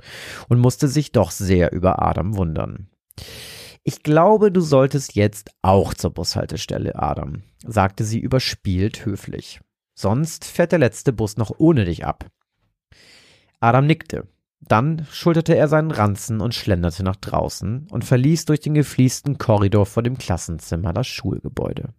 und 0.49 0.59
musste 0.59 0.89
sich 0.89 1.13
doch 1.13 1.31
sehr 1.31 1.73
über 1.73 2.03
Adam 2.03 2.37
wundern. 2.37 2.89
Ich 3.85 4.03
glaube, 4.03 4.53
du 4.53 4.61
solltest 4.61 5.15
jetzt 5.15 5.51
auch 5.61 5.93
zur 5.95 6.13
Bushaltestelle, 6.13 6.95
Adam, 6.97 7.43
sagte 7.65 8.05
sie 8.05 8.21
überspielt 8.21 9.05
höflich. 9.05 9.61
Sonst 9.95 10.45
fährt 10.45 10.73
der 10.73 10.79
letzte 10.79 11.13
Bus 11.13 11.37
noch 11.37 11.53
ohne 11.59 11.85
dich 11.85 12.07
ab. 12.07 12.27
Adam 13.61 13.87
nickte. 13.87 14.29
Dann 14.61 15.07
schulterte 15.11 15.57
er 15.57 15.67
seinen 15.67 15.91
Ranzen 15.91 16.41
und 16.41 16.55
schlenderte 16.55 17.03
nach 17.03 17.17
draußen 17.17 17.89
und 17.91 18.05
verließ 18.05 18.45
durch 18.45 18.61
den 18.61 18.75
gefliesten 18.75 19.37
Korridor 19.37 19.87
vor 19.87 20.05
dem 20.05 20.17
Klassenzimmer 20.17 20.93
das 20.93 21.09
Schulgebäude. 21.09 21.93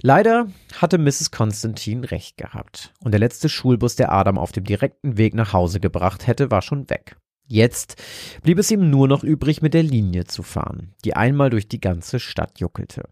Leider 0.00 0.48
hatte 0.76 0.96
Mrs. 0.96 1.30
Constantine 1.30 2.10
recht 2.10 2.38
gehabt, 2.38 2.94
und 3.00 3.12
der 3.12 3.20
letzte 3.20 3.48
Schulbus, 3.48 3.96
der 3.96 4.12
Adam 4.12 4.38
auf 4.38 4.52
dem 4.52 4.64
direkten 4.64 5.18
Weg 5.18 5.34
nach 5.34 5.52
Hause 5.52 5.80
gebracht 5.80 6.26
hätte, 6.26 6.50
war 6.50 6.62
schon 6.62 6.88
weg. 6.88 7.16
Jetzt 7.50 7.96
blieb 8.42 8.58
es 8.58 8.70
ihm 8.70 8.90
nur 8.90 9.08
noch 9.08 9.24
übrig, 9.24 9.62
mit 9.62 9.72
der 9.72 9.82
Linie 9.82 10.26
zu 10.26 10.42
fahren, 10.42 10.94
die 11.04 11.16
einmal 11.16 11.48
durch 11.48 11.66
die 11.66 11.80
ganze 11.80 12.20
Stadt 12.20 12.60
juckelte. 12.60 13.08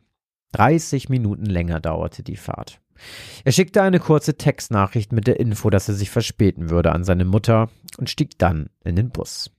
30 0.53 1.09
Minuten 1.09 1.47
länger 1.47 1.81
dauerte 1.81 2.23
die 2.23 2.37
Fahrt. 2.37 2.81
Er 3.45 3.53
schickte 3.53 3.83
eine 3.83 3.99
kurze 3.99 4.37
Textnachricht 4.37 5.13
mit 5.13 5.27
der 5.27 5.41
Info, 5.41 5.71
dass 5.71 5.89
er 5.89 5.95
sich 5.95 6.11
verspäten 6.11 6.69
würde 6.69 6.93
an 6.93 7.03
seine 7.03 7.25
Mutter 7.25 7.71
und 7.97 8.11
stieg 8.11 8.39
dann 8.39 8.69
in 8.85 8.95
den 8.97 9.11
Bus. 9.11 9.51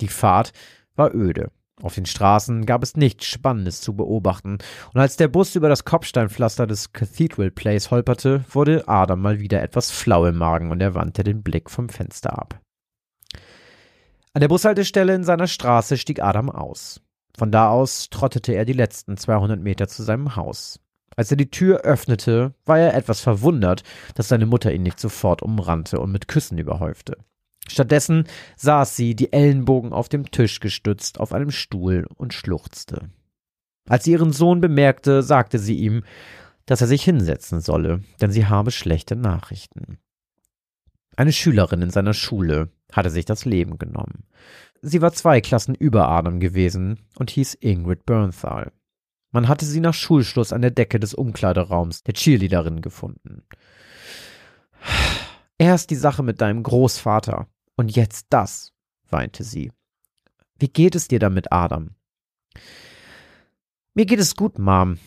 Die 0.00 0.08
Fahrt 0.08 0.52
war 0.94 1.12
öde. 1.12 1.50
Auf 1.82 1.96
den 1.96 2.06
Straßen 2.06 2.66
gab 2.66 2.84
es 2.84 2.96
nichts 2.96 3.26
Spannendes 3.26 3.80
zu 3.80 3.96
beobachten, 3.96 4.58
und 4.92 5.00
als 5.00 5.16
der 5.16 5.26
Bus 5.26 5.56
über 5.56 5.68
das 5.68 5.84
Kopfsteinpflaster 5.84 6.68
des 6.68 6.92
Cathedral 6.92 7.50
Place 7.50 7.90
holperte, 7.90 8.44
wurde 8.48 8.86
Adam 8.86 9.20
mal 9.20 9.40
wieder 9.40 9.60
etwas 9.60 9.90
flau 9.90 10.24
im 10.26 10.36
Magen 10.36 10.70
und 10.70 10.80
er 10.80 10.94
wandte 10.94 11.24
den 11.24 11.42
Blick 11.42 11.68
vom 11.68 11.88
Fenster 11.88 12.38
ab. 12.38 12.60
An 14.36 14.40
der 14.40 14.48
Bushaltestelle 14.48 15.14
in 15.14 15.22
seiner 15.22 15.46
Straße 15.46 15.96
stieg 15.96 16.20
Adam 16.20 16.50
aus. 16.50 17.00
Von 17.38 17.52
da 17.52 17.68
aus 17.68 18.10
trottete 18.10 18.52
er 18.52 18.64
die 18.64 18.72
letzten 18.72 19.16
200 19.16 19.60
Meter 19.60 19.86
zu 19.86 20.02
seinem 20.02 20.34
Haus. 20.34 20.80
Als 21.14 21.30
er 21.30 21.36
die 21.36 21.52
Tür 21.52 21.82
öffnete, 21.82 22.52
war 22.64 22.80
er 22.80 22.94
etwas 22.94 23.20
verwundert, 23.20 23.84
dass 24.16 24.26
seine 24.26 24.46
Mutter 24.46 24.74
ihn 24.74 24.82
nicht 24.82 24.98
sofort 24.98 25.40
umrannte 25.40 26.00
und 26.00 26.10
mit 26.10 26.26
Küssen 26.26 26.58
überhäufte. 26.58 27.16
Stattdessen 27.68 28.24
saß 28.56 28.96
sie, 28.96 29.14
die 29.14 29.32
Ellenbogen 29.32 29.92
auf 29.92 30.08
dem 30.08 30.28
Tisch 30.32 30.58
gestützt, 30.58 31.20
auf 31.20 31.32
einem 31.32 31.52
Stuhl 31.52 32.08
und 32.16 32.34
schluchzte. 32.34 33.10
Als 33.88 34.02
sie 34.02 34.12
ihren 34.12 34.32
Sohn 34.32 34.60
bemerkte, 34.60 35.22
sagte 35.22 35.60
sie 35.60 35.76
ihm, 35.76 36.02
dass 36.66 36.80
er 36.80 36.88
sich 36.88 37.04
hinsetzen 37.04 37.60
solle, 37.60 38.02
denn 38.20 38.32
sie 38.32 38.46
habe 38.46 38.72
schlechte 38.72 39.14
Nachrichten. 39.14 39.98
Eine 41.16 41.32
Schülerin 41.32 41.82
in 41.82 41.90
seiner 41.90 42.14
Schule 42.14 42.70
hatte 42.94 43.10
sich 43.10 43.24
das 43.24 43.44
Leben 43.44 43.78
genommen. 43.78 44.24
Sie 44.80 45.02
war 45.02 45.12
zwei 45.12 45.40
Klassen 45.40 45.74
über 45.74 46.08
Adam 46.08 46.40
gewesen 46.40 47.00
und 47.18 47.30
hieß 47.30 47.54
Ingrid 47.60 48.06
Bernthal. 48.06 48.72
Man 49.32 49.48
hatte 49.48 49.66
sie 49.66 49.80
nach 49.80 49.94
Schulschluss 49.94 50.52
an 50.52 50.62
der 50.62 50.70
Decke 50.70 51.00
des 51.00 51.12
Umkleideraums 51.12 52.04
der 52.04 52.14
Cheerleaderin 52.14 52.82
gefunden. 52.82 53.42
Erst 55.58 55.90
die 55.90 55.96
Sache 55.96 56.22
mit 56.22 56.40
deinem 56.40 56.62
Großvater 56.62 57.48
und 57.76 57.94
jetzt 57.94 58.26
das, 58.30 58.72
weinte 59.10 59.42
sie. 59.42 59.72
Wie 60.58 60.68
geht 60.68 60.94
es 60.94 61.08
dir 61.08 61.18
damit, 61.18 61.52
Adam? 61.52 61.96
Mir 63.94 64.06
geht 64.06 64.20
es 64.20 64.36
gut, 64.36 64.58
Mom, 64.58 64.98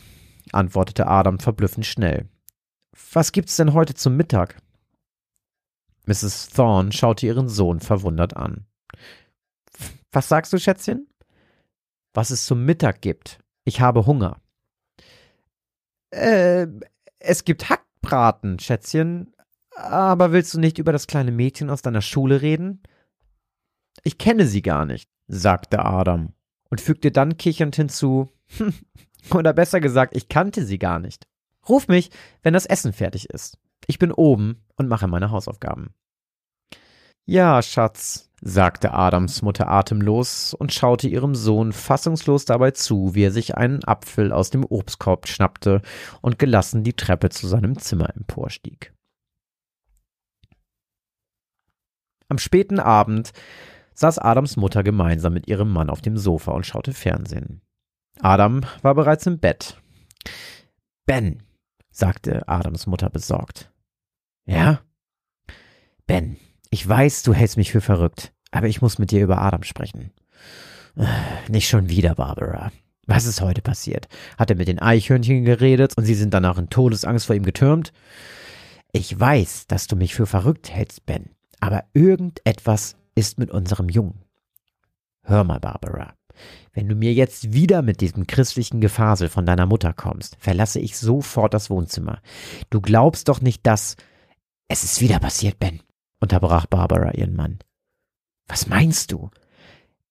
antwortete 0.52 1.08
Adam 1.08 1.40
verblüffend 1.40 1.86
schnell. 1.86 2.28
Was 3.14 3.32
gibt's 3.32 3.56
denn 3.56 3.74
heute 3.74 3.94
zum 3.94 4.18
Mittag? 4.18 4.62
Mrs. 6.08 6.50
Thorne 6.50 6.92
schaute 6.92 7.26
ihren 7.26 7.50
Sohn 7.50 7.80
verwundert 7.80 8.36
an. 8.36 8.66
Was 10.12 10.30
sagst 10.30 10.54
du, 10.54 10.58
Schätzchen? 10.58 11.08
Was 12.14 12.32
es 12.32 12.46
zum 12.46 12.66
Mittag 12.66 13.02
gibt. 13.02 13.40
Ich 13.66 13.82
habe 13.82 14.06
Hunger. 14.06 14.42
Äh, 16.10 16.68
es 17.20 17.44
gibt 17.44 17.70
Hackbraten, 17.70 18.60
Schätzchen, 18.60 19.34
aber 19.76 20.32
willst 20.32 20.54
du 20.54 20.60
nicht 20.60 20.80
über 20.80 20.92
das 20.92 21.08
kleine 21.08 21.32
Mädchen 21.32 21.70
aus 21.70 21.82
deiner 21.82 22.02
Schule 22.02 22.42
reden? 22.42 22.82
Ich 24.04 24.18
kenne 24.18 24.48
sie 24.48 24.62
gar 24.62 24.86
nicht, 24.86 25.10
sagte 25.28 25.84
Adam 25.84 26.34
und 26.70 26.82
fügte 26.82 27.12
dann 27.12 27.38
kichernd 27.38 27.76
hinzu, 27.76 28.30
oder 29.34 29.54
besser 29.54 29.82
gesagt, 29.82 30.16
ich 30.16 30.30
kannte 30.30 30.64
sie 30.64 30.80
gar 30.80 31.00
nicht. 31.00 31.28
Ruf 31.68 31.88
mich, 31.90 32.10
wenn 32.42 32.54
das 32.54 32.66
Essen 32.66 32.94
fertig 32.94 33.30
ist. 33.30 33.58
Ich 33.86 34.00
bin 34.00 34.12
oben 34.12 34.64
und 34.76 34.88
mache 34.88 35.08
meine 35.08 35.32
Hausaufgaben. 35.32 35.94
Ja, 37.26 37.62
Schatz, 37.62 38.28
sagte 38.42 38.94
Adams 38.94 39.42
Mutter 39.42 39.68
atemlos 39.68 40.54
und 40.54 40.74
schaute 40.74 41.10
ihrem 41.10 41.36
Sohn 41.36 41.74
fassungslos 41.74 42.46
dabei 42.46 42.72
zu, 42.72 43.16
wie 43.16 43.24
er 43.24 43.32
sich 43.32 43.58
einen 43.58 43.84
Apfel 43.84 44.32
aus 44.32 44.50
dem 44.50 44.64
Obstkorb 44.64 45.28
schnappte 45.28 45.82
und 46.22 46.40
gelassen 46.40 46.84
die 46.84 46.94
Treppe 46.94 47.30
zu 47.30 47.48
seinem 47.48 47.78
Zimmer 47.78 48.16
emporstieg. 48.16 48.94
Am 52.30 52.38
späten 52.38 52.80
Abend 52.80 53.32
saß 53.94 54.20
Adams 54.20 54.58
Mutter 54.58 54.84
gemeinsam 54.84 55.34
mit 55.34 55.48
ihrem 55.48 55.72
Mann 55.72 55.90
auf 55.90 56.02
dem 56.02 56.18
Sofa 56.18 56.52
und 56.52 56.66
schaute 56.66 56.94
Fernsehen. 56.94 57.62
Adam 58.20 58.62
war 58.82 58.96
bereits 58.96 59.26
im 59.26 59.40
Bett. 59.40 59.82
Ben, 61.06 61.44
sagte 61.98 62.48
Adams 62.48 62.88
Mutter 62.88 63.10
besorgt. 63.10 63.72
Ja? 64.46 64.82
Ben, 66.06 66.38
ich 66.70 66.88
weiß, 66.88 67.24
du 67.24 67.34
hältst 67.34 67.58
mich 67.58 67.72
für 67.72 67.82
verrückt, 67.82 68.34
aber 68.52 68.68
ich 68.68 68.82
muss 68.82 69.00
mit 69.00 69.12
dir 69.12 69.24
über 69.24 69.42
Adam 69.42 69.64
sprechen. 69.64 70.12
Nicht 71.50 71.68
schon 71.68 71.90
wieder, 71.90 72.16
Barbara. 72.16 72.72
Was 73.06 73.26
ist 73.26 73.42
heute 73.42 73.62
passiert? 73.62 74.08
Hat 74.38 74.50
er 74.50 74.58
mit 74.58 74.68
den 74.68 74.80
Eichhörnchen 74.80 75.46
geredet 75.46 75.98
und 75.98 76.06
sie 76.06 76.16
sind 76.16 76.34
danach 76.34 76.58
in 76.58 76.70
Todesangst 76.70 77.26
vor 77.26 77.36
ihm 77.36 77.44
getürmt? 77.44 77.94
Ich 78.92 79.18
weiß, 79.18 79.68
dass 79.68 79.88
du 79.88 79.96
mich 79.96 80.14
für 80.14 80.26
verrückt 80.26 80.70
hältst, 80.70 81.06
Ben. 81.06 81.32
Aber 81.60 81.86
irgendetwas 81.94 82.96
ist 83.16 83.40
mit 83.40 83.50
unserem 83.52 83.90
Jungen. 83.90 84.24
Hör 85.24 85.44
mal, 85.44 85.60
Barbara. 85.60 86.17
Wenn 86.74 86.88
du 86.88 86.96
mir 86.96 87.14
jetzt 87.14 87.54
wieder 87.54 87.82
mit 87.82 88.02
diesem 88.02 88.28
christlichen 88.28 88.82
Gefasel 88.82 89.30
von 89.30 89.46
deiner 89.46 89.66
Mutter 89.66 89.94
kommst, 89.94 90.38
verlasse 90.40 90.80
ich 90.80 90.98
sofort 90.98 91.54
das 91.54 91.70
Wohnzimmer. 91.70 92.22
Du 92.70 92.82
glaubst 92.82 93.28
doch 93.30 93.42
nicht, 93.42 93.66
dass. 93.66 93.96
Es 94.68 94.84
ist 94.84 95.00
wieder 95.00 95.20
passiert, 95.20 95.60
Ben, 95.60 95.82
unterbrach 96.20 96.66
Barbara 96.66 97.12
ihren 97.12 97.36
Mann. 97.36 97.60
Was 98.48 98.68
meinst 98.68 99.12
du? 99.12 99.30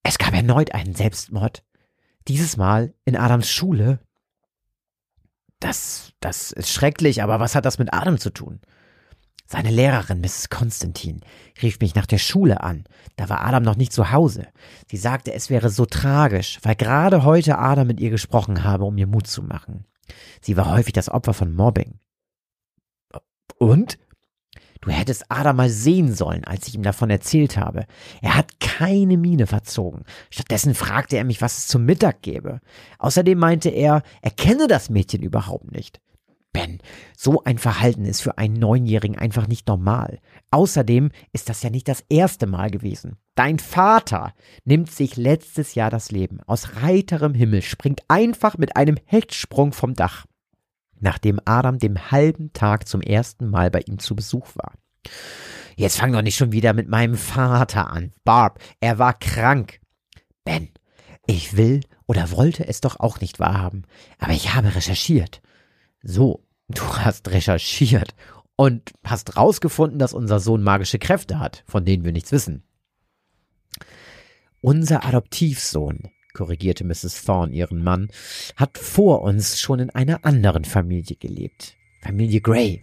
Es 0.03 0.19
gab 0.19 0.35
erneut 0.35 0.73
einen 0.73 0.95
Selbstmord. 0.95 1.63
Dieses 2.29 2.57
Mal 2.57 2.95
in 3.05 3.17
Adams 3.17 3.51
Schule. 3.51 4.01
Das, 5.61 6.13
das 6.21 6.53
ist 6.53 6.71
schrecklich, 6.71 7.23
aber 7.23 7.41
was 7.41 7.55
hat 7.55 7.65
das 7.65 7.79
mit 7.79 7.93
Adam 7.93 8.19
zu 8.19 8.31
tun? 8.31 8.61
Seine 9.49 9.71
Lehrerin, 9.71 10.21
Mrs. 10.21 10.51
Konstantin, 10.51 11.21
rief 11.63 11.79
mich 11.79 11.95
nach 11.95 12.07
der 12.07 12.19
Schule 12.19 12.63
an. 12.63 12.85
Da 13.15 13.29
war 13.29 13.45
Adam 13.45 13.63
noch 13.63 13.77
nicht 13.77 13.93
zu 13.93 14.11
Hause. 14.11 14.49
Sie 14.91 14.97
sagte, 14.97 15.33
es 15.33 15.51
wäre 15.51 15.71
so 15.71 15.87
tragisch, 15.87 16.59
weil 16.63 16.75
gerade 16.75 17.23
heute 17.23 17.59
Adam 17.59 17.87
mit 17.87 18.01
ihr 18.01 18.11
gesprochen 18.11 18.65
habe, 18.65 18.85
um 18.85 18.99
ihr 18.99 19.07
Mut 19.07 19.29
zu 19.29 19.43
machen. 19.43 19.85
Sie 20.41 20.57
war 20.57 20.71
häufig 20.73 20.93
das 20.93 21.09
Opfer 21.09 21.33
von 21.33 21.55
Mobbing. 21.55 22.01
Und? 23.59 23.99
Du 24.81 24.91
hättest 24.91 25.31
Adam 25.31 25.57
mal 25.57 25.71
sehen 25.71 26.13
sollen, 26.13 26.45
als 26.45 26.69
ich 26.69 26.75
ihm 26.75 26.83
davon 26.83 27.11
erzählt 27.11 27.57
habe. 27.57 27.87
Er 28.23 28.37
hat 28.37 28.61
keine 28.61 29.17
Miene 29.17 29.47
verzogen. 29.47 30.05
Stattdessen 30.31 30.75
fragte 30.75 31.17
er 31.17 31.25
mich, 31.25 31.41
was 31.41 31.59
es 31.59 31.67
zum 31.67 31.85
Mittag 31.85 32.23
gäbe. 32.23 32.61
Außerdem 32.99 33.39
meinte 33.39 33.69
er, 33.71 34.03
er 34.23 34.31
kenne 34.31 34.67
das 34.69 34.91
Mädchen 34.91 35.23
überhaupt 35.23 35.73
nicht. 35.73 36.01
Ben, 36.57 36.79
so 37.15 37.45
ein 37.45 37.59
Verhalten 37.59 38.07
ist 38.07 38.23
für 38.23 38.39
einen 38.39 38.55
Neunjährigen 38.55 39.19
einfach 39.19 39.47
nicht 39.47 39.69
normal. 39.69 40.21
Außerdem 40.51 41.11
ist 41.35 41.51
das 41.51 41.63
ja 41.63 41.69
nicht 41.69 41.87
das 41.87 42.03
erste 42.09 42.47
Mal 42.47 42.71
gewesen. 42.71 43.19
Dein 43.35 43.59
Vater 43.59 44.33
nimmt 44.65 44.91
sich 44.91 45.17
letztes 45.17 45.75
Jahr 45.75 45.91
das 45.91 46.11
Leben. 46.11 46.41
Aus 46.47 46.77
reiterem 46.81 47.35
Himmel 47.35 47.61
springt 47.61 48.01
einfach 48.09 48.57
mit 48.57 48.75
einem 48.75 48.97
Hechtsprung 49.05 49.75
vom 49.75 49.93
Dach. 49.93 50.25
Nachdem 50.99 51.41
Adam 51.45 51.79
dem 51.79 52.11
halben 52.11 52.55
Tag 52.55 52.89
zum 52.89 53.03
ersten 53.03 53.51
Mal 53.51 53.71
bei 53.71 53.81
ihm 53.81 53.99
zu 53.99 54.17
Besuch 54.17 54.47
war. 54.55 54.73
Jetzt 55.77 55.99
fang 55.99 56.11
doch 56.11 56.23
nicht 56.23 56.37
schon 56.37 56.53
wieder 56.53 56.73
mit 56.73 56.89
meinem 56.89 57.17
Vater 57.17 57.91
an. 57.91 58.15
Barb, 58.25 58.61
er 58.81 58.99
war 58.99 59.13
krank. 59.13 59.79
Ben, 60.43 60.71
ich 61.27 61.59
will 61.59 61.83
oder 62.07 62.31
wollte 62.31 62.67
es 62.67 62.81
doch 62.81 62.99
auch 62.99 63.21
nicht 63.21 63.41
wahrhaben, 63.41 63.83
aber 64.19 64.33
ich 64.33 64.55
habe 64.55 64.75
recherchiert. 64.75 65.43
So, 66.03 66.46
Du 66.69 66.83
hast 66.83 67.29
recherchiert 67.31 68.15
und 68.57 68.93
hast 69.05 69.37
rausgefunden, 69.37 69.99
dass 69.99 70.15
unser 70.15 70.41
Sohn 70.41 70.63
magische 70.63 70.99
Kräfte 70.99 71.39
hat, 71.39 71.63
von 71.67 71.85
denen 71.85 72.05
wir 72.05 72.13
nichts 72.13 72.33
wissen. 72.33 72.65
Unser 74.61 75.05
Adoptivsohn, 75.05 76.11
korrigierte 76.35 76.85
Mrs. 76.85 77.25
Thorne 77.25 77.55
ihren 77.55 77.85
Mann, 77.85 78.09
hat 78.57 78.79
vor 78.79 79.23
uns 79.23 79.61
schon 79.61 79.79
in 79.79 79.91
einer 79.91 80.25
anderen 80.25 80.65
Familie 80.65 81.17
gelebt. 81.17 81.77
Familie 82.03 82.41
Gray. 82.41 82.83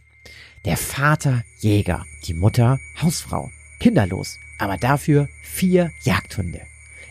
Der 0.65 0.77
Vater 0.77 1.43
Jäger, 1.59 2.05
die 2.25 2.33
Mutter 2.33 2.79
Hausfrau, 3.01 3.49
kinderlos, 3.79 4.37
aber 4.59 4.77
dafür 4.77 5.27
vier 5.43 5.91
Jagdhunde. 6.03 6.61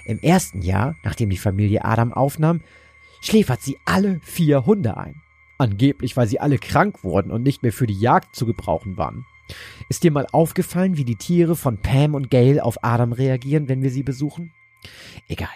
Im 0.07 0.21
ersten 0.21 0.63
Jahr, 0.63 0.97
nachdem 1.05 1.29
die 1.29 1.37
Familie 1.37 1.85
Adam 1.85 2.15
aufnahm, 2.15 2.63
schläfert 3.21 3.61
sie 3.61 3.77
alle 3.85 4.21
vier 4.25 4.65
Hunde 4.65 4.97
ein. 4.97 5.21
Angeblich, 5.59 6.17
weil 6.17 6.27
sie 6.27 6.41
alle 6.41 6.59
krank 6.59 7.05
wurden 7.05 7.31
und 7.31 7.43
nicht 7.43 7.63
mehr 7.63 7.73
für 7.73 7.87
die 7.87 7.99
Jagd 7.99 8.35
zu 8.35 8.47
gebrauchen 8.47 8.97
waren. 8.97 9.25
Ist 9.89 10.03
dir 10.03 10.11
mal 10.11 10.27
aufgefallen, 10.33 10.97
wie 10.97 11.05
die 11.05 11.17
Tiere 11.17 11.57
von 11.57 11.79
Pam 11.79 12.15
und 12.15 12.31
Gail 12.31 12.61
auf 12.61 12.83
Adam 12.83 13.13
reagieren, 13.13 13.69
wenn 13.69 13.83
wir 13.83 13.91
sie 13.91 14.03
besuchen? 14.03 14.53
Egal. 15.29 15.49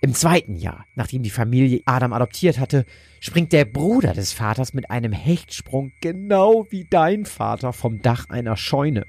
Im 0.00 0.14
zweiten 0.14 0.56
Jahr, 0.56 0.84
nachdem 0.94 1.22
die 1.22 1.30
Familie 1.30 1.80
Adam 1.84 2.12
adoptiert 2.12 2.58
hatte, 2.58 2.84
springt 3.20 3.52
der 3.52 3.64
Bruder 3.64 4.12
des 4.12 4.32
Vaters 4.32 4.74
mit 4.74 4.90
einem 4.90 5.12
Hechtsprung 5.12 5.92
genau 6.00 6.66
wie 6.70 6.84
dein 6.84 7.24
Vater 7.24 7.72
vom 7.72 8.02
Dach 8.02 8.28
einer 8.28 8.56
Scheune. 8.56 9.06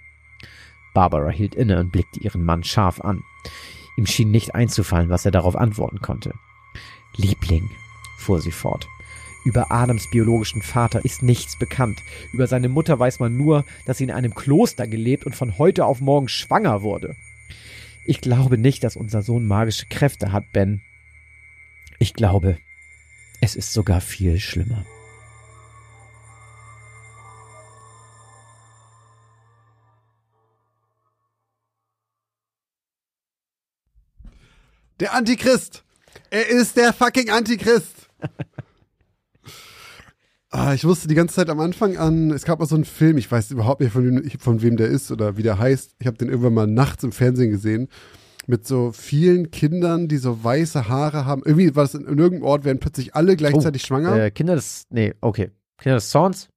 Barbara 0.93 1.29
hielt 1.29 1.55
inne 1.55 1.79
und 1.79 1.91
blickte 1.91 2.19
ihren 2.19 2.43
Mann 2.43 2.63
scharf 2.63 3.01
an. 3.01 3.23
Ihm 3.97 4.05
schien 4.05 4.31
nicht 4.31 4.55
einzufallen, 4.55 5.09
was 5.09 5.25
er 5.25 5.31
darauf 5.31 5.55
antworten 5.55 5.99
konnte. 5.99 6.33
Liebling, 7.15 7.69
fuhr 8.17 8.39
sie 8.39 8.51
fort, 8.51 8.87
über 9.47 9.71
Adams 9.71 10.09
biologischen 10.09 10.61
Vater 10.61 11.05
ist 11.05 11.23
nichts 11.23 11.57
bekannt. 11.57 12.03
Über 12.33 12.47
seine 12.47 12.67
Mutter 12.67 12.99
weiß 12.99 13.19
man 13.19 13.37
nur, 13.37 13.63
dass 13.85 13.97
sie 13.97 14.03
in 14.03 14.11
einem 14.11 14.35
Kloster 14.35 14.87
gelebt 14.87 15.25
und 15.25 15.37
von 15.37 15.57
heute 15.57 15.85
auf 15.85 16.01
morgen 16.01 16.27
schwanger 16.27 16.81
wurde. 16.81 17.15
Ich 18.05 18.19
glaube 18.19 18.57
nicht, 18.57 18.83
dass 18.83 18.97
unser 18.97 19.21
Sohn 19.21 19.47
magische 19.47 19.85
Kräfte 19.85 20.33
hat, 20.33 20.43
Ben. 20.51 20.81
Ich 21.97 22.13
glaube, 22.13 22.57
es 23.39 23.55
ist 23.55 23.71
sogar 23.71 24.01
viel 24.01 24.37
schlimmer. 24.37 24.85
Der 34.99 35.13
Antichrist! 35.13 35.85
Er 36.31 36.47
ist 36.47 36.75
der 36.75 36.91
fucking 36.91 37.29
Antichrist! 37.29 38.09
ah, 40.49 40.73
ich 40.73 40.85
wusste 40.85 41.07
die 41.07 41.15
ganze 41.15 41.35
Zeit 41.35 41.49
am 41.49 41.59
Anfang 41.59 41.97
an, 41.97 42.31
es 42.31 42.43
gab 42.43 42.59
mal 42.59 42.65
so 42.65 42.75
einen 42.75 42.85
Film, 42.85 43.17
ich 43.17 43.31
weiß 43.31 43.51
überhaupt 43.51 43.81
nicht, 43.81 43.93
von 43.93 44.05
wem, 44.05 44.39
von 44.39 44.61
wem 44.61 44.77
der 44.77 44.87
ist 44.87 45.11
oder 45.11 45.37
wie 45.37 45.43
der 45.43 45.59
heißt. 45.59 45.95
Ich 45.99 46.07
habe 46.07 46.17
den 46.17 46.29
irgendwann 46.29 46.53
mal 46.53 46.67
nachts 46.67 47.03
im 47.03 47.11
Fernsehen 47.11 47.51
gesehen. 47.51 47.89
Mit 48.49 48.65
so 48.65 48.93
vielen 48.93 49.51
Kindern, 49.51 50.07
die 50.07 50.17
so 50.17 50.41
weiße 50.41 50.87
Haare 50.87 51.25
haben. 51.25 51.41
Irgendwie 51.43 51.75
war 51.75 51.83
es 51.83 51.93
in, 51.93 52.01
in 52.01 52.17
irgendeinem 52.17 52.43
Ort, 52.43 52.63
werden 52.63 52.79
plötzlich 52.79 53.13
alle 53.13 53.35
gleichzeitig 53.35 53.83
oh, 53.83 53.87
schwanger. 53.87 54.15
Äh, 54.15 54.31
Kinder 54.31 54.55
des, 54.55 54.85
nee, 54.89 55.13
okay. 55.19 55.51
Kinder 55.77 55.95
des 55.95 56.09
Zorns? 56.09 56.47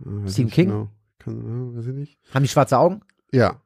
Ah, 0.00 0.26
Stephen 0.26 0.50
King? 0.50 0.68
Genau. 0.68 0.88
Kann, 1.18 1.76
weiß 1.76 1.86
ich 1.86 1.94
nicht. 1.94 2.18
Haben 2.32 2.44
die 2.44 2.48
schwarze 2.48 2.78
Augen? 2.78 3.02
Ja. 3.30 3.60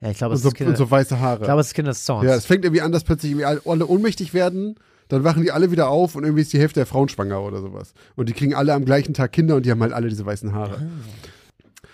Ja, 0.00 0.10
ich 0.10 0.16
glaube, 0.16 0.32
Und 0.32 0.36
es 0.36 0.42
so, 0.42 0.48
ist 0.48 0.54
Kinder, 0.54 0.70
und 0.70 0.76
so 0.76 0.90
weiße 0.90 1.20
Haare. 1.20 1.40
ich 1.40 1.44
glaube, 1.44 1.60
es 1.60 1.68
ist 1.68 1.74
Kinder 1.74 1.90
des 1.90 2.04
Zorns. 2.04 2.26
Ja, 2.26 2.34
es 2.34 2.46
fängt 2.46 2.64
irgendwie 2.64 2.82
an, 2.82 2.92
dass 2.92 3.04
plötzlich 3.04 3.32
irgendwie 3.32 3.68
alle 3.68 3.86
ohnmächtig 3.86 4.32
werden. 4.32 4.76
Dann 5.14 5.22
wachen 5.22 5.44
die 5.44 5.52
alle 5.52 5.70
wieder 5.70 5.88
auf 5.88 6.16
und 6.16 6.24
irgendwie 6.24 6.42
ist 6.42 6.52
die 6.52 6.58
Hälfte 6.58 6.80
der 6.80 6.86
Frauen 6.86 7.08
schwanger 7.08 7.40
oder 7.40 7.60
sowas. 7.60 7.94
Und 8.16 8.28
die 8.28 8.32
kriegen 8.32 8.52
alle 8.52 8.74
am 8.74 8.84
gleichen 8.84 9.14
Tag 9.14 9.30
Kinder 9.30 9.54
und 9.54 9.64
die 9.64 9.70
haben 9.70 9.80
halt 9.80 9.92
alle 9.92 10.08
diese 10.08 10.26
weißen 10.26 10.52
Haare. 10.52 10.90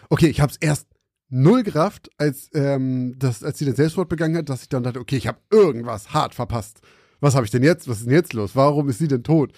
Okay, 0.08 0.28
ich 0.28 0.40
hab's 0.40 0.56
erst 0.58 0.86
null 1.28 1.62
gerafft, 1.62 2.10
als, 2.16 2.48
ähm, 2.54 3.14
das, 3.18 3.44
als 3.44 3.58
sie 3.58 3.66
den 3.66 3.74
Selbstmord 3.74 4.08
begangen 4.08 4.38
hat, 4.38 4.48
dass 4.48 4.62
ich 4.62 4.70
dann 4.70 4.82
dachte, 4.82 5.00
okay, 5.00 5.16
ich 5.16 5.26
habe 5.26 5.38
irgendwas 5.50 6.14
hart 6.14 6.34
verpasst. 6.34 6.80
Was 7.20 7.34
habe 7.34 7.44
ich 7.44 7.50
denn 7.50 7.62
jetzt? 7.62 7.88
Was 7.88 7.98
ist 7.98 8.06
denn 8.06 8.14
jetzt 8.14 8.32
los? 8.32 8.56
Warum 8.56 8.88
ist 8.88 9.00
sie 9.00 9.08
denn 9.08 9.22
tot? 9.22 9.52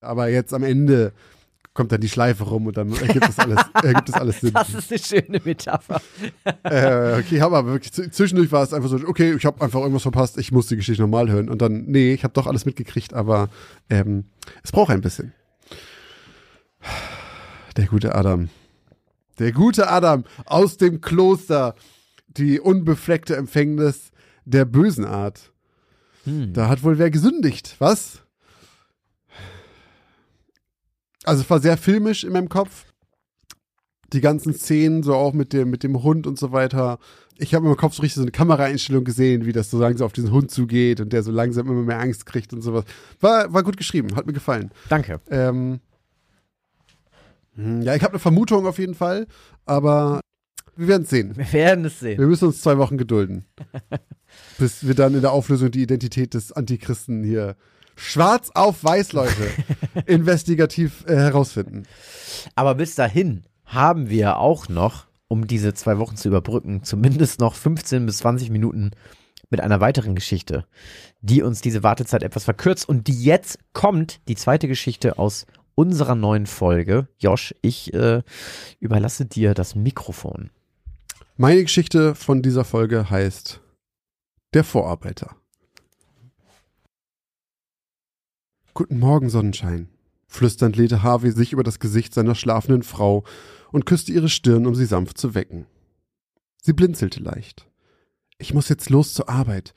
Aber 0.00 0.28
jetzt 0.28 0.54
am 0.54 0.62
Ende 0.62 1.12
kommt 1.74 1.90
dann 1.90 2.00
die 2.00 2.08
Schleife 2.08 2.44
rum 2.44 2.66
und 2.66 2.76
dann 2.76 2.92
ergibt 2.92 3.28
das 3.28 3.38
alles, 3.38 3.60
ergibt 3.82 4.08
das 4.08 4.16
alles 4.16 4.40
Sinn. 4.40 4.52
Das 4.52 4.74
ist 4.74 4.90
eine 4.90 4.98
schöne 5.00 5.40
Metapher. 5.44 6.00
äh, 6.64 7.18
okay, 7.18 7.40
aber 7.40 7.64
wirklich 7.66 7.92
zwischendurch 7.92 8.52
war 8.52 8.62
es 8.62 8.74
einfach 8.74 8.90
so, 8.90 8.96
okay, 9.06 9.34
ich 9.34 9.44
habe 9.44 9.62
einfach 9.62 9.80
irgendwas 9.80 10.02
verpasst, 10.02 10.38
ich 10.38 10.52
muss 10.52 10.66
die 10.66 10.76
Geschichte 10.76 11.02
nochmal 11.02 11.30
hören 11.30 11.48
und 11.48 11.62
dann, 11.62 11.84
nee, 11.84 12.12
ich 12.12 12.24
habe 12.24 12.34
doch 12.34 12.46
alles 12.46 12.66
mitgekriegt, 12.66 13.14
aber 13.14 13.48
ähm, 13.88 14.24
es 14.62 14.72
braucht 14.72 14.90
ein 14.90 15.00
bisschen. 15.00 15.32
Der 17.76 17.86
gute 17.86 18.14
Adam. 18.14 18.50
Der 19.38 19.52
gute 19.52 19.88
Adam 19.88 20.24
aus 20.44 20.76
dem 20.76 21.00
Kloster, 21.00 21.74
die 22.28 22.60
unbefleckte 22.60 23.36
Empfängnis 23.36 24.12
der 24.44 24.64
bösen 24.64 25.04
Art. 25.04 25.52
Hm. 26.24 26.52
Da 26.52 26.68
hat 26.68 26.82
wohl 26.82 26.98
wer 26.98 27.10
gesündigt, 27.10 27.76
was? 27.78 28.21
Also 31.24 31.42
es 31.42 31.50
war 31.50 31.60
sehr 31.60 31.76
filmisch 31.76 32.24
in 32.24 32.32
meinem 32.32 32.48
Kopf. 32.48 32.86
Die 34.12 34.20
ganzen 34.20 34.52
Szenen, 34.52 35.02
so 35.02 35.14
auch 35.14 35.32
mit 35.32 35.52
dem, 35.52 35.70
mit 35.70 35.82
dem 35.82 36.02
Hund 36.02 36.26
und 36.26 36.38
so 36.38 36.52
weiter. 36.52 36.98
Ich 37.38 37.54
habe 37.54 37.66
im 37.66 37.76
Kopf 37.76 37.94
so 37.94 38.02
richtig 38.02 38.16
so 38.16 38.22
eine 38.22 38.30
Kameraeinstellung 38.30 39.04
gesehen, 39.04 39.46
wie 39.46 39.52
das 39.52 39.70
so 39.70 39.78
langsam 39.78 40.04
auf 40.04 40.12
diesen 40.12 40.30
Hund 40.30 40.50
zugeht 40.50 41.00
und 41.00 41.12
der 41.12 41.22
so 41.22 41.30
langsam 41.30 41.66
immer 41.66 41.82
mehr 41.82 41.98
Angst 41.98 42.26
kriegt 42.26 42.52
und 42.52 42.60
sowas. 42.60 42.84
War, 43.20 43.52
war 43.52 43.62
gut 43.62 43.78
geschrieben, 43.78 44.14
hat 44.14 44.26
mir 44.26 44.34
gefallen. 44.34 44.70
Danke. 44.90 45.20
Ähm, 45.30 45.80
hm, 47.54 47.82
ja, 47.82 47.94
ich 47.94 48.02
habe 48.02 48.12
eine 48.12 48.18
Vermutung 48.18 48.66
auf 48.66 48.78
jeden 48.78 48.94
Fall, 48.94 49.26
aber 49.64 50.20
wir 50.76 50.88
werden 50.88 51.04
es 51.04 51.10
sehen. 51.10 51.36
Wir 51.36 51.52
werden 51.52 51.84
es 51.86 52.00
sehen. 52.00 52.18
Wir 52.18 52.26
müssen 52.26 52.46
uns 52.46 52.60
zwei 52.60 52.76
Wochen 52.76 52.98
gedulden. 52.98 53.46
bis 54.58 54.86
wir 54.86 54.94
dann 54.94 55.14
in 55.14 55.20
der 55.20 55.32
Auflösung 55.32 55.70
die 55.70 55.82
Identität 55.82 56.34
des 56.34 56.52
Antichristen 56.52 57.24
hier 57.24 57.56
schwarz 57.96 58.50
auf 58.54 58.82
weiß, 58.82 59.12
Leute, 59.12 59.50
investigativ 60.06 61.04
äh, 61.06 61.14
herausfinden. 61.16 61.84
Aber 62.54 62.74
bis 62.74 62.94
dahin 62.94 63.44
haben 63.64 64.10
wir 64.10 64.38
auch 64.38 64.68
noch, 64.68 65.06
um 65.28 65.46
diese 65.46 65.74
zwei 65.74 65.98
Wochen 65.98 66.16
zu 66.16 66.28
überbrücken, 66.28 66.82
zumindest 66.82 67.40
noch 67.40 67.54
15 67.54 68.04
bis 68.04 68.18
20 68.18 68.50
Minuten 68.50 68.90
mit 69.50 69.60
einer 69.60 69.80
weiteren 69.80 70.14
Geschichte, 70.14 70.66
die 71.20 71.42
uns 71.42 71.60
diese 71.60 71.82
Wartezeit 71.82 72.22
etwas 72.22 72.44
verkürzt 72.44 72.88
und 72.88 73.06
die 73.06 73.22
jetzt 73.22 73.58
kommt, 73.72 74.20
die 74.28 74.34
zweite 74.34 74.68
Geschichte 74.68 75.18
aus 75.18 75.46
unserer 75.74 76.14
neuen 76.14 76.46
Folge. 76.46 77.08
Josh, 77.18 77.54
ich 77.62 77.94
äh, 77.94 78.22
überlasse 78.80 79.26
dir 79.26 79.54
das 79.54 79.74
Mikrofon. 79.74 80.50
Meine 81.36 81.62
Geschichte 81.62 82.14
von 82.14 82.42
dieser 82.42 82.64
Folge 82.64 83.08
heißt 83.08 83.60
Der 84.54 84.64
Vorarbeiter. 84.64 85.36
Guten 88.74 88.98
Morgen, 88.98 89.28
Sonnenschein. 89.28 89.90
Flüsternd 90.26 90.76
lehnte 90.76 91.02
Harvey 91.02 91.30
sich 91.30 91.52
über 91.52 91.62
das 91.62 91.78
Gesicht 91.78 92.14
seiner 92.14 92.34
schlafenden 92.34 92.82
Frau 92.82 93.22
und 93.70 93.84
küsste 93.84 94.12
ihre 94.12 94.30
Stirn, 94.30 94.66
um 94.66 94.74
sie 94.74 94.86
sanft 94.86 95.18
zu 95.18 95.34
wecken. 95.34 95.66
Sie 96.62 96.72
blinzelte 96.72 97.20
leicht. 97.20 97.68
Ich 98.38 98.54
muss 98.54 98.70
jetzt 98.70 98.88
los 98.88 99.12
zur 99.12 99.28
Arbeit. 99.28 99.74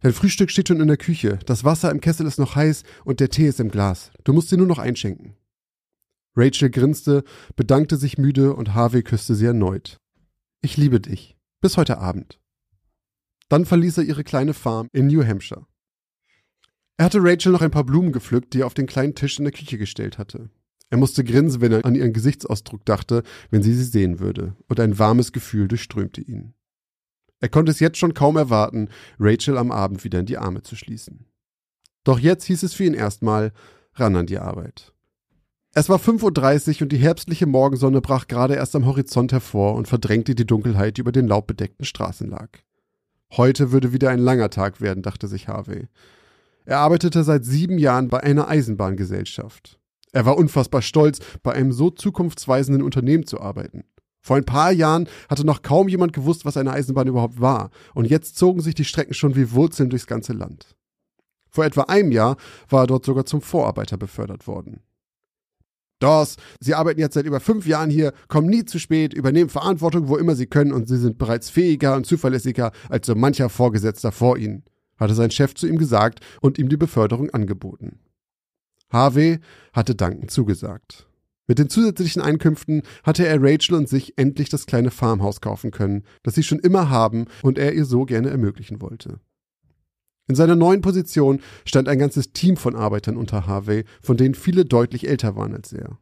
Dein 0.00 0.12
Frühstück 0.12 0.52
steht 0.52 0.68
schon 0.68 0.80
in 0.80 0.86
der 0.86 0.96
Küche, 0.96 1.40
das 1.46 1.64
Wasser 1.64 1.90
im 1.90 2.00
Kessel 2.00 2.24
ist 2.24 2.38
noch 2.38 2.54
heiß 2.54 2.84
und 3.04 3.18
der 3.18 3.30
Tee 3.30 3.48
ist 3.48 3.58
im 3.58 3.68
Glas. 3.68 4.12
Du 4.22 4.32
musst 4.32 4.50
sie 4.50 4.56
nur 4.56 4.68
noch 4.68 4.78
einschenken. 4.78 5.34
Rachel 6.36 6.70
grinste, 6.70 7.24
bedankte 7.56 7.96
sich 7.96 8.16
müde 8.16 8.54
und 8.54 8.74
Harvey 8.74 9.02
küsste 9.02 9.34
sie 9.34 9.46
erneut. 9.46 9.96
Ich 10.60 10.76
liebe 10.76 11.00
dich. 11.00 11.36
Bis 11.60 11.76
heute 11.76 11.98
Abend. 11.98 12.38
Dann 13.48 13.66
verließ 13.66 13.98
er 13.98 14.04
ihre 14.04 14.22
kleine 14.22 14.54
Farm 14.54 14.88
in 14.92 15.08
New 15.08 15.24
Hampshire. 15.24 15.66
Er 16.96 17.04
hatte 17.04 17.22
Rachel 17.22 17.52
noch 17.52 17.60
ein 17.60 17.70
paar 17.70 17.84
Blumen 17.84 18.12
gepflückt, 18.12 18.54
die 18.54 18.60
er 18.60 18.66
auf 18.66 18.74
den 18.74 18.86
kleinen 18.86 19.14
Tisch 19.14 19.38
in 19.38 19.44
der 19.44 19.52
Küche 19.52 19.78
gestellt 19.78 20.18
hatte. 20.18 20.50
Er 20.88 20.98
musste 20.98 21.24
grinsen, 21.24 21.60
wenn 21.60 21.72
er 21.72 21.84
an 21.84 21.94
ihren 21.94 22.12
Gesichtsausdruck 22.12 22.84
dachte, 22.84 23.22
wenn 23.50 23.62
sie 23.62 23.74
sie 23.74 23.84
sehen 23.84 24.20
würde, 24.20 24.54
und 24.68 24.80
ein 24.80 24.98
warmes 24.98 25.32
Gefühl 25.32 25.68
durchströmte 25.68 26.20
ihn. 26.20 26.54
Er 27.40 27.48
konnte 27.48 27.70
es 27.70 27.80
jetzt 27.80 27.98
schon 27.98 28.14
kaum 28.14 28.36
erwarten, 28.36 28.88
Rachel 29.18 29.58
am 29.58 29.70
Abend 29.70 30.04
wieder 30.04 30.20
in 30.20 30.26
die 30.26 30.38
Arme 30.38 30.62
zu 30.62 30.74
schließen. 30.74 31.26
Doch 32.04 32.18
jetzt 32.18 32.44
hieß 32.44 32.62
es 32.62 32.72
für 32.72 32.84
ihn 32.84 32.94
erstmal 32.94 33.52
ran 33.94 34.16
an 34.16 34.26
die 34.26 34.38
Arbeit. 34.38 34.92
Es 35.74 35.90
war 35.90 35.98
5.30 35.98 36.76
Uhr 36.76 36.82
und 36.82 36.92
die 36.92 36.96
herbstliche 36.96 37.46
Morgensonne 37.46 38.00
brach 38.00 38.28
gerade 38.28 38.54
erst 38.54 38.74
am 38.74 38.86
Horizont 38.86 39.32
hervor 39.32 39.74
und 39.74 39.88
verdrängte 39.88 40.34
die 40.34 40.46
Dunkelheit, 40.46 40.96
die 40.96 41.02
über 41.02 41.12
den 41.12 41.26
laubbedeckten 41.26 41.84
Straßen 41.84 42.30
lag. 42.30 42.48
Heute 43.32 43.72
würde 43.72 43.92
wieder 43.92 44.08
ein 44.08 44.20
langer 44.20 44.48
Tag 44.48 44.80
werden, 44.80 45.02
dachte 45.02 45.28
sich 45.28 45.48
Harvey. 45.48 45.88
Er 46.66 46.80
arbeitete 46.80 47.22
seit 47.22 47.44
sieben 47.44 47.78
Jahren 47.78 48.08
bei 48.08 48.22
einer 48.22 48.48
Eisenbahngesellschaft. 48.48 49.78
Er 50.12 50.26
war 50.26 50.36
unfassbar 50.36 50.82
stolz, 50.82 51.20
bei 51.42 51.52
einem 51.52 51.72
so 51.72 51.90
zukunftsweisenden 51.90 52.82
Unternehmen 52.82 53.24
zu 53.24 53.40
arbeiten. 53.40 53.84
Vor 54.20 54.36
ein 54.36 54.44
paar 54.44 54.72
Jahren 54.72 55.08
hatte 55.28 55.46
noch 55.46 55.62
kaum 55.62 55.86
jemand 55.86 56.12
gewusst, 56.12 56.44
was 56.44 56.56
eine 56.56 56.72
Eisenbahn 56.72 57.06
überhaupt 57.06 57.40
war, 57.40 57.70
und 57.94 58.06
jetzt 58.06 58.36
zogen 58.36 58.60
sich 58.60 58.74
die 58.74 58.84
Strecken 58.84 59.14
schon 59.14 59.36
wie 59.36 59.52
Wurzeln 59.52 59.88
durchs 59.88 60.08
ganze 60.08 60.32
Land. 60.32 60.74
Vor 61.48 61.64
etwa 61.64 61.82
einem 61.82 62.10
Jahr 62.10 62.36
war 62.68 62.82
er 62.82 62.86
dort 62.88 63.04
sogar 63.04 63.24
zum 63.24 63.40
Vorarbeiter 63.40 63.96
befördert 63.96 64.48
worden. 64.48 64.80
Dawes, 66.00 66.36
Sie 66.60 66.74
arbeiten 66.74 67.00
jetzt 67.00 67.14
seit 67.14 67.24
über 67.24 67.38
fünf 67.38 67.66
Jahren 67.66 67.88
hier, 67.88 68.12
kommen 68.26 68.48
nie 68.48 68.64
zu 68.64 68.80
spät, 68.80 69.14
übernehmen 69.14 69.48
Verantwortung, 69.48 70.08
wo 70.08 70.16
immer 70.16 70.34
Sie 70.34 70.46
können 70.46 70.72
und 70.72 70.88
Sie 70.88 70.98
sind 70.98 71.18
bereits 71.18 71.48
fähiger 71.48 71.94
und 71.94 72.06
zuverlässiger 72.06 72.72
als 72.88 73.06
so 73.06 73.14
mancher 73.14 73.48
Vorgesetzter 73.48 74.10
vor 74.10 74.36
Ihnen. 74.36 74.64
Hatte 74.96 75.14
sein 75.14 75.30
Chef 75.30 75.54
zu 75.54 75.66
ihm 75.66 75.78
gesagt 75.78 76.20
und 76.40 76.58
ihm 76.58 76.68
die 76.68 76.76
Beförderung 76.76 77.30
angeboten. 77.30 78.00
Harvey 78.90 79.40
hatte 79.72 79.94
dankend 79.94 80.30
zugesagt. 80.30 81.06
Mit 81.48 81.58
den 81.58 81.68
zusätzlichen 81.68 82.22
Einkünften 82.22 82.82
hatte 83.04 83.26
er 83.26 83.40
Rachel 83.40 83.76
und 83.76 83.88
sich 83.88 84.18
endlich 84.18 84.48
das 84.48 84.66
kleine 84.66 84.90
Farmhaus 84.90 85.40
kaufen 85.40 85.70
können, 85.70 86.02
das 86.22 86.34
sie 86.34 86.42
schon 86.42 86.58
immer 86.58 86.90
haben 86.90 87.26
und 87.42 87.58
er 87.58 87.72
ihr 87.72 87.84
so 87.84 88.04
gerne 88.04 88.30
ermöglichen 88.30 88.80
wollte. 88.80 89.20
In 90.28 90.34
seiner 90.34 90.56
neuen 90.56 90.80
Position 90.80 91.40
stand 91.64 91.88
ein 91.88 92.00
ganzes 92.00 92.32
Team 92.32 92.56
von 92.56 92.74
Arbeitern 92.74 93.16
unter 93.16 93.46
Harvey, 93.46 93.84
von 94.02 94.16
denen 94.16 94.34
viele 94.34 94.64
deutlich 94.64 95.08
älter 95.08 95.36
waren 95.36 95.54
als 95.54 95.72
er. 95.72 95.98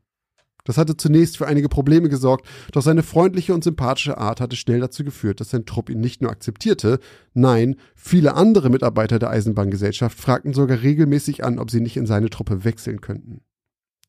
Das 0.65 0.79
hatte 0.79 0.97
zunächst 0.97 1.37
für 1.37 1.47
einige 1.47 1.69
Probleme 1.69 2.09
gesorgt, 2.09 2.49
doch 2.73 2.83
seine 2.83 3.03
freundliche 3.03 3.53
und 3.53 3.62
sympathische 3.62 4.17
Art 4.17 4.41
hatte 4.41 4.57
schnell 4.57 4.81
dazu 4.81 5.05
geführt, 5.05 5.41
dass 5.41 5.51
sein 5.51 5.67
Trupp 5.67 5.91
ihn 5.91 6.01
nicht 6.01 6.23
nur 6.23 6.31
akzeptierte, 6.31 7.01
nein, 7.35 7.77
viele 7.95 8.35
andere 8.35 8.71
Mitarbeiter 8.71 9.19
der 9.19 9.31
Eisenbahngesellschaft 9.31 10.19
fragten 10.19 10.55
sogar 10.55 10.81
regelmäßig 10.81 11.45
an, 11.45 11.59
ob 11.59 11.71
sie 11.71 11.81
nicht 11.81 11.99
in 11.99 12.07
seine 12.07 12.31
Truppe 12.31 12.65
wechseln 12.65 13.03
könnten. 13.03 13.43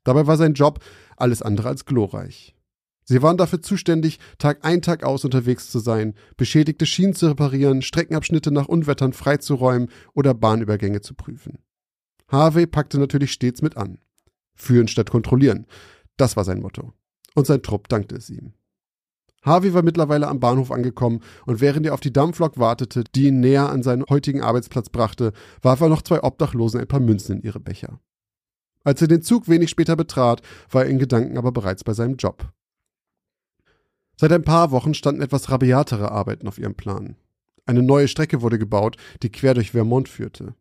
Dabei 0.05 0.27
war 0.27 0.37
sein 0.37 0.53
Job 0.53 0.79
alles 1.17 1.41
andere 1.41 1.67
als 1.67 1.85
glorreich. 1.85 2.55
Sie 3.03 3.21
waren 3.21 3.37
dafür 3.37 3.61
zuständig, 3.61 4.19
Tag 4.39 4.65
ein, 4.65 4.81
Tag 4.81 5.03
aus 5.03 5.25
unterwegs 5.25 5.69
zu 5.69 5.79
sein, 5.79 6.15
beschädigte 6.37 6.85
Schienen 6.85 7.13
zu 7.13 7.27
reparieren, 7.27 7.81
Streckenabschnitte 7.81 8.51
nach 8.51 8.67
Unwettern 8.67 9.13
freizuräumen 9.13 9.89
oder 10.13 10.33
Bahnübergänge 10.33 11.01
zu 11.01 11.13
prüfen. 11.13 11.59
Harvey 12.29 12.65
packte 12.65 12.97
natürlich 12.97 13.31
stets 13.31 13.61
mit 13.61 13.77
an. 13.77 13.99
Führen 14.55 14.87
statt 14.87 15.11
kontrollieren. 15.11 15.67
Das 16.17 16.35
war 16.37 16.43
sein 16.43 16.61
Motto. 16.61 16.93
Und 17.33 17.47
sein 17.47 17.61
Trupp 17.61 17.89
dankte 17.89 18.15
es 18.15 18.29
ihm. 18.29 18.53
Harvey 19.45 19.73
war 19.73 19.83
mittlerweile 19.83 20.27
am 20.27 20.39
Bahnhof 20.39 20.71
angekommen 20.71 21.21
und 21.45 21.61
während 21.61 21.85
er 21.85 21.93
auf 21.93 21.99
die 21.99 22.13
Dampflok 22.13 22.57
wartete, 22.57 23.03
die 23.03 23.27
ihn 23.27 23.41
näher 23.41 23.69
an 23.69 23.83
seinen 23.83 24.05
heutigen 24.09 24.41
Arbeitsplatz 24.41 24.89
brachte, 24.89 25.33
warf 25.61 25.81
er 25.81 25.89
noch 25.89 26.01
zwei 26.01 26.23
Obdachlosen 26.23 26.79
ein 26.79 26.87
paar 26.87 26.99
Münzen 26.99 27.37
in 27.37 27.43
ihre 27.43 27.59
Becher. 27.59 27.99
Als 28.83 29.01
er 29.01 29.07
den 29.07 29.21
Zug 29.21 29.47
wenig 29.47 29.69
später 29.69 29.95
betrat, 29.95 30.41
war 30.69 30.85
er 30.85 30.89
in 30.89 30.99
Gedanken 30.99 31.37
aber 31.37 31.51
bereits 31.51 31.83
bei 31.83 31.93
seinem 31.93 32.17
Job. 32.17 32.51
Seit 34.17 34.31
ein 34.31 34.43
paar 34.43 34.71
Wochen 34.71 34.93
standen 34.93 35.21
etwas 35.21 35.51
rabiatere 35.51 36.11
Arbeiten 36.11 36.47
auf 36.47 36.57
ihrem 36.57 36.75
Plan. 36.75 37.15
Eine 37.65 37.83
neue 37.83 38.07
Strecke 38.07 38.41
wurde 38.41 38.57
gebaut, 38.57 38.97
die 39.23 39.31
quer 39.31 39.53
durch 39.53 39.71
Vermont 39.71 40.07
führte. 40.07 40.55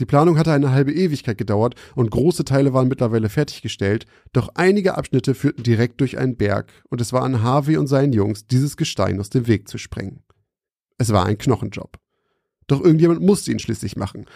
Die 0.00 0.06
Planung 0.06 0.38
hatte 0.38 0.52
eine 0.52 0.70
halbe 0.70 0.92
Ewigkeit 0.92 1.38
gedauert 1.38 1.74
und 1.96 2.10
große 2.10 2.44
Teile 2.44 2.72
waren 2.72 2.88
mittlerweile 2.88 3.28
fertiggestellt, 3.28 4.06
doch 4.32 4.50
einige 4.54 4.96
Abschnitte 4.96 5.34
führten 5.34 5.64
direkt 5.64 6.00
durch 6.00 6.18
einen 6.18 6.36
Berg 6.36 6.72
und 6.88 7.00
es 7.00 7.12
war 7.12 7.22
an 7.22 7.42
Harvey 7.42 7.76
und 7.76 7.88
seinen 7.88 8.12
Jungs, 8.12 8.46
dieses 8.46 8.76
Gestein 8.76 9.18
aus 9.18 9.30
dem 9.30 9.46
Weg 9.48 9.68
zu 9.68 9.76
sprengen. 9.76 10.22
Es 10.98 11.12
war 11.12 11.26
ein 11.26 11.38
Knochenjob. 11.38 11.98
Doch 12.68 12.80
irgendjemand 12.80 13.22
musste 13.22 13.50
ihn 13.50 13.58
schließlich 13.58 13.96
machen. 13.96 14.26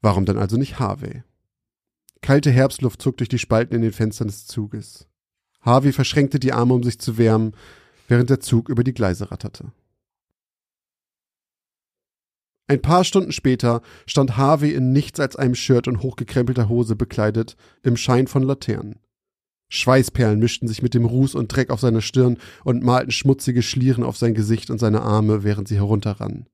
Warum 0.00 0.26
dann 0.26 0.38
also 0.38 0.56
nicht 0.56 0.78
Harvey? 0.78 1.22
Kalte 2.20 2.50
Herbstluft 2.50 3.02
zog 3.02 3.16
durch 3.16 3.28
die 3.28 3.38
Spalten 3.38 3.74
in 3.74 3.82
den 3.82 3.92
Fenstern 3.92 4.28
des 4.28 4.46
Zuges. 4.46 5.08
Harvey 5.62 5.92
verschränkte 5.92 6.38
die 6.38 6.52
Arme, 6.52 6.74
um 6.74 6.82
sich 6.82 6.98
zu 6.98 7.18
wärmen, 7.18 7.52
während 8.08 8.30
der 8.30 8.40
Zug 8.40 8.68
über 8.68 8.84
die 8.84 8.94
Gleise 8.94 9.30
ratterte. 9.30 9.72
Ein 12.70 12.80
paar 12.80 13.02
Stunden 13.02 13.32
später 13.32 13.82
stand 14.06 14.36
Harvey 14.36 14.72
in 14.74 14.92
nichts 14.92 15.18
als 15.18 15.34
einem 15.34 15.56
Shirt 15.56 15.88
und 15.88 16.04
hochgekrempelter 16.04 16.68
Hose 16.68 16.94
bekleidet, 16.94 17.56
im 17.82 17.96
Schein 17.96 18.28
von 18.28 18.44
Laternen. 18.44 19.00
Schweißperlen 19.70 20.38
mischten 20.38 20.68
sich 20.68 20.80
mit 20.80 20.94
dem 20.94 21.04
Ruß 21.04 21.34
und 21.34 21.48
Dreck 21.48 21.70
auf 21.70 21.80
seiner 21.80 22.00
Stirn 22.00 22.38
und 22.62 22.84
malten 22.84 23.10
schmutzige 23.10 23.62
Schlieren 23.62 24.04
auf 24.04 24.16
sein 24.16 24.34
Gesicht 24.34 24.70
und 24.70 24.78
seine 24.78 25.02
Arme, 25.02 25.42
während 25.42 25.66
sie 25.66 25.74
herunterrannen. 25.74 26.46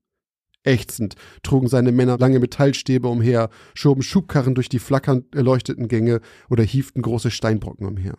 Ächzend 0.63 1.17
trugen 1.43 1.67
seine 1.67 1.91
Männer 1.91 2.17
lange 2.17 2.39
Metallstäbe 2.39 3.07
umher, 3.07 3.51
schoben 3.75 4.01
Schubkarren 4.01 4.55
durch 4.55 4.69
die 4.69 4.79
flackernd 4.79 5.35
erleuchteten 5.35 5.87
Gänge 5.87 6.21
oder 6.49 6.63
hieften 6.63 7.03
große 7.03 7.29
Steinbrocken 7.29 7.85
umher. 7.85 8.17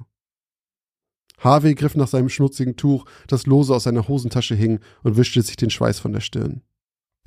Harvey 1.38 1.74
griff 1.74 1.96
nach 1.96 2.06
seinem 2.06 2.28
schmutzigen 2.28 2.76
Tuch, 2.76 3.06
das 3.26 3.46
lose 3.46 3.74
aus 3.74 3.82
seiner 3.82 4.06
Hosentasche 4.06 4.54
hing, 4.54 4.78
und 5.02 5.16
wischte 5.16 5.42
sich 5.42 5.56
den 5.56 5.70
Schweiß 5.70 5.98
von 5.98 6.12
der 6.12 6.20
Stirn. 6.20 6.62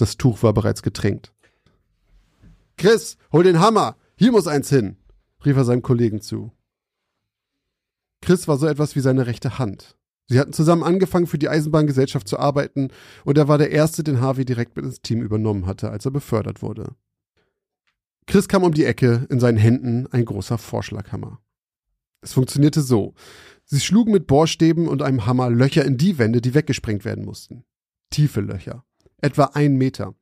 Das 0.02 0.18
Tuch 0.18 0.42
war 0.42 0.52
bereits 0.52 0.82
getränkt. 0.82 1.32
Chris, 2.76 3.18
hol 3.32 3.44
den 3.44 3.60
Hammer! 3.60 3.98
Hier 4.16 4.32
muss 4.32 4.48
eins 4.48 4.68
hin! 4.68 4.98
rief 5.46 5.56
er 5.56 5.64
seinem 5.64 5.84
Kollegen 5.84 6.22
zu. 6.22 6.52
Chris 8.24 8.48
war 8.48 8.58
so 8.58 8.66
etwas 8.66 8.96
wie 8.96 9.00
seine 9.00 9.28
rechte 9.28 9.60
Hand. 9.60 10.00
Sie 10.28 10.40
hatten 10.40 10.54
zusammen 10.54 10.82
angefangen, 10.82 11.28
für 11.28 11.38
die 11.38 11.50
Eisenbahngesellschaft 11.50 12.28
zu 12.28 12.40
arbeiten, 12.40 12.88
und 13.26 13.38
er 13.38 13.48
war 13.48 13.60
der 13.60 13.70
Erste, 13.70 14.04
den 14.04 14.22
Harvey 14.22 14.44
direkt 14.44 14.76
mit 14.76 14.86
ins 14.86 15.04
Team 15.04 15.22
übernommen 15.22 15.68
hatte, 15.68 15.92
als 15.92 16.04
er 16.06 16.12
befördert 16.12 16.64
wurde. 16.64 16.96
Chris 18.26 18.48
kam 18.48 18.64
um 18.64 18.74
die 18.74 18.86
Ecke, 18.86 19.28
in 19.30 19.40
seinen 19.40 19.60
Händen 19.60 20.08
ein 20.08 20.26
großer 20.26 20.58
Vorschlaghammer. 20.58 21.44
Es 22.22 22.34
funktionierte 22.34 22.82
so. 22.82 23.14
Sie 23.66 23.80
schlugen 23.80 24.14
mit 24.14 24.26
Bohrstäben 24.26 24.88
und 24.88 25.04
einem 25.04 25.28
Hammer 25.28 25.52
Löcher 25.52 25.86
in 25.86 25.98
die 25.98 26.18
Wände, 26.18 26.42
die 26.42 26.56
weggesprengt 26.56 27.06
werden 27.06 27.24
mussten. 27.24 27.66
Tiefe 28.10 28.42
Löcher. 28.42 28.84
Etwa 29.22 29.52
ein 29.54 29.76
Meter. 29.76 30.16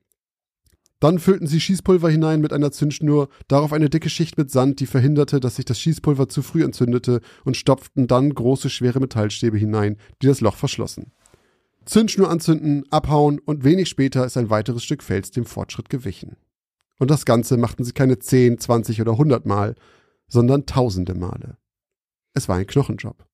Dann 1.00 1.20
füllten 1.20 1.48
sie 1.48 1.62
Schießpulver 1.62 2.10
hinein 2.10 2.42
mit 2.42 2.52
einer 2.52 2.72
Zündschnur, 2.74 3.30
darauf 3.48 3.72
eine 3.72 3.90
dicke 3.90 4.10
Schicht 4.10 4.38
mit 4.38 4.52
Sand, 4.52 4.82
die 4.82 4.86
verhinderte, 4.86 5.40
dass 5.40 5.56
sich 5.56 5.64
das 5.64 5.80
Schießpulver 5.80 6.28
zu 6.28 6.42
früh 6.42 6.64
entzündete, 6.64 7.22
und 7.46 7.56
stopften 7.56 8.08
dann 8.08 8.34
große, 8.34 8.70
schwere 8.70 9.00
Metallstäbe 9.00 9.58
hinein, 9.58 9.96
die 10.22 10.28
das 10.28 10.42
Loch 10.42 10.58
verschlossen. 10.58 11.14
Zündschnur 11.86 12.30
anzünden, 12.30 12.84
abhauen 12.92 13.40
und 13.40 13.64
wenig 13.64 13.88
später 13.88 14.26
ist 14.26 14.36
ein 14.36 14.50
weiteres 14.50 14.84
Stück 14.84 15.02
Fels 15.02 15.32
dem 15.32 15.46
Fortschritt 15.46 15.90
gewichen. 15.90 16.36
Und 17.00 17.10
das 17.10 17.24
Ganze 17.24 17.56
machten 17.56 17.86
sie 17.86 17.94
keine 17.94 18.20
zehn, 18.20 18.60
zwanzig 18.60 19.00
oder 19.00 19.18
hundert 19.18 19.46
Mal, 19.46 19.76
sondern 20.28 20.66
tausende 20.66 21.16
Male. 21.16 21.58
Es 22.34 22.50
war 22.50 22.58
ein 22.58 22.68
Knochenjob. 22.68 23.26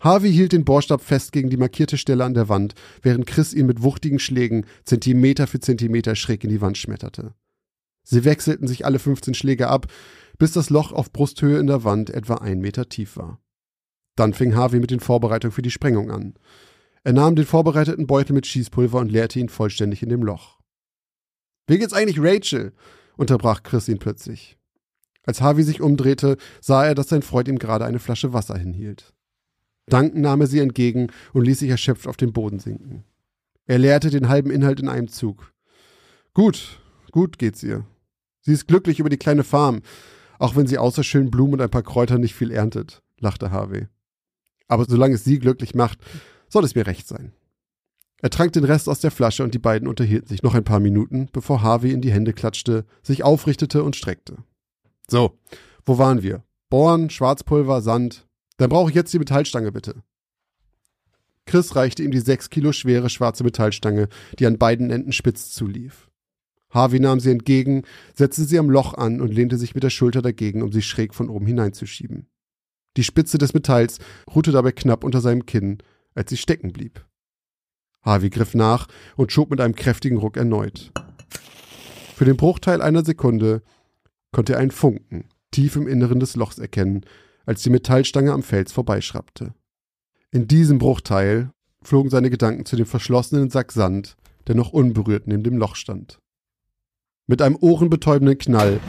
Harvey 0.00 0.32
hielt 0.32 0.52
den 0.52 0.64
Bohrstab 0.64 1.00
fest 1.02 1.32
gegen 1.32 1.50
die 1.50 1.56
markierte 1.56 1.98
Stelle 1.98 2.24
an 2.24 2.34
der 2.34 2.48
Wand, 2.48 2.74
während 3.02 3.26
Chris 3.26 3.52
ihn 3.52 3.66
mit 3.66 3.82
wuchtigen 3.82 4.20
Schlägen 4.20 4.64
Zentimeter 4.84 5.46
für 5.48 5.58
Zentimeter 5.58 6.14
schräg 6.14 6.44
in 6.44 6.50
die 6.50 6.60
Wand 6.60 6.78
schmetterte. 6.78 7.34
Sie 8.04 8.24
wechselten 8.24 8.68
sich 8.68 8.86
alle 8.86 9.00
15 9.00 9.34
Schläge 9.34 9.68
ab, 9.68 9.86
bis 10.38 10.52
das 10.52 10.70
Loch 10.70 10.92
auf 10.92 11.12
Brusthöhe 11.12 11.58
in 11.58 11.66
der 11.66 11.82
Wand 11.82 12.10
etwa 12.10 12.36
ein 12.36 12.60
Meter 12.60 12.88
tief 12.88 13.16
war. 13.16 13.40
Dann 14.14 14.34
fing 14.34 14.54
Harvey 14.54 14.80
mit 14.80 14.90
den 14.90 15.00
Vorbereitungen 15.00 15.52
für 15.52 15.62
die 15.62 15.70
Sprengung 15.70 16.10
an. 16.10 16.34
Er 17.02 17.12
nahm 17.12 17.36
den 17.36 17.44
vorbereiteten 17.44 18.06
Beutel 18.06 18.34
mit 18.34 18.46
Schießpulver 18.46 18.98
und 18.98 19.10
leerte 19.10 19.40
ihn 19.40 19.48
vollständig 19.48 20.02
in 20.02 20.08
dem 20.08 20.22
Loch. 20.22 20.60
Wie 21.66 21.78
geht's 21.78 21.92
eigentlich 21.92 22.20
Rachel? 22.20 22.72
unterbrach 23.16 23.64
Chris 23.64 23.88
ihn 23.88 23.98
plötzlich. 23.98 24.56
Als 25.24 25.40
Harvey 25.40 25.64
sich 25.64 25.80
umdrehte, 25.80 26.36
sah 26.60 26.86
er, 26.86 26.94
dass 26.94 27.08
sein 27.08 27.22
Freund 27.22 27.48
ihm 27.48 27.58
gerade 27.58 27.84
eine 27.84 27.98
Flasche 27.98 28.32
Wasser 28.32 28.56
hinhielt. 28.56 29.12
Dankend 29.88 30.22
nahm 30.22 30.40
er 30.40 30.46
sie 30.46 30.60
entgegen 30.60 31.08
und 31.32 31.44
ließ 31.44 31.60
sich 31.60 31.70
erschöpft 31.70 32.06
auf 32.06 32.16
den 32.16 32.32
Boden 32.32 32.58
sinken. 32.58 33.04
Er 33.66 33.78
leerte 33.78 34.10
den 34.10 34.28
halben 34.28 34.50
Inhalt 34.50 34.80
in 34.80 34.88
einem 34.88 35.08
Zug. 35.08 35.52
Gut, 36.34 36.80
gut 37.10 37.38
geht's 37.38 37.62
ihr. 37.62 37.84
Sie 38.40 38.52
ist 38.52 38.66
glücklich 38.66 39.00
über 39.00 39.10
die 39.10 39.18
kleine 39.18 39.44
Farm, 39.44 39.82
auch 40.38 40.56
wenn 40.56 40.66
sie 40.66 40.78
außer 40.78 41.04
schönen 41.04 41.30
Blumen 41.30 41.54
und 41.54 41.60
ein 41.60 41.70
paar 41.70 41.82
Kräutern 41.82 42.20
nicht 42.20 42.34
viel 42.34 42.50
erntet, 42.50 43.02
lachte 43.18 43.50
Harvey. 43.50 43.88
Aber 44.68 44.84
solange 44.84 45.14
es 45.14 45.24
sie 45.24 45.38
glücklich 45.38 45.74
macht, 45.74 45.98
soll 46.48 46.64
es 46.64 46.74
mir 46.74 46.86
recht 46.86 47.08
sein. 47.08 47.32
Er 48.20 48.30
trank 48.30 48.52
den 48.52 48.64
Rest 48.64 48.88
aus 48.88 49.00
der 49.00 49.10
Flasche 49.10 49.44
und 49.44 49.54
die 49.54 49.60
beiden 49.60 49.86
unterhielten 49.86 50.28
sich 50.28 50.42
noch 50.42 50.54
ein 50.54 50.64
paar 50.64 50.80
Minuten, 50.80 51.28
bevor 51.32 51.62
Harvey 51.62 51.92
in 51.92 52.00
die 52.00 52.12
Hände 52.12 52.32
klatschte, 52.32 52.84
sich 53.02 53.22
aufrichtete 53.22 53.82
und 53.84 53.96
streckte. 53.96 54.38
So, 55.08 55.38
wo 55.84 55.98
waren 55.98 56.22
wir? 56.22 56.42
Bohren, 56.68 57.10
Schwarzpulver, 57.10 57.80
Sand, 57.80 58.27
dann 58.58 58.68
brauche 58.68 58.90
ich 58.90 58.94
jetzt 58.94 59.12
die 59.14 59.18
Metallstange 59.18 59.72
bitte. 59.72 60.02
Chris 61.46 61.74
reichte 61.74 62.02
ihm 62.02 62.10
die 62.10 62.20
sechs 62.20 62.50
Kilo 62.50 62.72
schwere 62.72 63.08
schwarze 63.08 63.42
Metallstange, 63.42 64.08
die 64.38 64.46
an 64.46 64.58
beiden 64.58 64.90
Enden 64.90 65.12
spitz 65.12 65.50
zulief. 65.50 66.10
Harvey 66.70 67.00
nahm 67.00 67.20
sie 67.20 67.30
entgegen, 67.30 67.84
setzte 68.14 68.44
sie 68.44 68.58
am 68.58 68.68
Loch 68.68 68.92
an 68.92 69.22
und 69.22 69.32
lehnte 69.32 69.56
sich 69.56 69.74
mit 69.74 69.82
der 69.82 69.90
Schulter 69.90 70.20
dagegen, 70.20 70.62
um 70.62 70.70
sie 70.70 70.82
schräg 70.82 71.14
von 71.14 71.30
oben 71.30 71.46
hineinzuschieben. 71.46 72.28
Die 72.98 73.04
Spitze 73.04 73.38
des 73.38 73.54
Metalls 73.54 73.98
ruhte 74.34 74.52
dabei 74.52 74.72
knapp 74.72 75.04
unter 75.04 75.22
seinem 75.22 75.46
Kinn, 75.46 75.78
als 76.14 76.28
sie 76.28 76.36
stecken 76.36 76.72
blieb. 76.72 77.06
Harvey 78.02 78.28
griff 78.28 78.54
nach 78.54 78.86
und 79.16 79.32
schob 79.32 79.50
mit 79.50 79.60
einem 79.60 79.74
kräftigen 79.74 80.18
Ruck 80.18 80.36
erneut. 80.36 80.92
Für 82.14 82.24
den 82.24 82.36
Bruchteil 82.36 82.82
einer 82.82 83.04
Sekunde 83.04 83.62
konnte 84.32 84.54
er 84.54 84.58
einen 84.58 84.70
Funken 84.70 85.24
tief 85.50 85.76
im 85.76 85.88
Inneren 85.88 86.20
des 86.20 86.36
Lochs 86.36 86.58
erkennen, 86.58 87.04
als 87.48 87.62
die 87.62 87.70
Metallstange 87.70 88.30
am 88.30 88.42
Fels 88.42 88.72
vorbeischrappte. 88.72 89.54
In 90.30 90.48
diesem 90.48 90.76
Bruchteil 90.76 91.50
flogen 91.80 92.10
seine 92.10 92.28
Gedanken 92.28 92.66
zu 92.66 92.76
dem 92.76 92.84
verschlossenen 92.84 93.48
Sack 93.48 93.72
Sand, 93.72 94.18
der 94.46 94.54
noch 94.54 94.74
unberührt 94.74 95.26
neben 95.26 95.42
dem 95.44 95.56
Loch 95.56 95.74
stand. 95.74 96.20
Mit 97.26 97.40
einem 97.40 97.56
ohrenbetäubenden 97.58 98.36
Knall 98.36 98.80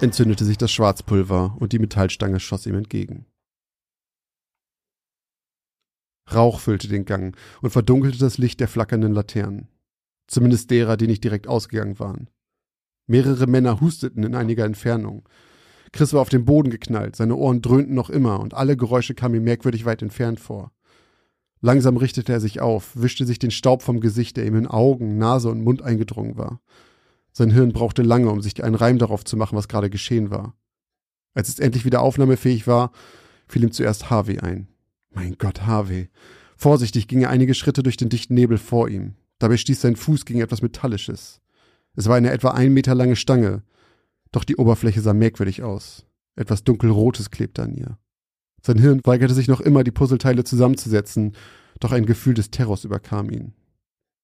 entzündete 0.00 0.44
sich 0.44 0.56
das 0.56 0.70
Schwarzpulver 0.70 1.56
und 1.58 1.72
die 1.72 1.80
Metallstange 1.80 2.38
schoss 2.38 2.66
ihm 2.66 2.76
entgegen. 2.76 3.26
Rauch 6.32 6.60
füllte 6.60 6.86
den 6.86 7.04
Gang 7.04 7.36
und 7.62 7.70
verdunkelte 7.70 8.18
das 8.18 8.38
Licht 8.38 8.60
der 8.60 8.68
flackernden 8.68 9.12
Laternen. 9.12 9.66
Zumindest 10.28 10.70
derer, 10.70 10.96
die 10.96 11.08
nicht 11.08 11.24
direkt 11.24 11.48
ausgegangen 11.48 11.98
waren. 11.98 12.30
Mehrere 13.08 13.48
Männer 13.48 13.80
husteten 13.80 14.22
in 14.22 14.36
einiger 14.36 14.66
Entfernung. 14.66 15.28
Chris 15.92 16.12
war 16.12 16.20
auf 16.20 16.28
den 16.28 16.44
Boden 16.44 16.70
geknallt, 16.70 17.16
seine 17.16 17.36
Ohren 17.36 17.62
dröhnten 17.62 17.94
noch 17.94 18.10
immer 18.10 18.40
und 18.40 18.54
alle 18.54 18.76
Geräusche 18.76 19.14
kamen 19.14 19.36
ihm 19.36 19.44
merkwürdig 19.44 19.84
weit 19.84 20.02
entfernt 20.02 20.40
vor. 20.40 20.72
Langsam 21.60 21.96
richtete 21.96 22.32
er 22.32 22.40
sich 22.40 22.60
auf, 22.60 22.92
wischte 22.94 23.26
sich 23.26 23.38
den 23.38 23.50
Staub 23.50 23.82
vom 23.82 24.00
Gesicht, 24.00 24.36
der 24.36 24.46
ihm 24.46 24.56
in 24.56 24.66
Augen, 24.66 25.18
Nase 25.18 25.50
und 25.50 25.62
Mund 25.62 25.82
eingedrungen 25.82 26.36
war. 26.36 26.60
Sein 27.32 27.50
Hirn 27.50 27.72
brauchte 27.72 28.02
lange, 28.02 28.30
um 28.30 28.40
sich 28.40 28.62
einen 28.62 28.74
Reim 28.74 28.98
darauf 28.98 29.24
zu 29.24 29.36
machen, 29.36 29.56
was 29.56 29.68
gerade 29.68 29.90
geschehen 29.90 30.30
war. 30.30 30.54
Als 31.34 31.48
es 31.48 31.58
endlich 31.58 31.84
wieder 31.84 32.00
aufnahmefähig 32.00 32.66
war, 32.66 32.92
fiel 33.46 33.64
ihm 33.64 33.72
zuerst 33.72 34.10
Harvey 34.10 34.38
ein. 34.38 34.68
Mein 35.12 35.36
Gott, 35.38 35.62
Harvey. 35.66 36.10
Vorsichtig 36.56 37.08
ging 37.08 37.22
er 37.22 37.30
einige 37.30 37.54
Schritte 37.54 37.82
durch 37.82 37.96
den 37.96 38.08
dichten 38.08 38.34
Nebel 38.34 38.58
vor 38.58 38.88
ihm. 38.88 39.14
Dabei 39.38 39.56
stieß 39.56 39.80
sein 39.80 39.96
Fuß 39.96 40.24
gegen 40.24 40.40
etwas 40.40 40.62
Metallisches. 40.62 41.40
Es 41.94 42.08
war 42.08 42.16
eine 42.16 42.30
etwa 42.30 42.50
ein 42.50 42.72
Meter 42.72 42.94
lange 42.94 43.16
Stange, 43.16 43.62
doch 44.32 44.44
die 44.44 44.56
Oberfläche 44.56 45.00
sah 45.00 45.14
merkwürdig 45.14 45.62
aus. 45.62 46.06
Etwas 46.36 46.64
dunkelrotes 46.64 47.30
klebte 47.30 47.62
an 47.62 47.74
ihr. 47.74 47.98
Sein 48.62 48.78
Hirn 48.78 49.00
weigerte 49.04 49.34
sich 49.34 49.48
noch 49.48 49.60
immer, 49.60 49.84
die 49.84 49.90
Puzzleteile 49.90 50.44
zusammenzusetzen, 50.44 51.34
doch 51.80 51.92
ein 51.92 52.06
Gefühl 52.06 52.34
des 52.34 52.50
Terrors 52.50 52.84
überkam 52.84 53.30
ihn. 53.30 53.54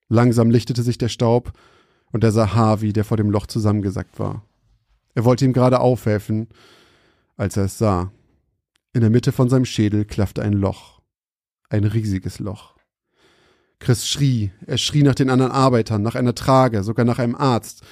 Langsam 0.08 0.50
lichtete 0.50 0.82
sich 0.82 0.98
der 0.98 1.08
Staub, 1.08 1.52
und 2.12 2.22
er 2.22 2.30
sah 2.30 2.54
Harvey, 2.54 2.92
der 2.92 3.04
vor 3.04 3.16
dem 3.16 3.30
Loch 3.30 3.46
zusammengesackt 3.46 4.20
war. 4.20 4.44
Er 5.14 5.24
wollte 5.24 5.44
ihm 5.44 5.52
gerade 5.52 5.80
aufhelfen, 5.80 6.48
als 7.36 7.56
er 7.56 7.64
es 7.64 7.78
sah. 7.78 8.12
In 8.92 9.00
der 9.00 9.10
Mitte 9.10 9.32
von 9.32 9.48
seinem 9.48 9.64
Schädel 9.64 10.04
klaffte 10.04 10.42
ein 10.42 10.52
Loch. 10.52 11.00
Ein 11.68 11.84
riesiges 11.84 12.38
Loch. 12.38 12.76
Chris 13.80 14.06
schrie, 14.06 14.52
er 14.66 14.78
schrie 14.78 15.02
nach 15.02 15.16
den 15.16 15.30
anderen 15.30 15.50
Arbeitern, 15.50 16.02
nach 16.02 16.14
einer 16.14 16.34
Trage, 16.34 16.84
sogar 16.84 17.04
nach 17.04 17.18
einem 17.18 17.34
Arzt. 17.34 17.82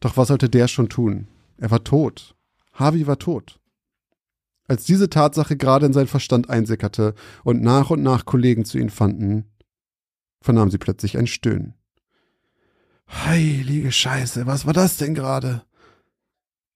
Doch 0.00 0.16
was 0.16 0.28
sollte 0.28 0.48
der 0.48 0.68
schon 0.68 0.88
tun? 0.88 1.26
Er 1.62 1.70
war 1.70 1.84
tot. 1.84 2.34
Harvey 2.72 3.06
war 3.06 3.20
tot. 3.20 3.60
Als 4.66 4.82
diese 4.82 5.08
Tatsache 5.08 5.56
gerade 5.56 5.86
in 5.86 5.92
seinen 5.92 6.08
Verstand 6.08 6.50
einsickerte 6.50 7.14
und 7.44 7.62
nach 7.62 7.90
und 7.90 8.02
nach 8.02 8.24
Kollegen 8.24 8.64
zu 8.64 8.78
ihm 8.78 8.88
fanden, 8.88 9.44
vernahm 10.40 10.72
sie 10.72 10.78
plötzlich 10.78 11.16
ein 11.16 11.28
Stöhnen. 11.28 11.74
Heilige 13.08 13.92
Scheiße, 13.92 14.44
was 14.46 14.66
war 14.66 14.72
das 14.72 14.96
denn 14.96 15.14
gerade? 15.14 15.62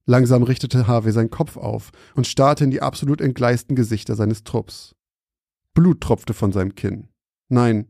Langsam 0.05 0.45
richtete 0.45 0.87
Harvey 0.87 1.11
seinen 1.11 1.30
Kopf 1.30 1.57
auf 1.57 1.91
und 2.14 2.28
starrte 2.28 2.62
in 2.62 2.70
die 2.70 2.80
absolut 2.80 3.20
entgleisten 3.20 3.74
Gesichter 3.74 4.14
seines 4.14 4.45
Trupps. 4.45 4.95
Blut 5.74 6.01
tropfte 6.01 6.32
von 6.32 6.53
seinem 6.53 6.76
Kinn. 6.76 7.09
Nein, 7.49 7.89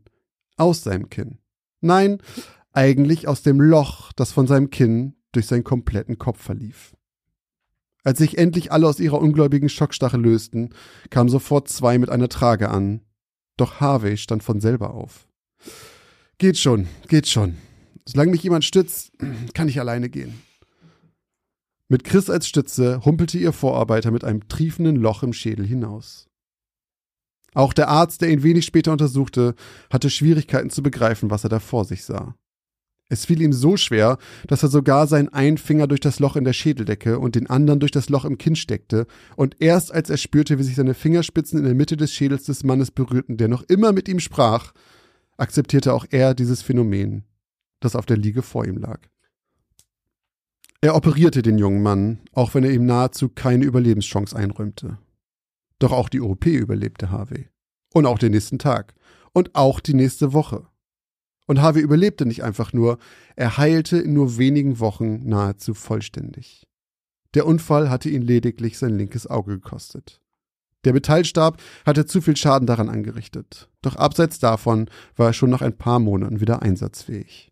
aus 0.55 0.81
seinem 0.81 1.11
Kinn. 1.11 1.37
Nein, 1.79 2.23
eigentlich 2.71 3.27
aus 3.27 3.43
dem 3.43 3.61
Loch, 3.61 4.11
das 4.13 4.31
von 4.31 4.47
seinem 4.47 4.71
Kinn 4.71 5.16
durch 5.31 5.47
seinen 5.47 5.63
kompletten 5.63 6.17
Kopf 6.17 6.41
verlief. 6.41 6.95
Als 8.03 8.19
sich 8.19 8.37
endlich 8.37 8.71
alle 8.71 8.87
aus 8.87 8.99
ihrer 8.99 9.19
ungläubigen 9.19 9.69
Schockstache 9.69 10.17
lösten, 10.17 10.69
kamen 11.09 11.29
sofort 11.29 11.67
zwei 11.67 11.97
mit 11.97 12.09
einer 12.09 12.29
Trage 12.29 12.69
an. 12.69 13.01
Doch 13.57 13.81
Harvey 13.81 14.17
stand 14.17 14.43
von 14.43 14.61
selber 14.61 14.93
auf. 14.93 15.27
Geht 16.37 16.57
schon, 16.57 16.87
geht 17.07 17.27
schon. 17.27 17.57
Solange 18.05 18.31
mich 18.31 18.43
jemand 18.43 18.63
stützt, 18.63 19.11
kann 19.53 19.67
ich 19.67 19.79
alleine 19.79 20.09
gehen. 20.09 20.41
Mit 21.89 22.03
Chris 22.03 22.29
als 22.29 22.47
Stütze 22.47 23.03
humpelte 23.05 23.37
ihr 23.37 23.53
Vorarbeiter 23.53 24.11
mit 24.11 24.23
einem 24.23 24.47
triefenden 24.47 24.97
Loch 24.97 25.23
im 25.23 25.33
Schädel 25.33 25.65
hinaus. 25.65 26.27
Auch 27.53 27.73
der 27.73 27.87
Arzt, 27.87 28.21
der 28.21 28.29
ihn 28.29 28.43
wenig 28.43 28.65
später 28.65 28.91
untersuchte, 28.91 29.55
hatte 29.89 30.09
Schwierigkeiten 30.09 30.69
zu 30.69 30.83
begreifen, 30.83 31.31
was 31.31 31.43
er 31.43 31.49
da 31.49 31.59
vor 31.59 31.85
sich 31.85 32.03
sah. 32.03 32.35
Es 33.09 33.25
fiel 33.25 33.41
ihm 33.41 33.53
so 33.53 33.77
schwer, 33.77 34.17
dass 34.47 34.63
er 34.63 34.69
sogar 34.69 35.07
seinen 35.07 35.29
einen 35.29 35.57
Finger 35.57 35.87
durch 35.87 36.01
das 36.01 36.19
Loch 36.19 36.35
in 36.35 36.43
der 36.43 36.53
Schädeldecke 36.53 37.19
und 37.19 37.35
den 37.35 37.49
anderen 37.49 37.79
durch 37.79 37.91
das 37.91 38.09
Loch 38.09 38.25
im 38.25 38.37
Kinn 38.37 38.55
steckte, 38.55 39.07
und 39.35 39.55
erst 39.59 39.93
als 39.93 40.09
er 40.09 40.17
spürte, 40.17 40.59
wie 40.59 40.63
sich 40.63 40.75
seine 40.75 40.93
Fingerspitzen 40.93 41.57
in 41.59 41.65
der 41.65 41.75
Mitte 41.75 41.95
des 41.95 42.11
Schädels 42.11 42.43
des 42.43 42.63
Mannes 42.63 42.91
berührten, 42.91 43.37
der 43.37 43.47
noch 43.47 43.63
immer 43.63 43.93
mit 43.93 44.09
ihm 44.09 44.19
sprach, 44.19 44.73
akzeptierte 45.37 45.93
auch 45.93 46.05
er 46.09 46.33
dieses 46.33 46.61
Phänomen, 46.61 47.23
das 47.79 47.95
auf 47.95 48.05
der 48.05 48.17
Liege 48.17 48.41
vor 48.41 48.65
ihm 48.65 48.77
lag. 48.77 48.99
Er 50.81 50.95
operierte 50.95 51.41
den 51.41 51.57
jungen 51.57 51.81
Mann, 51.81 52.19
auch 52.33 52.53
wenn 52.53 52.63
er 52.63 52.71
ihm 52.71 52.85
nahezu 52.85 53.29
keine 53.29 53.65
Überlebenschance 53.65 54.35
einräumte. 54.35 54.99
Doch 55.79 55.91
auch 55.91 56.09
die 56.09 56.21
OP 56.21 56.45
überlebte 56.45 57.09
Harvey. 57.09 57.47
Und 57.93 58.05
auch 58.05 58.19
den 58.19 58.31
nächsten 58.31 58.59
Tag. 58.59 58.93
Und 59.33 59.55
auch 59.55 59.79
die 59.79 59.93
nächste 59.93 60.33
Woche. 60.33 60.67
Und 61.47 61.61
Harvey 61.61 61.81
überlebte 61.81 62.25
nicht 62.25 62.43
einfach 62.43 62.73
nur, 62.73 62.99
er 63.35 63.57
heilte 63.57 63.97
in 63.97 64.13
nur 64.13 64.37
wenigen 64.37 64.79
Wochen 64.79 65.27
nahezu 65.27 65.73
vollständig. 65.73 66.67
Der 67.33 67.45
Unfall 67.45 67.89
hatte 67.89 68.09
ihn 68.09 68.21
lediglich 68.21 68.77
sein 68.77 68.97
linkes 68.97 69.27
Auge 69.27 69.53
gekostet. 69.53 70.21
Der 70.83 70.93
Metallstab 70.93 71.61
hatte 71.85 72.05
zu 72.05 72.21
viel 72.21 72.37
Schaden 72.37 72.67
daran 72.67 72.89
angerichtet, 72.89 73.69
doch 73.81 73.95
abseits 73.95 74.39
davon 74.39 74.89
war 75.15 75.27
er 75.27 75.33
schon 75.33 75.49
nach 75.49 75.61
ein 75.61 75.77
paar 75.77 75.99
Monaten 75.99 76.39
wieder 76.39 76.61
einsatzfähig. 76.61 77.51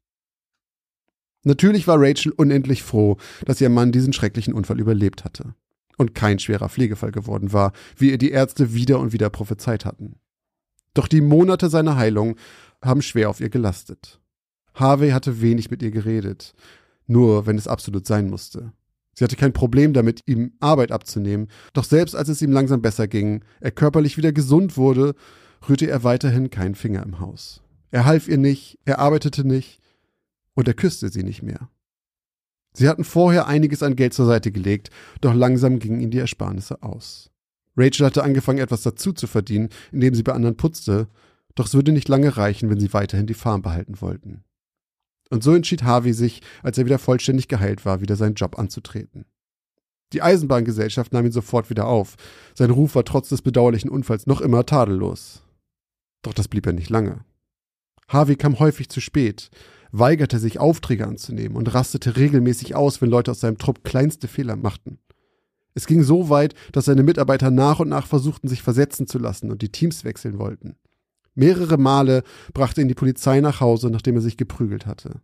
Natürlich 1.43 1.87
war 1.87 1.99
Rachel 1.99 2.31
unendlich 2.31 2.83
froh, 2.83 3.17
dass 3.45 3.61
ihr 3.61 3.69
Mann 3.69 3.91
diesen 3.91 4.13
schrecklichen 4.13 4.53
Unfall 4.53 4.79
überlebt 4.79 5.23
hatte 5.23 5.53
und 5.97 6.15
kein 6.15 6.39
schwerer 6.39 6.69
Pflegefall 6.69 7.11
geworden 7.11 7.53
war, 7.53 7.71
wie 7.97 8.11
ihr 8.11 8.17
die 8.17 8.31
Ärzte 8.31 8.73
wieder 8.73 8.99
und 8.99 9.13
wieder 9.13 9.29
prophezeit 9.29 9.85
hatten. 9.85 10.15
Doch 10.95 11.07
die 11.07 11.21
Monate 11.21 11.69
seiner 11.69 11.97
Heilung 11.97 12.35
haben 12.85 13.01
schwer 13.01 13.29
auf 13.29 13.39
ihr 13.39 13.49
gelastet. 13.49 14.19
Harvey 14.73 15.11
hatte 15.11 15.41
wenig 15.41 15.71
mit 15.71 15.81
ihr 15.81 15.91
geredet, 15.91 16.53
nur 17.07 17.45
wenn 17.45 17.57
es 17.57 17.67
absolut 17.67 18.05
sein 18.05 18.29
musste. 18.29 18.73
Sie 19.13 19.23
hatte 19.23 19.37
kein 19.37 19.53
Problem 19.53 19.93
damit, 19.93 20.21
ihm 20.25 20.53
Arbeit 20.59 20.91
abzunehmen, 20.91 21.47
doch 21.73 21.85
selbst 21.85 22.15
als 22.15 22.27
es 22.27 22.41
ihm 22.41 22.51
langsam 22.51 22.81
besser 22.81 23.07
ging, 23.07 23.43
er 23.61 23.71
körperlich 23.71 24.17
wieder 24.17 24.33
gesund 24.33 24.75
wurde, 24.75 25.15
rührte 25.69 25.89
er 25.89 26.03
weiterhin 26.03 26.49
keinen 26.49 26.75
Finger 26.75 27.03
im 27.03 27.19
Haus. 27.19 27.61
Er 27.91 28.05
half 28.05 28.27
ihr 28.27 28.37
nicht, 28.37 28.77
er 28.83 28.99
arbeitete 28.99 29.47
nicht, 29.47 29.79
und 30.53 30.67
er 30.67 30.73
küsste 30.73 31.09
sie 31.09 31.23
nicht 31.23 31.43
mehr. 31.43 31.69
Sie 32.73 32.89
hatten 32.89 33.05
vorher 33.05 33.47
einiges 33.47 33.83
an 33.83 33.95
Geld 33.95 34.13
zur 34.13 34.25
Seite 34.25 34.51
gelegt, 34.51 34.89
doch 35.21 35.33
langsam 35.33 35.79
gingen 35.79 36.01
ihnen 36.01 36.11
die 36.11 36.19
Ersparnisse 36.19 36.83
aus. 36.83 37.31
Rachel 37.77 38.05
hatte 38.05 38.23
angefangen, 38.23 38.59
etwas 38.59 38.83
dazu 38.83 39.13
zu 39.13 39.27
verdienen, 39.27 39.69
indem 39.93 40.13
sie 40.13 40.23
bei 40.23 40.33
anderen 40.33 40.57
putzte, 40.57 41.07
doch 41.55 41.65
es 41.65 41.73
würde 41.73 41.91
nicht 41.91 42.09
lange 42.09 42.37
reichen, 42.37 42.69
wenn 42.69 42.79
sie 42.79 42.93
weiterhin 42.93 43.27
die 43.27 43.33
Farm 43.33 43.61
behalten 43.61 44.01
wollten. 44.01 44.43
Und 45.29 45.43
so 45.43 45.55
entschied 45.55 45.83
Harvey 45.83 46.13
sich, 46.13 46.41
als 46.61 46.77
er 46.77 46.85
wieder 46.85 46.99
vollständig 46.99 47.47
geheilt 47.47 47.85
war, 47.85 48.01
wieder 48.01 48.15
seinen 48.15 48.35
Job 48.35 48.59
anzutreten. 48.59 49.25
Die 50.13 50.21
Eisenbahngesellschaft 50.21 51.13
nahm 51.13 51.25
ihn 51.25 51.31
sofort 51.31 51.69
wieder 51.69 51.87
auf. 51.87 52.15
Sein 52.53 52.69
Ruf 52.69 52.95
war 52.95 53.05
trotz 53.05 53.29
des 53.29 53.41
bedauerlichen 53.41 53.89
Unfalls 53.89 54.27
noch 54.27 54.41
immer 54.41 54.65
tadellos. 54.65 55.41
Doch 56.21 56.33
das 56.33 56.47
blieb 56.47 56.67
er 56.67 56.73
nicht 56.73 56.89
lange. 56.89 57.25
Harvey 58.07 58.35
kam 58.35 58.59
häufig 58.59 58.89
zu 58.89 59.01
spät, 59.01 59.49
weigerte 59.91 60.37
sich 60.37 60.59
Aufträge 60.59 61.07
anzunehmen 61.07 61.57
und 61.57 61.73
rastete 61.73 62.17
regelmäßig 62.17 62.75
aus, 62.75 63.01
wenn 63.01 63.09
Leute 63.09 63.31
aus 63.31 63.39
seinem 63.39 63.57
Trupp 63.57 63.83
kleinste 63.83 64.27
Fehler 64.27 64.55
machten. 64.55 64.99
Es 65.73 65.87
ging 65.87 66.03
so 66.03 66.29
weit, 66.29 66.53
dass 66.71 66.85
seine 66.85 67.03
Mitarbeiter 67.03 67.51
nach 67.51 67.79
und 67.79 67.89
nach 67.89 68.07
versuchten, 68.07 68.47
sich 68.47 68.61
versetzen 68.61 69.07
zu 69.07 69.17
lassen 69.17 69.51
und 69.51 69.61
die 69.61 69.71
Teams 69.71 70.03
wechseln 70.03 70.37
wollten. 70.37 70.77
Mehrere 71.35 71.77
Male 71.77 72.23
brachte 72.53 72.81
ihn 72.81 72.87
die 72.87 72.93
Polizei 72.93 73.41
nach 73.41 73.59
Hause, 73.59 73.89
nachdem 73.89 74.15
er 74.15 74.21
sich 74.21 74.37
geprügelt 74.37 74.85
hatte. 74.85 75.21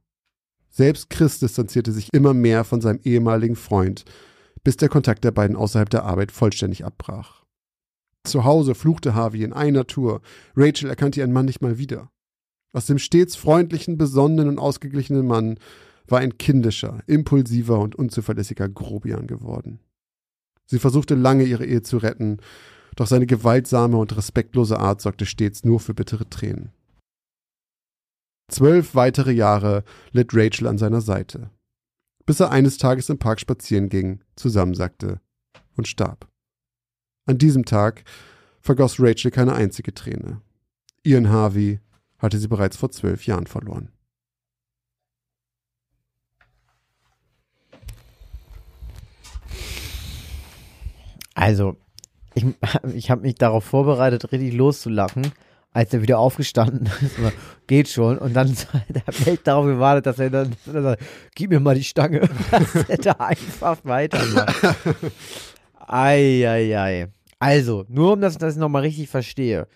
Selbst 0.70 1.09
Chris 1.09 1.39
distanzierte 1.39 1.91
sich 1.91 2.09
immer 2.14 2.34
mehr 2.34 2.64
von 2.64 2.82
seinem 2.82 2.99
ehemaligen 3.03 3.55
Freund, 3.55 4.05
bis 4.64 4.78
der 4.78 4.89
Kontakt 4.89 5.24
der 5.24 5.32
beiden 5.32 5.55
außerhalb 5.55 5.89
der 5.89 6.03
Arbeit 6.03 6.32
vollständig 6.32 6.86
abbrach. 6.86 7.43
Zu 8.24 8.43
Hause 8.43 8.76
fluchte 8.76 9.16
Harvey 9.16 9.43
in 9.43 9.53
einer 9.53 9.88
Tour. 9.88 10.22
Rachel 10.55 10.89
erkannte 10.89 11.20
ihren 11.20 11.34
Mann 11.34 11.45
nicht 11.45 11.62
mal 11.62 11.78
wieder. 11.78 12.12
Aus 12.74 12.86
dem 12.86 12.99
stets 12.99 13.36
freundlichen, 13.36 13.97
besonnenen 13.97 14.47
und 14.47 14.59
ausgeglichenen 14.59 15.26
Mann 15.26 15.57
war 16.07 16.20
ein 16.20 16.38
kindischer, 16.38 17.01
impulsiver 17.07 17.80
und 17.80 17.95
unzuverlässiger 17.95 18.70
Grobian 18.70 19.28
geworden. 19.28 19.80
Sie 20.66 20.80
versuchte 20.80 21.16
lange, 21.16 21.43
ihre 21.43 21.66
Ehe 21.66 21.82
zu 21.82 21.97
retten, 21.97 22.38
doch 22.95 23.07
seine 23.07 23.25
gewaltsame 23.25 23.97
und 23.97 24.15
respektlose 24.15 24.79
Art 24.79 25.01
sorgte 25.01 25.25
stets 25.25 25.63
nur 25.63 25.79
für 25.79 25.93
bittere 25.93 26.29
Tränen. 26.29 26.71
Zwölf 28.49 28.95
weitere 28.95 29.31
Jahre 29.31 29.83
litt 30.11 30.31
Rachel 30.33 30.67
an 30.67 30.77
seiner 30.77 31.01
Seite, 31.01 31.49
bis 32.25 32.39
er 32.41 32.51
eines 32.51 32.77
Tages 32.77 33.09
im 33.09 33.17
Park 33.17 33.39
spazieren 33.39 33.87
ging, 33.87 34.23
zusammensackte 34.35 35.21
und 35.77 35.87
starb. 35.87 36.27
An 37.25 37.37
diesem 37.37 37.65
Tag 37.65 38.03
vergoss 38.59 38.99
Rachel 38.99 39.31
keine 39.31 39.53
einzige 39.53 39.93
Träne. 39.93 40.41
Ian 41.03 41.29
Harvey 41.29 41.79
hatte 42.17 42.37
sie 42.37 42.47
bereits 42.47 42.77
vor 42.77 42.91
zwölf 42.91 43.25
Jahren 43.25 43.47
verloren. 43.47 43.89
Also, 51.33 51.77
ich, 52.34 52.45
ich 52.93 53.11
habe 53.11 53.21
mich 53.21 53.36
darauf 53.36 53.63
vorbereitet, 53.63 54.32
richtig 54.32 54.53
loszulachen. 54.53 55.32
als 55.73 55.93
er 55.93 56.01
wieder 56.01 56.19
aufgestanden 56.19 56.89
ist, 57.01 57.15
geht 57.67 57.88
schon. 57.88 58.17
Und 58.17 58.34
dann 58.34 58.49
hat 58.73 58.84
der 58.89 59.25
Welt 59.25 59.41
darauf 59.45 59.65
gewartet, 59.65 60.05
dass 60.05 60.19
er 60.19 60.29
dann, 60.29 60.55
dass 60.65 60.75
er 60.75 60.82
sagt, 60.82 61.03
gib 61.36 61.51
mir 61.51 61.59
mal 61.59 61.75
die 61.75 61.84
Stange. 61.84 62.29
Das 62.51 62.88
hätte 62.88 63.19
einfach 63.19 63.79
weitermacht. 63.84 64.75
Eieiei. 65.75 67.07
Also, 67.39 67.86
nur 67.88 68.13
um 68.13 68.21
das, 68.21 68.38
dass 68.38 68.53
ich 68.53 68.59
nochmal 68.59 68.84
richtig 68.84 69.09
verstehe. 69.09 69.67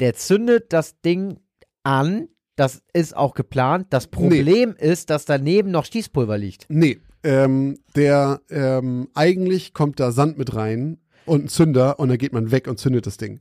Der 0.00 0.14
zündet 0.14 0.72
das 0.72 1.00
Ding 1.00 1.38
an. 1.82 2.28
Das 2.56 2.82
ist 2.92 3.16
auch 3.16 3.34
geplant. 3.34 3.86
Das 3.90 4.06
Problem 4.06 4.74
ist, 4.78 5.10
dass 5.10 5.24
daneben 5.24 5.70
noch 5.70 5.84
Schießpulver 5.84 6.38
liegt. 6.38 6.66
Nee, 6.68 6.98
ähm, 7.22 7.78
der, 7.94 8.40
ähm, 8.50 9.08
eigentlich 9.14 9.74
kommt 9.74 9.98
da 10.00 10.12
Sand 10.12 10.38
mit 10.38 10.54
rein 10.54 10.98
und 11.26 11.44
ein 11.44 11.48
Zünder 11.48 11.98
und 11.98 12.08
dann 12.08 12.18
geht 12.18 12.32
man 12.32 12.50
weg 12.50 12.66
und 12.68 12.78
zündet 12.78 13.06
das 13.06 13.16
Ding. 13.16 13.40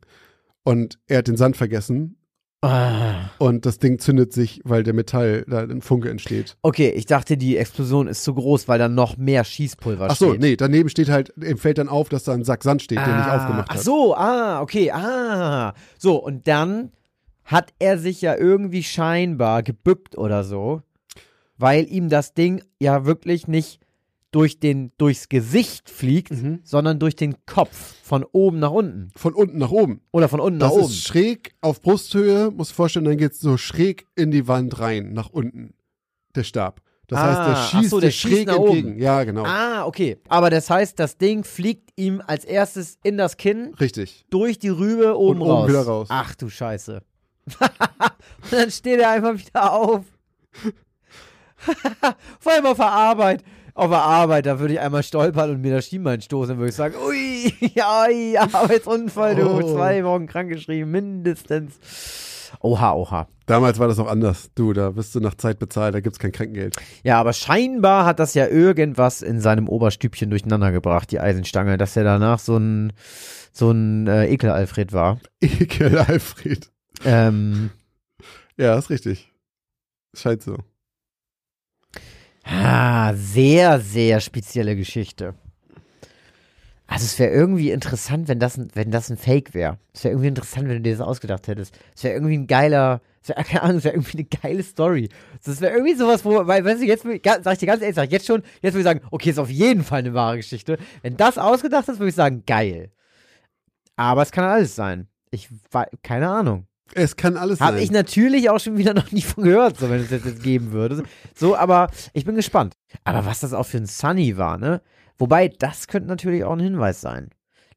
Und 0.64 0.98
er 1.08 1.20
hat 1.20 1.28
den 1.28 1.38
Sand 1.38 1.58
vergessen 1.58 2.18
Ah. 2.62 3.30
und 3.38 3.68
das 3.68 3.78
Ding 3.78 4.00
zündet 4.00 4.34
sich, 4.34 4.60
weil 4.64 4.82
der 4.82 4.96
Metall, 4.96 5.46
da 5.48 5.60
ein 5.60 5.82
Funke 5.82 6.10
entsteht. 6.10 6.58
Okay, 6.64 6.90
ich 6.90 7.06
dachte, 7.06 7.38
die 7.38 7.58
Explosion 7.58 8.08
ist 8.08 8.24
zu 8.24 8.34
groß, 8.34 8.68
weil 8.68 8.80
da 8.80 8.90
noch 8.90 9.18
mehr 9.18 9.44
Schießpulver 9.44 10.08
Ach 10.10 10.16
so, 10.16 10.30
steht. 10.30 10.42
nee, 10.42 10.56
daneben 10.56 10.90
steht 10.90 11.10
halt, 11.10 11.32
ihm 11.38 11.60
fällt 11.60 11.78
dann 11.78 11.90
auf, 11.90 12.10
dass 12.10 12.24
da 12.24 12.34
ein 12.34 12.44
Sack 12.44 12.64
Sand 12.64 12.82
steht, 12.82 12.98
den 12.98 13.04
ich 13.04 13.10
Ah, 13.10 13.38
aufgemacht 13.38 13.68
Ach 13.70 13.76
habe. 13.76 13.84
so, 13.84 14.16
ah, 14.16 14.62
okay, 14.62 14.90
ah. 14.92 15.74
So, 16.00 16.16
und 16.16 16.48
dann 16.48 16.92
hat 17.44 17.72
er 17.78 18.00
sich 18.00 18.22
ja 18.22 18.36
irgendwie 18.36 18.82
scheinbar 18.82 19.62
gebückt 19.62 20.18
oder 20.18 20.44
so, 20.44 20.82
weil 21.60 21.86
ihm 21.88 22.10
das 22.10 22.34
Ding 22.34 22.64
ja 22.80 23.06
wirklich 23.06 23.48
nicht 23.48 23.80
durch 24.36 24.60
den, 24.60 24.92
durchs 24.98 25.30
Gesicht 25.30 25.90
fliegt, 25.90 26.32
Mhm. 26.32 26.60
sondern 26.64 27.00
durch 27.00 27.16
den 27.16 27.46
Kopf, 27.46 27.96
von 28.04 28.26
oben 28.34 28.60
nach 28.60 28.72
unten. 28.72 29.10
Von 29.16 29.34
unten 29.34 29.58
nach 29.58 29.72
oben. 29.72 30.02
Oder 30.12 30.28
von 30.28 30.42
unten 30.42 30.60
Das 30.60 30.72
nach 30.72 30.76
oben. 30.82 30.86
ist 30.92 31.04
schräg 31.08 31.54
auf 31.62 31.82
Brusthöhe, 31.82 32.52
muss 32.52 32.70
vorstellen, 32.72 33.06
dann 33.06 33.16
geht's 33.18 33.40
so 33.40 33.56
schräg 33.56 34.06
in 34.16 34.32
die 34.32 34.46
Wand 34.50 34.78
rein, 34.80 35.14
nach 35.14 35.30
unten, 35.30 35.74
der 36.36 36.44
Stab. 36.44 36.82
Das 37.08 37.18
Ah, 37.20 37.24
heißt, 37.28 37.38
der 37.40 37.56
ach 37.56 37.70
schießt 37.70 37.90
so, 37.92 38.00
der 38.02 38.12
schießt 38.12 38.34
schräg 38.36 38.48
nach 38.48 38.58
oben. 38.58 38.76
entgegen. 38.78 39.00
Ja, 39.00 39.24
genau. 39.24 39.46
Ah, 39.46 39.86
okay. 39.86 40.18
Aber 40.28 40.50
das 40.50 40.70
heißt, 40.70 41.00
das 41.00 41.18
Ding 41.18 41.44
fliegt 41.46 41.92
ihm 41.96 42.22
als 42.28 42.44
erstes 42.44 42.98
in 43.04 43.16
das 43.18 43.38
Kinn, 43.38 43.74
Richtig. 43.80 44.26
durch 44.32 44.60
die 44.60 44.68
Rübe 44.70 45.18
oben, 45.18 45.40
oben 45.42 45.50
raus. 45.52 45.70
wieder 45.70 45.82
raus. 45.84 46.08
Ach 46.12 46.36
du 46.36 46.50
Scheiße. 46.50 47.02
Und 47.46 47.56
dann 48.52 48.70
steht 48.72 49.00
er 49.00 49.12
einfach 49.12 49.34
wieder 49.38 49.72
auf. 49.72 50.04
Vor 52.40 52.52
allem 52.52 52.66
auf 52.66 52.78
der 52.78 52.92
Arbeit. 52.92 53.44
Auf 53.76 53.90
der 53.90 54.00
Arbeit, 54.02 54.46
da 54.46 54.60
würde 54.60 54.74
ich 54.74 54.80
einmal 54.80 55.04
stolpern 55.04 55.50
und 55.52 55.62
mir 55.62 55.74
das 55.76 55.86
Schienbein 55.88 56.22
stoßen, 56.22 56.52
dann 56.52 56.58
würde 56.60 56.70
ich 56.70 56.76
sagen, 56.76 56.96
ui, 57.06 57.54
ui, 57.62 58.38
Arbeitsunfall, 58.38 59.36
du, 59.36 59.50
Oh. 59.50 59.62
zwei 59.76 60.04
Wochen 60.06 60.28
krankgeschrieben, 60.28 60.90
mindestens. 60.90 61.74
Oha, 62.62 62.94
oha. 62.94 63.28
Damals 63.48 63.78
war 63.78 63.90
das 63.90 64.00
auch 64.00 64.08
anders. 64.08 64.50
Du, 64.56 64.72
da 64.72 64.92
bist 64.92 65.14
du 65.14 65.20
nach 65.20 65.36
Zeit 65.36 65.60
bezahlt, 65.60 65.94
da 65.94 66.00
gibt's 66.00 66.20
kein 66.20 66.32
Krankengeld. 66.32 66.78
Ja, 67.04 67.20
aber 67.20 67.34
scheinbar 67.34 68.06
hat 68.06 68.20
das 68.20 68.34
ja 68.34 68.48
irgendwas 68.48 69.22
in 69.22 69.42
seinem 69.42 69.68
Oberstübchen 69.68 70.30
durcheinander 70.30 70.72
gebracht, 70.72 71.12
die 71.12 71.20
Eisenstange, 71.20 71.78
dass 71.78 71.98
er 71.98 72.06
danach 72.06 72.40
so 72.40 72.56
ein, 72.58 72.94
so 73.52 73.72
ein 73.72 74.08
äh, 74.08 74.28
Ekel-Alfred 74.28 74.94
war. 74.94 75.20
Ekel, 75.42 75.98
Alfred. 76.00 76.72
Ähm, 77.04 77.72
Ja, 78.58 78.78
ist 78.78 78.90
richtig. 78.90 79.34
Scheint 80.16 80.42
so. 80.42 80.56
Ah, 82.46 83.14
sehr, 83.16 83.80
sehr 83.80 84.22
spezielle 84.22 84.76
Geschichte. 84.76 85.34
Also 86.88 87.06
es 87.06 87.18
wäre 87.18 87.32
irgendwie 87.32 87.72
interessant, 87.72 88.28
wenn 88.28 88.40
das, 88.40 88.58
ein, 88.58 88.70
wenn 88.76 88.92
das 88.92 89.10
ein 89.10 89.18
Fake 89.18 89.56
wäre. 89.56 89.80
Es 89.94 90.04
wäre 90.04 90.14
irgendwie 90.14 90.28
interessant, 90.28 90.68
wenn 90.68 90.76
du 90.76 90.82
dir 90.82 90.96
das 90.96 91.06
ausgedacht 91.06 91.48
hättest. 91.48 91.78
Es 91.96 92.04
wäre 92.04 92.14
irgendwie 92.14 92.38
ein 92.38 92.46
geiler, 92.46 93.02
es 93.24 93.34
keine 93.48 93.64
Ahnung, 93.64 93.78
es 93.78 93.84
wäre 93.84 93.96
irgendwie 93.96 94.20
eine 94.20 94.28
geile 94.42 94.62
Story. 94.62 95.10
Das 95.44 95.60
wäre 95.60 95.74
irgendwie 95.74 95.96
sowas, 95.96 96.24
wo, 96.24 96.46
weil, 96.46 96.64
weißt 96.64 96.84
du, 96.84 96.86
jetzt, 96.86 97.04
sag 97.04 97.54
ich 97.54 97.60
dir 97.60 97.66
ganz 97.66 97.82
ehrlich, 97.82 97.96
sag 97.96 98.06
ich 98.06 98.12
jetzt 98.12 98.28
schon, 98.28 98.44
jetzt 98.62 98.74
würde 98.74 98.80
ich 98.80 98.84
sagen, 98.84 99.02
okay, 99.10 99.32
ist 99.32 99.40
auf 99.40 99.50
jeden 99.50 99.84
Fall 99.84 100.00
eine 100.00 100.14
wahre 100.14 100.38
Geschichte. 100.38 100.78
Wenn 101.02 101.18
das 101.18 101.40
ausgedacht 101.40 101.90
ist, 101.90 101.98
würde 101.98 102.10
ich 102.10 102.16
sagen, 102.16 102.44
geil. 102.46 102.92
Aber 103.96 104.22
es 104.22 104.32
kann 104.32 104.44
alles 104.44 104.76
sein. 104.76 105.08
Ich, 105.32 105.50
keine 106.04 106.30
Ahnung. 106.30 106.68
Es 106.94 107.16
kann 107.16 107.36
alles 107.36 107.60
Habe 107.60 107.78
sein. 107.78 107.84
ich 107.84 107.92
natürlich 107.92 108.50
auch 108.50 108.60
schon 108.60 108.78
wieder 108.78 108.94
noch 108.94 109.12
nie 109.12 109.22
von 109.22 109.44
gehört, 109.44 109.78
so 109.78 109.90
wenn 109.90 110.02
es 110.02 110.10
das 110.10 110.24
jetzt 110.24 110.44
geben 110.44 110.72
würde. 110.72 111.04
So, 111.36 111.56
aber 111.56 111.90
ich 112.14 112.26
bin 112.26 112.36
gespannt. 112.36 112.76
Aber 113.04 113.26
was 113.26 113.40
das 113.40 113.54
auch 113.54 113.66
für 113.66 113.78
ein 113.78 113.88
Sunny 113.88 114.38
war, 114.38 114.58
ne? 114.58 114.82
Wobei, 115.18 115.48
das 115.48 115.88
könnte 115.88 116.08
natürlich 116.08 116.44
auch 116.44 116.54
ein 116.54 116.60
Hinweis 116.60 117.02
sein. 117.02 117.30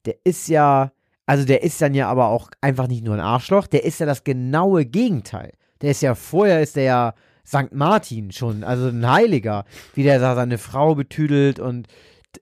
Der 0.04 0.16
ist 0.24 0.48
ja, 0.48 0.92
also 1.26 1.44
der 1.44 1.62
ist 1.62 1.80
dann 1.80 1.94
ja 1.94 2.08
aber 2.08 2.28
auch 2.28 2.50
einfach 2.60 2.88
nicht 2.88 3.04
nur 3.04 3.14
ein 3.14 3.20
Arschloch, 3.20 3.66
der 3.66 3.84
ist 3.84 4.00
ja 4.00 4.06
das 4.06 4.24
genaue 4.24 4.84
Gegenteil. 4.84 5.52
Der 5.80 5.92
ist 5.92 6.02
ja, 6.02 6.14
vorher 6.14 6.60
ist 6.62 6.76
der 6.76 6.84
ja 6.84 7.14
St. 7.46 7.72
Martin 7.72 8.30
schon, 8.32 8.62
also 8.62 8.88
ein 8.88 9.08
Heiliger, 9.08 9.64
wie 9.94 10.02
der 10.02 10.18
da 10.18 10.34
seine 10.34 10.58
Frau 10.58 10.94
betüdelt 10.94 11.60
und 11.60 11.86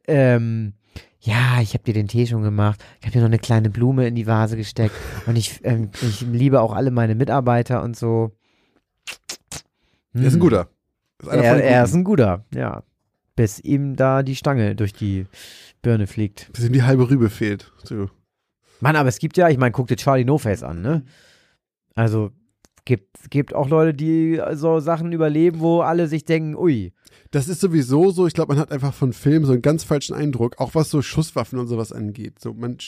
ähm, 0.08 0.74
ja, 1.20 1.60
ich 1.60 1.74
habe 1.74 1.84
dir 1.84 1.94
den 1.94 2.08
Tee 2.08 2.26
schon 2.26 2.42
gemacht. 2.42 2.84
Ich 3.00 3.06
habe 3.06 3.12
dir 3.12 3.20
noch 3.20 3.26
eine 3.26 3.38
kleine 3.38 3.70
Blume 3.70 4.06
in 4.06 4.14
die 4.14 4.26
Vase 4.26 4.56
gesteckt. 4.56 4.94
Und 5.26 5.36
ich, 5.36 5.60
ähm, 5.64 5.90
ich 6.02 6.20
liebe 6.20 6.60
auch 6.60 6.72
alle 6.72 6.90
meine 6.90 7.14
Mitarbeiter 7.14 7.82
und 7.82 7.96
so. 7.96 8.32
er 10.14 10.22
ist 10.22 10.34
ein 10.34 10.40
guter. 10.40 10.68
Ist 11.22 11.28
Er, 11.28 11.64
er 11.64 11.84
ist 11.84 11.94
ein 11.94 12.04
guter, 12.04 12.44
ja. 12.54 12.82
Bis 13.34 13.60
ihm 13.60 13.96
da 13.96 14.22
die 14.22 14.36
Stange 14.36 14.74
durch 14.74 14.92
die 14.92 15.26
Birne 15.82 16.06
fliegt. 16.06 16.50
Bis 16.52 16.64
ihm 16.64 16.72
die 16.72 16.82
halbe 16.82 17.10
Rübe 17.10 17.28
fehlt. 17.28 17.72
So. 17.82 18.08
Mann, 18.80 18.96
aber 18.96 19.08
es 19.08 19.18
gibt 19.18 19.36
ja, 19.36 19.48
ich 19.48 19.58
meine, 19.58 19.72
guck 19.72 19.88
dir 19.88 19.96
Charlie 19.96 20.24
No 20.24 20.38
Face 20.38 20.62
an, 20.62 20.82
ne? 20.82 21.04
Also, 21.94 22.30
gibt, 23.30 23.46
gibt 23.46 23.54
auch 23.54 23.68
Leute, 23.68 23.94
die 23.94 24.40
so 24.54 24.80
Sachen 24.80 25.12
überleben, 25.12 25.60
wo 25.60 25.80
alle 25.80 26.08
sich 26.08 26.24
denken, 26.24 26.56
ui. 26.56 26.92
Das 27.30 27.48
ist 27.48 27.60
sowieso 27.60 28.10
so, 28.10 28.26
ich 28.26 28.34
glaube, 28.34 28.54
man 28.54 28.60
hat 28.60 28.72
einfach 28.72 28.94
von 28.94 29.12
Filmen 29.12 29.44
so 29.44 29.52
einen 29.52 29.62
ganz 29.62 29.84
falschen 29.84 30.14
Eindruck, 30.14 30.58
auch 30.58 30.74
was 30.74 30.90
so 30.90 31.02
Schusswaffen 31.02 31.58
und 31.58 31.66
sowas 31.66 31.92
angeht. 31.92 32.38
So, 32.38 32.54
man, 32.54 32.78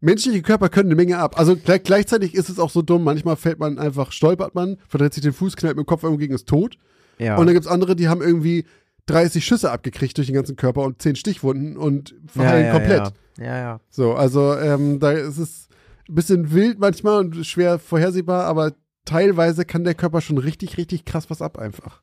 menschliche 0.00 0.42
Körper 0.42 0.68
können 0.68 0.88
eine 0.88 0.96
Menge 0.96 1.18
ab. 1.18 1.38
Also 1.38 1.56
gleich, 1.56 1.82
gleichzeitig 1.82 2.34
ist 2.34 2.48
es 2.48 2.58
auch 2.58 2.70
so 2.70 2.82
dumm, 2.82 3.04
manchmal 3.04 3.36
fällt 3.36 3.58
man 3.58 3.78
einfach, 3.78 4.12
stolpert 4.12 4.54
man, 4.54 4.78
verdreht 4.88 5.14
sich 5.14 5.22
den 5.22 5.32
Fuß, 5.32 5.56
knallt 5.56 5.76
mit 5.76 5.84
dem 5.84 5.88
Kopf 5.88 6.02
irgendwo 6.02 6.20
gegen 6.20 6.34
ist 6.34 6.48
tot. 6.48 6.76
Ja. 7.18 7.36
Und 7.36 7.46
dann 7.46 7.54
gibt's 7.54 7.68
andere, 7.68 7.96
die 7.96 8.08
haben 8.08 8.22
irgendwie 8.22 8.64
30 9.06 9.44
Schüsse 9.44 9.70
abgekriegt 9.70 10.16
durch 10.16 10.28
den 10.28 10.34
ganzen 10.34 10.56
Körper 10.56 10.82
und 10.82 11.02
10 11.02 11.16
Stichwunden 11.16 11.76
und 11.76 12.14
verheilen 12.26 12.66
ja, 12.66 12.72
komplett. 12.72 13.12
Ja, 13.38 13.44
ja. 13.44 13.58
ja. 13.58 13.80
So, 13.90 14.14
also 14.14 14.54
ähm, 14.56 15.00
da 15.00 15.12
ist 15.12 15.38
es 15.38 15.68
ein 16.08 16.14
bisschen 16.14 16.52
wild 16.52 16.78
manchmal 16.78 17.18
und 17.18 17.46
schwer 17.46 17.78
vorhersehbar, 17.78 18.44
aber 18.44 18.72
teilweise 19.04 19.64
kann 19.64 19.84
der 19.84 19.94
Körper 19.94 20.20
schon 20.20 20.38
richtig, 20.38 20.76
richtig 20.76 21.04
krass 21.04 21.30
was 21.30 21.42
ab 21.42 21.58
einfach. 21.58 22.02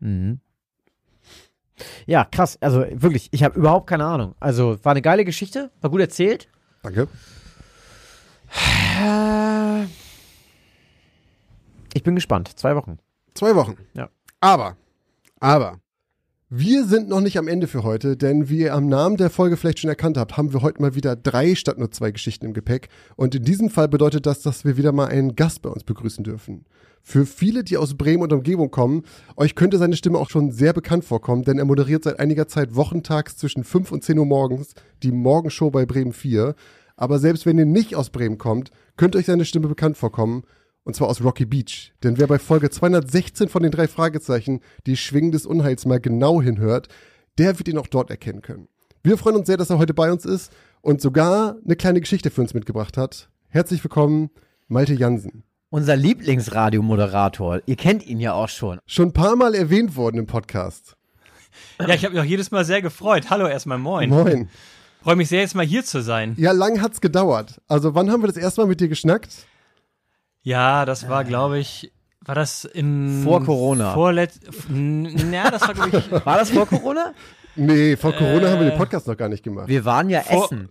Mhm. 0.00 0.40
Ja, 2.06 2.24
krass. 2.24 2.58
Also 2.60 2.84
wirklich, 2.90 3.28
ich 3.32 3.42
habe 3.42 3.58
überhaupt 3.58 3.88
keine 3.88 4.04
Ahnung. 4.04 4.34
Also 4.40 4.82
war 4.84 4.92
eine 4.92 5.02
geile 5.02 5.24
Geschichte, 5.24 5.70
war 5.80 5.90
gut 5.90 6.00
erzählt. 6.00 6.48
Danke. 6.82 7.08
Ich 11.94 12.02
bin 12.02 12.14
gespannt. 12.14 12.58
Zwei 12.58 12.76
Wochen. 12.76 12.98
Zwei 13.34 13.54
Wochen. 13.56 13.76
Ja. 13.94 14.08
Aber, 14.40 14.76
aber, 15.40 15.80
wir 16.56 16.84
sind 16.84 17.08
noch 17.08 17.20
nicht 17.20 17.36
am 17.36 17.48
Ende 17.48 17.66
für 17.66 17.82
heute, 17.82 18.16
denn 18.16 18.48
wie 18.48 18.60
ihr 18.60 18.74
am 18.74 18.86
Namen 18.86 19.16
der 19.16 19.28
Folge 19.28 19.56
vielleicht 19.56 19.80
schon 19.80 19.90
erkannt 19.90 20.16
habt, 20.16 20.36
haben 20.36 20.52
wir 20.52 20.62
heute 20.62 20.80
mal 20.80 20.94
wieder 20.94 21.16
drei 21.16 21.56
statt 21.56 21.78
nur 21.78 21.90
zwei 21.90 22.12
Geschichten 22.12 22.46
im 22.46 22.54
Gepäck. 22.54 22.90
Und 23.16 23.34
in 23.34 23.42
diesem 23.42 23.70
Fall 23.70 23.88
bedeutet 23.88 24.24
das, 24.24 24.40
dass 24.40 24.64
wir 24.64 24.76
wieder 24.76 24.92
mal 24.92 25.06
einen 25.06 25.34
Gast 25.34 25.62
bei 25.62 25.68
uns 25.68 25.82
begrüßen 25.82 26.22
dürfen. 26.22 26.64
Für 27.02 27.26
viele, 27.26 27.64
die 27.64 27.76
aus 27.76 27.94
Bremen 27.94 28.22
und 28.22 28.32
Umgebung 28.32 28.70
kommen, 28.70 29.02
euch 29.36 29.56
könnte 29.56 29.78
seine 29.78 29.96
Stimme 29.96 30.18
auch 30.18 30.30
schon 30.30 30.52
sehr 30.52 30.72
bekannt 30.72 31.04
vorkommen, 31.04 31.42
denn 31.42 31.58
er 31.58 31.64
moderiert 31.64 32.04
seit 32.04 32.20
einiger 32.20 32.46
Zeit 32.46 32.76
wochentags 32.76 33.36
zwischen 33.36 33.64
5 33.64 33.90
und 33.90 34.04
10 34.04 34.16
Uhr 34.20 34.26
morgens 34.26 34.74
die 35.02 35.10
Morgenshow 35.10 35.72
bei 35.72 35.86
Bremen 35.86 36.12
4. 36.12 36.54
Aber 36.94 37.18
selbst 37.18 37.46
wenn 37.46 37.58
ihr 37.58 37.66
nicht 37.66 37.96
aus 37.96 38.10
Bremen 38.10 38.38
kommt, 38.38 38.70
könnte 38.96 39.18
euch 39.18 39.26
seine 39.26 39.44
Stimme 39.44 39.66
bekannt 39.66 39.96
vorkommen. 39.96 40.44
Und 40.84 40.94
zwar 40.94 41.08
aus 41.08 41.24
Rocky 41.24 41.46
Beach. 41.46 41.92
Denn 42.02 42.18
wer 42.18 42.26
bei 42.26 42.38
Folge 42.38 42.70
216 42.70 43.48
von 43.48 43.62
den 43.62 43.72
drei 43.72 43.88
Fragezeichen 43.88 44.60
die 44.86 44.96
Schwingen 44.96 45.32
des 45.32 45.46
Unheils 45.46 45.86
mal 45.86 45.98
genau 45.98 46.42
hinhört, 46.42 46.88
der 47.38 47.58
wird 47.58 47.68
ihn 47.68 47.78
auch 47.78 47.86
dort 47.86 48.10
erkennen 48.10 48.42
können. 48.42 48.68
Wir 49.02 49.18
freuen 49.18 49.36
uns 49.36 49.46
sehr, 49.46 49.56
dass 49.56 49.70
er 49.70 49.78
heute 49.78 49.94
bei 49.94 50.12
uns 50.12 50.24
ist 50.24 50.52
und 50.82 51.00
sogar 51.00 51.56
eine 51.64 51.76
kleine 51.76 52.00
Geschichte 52.00 52.30
für 52.30 52.42
uns 52.42 52.54
mitgebracht 52.54 52.96
hat. 52.98 53.30
Herzlich 53.48 53.82
willkommen, 53.82 54.30
Malte 54.68 54.92
Jansen. 54.92 55.42
Unser 55.70 55.96
Lieblingsradiomoderator. 55.96 57.62
Ihr 57.66 57.76
kennt 57.76 58.06
ihn 58.06 58.20
ja 58.20 58.34
auch 58.34 58.48
schon. 58.48 58.78
Schon 58.86 59.08
ein 59.08 59.12
paar 59.12 59.36
Mal 59.36 59.54
erwähnt 59.54 59.96
worden 59.96 60.18
im 60.18 60.26
Podcast. 60.26 60.96
Ja, 61.80 61.88
ich 61.88 62.04
habe 62.04 62.14
mich 62.14 62.22
auch 62.22 62.28
jedes 62.28 62.50
Mal 62.50 62.64
sehr 62.64 62.82
gefreut. 62.82 63.30
Hallo 63.30 63.46
erstmal, 63.46 63.78
moin. 63.78 64.10
Moin. 64.10 64.48
Freue 65.02 65.16
mich 65.16 65.28
sehr, 65.28 65.40
jetzt 65.40 65.54
mal 65.54 65.64
hier 65.64 65.84
zu 65.84 66.02
sein. 66.02 66.34
Ja, 66.38 66.52
lang 66.52 66.80
hat's 66.80 67.00
gedauert. 67.00 67.60
Also 67.68 67.94
wann 67.94 68.10
haben 68.10 68.22
wir 68.22 68.26
das 68.26 68.36
erste 68.36 68.60
Mal 68.60 68.68
mit 68.68 68.80
dir 68.80 68.88
geschnackt? 68.88 69.46
Ja, 70.44 70.84
das 70.84 71.08
war, 71.08 71.24
glaube 71.24 71.58
ich, 71.58 71.92
war 72.20 72.34
das 72.34 72.64
in. 72.64 73.22
Vor 73.24 73.42
Corona. 73.44 73.92
Vorletz. 73.94 74.38
Ja, 74.70 75.50
das 75.50 75.62
war, 75.62 75.74
glaube 75.74 75.98
ich. 75.98 76.10
War 76.26 76.38
das 76.38 76.50
vor 76.50 76.66
Corona? 76.66 77.12
Nee, 77.56 77.96
vor 77.96 78.12
Corona 78.12 78.50
haben 78.50 78.60
wir 78.60 78.66
den 78.70 78.74
Äh. 78.74 78.78
Podcast 78.78 79.06
noch 79.06 79.16
gar 79.16 79.28
nicht 79.28 79.42
gemacht. 79.42 79.68
Wir 79.68 79.84
waren 79.84 80.08
ja 80.10 80.20
Vor- 80.22 80.44
essen. 80.44 80.68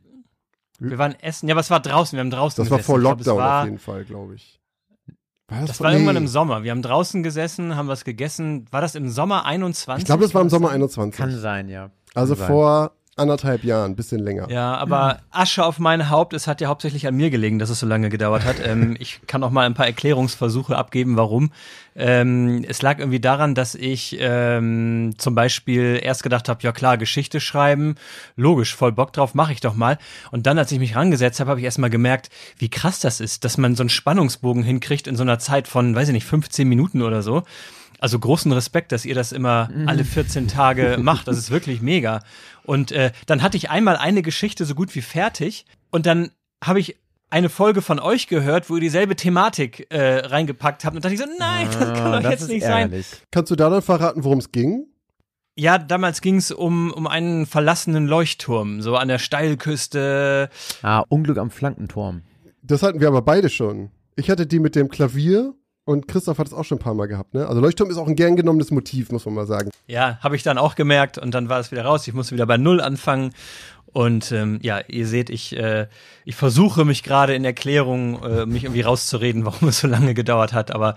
Wir 0.80 0.98
waren 0.98 1.16
essen. 1.20 1.48
Ja, 1.48 1.54
aber 1.54 1.62
es 1.62 1.70
war 1.70 1.80
draußen. 1.80 2.16
Wir 2.18 2.22
haben 2.22 2.30
draußen 2.32 2.64
Das 2.64 2.72
war 2.72 2.78
gesessen. 2.78 2.86
vor 2.92 2.98
Ich 2.98 3.02
glaub, 3.04 3.18
Lockdown 3.20 3.38
war, 3.38 3.60
auf 3.62 3.66
jeden 3.66 3.80
Fall, 3.80 4.04
glaube 4.06 4.36
ich. 4.36 4.60
War 5.48 5.66
Das 5.66 5.78
vor- 5.78 5.86
war 5.86 5.94
irgendwann 5.94 6.16
nee. 6.16 6.22
im 6.22 6.28
Sommer. 6.28 6.64
Wir 6.64 6.72
haben 6.72 6.82
draußen 6.82 7.22
gesessen, 7.24 7.76
haben 7.76 7.88
was 7.88 8.04
gegessen. 8.04 8.66
War 8.72 8.82
das 8.82 8.96
im 8.96 9.10
Sommer 9.10 9.46
21? 9.46 10.02
Ich 10.02 10.06
glaube, 10.06 10.24
das 10.24 10.34
war 10.34 10.42
im 10.42 10.50
Sommer 10.50 10.70
21. 10.72 11.18
Kann 11.18 11.32
sein, 11.40 11.70
ja. 11.70 11.90
also 12.16 12.34
Kann 12.36 12.40
sein. 12.40 12.48
vor 12.48 12.92
anderthalb 13.16 13.64
Jahren, 13.64 13.92
ein 13.92 13.96
bisschen 13.96 14.20
länger. 14.20 14.50
Ja, 14.50 14.76
aber 14.76 15.20
Asche 15.30 15.64
auf 15.64 15.80
mein 15.80 16.10
Haupt, 16.10 16.34
es 16.34 16.48
hat 16.48 16.62
ja 16.62 16.68
hauptsächlich 16.68 17.08
an 17.08 17.16
mir 17.16 17.30
gelegen, 17.30 17.60
dass 17.60 17.70
es 17.70 17.80
so 17.80 17.86
lange 17.86 18.10
gedauert 18.10 18.44
hat. 18.44 18.56
ähm, 18.66 18.96
ich 19.00 19.22
kann 19.28 19.44
auch 19.44 19.52
mal 19.52 19.66
ein 19.66 19.74
paar 19.74 19.86
Erklärungsversuche 19.86 20.76
abgeben, 20.76 21.16
warum. 21.16 21.52
Ähm, 21.96 22.66
es 22.68 22.82
lag 22.82 22.98
irgendwie 22.98 23.20
daran, 23.20 23.54
dass 23.54 23.76
ich 23.76 24.18
ähm, 24.20 25.14
zum 25.18 25.36
Beispiel 25.36 26.00
erst 26.02 26.24
gedacht 26.24 26.50
habe, 26.50 26.64
ja 26.64 26.72
klar, 26.72 26.98
Geschichte 26.98 27.40
schreiben, 27.40 27.96
logisch, 28.36 28.76
voll 28.76 28.92
Bock 28.92 29.14
drauf, 29.14 29.36
mache 29.36 29.54
ich 29.54 29.62
doch 29.62 29.76
mal. 29.76 30.00
Und 30.32 30.48
dann, 30.48 30.58
als 30.58 30.72
ich 30.72 30.80
mich 30.80 30.96
rangesetzt 30.96 31.40
habe, 31.40 31.52
habe 31.52 31.60
ich 31.60 31.66
erst 31.66 31.80
mal 31.80 31.92
gemerkt, 31.92 32.30
wie 32.58 32.70
krass 32.70 33.00
das 33.00 33.20
ist, 33.20 33.46
dass 33.46 33.58
man 33.58 33.76
so 33.76 33.84
einen 33.84 33.90
Spannungsbogen 33.90 34.64
hinkriegt 34.64 35.08
in 35.08 35.16
so 35.16 35.24
einer 35.24 35.38
Zeit 35.40 35.68
von, 35.68 35.96
weiß 35.96 36.08
ich 36.08 36.14
nicht, 36.14 36.26
15 36.26 36.68
Minuten 36.68 37.02
oder 37.04 37.22
so. 37.22 37.44
Also 38.04 38.20
großen 38.20 38.52
Respekt, 38.52 38.92
dass 38.92 39.06
ihr 39.06 39.16
das 39.16 39.32
immer 39.32 39.70
alle 39.86 40.04
14 40.04 40.50
Tage 40.50 40.98
macht. 41.02 41.30
Das 41.30 41.38
ist 41.38 41.52
wirklich 41.52 41.82
mega. 41.82 42.20
Und 42.66 42.92
äh, 42.92 43.12
dann 43.26 43.42
hatte 43.42 43.58
ich 43.58 43.70
einmal 43.70 43.98
eine 43.98 44.22
Geschichte 44.22 44.66
so 44.66 44.76
gut 44.76 44.96
wie 44.96 45.02
fertig 45.02 45.66
und 45.92 46.06
dann 46.06 46.32
habe 46.64 46.80
ich 46.80 46.98
eine 47.30 47.50
Folge 47.50 47.82
von 47.82 48.00
euch 48.00 48.28
gehört, 48.28 48.70
wo 48.70 48.76
ihr 48.76 48.82
dieselbe 48.82 49.16
Thematik 49.16 49.88
äh, 49.92 50.20
reingepackt 50.28 50.86
habt 50.86 50.96
und 50.96 51.04
dachte 51.04 51.16
ich 51.16 51.20
so, 51.20 51.26
nein, 51.40 51.68
das 51.72 51.80
kann 51.94 52.14
Ah, 52.14 52.20
doch 52.22 52.30
jetzt 52.30 52.44
ist 52.44 52.50
nicht 52.50 52.62
sein. 52.64 52.84
ärgerlich. 52.84 53.08
Kannst 53.32 53.52
du 53.52 53.56
da 53.56 53.70
dann 53.70 53.82
verraten, 53.82 54.24
worum 54.24 54.38
es 54.38 54.52
ging? 54.52 54.86
Ja, 55.56 55.78
damals 55.78 56.22
ging 56.22 56.38
es 56.38 56.52
um, 56.52 56.92
um 56.92 57.06
einen 57.08 57.46
verlassenen 57.46 58.08
Leuchtturm, 58.08 58.82
so 58.82 58.96
an 58.98 59.08
der 59.08 59.20
Steilküste. 59.20 60.50
Ah, 60.82 61.04
Unglück 61.10 61.38
am 61.38 61.52
Flankenturm. 61.52 62.22
Das 62.62 62.84
hatten 62.84 63.00
wir 63.00 63.08
aber 63.08 63.22
beide 63.22 63.50
schon. 63.50 63.92
Ich 64.16 64.30
hatte 64.30 64.46
die 64.48 64.60
mit 64.60 64.76
dem 64.76 64.90
Klavier 64.90 65.54
und 65.86 66.08
Christoph 66.08 66.38
hat 66.38 66.48
es 66.48 66.54
auch 66.54 66.64
schon 66.64 66.78
ein 66.78 66.82
paar 66.82 66.94
Mal 66.94 67.08
gehabt, 67.08 67.34
ne? 67.34 67.48
Also 67.48 67.60
Leuchtturm 67.60 67.90
ist 67.90 67.98
auch 67.98 68.08
ein 68.08 68.16
gern 68.16 68.36
genommenes 68.36 68.72
Motiv, 68.72 69.12
muss 69.12 69.26
man 69.26 69.36
mal 69.36 69.48
sagen. 69.48 69.70
Ja, 69.88 70.18
habe 70.22 70.36
ich 70.36 70.44
dann 70.44 70.58
auch 70.58 70.76
gemerkt 70.76 71.18
und 71.18 71.34
dann 71.34 71.50
war 71.50 71.60
es 71.60 71.72
wieder 71.72 71.84
raus. 71.84 72.08
Ich 72.08 72.14
musste 72.14 72.34
wieder 72.34 72.46
bei 72.46 72.58
Null 72.58 72.80
anfangen. 72.80 73.34
Und 73.94 74.32
ähm, 74.32 74.60
ja, 74.64 74.80
ihr 74.88 75.06
seht, 75.06 75.30
ich, 75.30 75.56
äh, 75.56 75.88
ich 76.26 76.36
versuche 76.36 76.86
mich 76.86 77.04
gerade 77.04 77.36
in 77.36 77.46
Erklärung, 77.46 78.22
äh, 78.24 78.46
mich 78.46 78.64
irgendwie 78.64 78.82
rauszureden, 78.82 79.46
warum 79.46 79.68
es 79.70 79.80
so 79.80 79.88
lange 79.88 80.14
gedauert 80.14 80.54
hat. 80.54 80.72
Aber 80.72 80.96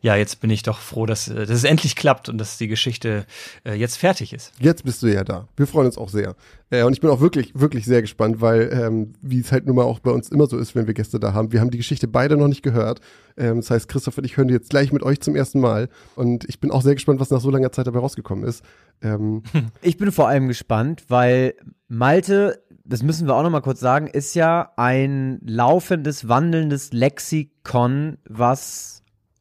ja, 0.00 0.16
jetzt 0.16 0.40
bin 0.40 0.50
ich 0.50 0.62
doch 0.62 0.78
froh, 0.78 1.06
dass, 1.06 1.28
äh, 1.28 1.46
dass 1.46 1.50
es 1.50 1.64
endlich 1.64 1.96
klappt 1.96 2.28
und 2.28 2.38
dass 2.38 2.58
die 2.58 2.68
Geschichte 2.68 3.26
äh, 3.64 3.74
jetzt 3.74 3.96
fertig 3.96 4.32
ist. 4.32 4.52
Jetzt 4.58 4.84
bist 4.84 5.02
du 5.02 5.06
ja 5.06 5.24
da. 5.24 5.48
Wir 5.56 5.66
freuen 5.66 5.86
uns 5.86 5.98
auch 5.98 6.08
sehr. 6.08 6.34
Äh, 6.70 6.82
und 6.82 6.92
ich 6.92 7.00
bin 7.00 7.10
auch 7.10 7.20
wirklich, 7.20 7.52
wirklich 7.54 7.84
sehr 7.84 8.02
gespannt, 8.02 8.40
weil, 8.40 8.70
ähm, 8.72 9.12
wie 9.22 9.40
es 9.40 9.52
halt 9.52 9.66
nun 9.66 9.76
mal 9.76 9.84
auch 9.84 10.00
bei 10.00 10.10
uns 10.10 10.28
immer 10.28 10.46
so 10.46 10.58
ist, 10.58 10.74
wenn 10.74 10.86
wir 10.86 10.94
Gäste 10.94 11.20
da 11.20 11.32
haben, 11.32 11.52
wir 11.52 11.60
haben 11.60 11.70
die 11.70 11.78
Geschichte 11.78 12.08
beide 12.08 12.36
noch 12.36 12.48
nicht 12.48 12.62
gehört. 12.62 13.00
Ähm, 13.36 13.56
das 13.56 13.70
heißt, 13.70 13.88
Christoph 13.88 14.18
und 14.18 14.24
ich 14.24 14.36
hören 14.36 14.48
die 14.48 14.54
jetzt 14.54 14.70
gleich 14.70 14.92
mit 14.92 15.02
euch 15.02 15.20
zum 15.20 15.36
ersten 15.36 15.60
Mal. 15.60 15.88
Und 16.16 16.44
ich 16.48 16.60
bin 16.60 16.70
auch 16.70 16.82
sehr 16.82 16.94
gespannt, 16.94 17.20
was 17.20 17.30
nach 17.30 17.40
so 17.40 17.50
langer 17.50 17.72
Zeit 17.72 17.86
dabei 17.86 18.00
rausgekommen 18.00 18.44
ist. 18.44 18.64
Ähm, 19.02 19.42
Ich 19.82 19.98
bin 19.98 20.12
vor 20.12 20.28
allem 20.28 20.48
gespannt, 20.48 21.04
weil 21.08 21.54
Malte, 21.88 22.63
das 22.84 23.02
müssen 23.02 23.26
wir 23.26 23.34
auch 23.34 23.42
noch 23.42 23.50
mal 23.50 23.60
kurz 23.60 23.80
sagen, 23.80 24.06
ist 24.06 24.34
ja 24.34 24.72
ein 24.76 25.40
laufendes, 25.44 26.28
wandelndes 26.28 26.92
Lexikon, 26.92 28.18
was 28.28 28.94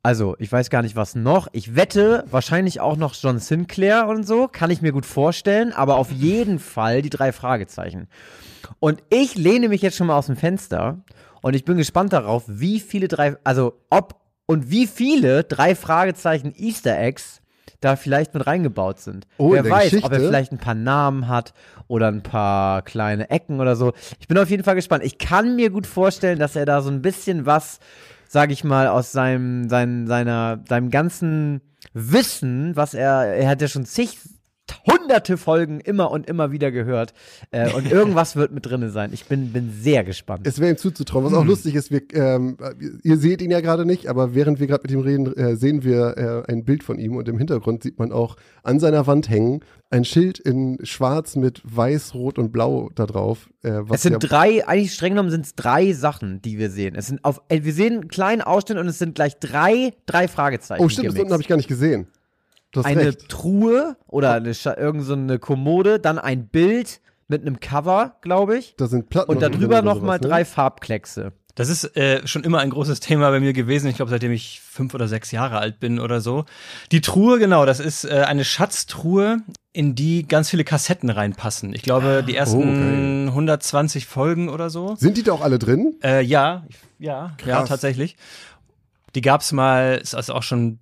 also, 0.05 0.35
ich 0.37 0.51
weiß 0.51 0.69
gar 0.69 0.81
nicht, 0.81 0.97
was 0.97 1.15
noch. 1.15 1.47
Ich 1.53 1.77
wette, 1.77 2.25
wahrscheinlich 2.29 2.81
auch 2.81 2.97
noch 2.97 3.15
John 3.15 3.39
Sinclair 3.39 4.07
und 4.09 4.27
so, 4.27 4.49
kann 4.49 4.69
ich 4.69 4.81
mir 4.81 4.91
gut 4.91 5.05
vorstellen, 5.05 5.71
aber 5.71 5.95
auf 5.95 6.11
jeden 6.11 6.59
Fall 6.59 7.01
die 7.01 7.09
drei 7.09 7.31
Fragezeichen. 7.31 8.09
Und 8.79 9.01
ich 9.09 9.35
lehne 9.35 9.69
mich 9.69 9.81
jetzt 9.81 9.95
schon 9.95 10.07
mal 10.07 10.17
aus 10.17 10.25
dem 10.25 10.35
Fenster 10.35 11.01
und 11.41 11.55
ich 11.55 11.63
bin 11.63 11.77
gespannt 11.77 12.11
darauf, 12.11 12.43
wie 12.47 12.81
viele 12.81 13.07
drei, 13.07 13.37
also 13.45 13.79
ob 13.89 14.19
und 14.45 14.69
wie 14.69 14.87
viele 14.87 15.45
drei 15.45 15.73
Fragezeichen 15.73 16.53
Easter 16.53 16.99
Eggs 16.99 17.41
da 17.83 17.95
vielleicht 17.95 18.33
mit 18.33 18.45
reingebaut 18.47 18.99
sind. 18.99 19.27
Oh, 19.37 19.51
Wer 19.53 19.63
weiß, 19.69 19.71
ob 19.71 19.91
Geschichte? 19.91 20.13
er 20.13 20.19
vielleicht 20.19 20.51
ein 20.51 20.57
paar 20.57 20.75
Namen 20.75 21.27
hat 21.27 21.53
oder 21.87 22.07
ein 22.07 22.23
paar 22.23 22.81
kleine 22.81 23.29
Ecken 23.29 23.59
oder 23.59 23.75
so. 23.75 23.93
Ich 24.19 24.27
bin 24.27 24.37
auf 24.37 24.49
jeden 24.49 24.63
Fall 24.63 24.75
gespannt. 24.75 25.03
Ich 25.03 25.17
kann 25.17 25.55
mir 25.55 25.69
gut 25.69 25.87
vorstellen, 25.87 26.39
dass 26.39 26.55
er 26.55 26.65
da 26.65 26.81
so 26.81 26.89
ein 26.89 27.01
bisschen 27.01 27.45
was, 27.45 27.79
sag 28.27 28.51
ich 28.51 28.63
mal, 28.63 28.87
aus 28.87 29.11
seinem, 29.11 29.69
sein, 29.69 30.07
seiner, 30.07 30.63
seinem 30.67 30.89
ganzen 30.89 31.61
Wissen, 31.93 32.75
was 32.75 32.93
er, 32.93 33.35
er 33.35 33.49
hat 33.49 33.61
ja 33.61 33.67
schon 33.67 33.85
zig 33.85 34.17
hunderte 34.87 35.37
Folgen 35.37 35.79
immer 35.79 36.11
und 36.11 36.27
immer 36.27 36.51
wieder 36.51 36.71
gehört. 36.71 37.13
Äh, 37.51 37.71
und 37.73 37.91
irgendwas 37.91 38.35
wird 38.35 38.51
mit 38.51 38.65
drinne 38.65 38.89
sein. 38.89 39.11
Ich 39.13 39.25
bin, 39.25 39.51
bin 39.51 39.71
sehr 39.71 40.03
gespannt. 40.03 40.47
es 40.47 40.59
wäre 40.59 40.71
ihm 40.71 40.77
zuzutrauen. 40.77 41.25
Was 41.25 41.33
auch 41.33 41.45
lustig 41.45 41.75
ist, 41.75 41.91
wir, 41.91 42.01
ähm, 42.13 42.57
ihr 43.03 43.17
seht 43.17 43.41
ihn 43.41 43.51
ja 43.51 43.61
gerade 43.61 43.85
nicht, 43.85 44.07
aber 44.07 44.35
während 44.35 44.59
wir 44.59 44.67
gerade 44.67 44.83
mit 44.83 44.91
ihm 44.91 44.99
reden, 45.01 45.35
äh, 45.35 45.55
sehen 45.55 45.83
wir 45.83 46.45
äh, 46.47 46.51
ein 46.51 46.63
Bild 46.65 46.83
von 46.83 46.99
ihm 46.99 47.15
und 47.15 47.27
im 47.27 47.37
Hintergrund 47.37 47.83
sieht 47.83 47.99
man 47.99 48.11
auch 48.11 48.35
an 48.63 48.79
seiner 48.79 49.07
Wand 49.07 49.29
hängen 49.29 49.61
ein 49.93 50.05
Schild 50.05 50.39
in 50.39 50.79
schwarz 50.83 51.35
mit 51.35 51.61
weiß, 51.63 52.15
rot 52.15 52.39
und 52.39 52.51
blau 52.51 52.89
da 52.95 53.05
drauf. 53.05 53.49
Äh, 53.61 53.81
Es 53.91 54.01
sind 54.01 54.19
drei, 54.19 54.67
eigentlich 54.67 54.93
streng 54.93 55.11
genommen 55.11 55.29
sind 55.29 55.45
es 55.45 55.53
drei 55.53 55.93
Sachen, 55.93 56.41
die 56.41 56.57
wir 56.57 56.71
sehen. 56.71 56.95
Es 56.95 57.07
sind 57.07 57.23
auf, 57.23 57.41
äh, 57.47 57.63
wir 57.63 57.73
sehen 57.73 57.93
einen 57.93 58.07
kleinen 58.07 58.41
Ausschnitt 58.41 58.79
und 58.79 58.87
es 58.87 58.97
sind 58.97 59.13
gleich 59.13 59.37
drei, 59.39 59.93
drei 60.07 60.27
Fragezeichen. 60.27 60.83
Oh, 60.83 60.89
stimmt, 60.89 61.09
das 61.09 61.19
unten 61.19 61.31
habe 61.31 61.43
ich 61.43 61.47
gar 61.47 61.57
nicht 61.57 61.67
gesehen. 61.67 62.07
Eine 62.81 63.07
recht. 63.07 63.29
Truhe 63.29 63.97
oder 64.07 64.33
eine, 64.33 64.53
irgend 64.77 65.03
so 65.03 65.13
eine 65.13 65.39
Kommode, 65.39 65.99
dann 65.99 66.17
ein 66.19 66.47
Bild 66.47 67.01
mit 67.27 67.41
einem 67.41 67.59
Cover, 67.59 68.17
glaube 68.21 68.57
ich. 68.57 68.75
Da 68.77 68.87
sind 68.87 69.09
Platten 69.09 69.31
Und 69.31 69.41
darüber 69.41 69.81
nochmal 69.81 70.19
ne? 70.19 70.27
drei 70.27 70.45
Farbkleckse. 70.45 71.33
Das 71.55 71.69
ist 71.69 71.95
äh, 71.95 72.25
schon 72.25 72.43
immer 72.43 72.59
ein 72.59 72.71
großes 72.71 72.99
Thema 72.99 73.29
bei 73.29 73.39
mir 73.39 73.53
gewesen. 73.53 73.87
Ich 73.87 73.97
glaube, 73.97 74.09
seitdem 74.09 74.31
ich 74.31 74.59
fünf 74.59 74.95
oder 74.95 75.07
sechs 75.07 75.31
Jahre 75.31 75.59
alt 75.59 75.79
bin 75.79 75.99
oder 75.99 76.19
so. 76.19 76.45
Die 76.91 77.01
Truhe, 77.01 77.37
genau, 77.37 77.67
das 77.67 77.79
ist 77.79 78.05
äh, 78.05 78.23
eine 78.27 78.43
Schatztruhe, 78.43 79.37
in 79.71 79.93
die 79.93 80.27
ganz 80.27 80.49
viele 80.49 80.63
Kassetten 80.63 81.11
reinpassen. 81.11 81.73
Ich 81.73 81.83
glaube, 81.83 82.23
die 82.27 82.35
ersten 82.35 83.27
120 83.27 84.07
Folgen 84.07 84.49
oder 84.49 84.71
so. 84.71 84.95
Sind 84.95 85.17
die 85.17 85.23
da 85.23 85.33
auch 85.33 85.41
alle 85.41 85.59
drin? 85.59 85.95
Äh, 86.03 86.23
ja, 86.23 86.65
ja, 86.97 87.35
ja, 87.45 87.57
Krass. 87.57 87.69
tatsächlich. 87.69 88.15
Die 89.13 89.21
gab's 89.21 89.51
mal, 89.51 89.99
ist 90.01 90.15
also 90.15 90.33
auch 90.33 90.43
schon, 90.43 90.79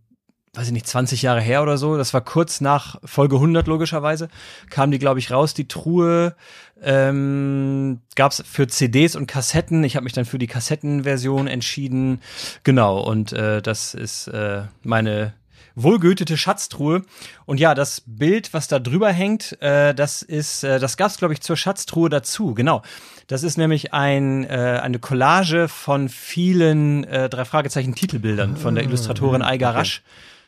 weiß 0.54 0.68
ich 0.68 0.74
nicht, 0.74 0.88
20 0.88 1.22
Jahre 1.22 1.40
her 1.40 1.64
oder 1.64 1.78
so. 1.78 1.98
Das 1.98 2.14
war 2.14 2.22
kurz 2.22 2.60
nach 2.60 2.98
Folge 3.06 3.36
100 3.36 3.68
logischerweise. 3.68 4.28
Kam 4.70 4.92
die, 4.92 5.00
glaube 5.00 5.20
ich, 5.20 5.32
raus. 5.32 5.54
Die 5.54 5.68
Truhe 5.68 6.36
ähm, 6.82 8.02
gab's 8.16 8.44
für 8.46 8.68
CDs 8.68 9.16
und 9.16 9.28
Kassetten. 9.28 9.84
Ich 9.86 9.96
habe 9.96 10.04
mich 10.04 10.14
dann 10.14 10.26
für 10.26 10.40
die 10.40 10.48
Kassettenversion 10.48 11.48
entschieden. 11.48 12.22
Genau, 12.64 13.00
und 13.00 13.32
äh, 13.32 13.62
das 13.62 13.94
ist 13.94 14.28
äh, 14.28 14.64
meine 14.84 15.34
wohlgehütete 15.76 16.36
Schatztruhe. 16.36 17.04
Und 17.46 17.62
ja, 17.62 17.74
das 17.74 18.04
Bild, 18.06 18.54
was 18.54 18.68
da 18.68 18.80
drüber 18.80 19.10
hängt, 19.10 19.62
äh, 19.62 19.94
das 19.94 20.22
ist, 20.22 20.66
äh, 20.66 20.80
das 20.80 20.98
gab's 20.98 21.18
glaube 21.18 21.34
ich 21.34 21.40
zur 21.40 21.56
Schatztruhe 21.56 22.10
dazu. 22.10 22.54
Genau, 22.54 22.82
das 23.28 23.44
ist 23.44 23.58
nämlich 23.58 23.94
ein 23.94 24.44
äh, 24.44 24.80
eine 24.84 25.00
Collage 25.00 25.70
von 25.70 26.10
vielen 26.10 27.06
äh, 27.06 27.30
drei 27.30 27.46
Fragezeichen 27.46 27.96
Titelbildern 27.96 28.58
von 28.58 28.76
der 28.76 28.84
Illustratorin 28.84 29.42
Aiga 29.42 29.72
Rasch. 29.72 30.02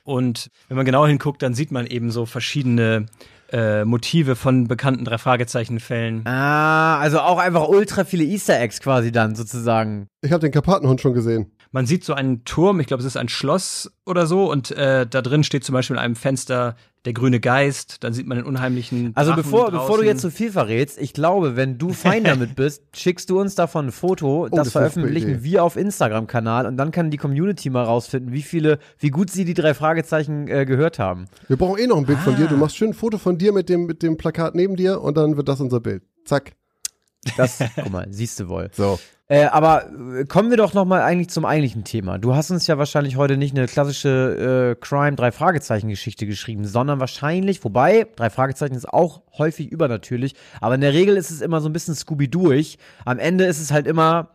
Und 0.03 0.49
wenn 0.67 0.77
man 0.77 0.85
genau 0.85 1.07
hinguckt, 1.07 1.41
dann 1.41 1.53
sieht 1.53 1.71
man 1.71 1.87
eben 1.87 2.11
so 2.11 2.25
verschiedene 2.25 3.05
äh, 3.51 3.85
Motive 3.85 4.35
von 4.35 4.67
bekannten 4.67 5.05
drei 5.05 5.17
Fragezeichen 5.17 5.79
Fällen. 5.79 6.25
Ah, 6.25 6.97
also 6.99 7.19
auch 7.19 7.37
einfach 7.37 7.67
ultra 7.67 8.03
viele 8.03 8.23
Easter 8.23 8.59
Eggs 8.59 8.79
quasi 8.81 9.11
dann 9.11 9.35
sozusagen. 9.35 10.07
Ich 10.21 10.31
habe 10.31 10.41
den 10.41 10.51
Karpatenhund 10.51 10.99
schon 10.99 11.13
gesehen. 11.13 11.51
Man 11.73 11.85
sieht 11.87 12.03
so 12.05 12.13
einen 12.13 12.45
Turm, 12.45 12.79
ich 12.79 12.87
glaube, 12.87 13.01
es 13.01 13.07
ist 13.07 13.17
ein 13.17 13.27
Schloss 13.29 13.91
oder 14.05 14.27
so, 14.27 14.49
und 14.49 14.69
äh, 14.71 15.05
da 15.05 15.21
drin 15.21 15.43
steht 15.43 15.63
zum 15.63 15.73
Beispiel 15.73 15.95
in 15.95 15.99
einem 16.01 16.15
Fenster 16.15 16.75
der 17.05 17.13
grüne 17.13 17.39
Geist. 17.39 18.03
Dann 18.03 18.13
sieht 18.13 18.27
man 18.27 18.37
den 18.37 18.45
unheimlichen. 18.45 19.11
Also 19.15 19.31
Drachen 19.31 19.43
bevor, 19.43 19.59
draußen. 19.71 19.79
bevor 19.79 19.97
du 19.97 20.05
jetzt 20.05 20.21
so 20.21 20.29
viel 20.29 20.51
verrätst, 20.51 21.01
ich 21.01 21.13
glaube, 21.13 21.55
wenn 21.55 21.77
du 21.79 21.91
fein 21.91 22.23
damit 22.25 22.55
bist, 22.55 22.83
schickst 22.95 23.29
du 23.29 23.39
uns 23.41 23.55
davon 23.55 23.87
ein 23.87 23.91
Foto, 23.91 24.47
das 24.49 24.65
das 24.65 24.71
veröffentlichen 24.71 25.43
wir 25.43 25.63
auf 25.63 25.75
Instagram-Kanal 25.75 26.67
und 26.67 26.77
dann 26.77 26.91
kann 26.91 27.09
die 27.09 27.17
Community 27.17 27.69
mal 27.71 27.83
rausfinden, 27.83 28.31
wie 28.33 28.43
viele, 28.43 28.77
wie 28.99 29.09
gut 29.09 29.31
sie 29.31 29.43
die 29.43 29.55
drei 29.55 29.73
Fragezeichen 29.73 30.47
äh, 30.47 30.65
gehört 30.65 30.99
haben. 30.99 31.25
Wir 31.47 31.57
brauchen 31.57 31.79
eh 31.79 31.87
noch 31.87 31.97
ein 31.97 32.05
Bild 32.05 32.19
von 32.19 32.35
Ah. 32.35 32.37
dir. 32.37 32.47
Du 32.47 32.55
machst 32.55 32.77
schön 32.77 32.91
ein 32.91 32.93
Foto 32.93 33.17
von 33.17 33.37
dir 33.39 33.51
mit 33.51 33.67
dem, 33.67 33.87
mit 33.87 34.03
dem 34.03 34.15
Plakat 34.15 34.53
neben 34.53 34.75
dir 34.75 35.01
und 35.01 35.17
dann 35.17 35.37
wird 35.37 35.49
das 35.49 35.59
unser 35.59 35.79
Bild. 35.79 36.03
Zack. 36.23 36.53
Das, 37.37 37.59
guck 37.75 37.91
mal, 37.91 38.07
siehst 38.09 38.39
du 38.39 38.47
wohl. 38.47 38.69
So. 38.73 38.99
Äh, 39.27 39.45
aber 39.45 39.89
äh, 40.19 40.25
kommen 40.25 40.49
wir 40.49 40.57
doch 40.57 40.73
noch 40.73 40.85
mal 40.85 41.01
eigentlich 41.01 41.29
zum 41.29 41.45
eigentlichen 41.45 41.85
Thema. 41.85 42.17
Du 42.17 42.35
hast 42.35 42.51
uns 42.51 42.67
ja 42.67 42.77
wahrscheinlich 42.77 43.15
heute 43.15 43.37
nicht 43.37 43.55
eine 43.55 43.67
klassische 43.67 44.75
äh, 44.77 44.83
Crime 44.83 45.15
drei 45.15 45.31
Fragezeichen 45.31 45.87
Geschichte 45.89 46.27
geschrieben, 46.27 46.65
sondern 46.65 46.99
wahrscheinlich, 46.99 47.63
wobei 47.63 48.05
drei 48.15 48.29
Fragezeichen 48.29 48.75
ist 48.75 48.87
auch 48.87 49.21
häufig 49.37 49.71
übernatürlich, 49.71 50.35
aber 50.59 50.75
in 50.75 50.81
der 50.81 50.93
Regel 50.93 51.15
ist 51.15 51.31
es 51.31 51.41
immer 51.41 51.61
so 51.61 51.69
ein 51.69 51.73
bisschen 51.73 51.95
Scooby 51.95 52.29
durch. 52.29 52.77
Am 53.05 53.17
Ende 53.17 53.45
ist 53.45 53.61
es 53.61 53.71
halt 53.71 53.87
immer 53.87 54.31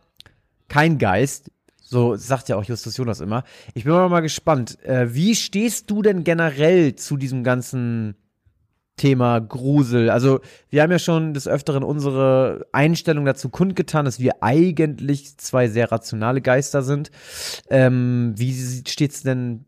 kein 0.67 0.97
Geist. 0.97 1.51
So 1.81 2.15
sagt 2.15 2.49
ja 2.49 2.55
auch 2.55 2.63
Justus 2.63 2.97
Jonas 2.97 3.19
immer. 3.19 3.43
Ich 3.73 3.83
bin 3.83 3.93
mal, 3.93 4.09
mal 4.09 4.19
gespannt. 4.19 4.83
Äh, 4.83 5.13
wie 5.13 5.35
stehst 5.35 5.89
du 5.89 6.01
denn 6.01 6.23
generell 6.23 6.95
zu 6.95 7.17
diesem 7.17 7.43
ganzen 7.43 8.15
Thema 8.99 9.39
Grusel. 9.39 10.09
Also 10.09 10.41
wir 10.69 10.83
haben 10.83 10.91
ja 10.91 10.99
schon 10.99 11.33
des 11.33 11.47
Öfteren 11.47 11.83
unsere 11.83 12.67
Einstellung 12.71 13.25
dazu 13.25 13.49
kundgetan, 13.49 14.05
dass 14.05 14.19
wir 14.19 14.43
eigentlich 14.43 15.37
zwei 15.37 15.67
sehr 15.67 15.91
rationale 15.91 16.41
Geister 16.41 16.83
sind. 16.83 17.09
Ähm, 17.69 18.33
wie 18.35 18.53
steht's 18.85 19.23
denn 19.23 19.65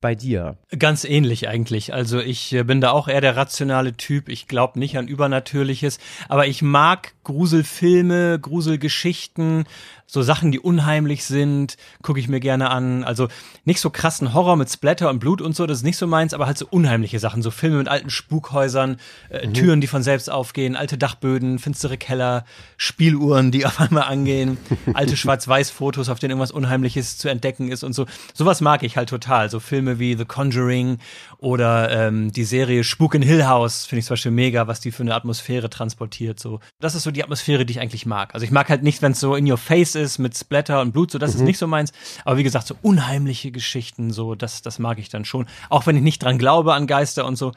bei 0.00 0.14
dir? 0.14 0.56
Ganz 0.78 1.04
ähnlich 1.04 1.48
eigentlich. 1.48 1.92
Also 1.92 2.20
ich 2.20 2.52
äh, 2.52 2.62
bin 2.62 2.80
da 2.80 2.90
auch 2.90 3.08
eher 3.08 3.20
der 3.20 3.36
rationale 3.36 3.96
Typ. 3.96 4.28
Ich 4.28 4.48
glaube 4.48 4.78
nicht 4.78 4.96
an 4.96 5.08
Übernatürliches, 5.08 5.98
aber 6.28 6.46
ich 6.46 6.62
mag 6.62 7.12
Gruselfilme, 7.24 8.38
Gruselgeschichten, 8.40 9.66
so 10.10 10.22
Sachen, 10.22 10.50
die 10.50 10.58
unheimlich 10.58 11.24
sind, 11.24 11.76
gucke 12.02 12.18
ich 12.18 12.26
mir 12.26 12.40
gerne 12.40 12.70
an. 12.70 13.04
Also 13.04 13.28
nicht 13.64 13.80
so 13.80 13.90
krassen 13.90 14.34
Horror 14.34 14.56
mit 14.56 14.68
Splatter 14.68 15.08
und 15.08 15.20
Blut 15.20 15.40
und 15.40 15.54
so, 15.54 15.66
das 15.66 15.78
ist 15.78 15.84
nicht 15.84 15.98
so 15.98 16.08
meins, 16.08 16.34
aber 16.34 16.46
halt 16.46 16.58
so 16.58 16.66
unheimliche 16.68 17.20
Sachen, 17.20 17.42
so 17.42 17.52
Filme 17.52 17.76
mit 17.76 17.88
alten 17.88 18.10
Spukhäusern, 18.10 18.96
äh, 19.28 19.46
mhm. 19.46 19.54
Türen, 19.54 19.80
die 19.80 19.86
von 19.86 20.02
selbst 20.02 20.28
aufgehen, 20.28 20.74
alte 20.74 20.98
Dachböden, 20.98 21.60
finstere 21.60 21.96
Keller, 21.96 22.44
Spieluhren, 22.76 23.52
die 23.52 23.64
auf 23.70 23.78
einmal 23.78 24.04
angehen, 24.04 24.58
alte 24.94 25.16
Schwarz-Weiß-Fotos, 25.16 26.08
auf 26.08 26.18
denen 26.18 26.32
irgendwas 26.32 26.50
Unheimliches 26.50 27.16
zu 27.16 27.28
entdecken 27.28 27.70
ist 27.70 27.84
und 27.84 27.92
so. 27.92 28.06
Sowas 28.34 28.60
mag 28.60 28.82
ich 28.82 28.96
halt 28.96 29.10
total. 29.10 29.48
So 29.48 29.60
Filme 29.60 29.89
wie 29.98 30.14
The 30.14 30.24
Conjuring 30.24 30.98
oder 31.38 31.90
ähm, 31.90 32.32
die 32.32 32.44
Serie 32.44 32.84
Spuk 32.84 33.14
in 33.14 33.22
Hill 33.22 33.46
House 33.46 33.86
finde 33.86 34.00
ich 34.00 34.06
zum 34.06 34.14
Beispiel 34.14 34.32
mega, 34.32 34.66
was 34.66 34.80
die 34.80 34.90
für 34.90 35.02
eine 35.02 35.14
Atmosphäre 35.14 35.70
transportiert. 35.70 36.38
So, 36.38 36.60
das 36.80 36.94
ist 36.94 37.02
so 37.02 37.10
die 37.10 37.22
Atmosphäre, 37.22 37.64
die 37.64 37.72
ich 37.72 37.80
eigentlich 37.80 38.06
mag. 38.06 38.34
Also 38.34 38.44
ich 38.44 38.50
mag 38.50 38.68
halt 38.68 38.82
nicht, 38.82 39.02
wenn 39.02 39.12
es 39.12 39.20
so 39.20 39.34
in 39.34 39.50
your 39.50 39.58
face 39.58 39.94
ist 39.94 40.18
mit 40.18 40.36
Splatter 40.36 40.80
und 40.80 40.92
Blut, 40.92 41.10
so 41.10 41.18
das 41.18 41.34
mhm. 41.34 41.40
ist 41.40 41.46
nicht 41.46 41.58
so 41.58 41.66
meins. 41.66 41.92
Aber 42.24 42.36
wie 42.36 42.42
gesagt, 42.42 42.66
so 42.66 42.76
unheimliche 42.82 43.50
Geschichten, 43.50 44.12
so 44.12 44.34
das, 44.34 44.62
das 44.62 44.78
mag 44.78 44.98
ich 44.98 45.08
dann 45.08 45.24
schon. 45.24 45.46
Auch 45.68 45.86
wenn 45.86 45.96
ich 45.96 46.02
nicht 46.02 46.22
dran 46.22 46.38
glaube 46.38 46.74
an 46.74 46.86
Geister 46.86 47.26
und 47.26 47.36
so. 47.36 47.52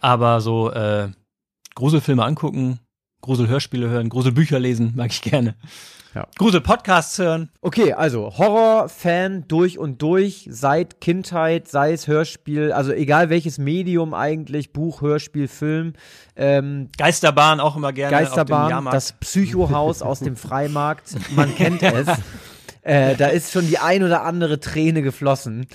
Aber 0.00 0.40
so 0.40 0.70
äh, 0.70 1.08
Gruselfilme 1.74 2.24
angucken, 2.24 2.80
Gruselhörspiele 3.20 3.88
hören, 3.88 4.08
Gruselbücher 4.08 4.58
lesen, 4.58 4.92
mag 4.96 5.10
ich 5.10 5.22
gerne. 5.22 5.54
Ja. 6.14 6.26
Grusel-Podcasts 6.36 7.18
hören. 7.18 7.50
Okay, 7.60 7.92
also 7.92 8.38
Horror-Fan 8.38 9.44
durch 9.46 9.78
und 9.78 10.00
durch, 10.00 10.48
seit 10.50 11.00
Kindheit, 11.00 11.68
sei 11.68 11.92
es 11.92 12.08
Hörspiel, 12.08 12.72
also 12.72 12.92
egal 12.92 13.28
welches 13.30 13.58
Medium 13.58 14.14
eigentlich, 14.14 14.72
Buch, 14.72 15.02
Hörspiel, 15.02 15.48
Film. 15.48 15.92
Ähm, 16.34 16.88
Geisterbahn 16.96 17.60
auch 17.60 17.76
immer 17.76 17.92
gerne. 17.92 18.16
Geisterbahn, 18.16 18.86
das 18.86 19.12
Psychohaus 19.12 20.00
aus 20.02 20.20
dem 20.20 20.36
Freimarkt, 20.36 21.14
man 21.36 21.54
kennt 21.54 21.82
es. 21.82 22.06
Äh, 22.88 23.16
da 23.16 23.26
ist 23.26 23.52
schon 23.52 23.66
die 23.66 23.78
ein 23.78 24.02
oder 24.02 24.22
andere 24.22 24.60
Träne 24.60 25.02
geflossen. 25.02 25.66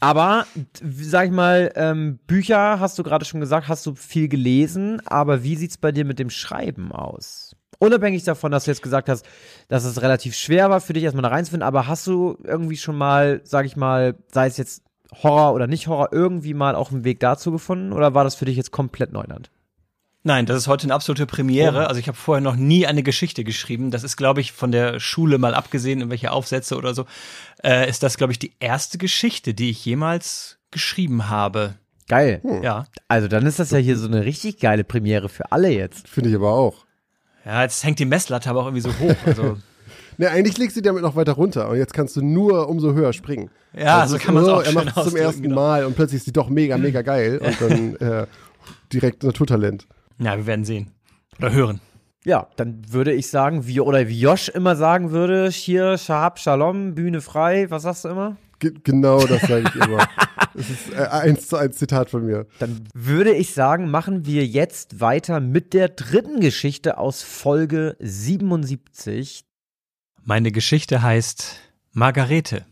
Aber, 0.00 0.46
sag 0.82 1.28
ich 1.28 1.32
mal, 1.32 1.72
ähm, 1.74 2.18
Bücher, 2.26 2.80
hast 2.80 2.98
du 2.98 3.02
gerade 3.02 3.24
schon 3.24 3.40
gesagt, 3.40 3.68
hast 3.68 3.86
du 3.86 3.94
viel 3.94 4.28
gelesen, 4.28 5.00
aber 5.06 5.42
wie 5.42 5.56
sieht's 5.56 5.78
bei 5.78 5.90
dir 5.90 6.04
mit 6.04 6.18
dem 6.18 6.28
Schreiben 6.28 6.92
aus? 6.92 7.56
Unabhängig 7.78 8.24
davon, 8.24 8.52
dass 8.52 8.64
du 8.64 8.72
jetzt 8.72 8.82
gesagt 8.82 9.08
hast, 9.08 9.24
dass 9.68 9.84
es 9.84 10.02
relativ 10.02 10.36
schwer 10.36 10.68
war 10.68 10.82
für 10.82 10.92
dich, 10.92 11.04
erstmal 11.04 11.22
da 11.22 11.30
reinzufinden, 11.30 11.66
aber 11.66 11.86
hast 11.86 12.06
du 12.06 12.36
irgendwie 12.44 12.76
schon 12.76 12.96
mal, 12.96 13.40
sag 13.44 13.64
ich 13.64 13.76
mal, 13.76 14.14
sei 14.30 14.46
es 14.46 14.58
jetzt 14.58 14.82
Horror 15.22 15.54
oder 15.54 15.66
nicht 15.66 15.86
Horror, 15.86 16.10
irgendwie 16.12 16.52
mal 16.52 16.74
auch 16.74 16.92
einen 16.92 17.04
Weg 17.04 17.20
dazu 17.20 17.52
gefunden? 17.52 17.94
Oder 17.94 18.12
war 18.12 18.22
das 18.24 18.34
für 18.34 18.44
dich 18.44 18.58
jetzt 18.58 18.70
komplett 18.70 19.14
Neuland? 19.14 19.50
Nein, 20.26 20.46
das 20.46 20.56
ist 20.56 20.68
heute 20.68 20.84
eine 20.84 20.94
absolute 20.94 21.26
Premiere. 21.26 21.82
Ja. 21.82 21.86
Also 21.86 22.00
ich 22.00 22.08
habe 22.08 22.16
vorher 22.16 22.40
noch 22.40 22.56
nie 22.56 22.86
eine 22.86 23.02
Geschichte 23.02 23.44
geschrieben. 23.44 23.90
Das 23.90 24.04
ist, 24.04 24.16
glaube 24.16 24.40
ich, 24.40 24.52
von 24.52 24.72
der 24.72 24.98
Schule 24.98 25.36
mal 25.36 25.54
abgesehen, 25.54 26.00
in 26.00 26.08
welche 26.08 26.32
Aufsätze 26.32 26.76
oder 26.76 26.94
so, 26.94 27.04
äh, 27.62 27.88
ist 27.88 28.02
das, 28.02 28.16
glaube 28.16 28.32
ich, 28.32 28.38
die 28.38 28.54
erste 28.58 28.96
Geschichte, 28.96 29.52
die 29.52 29.68
ich 29.68 29.84
jemals 29.84 30.58
geschrieben 30.70 31.28
habe. 31.28 31.74
Geil. 32.08 32.40
Hm. 32.42 32.62
Ja. 32.62 32.86
Also 33.06 33.28
dann 33.28 33.44
ist 33.44 33.58
das 33.58 33.70
ja 33.70 33.78
hier 33.78 33.98
so 33.98 34.06
eine 34.06 34.24
richtig 34.24 34.60
geile 34.60 34.82
Premiere 34.82 35.28
für 35.28 35.52
alle 35.52 35.68
jetzt. 35.68 36.08
Finde 36.08 36.30
ich 36.30 36.36
aber 36.36 36.52
auch. 36.52 36.86
Ja, 37.44 37.62
jetzt 37.62 37.84
hängt 37.84 37.98
die 37.98 38.06
Messlatte 38.06 38.48
aber 38.48 38.62
auch 38.62 38.66
irgendwie 38.66 38.80
so 38.80 38.98
hoch. 38.98 39.16
Also. 39.26 39.58
ne, 40.16 40.30
eigentlich 40.30 40.56
legst 40.56 40.74
du 40.78 40.80
damit 40.80 41.02
noch 41.02 41.16
weiter 41.16 41.32
runter 41.32 41.68
und 41.68 41.76
jetzt 41.76 41.92
kannst 41.92 42.16
du 42.16 42.22
nur 42.22 42.70
umso 42.70 42.94
höher 42.94 43.12
springen. 43.12 43.50
Ja, 43.76 44.00
also 44.00 44.16
so 44.16 44.24
kann 44.24 44.32
man 44.32 44.44
es 44.44 44.48
auch 44.48 44.62
Er 44.62 44.72
macht 44.72 44.96
es 44.96 45.04
zum 45.04 45.16
ersten 45.16 45.42
genau. 45.42 45.56
Mal 45.56 45.84
und 45.84 45.96
plötzlich 45.96 46.18
ist 46.18 46.24
sie 46.24 46.32
doch 46.32 46.48
mega, 46.48 46.78
mega 46.78 47.02
geil 47.02 47.42
und 47.44 47.60
dann 47.60 47.96
äh, 47.96 48.26
direkt 48.90 49.22
Naturtalent. 49.22 49.86
Ja, 50.18 50.36
wir 50.36 50.46
werden 50.46 50.64
sehen. 50.64 50.90
Oder 51.38 51.52
hören. 51.52 51.80
Ja, 52.24 52.48
dann 52.56 52.80
würde 52.88 53.12
ich 53.12 53.28
sagen, 53.28 53.66
wie, 53.66 53.80
oder 53.80 54.08
wie 54.08 54.18
Josh 54.18 54.48
immer 54.48 54.76
sagen 54.76 55.10
würde, 55.10 55.50
hier, 55.50 55.98
Shahab, 55.98 56.38
Shalom, 56.38 56.94
Bühne 56.94 57.20
frei, 57.20 57.70
was 57.70 57.82
sagst 57.82 58.04
du 58.04 58.08
immer? 58.08 58.36
G 58.60 58.72
genau 58.82 59.26
das 59.26 59.42
sage 59.42 59.68
ich 59.68 59.74
immer. 59.74 60.08
Das 60.54 60.70
ist 60.70 60.92
äh, 60.92 61.06
eins 61.06 61.48
zu 61.48 61.56
eins 61.56 61.76
Zitat 61.76 62.10
von 62.10 62.24
mir. 62.24 62.46
Dann 62.60 62.88
würde 62.94 63.34
ich 63.34 63.52
sagen, 63.52 63.90
machen 63.90 64.24
wir 64.24 64.46
jetzt 64.46 65.00
weiter 65.00 65.40
mit 65.40 65.74
der 65.74 65.88
dritten 65.88 66.40
Geschichte 66.40 66.96
aus 66.96 67.22
Folge 67.22 67.96
77. 67.98 69.44
Meine 70.22 70.52
Geschichte 70.52 71.02
heißt 71.02 71.56
Margarete. 71.92 72.64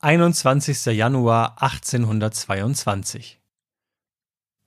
21. 0.00 0.86
Januar 0.86 1.62
1822. 1.62 3.37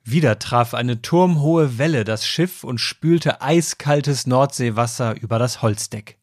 Wieder 0.04 0.38
traf 0.38 0.74
eine 0.74 1.00
turmhohe 1.00 1.78
Welle 1.78 2.04
das 2.04 2.26
Schiff 2.26 2.64
und 2.64 2.78
spülte 2.78 3.40
eiskaltes 3.40 4.26
Nordseewasser 4.26 5.20
über 5.20 5.38
das 5.38 5.62
Holzdeck. 5.62 6.18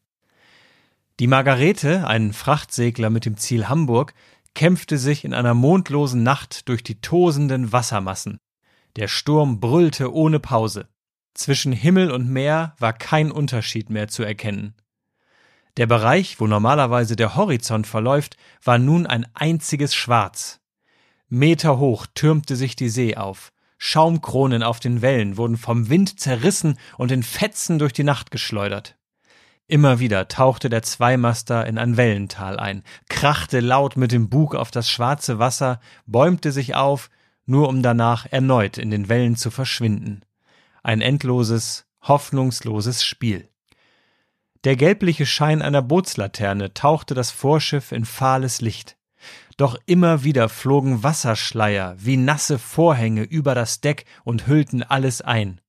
Die 1.18 1.26
Margarete, 1.26 2.06
ein 2.06 2.32
Frachtsegler 2.32 3.10
mit 3.10 3.24
dem 3.24 3.36
Ziel 3.36 3.68
Hamburg, 3.68 4.14
kämpfte 4.54 4.98
sich 4.98 5.24
in 5.24 5.32
einer 5.32 5.54
mondlosen 5.54 6.22
Nacht 6.22 6.68
durch 6.68 6.82
die 6.82 7.00
tosenden 7.00 7.72
Wassermassen. 7.72 8.38
Der 8.96 9.08
Sturm 9.08 9.60
brüllte 9.60 10.12
ohne 10.12 10.40
Pause. 10.40 10.88
Zwischen 11.34 11.72
Himmel 11.72 12.10
und 12.10 12.28
Meer 12.28 12.74
war 12.78 12.92
kein 12.92 13.30
Unterschied 13.30 13.88
mehr 13.88 14.08
zu 14.08 14.22
erkennen. 14.22 14.74
Der 15.76 15.86
Bereich, 15.86 16.40
wo 16.40 16.46
normalerweise 16.46 17.16
der 17.16 17.36
Horizont 17.36 17.86
verläuft, 17.86 18.36
war 18.64 18.78
nun 18.78 19.06
ein 19.06 19.26
einziges 19.34 19.94
Schwarz. 19.94 20.60
Meterhoch 21.28 22.06
türmte 22.14 22.56
sich 22.56 22.74
die 22.76 22.88
See 22.88 23.16
auf, 23.16 23.52
Schaumkronen 23.82 24.62
auf 24.62 24.78
den 24.78 25.00
Wellen 25.00 25.38
wurden 25.38 25.56
vom 25.56 25.88
Wind 25.88 26.20
zerrissen 26.20 26.78
und 26.98 27.10
in 27.10 27.22
Fetzen 27.22 27.78
durch 27.78 27.94
die 27.94 28.04
Nacht 28.04 28.30
geschleudert. 28.30 28.98
Immer 29.68 30.00
wieder 30.00 30.28
tauchte 30.28 30.68
der 30.68 30.82
Zweimaster 30.82 31.66
in 31.66 31.78
ein 31.78 31.96
Wellental 31.96 32.60
ein, 32.60 32.82
krachte 33.08 33.60
laut 33.60 33.96
mit 33.96 34.12
dem 34.12 34.28
Bug 34.28 34.54
auf 34.54 34.70
das 34.70 34.90
schwarze 34.90 35.38
Wasser, 35.38 35.80
bäumte 36.04 36.52
sich 36.52 36.74
auf, 36.74 37.08
nur 37.46 37.70
um 37.70 37.82
danach 37.82 38.26
erneut 38.30 38.76
in 38.76 38.90
den 38.90 39.08
Wellen 39.08 39.34
zu 39.34 39.50
verschwinden. 39.50 40.26
Ein 40.82 41.00
endloses, 41.00 41.86
hoffnungsloses 42.02 43.02
Spiel. 43.02 43.48
Der 44.64 44.76
gelbliche 44.76 45.24
Schein 45.24 45.62
einer 45.62 45.80
Bootslaterne 45.80 46.74
tauchte 46.74 47.14
das 47.14 47.30
Vorschiff 47.30 47.92
in 47.92 48.04
fahles 48.04 48.60
Licht. 48.60 48.98
Doch 49.60 49.76
immer 49.84 50.24
wieder 50.24 50.48
flogen 50.48 51.02
Wasserschleier 51.02 51.94
wie 51.98 52.16
nasse 52.16 52.58
Vorhänge 52.58 53.24
über 53.24 53.54
das 53.54 53.82
Deck 53.82 54.06
und 54.24 54.46
hüllten 54.46 54.82
alles 54.82 55.20
ein. 55.20 55.60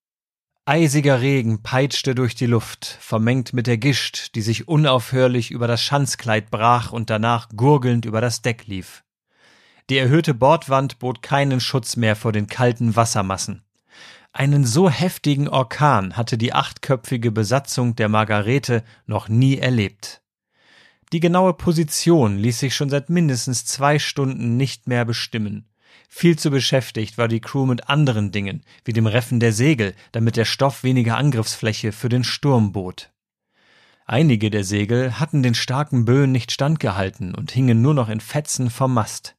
Eisiger 0.64 1.20
Regen 1.20 1.62
peitschte 1.62 2.16
durch 2.16 2.34
die 2.34 2.46
Luft, 2.46 2.86
vermengt 3.02 3.52
mit 3.52 3.68
der 3.68 3.78
Gischt, 3.78 4.34
die 4.36 4.44
sich 4.44 4.70
unaufhörlich 4.70 5.52
über 5.52 5.68
das 5.68 5.82
Schanzkleid 5.82 6.50
brach 6.52 6.94
und 6.94 7.10
danach 7.10 7.50
gurgelnd 7.50 8.06
über 8.06 8.22
das 8.22 8.42
Deck 8.42 8.66
lief. 8.66 9.04
Die 9.90 9.98
erhöhte 9.98 10.34
Bordwand 10.34 11.00
bot 11.00 11.22
keinen 11.22 11.60
Schutz 11.60 11.98
mehr 11.98 12.16
vor 12.16 12.32
den 12.32 12.48
kalten 12.48 12.96
Wassermassen. 12.96 13.62
Einen 14.32 14.64
so 14.64 14.90
heftigen 14.90 15.50
Orkan 15.50 16.16
hatte 16.16 16.38
die 16.38 16.54
achtköpfige 16.54 17.34
Besatzung 17.34 17.98
der 17.98 18.08
Margarete 18.08 18.86
noch 19.06 19.28
nie 19.28 19.58
erlebt. 19.58 20.21
Die 21.14 21.20
genaue 21.20 21.54
Position 21.54 22.38
ließ 22.38 22.60
sich 22.60 22.76
schon 22.76 22.90
seit 22.90 23.10
mindestens 23.10 23.66
zwei 23.66 24.00
Stunden 24.00 24.56
nicht 24.56 24.88
mehr 24.88 25.04
bestimmen. 25.04 25.68
Viel 26.08 26.38
zu 26.38 26.52
beschäftigt 26.52 27.18
war 27.18 27.28
die 27.28 27.42
Crew 27.42 27.66
mit 27.66 27.90
anderen 27.90 28.32
Dingen, 28.32 28.64
wie 28.86 28.94
dem 28.94 29.08
Reffen 29.08 29.40
der 29.40 29.54
Segel, 29.54 29.94
damit 30.12 30.38
der 30.38 30.46
Stoff 30.46 30.84
weniger 30.84 31.18
Angriffsfläche 31.18 31.92
für 31.92 32.10
den 32.10 32.24
Sturm 32.24 32.72
bot. 32.72 33.12
Einige 34.06 34.50
der 34.50 34.64
Segel 34.64 35.20
hatten 35.20 35.44
den 35.44 35.56
starken 35.56 36.06
Böen 36.06 36.32
nicht 36.32 36.52
standgehalten 36.52 37.36
und 37.36 37.52
hingen 37.52 37.82
nur 37.82 37.94
noch 37.94 38.10
in 38.10 38.20
Fetzen 38.20 38.70
vom 38.70 38.94
Mast. 38.94 39.36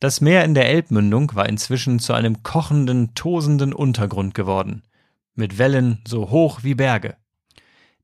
Das 0.00 0.20
Meer 0.20 0.44
in 0.44 0.54
der 0.54 0.68
Elbmündung 0.68 1.34
war 1.34 1.48
inzwischen 1.48 1.98
zu 1.98 2.12
einem 2.12 2.42
kochenden, 2.42 3.14
tosenden 3.14 3.72
Untergrund 3.72 4.34
geworden, 4.34 4.82
mit 5.34 5.58
Wellen 5.58 6.02
so 6.06 6.30
hoch 6.30 6.64
wie 6.64 6.74
Berge. 6.74 7.16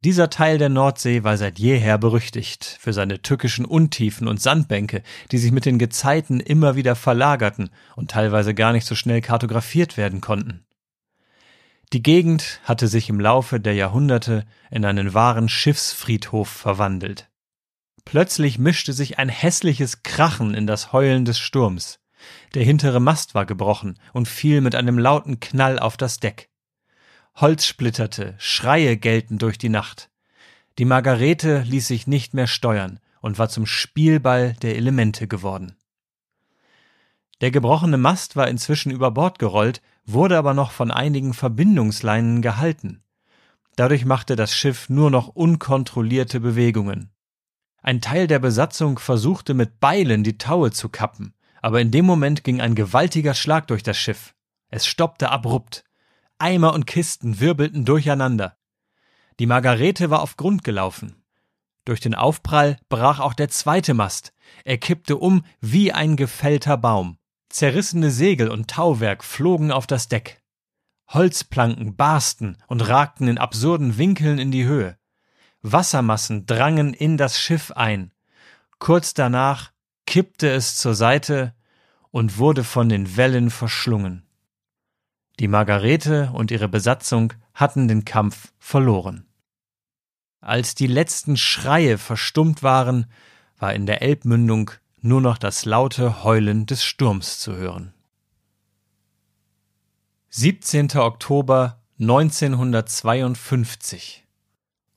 Dieser 0.05 0.31
Teil 0.31 0.59
der 0.59 0.69
Nordsee 0.69 1.23
war 1.23 1.37
seit 1.37 1.61
jeher 1.61 1.97
berüchtigt 1.97 2.77
für 2.81 2.93
seine 2.93 3.23
tückischen 3.23 3.65
Untiefen 3.65 4.27
und 4.27 4.41
Sandbänke, 4.41 5.05
die 5.31 5.39
sich 5.39 5.53
mit 5.53 5.65
den 5.65 5.79
Gezeiten 5.79 6.41
immer 6.41 6.74
wieder 6.74 6.97
verlagerten 6.97 7.70
und 7.95 8.11
teilweise 8.11 8.53
gar 8.53 8.73
nicht 8.73 8.85
so 8.85 8.97
schnell 8.97 9.20
kartografiert 9.20 9.97
werden 9.97 10.20
konnten. 10.20 10.65
Die 11.93 12.03
Gegend 12.03 12.61
hatte 12.65 12.89
sich 12.89 13.11
im 13.11 13.20
Laufe 13.20 13.61
der 13.61 13.74
Jahrhunderte 13.74 14.45
in 14.73 14.85
einen 14.85 15.15
wahren 15.15 15.49
Schiffsfriedhof 15.49 16.49
verwandelt. 16.49 17.29
Plötzlich 18.05 18.59
mischte 18.59 18.93
sich 18.93 19.20
ein 19.20 19.29
hässliches 19.29 20.03
Krachen 20.03 20.55
in 20.55 20.66
das 20.66 20.93
Heulen 20.93 21.24
des 21.24 21.39
Sturms. 21.39 22.01
Der 22.55 22.65
hintere 22.65 22.99
Mast 22.99 23.37
war 23.37 23.47
gebrochen 23.47 23.99
und 24.12 24.27
fiel 24.27 24.62
mit 24.62 24.74
einem 24.74 24.99
lauten 24.99 25.39
Knall 25.39 25.79
auf 25.79 25.97
das 25.97 26.19
Deck. 26.19 26.52
Holz 27.35 27.65
splitterte, 27.65 28.35
Schreie 28.39 28.97
gellten 28.97 29.39
durch 29.39 29.59
die 29.59 29.69
Nacht. 29.69 30.11
Die 30.79 30.85
Margarete 30.85 31.63
ließ 31.63 31.89
sich 31.89 32.07
nicht 32.07 32.35
mehr 32.35 32.47
steuern 32.47 33.01
und 33.21 33.39
war 33.39 33.49
zum 33.49 33.67
Spielball 33.67 34.55
der 34.63 34.77
Elemente 34.77 35.29
geworden. 35.29 35.77
Der 37.41 37.51
gebrochene 37.51 37.97
Mast 37.97 38.37
war 38.37 38.49
inzwischen 38.49 38.93
über 38.93 39.11
Bord 39.11 39.39
gerollt, 39.39 39.83
wurde 40.05 40.39
aber 40.39 40.55
noch 40.55 40.71
von 40.71 40.91
einigen 40.91 41.35
Verbindungsleinen 41.35 42.43
gehalten. 42.43 43.03
Dadurch 43.77 44.05
machte 44.05 44.37
das 44.37 44.55
Schiff 44.55 44.89
nur 44.89 45.11
noch 45.11 45.29
unkontrollierte 45.29 46.41
Bewegungen. 46.41 47.11
Ein 47.83 48.01
Teil 48.01 48.27
der 48.27 48.39
Besatzung 48.39 48.99
versuchte 48.99 49.55
mit 49.55 49.81
Beilen 49.81 50.23
die 50.23 50.39
Taue 50.39 50.71
zu 50.71 50.89
kappen, 50.89 51.35
aber 51.61 51.81
in 51.81 51.91
dem 51.91 52.05
Moment 52.05 52.45
ging 52.45 52.61
ein 52.61 52.75
gewaltiger 52.75 53.35
Schlag 53.35 53.67
durch 53.67 53.83
das 53.83 53.97
Schiff. 53.97 54.35
Es 54.69 54.87
stoppte 54.87 55.31
abrupt. 55.31 55.85
Eimer 56.43 56.74
und 56.74 56.86
Kisten 56.86 57.39
wirbelten 57.39 57.85
durcheinander. 57.85 58.56
Die 59.39 59.47
Margarete 59.47 60.10
war 60.10 60.23
auf 60.23 60.36
Grund 60.36 60.64
gelaufen. 60.64 61.23
Durch 61.85 62.01
den 62.01 62.16
Aufprall 62.16 62.78
brach 62.89 63.20
auch 63.20 63.35
der 63.35 63.48
zweite 63.48 63.94
Mast. 63.94 64.32
Er 64.64 64.77
kippte 64.77 65.16
um 65.16 65.44
wie 65.60 65.93
ein 65.93 66.16
gefällter 66.16 66.77
Baum. 66.77 67.16
Zerrissene 67.48 68.10
Segel 68.10 68.51
und 68.51 68.69
Tauwerk 68.69 69.23
flogen 69.23 69.70
auf 69.70 69.86
das 69.86 70.09
Deck. 70.09 70.43
Holzplanken 71.09 71.94
barsten 71.94 72.59
und 72.66 72.89
ragten 72.89 73.28
in 73.28 73.39
absurden 73.39 73.97
Winkeln 73.97 74.39
in 74.39 74.51
die 74.51 74.64
Höhe. 74.64 74.98
Wassermassen 75.60 76.47
drangen 76.47 76.93
in 76.93 77.16
das 77.16 77.39
Schiff 77.39 77.70
ein. 77.70 78.12
Kurz 78.81 79.14
danach 79.14 79.70
kippte 80.06 80.51
es 80.51 80.77
zur 80.77 80.97
Seite 80.97 81.55
und 82.10 82.39
wurde 82.39 82.64
von 82.64 82.89
den 82.89 83.16
Wellen 83.16 83.51
verschlungen. 83.51 84.27
Die 85.41 85.49
Margarete 85.49 86.31
und 86.35 86.51
ihre 86.51 86.69
Besatzung 86.69 87.33
hatten 87.55 87.89
den 87.89 88.05
Kampf 88.05 88.53
verloren. 88.59 89.27
Als 90.41 90.75
die 90.75 90.87
letzten 90.87 91.37
Schreie 91.37 91.99
verstummt 91.99 92.63
waren, 92.63 93.07
war 93.59 93.75
in 93.75 93.87
der 93.87 94.03
Elbmündung 94.03 94.71
nur 95.01 95.21
noch 95.21 95.39
das 95.39 95.65
laute 95.65 96.25
Heulen 96.25 96.67
des 96.67 96.85
Sturms 96.85 97.39
zu 97.39 97.55
hören. 97.55 97.95
17. 100.31 100.97
Oktober 100.97 101.81
1952 102.01 104.27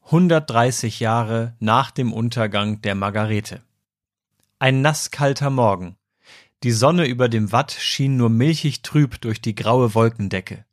130 0.06 1.00
Jahre 1.00 1.56
nach 1.60 1.92
dem 1.92 2.14
Untergang 2.14 2.82
der 2.82 2.96
Margarete. 2.96 3.62
Ein 4.60 4.82
nasskalter 4.82 5.50
Morgen. 5.50 5.98
Die 6.64 6.72
Sonne 6.72 7.06
über 7.06 7.30
dem 7.30 7.52
Watt 7.52 7.72
schien 7.72 8.18
nur 8.18 8.30
milchig 8.30 8.82
trüb 8.82 9.22
durch 9.22 9.42
die 9.42 9.56
graue 9.56 9.94
Wolkendecke. 9.94 10.66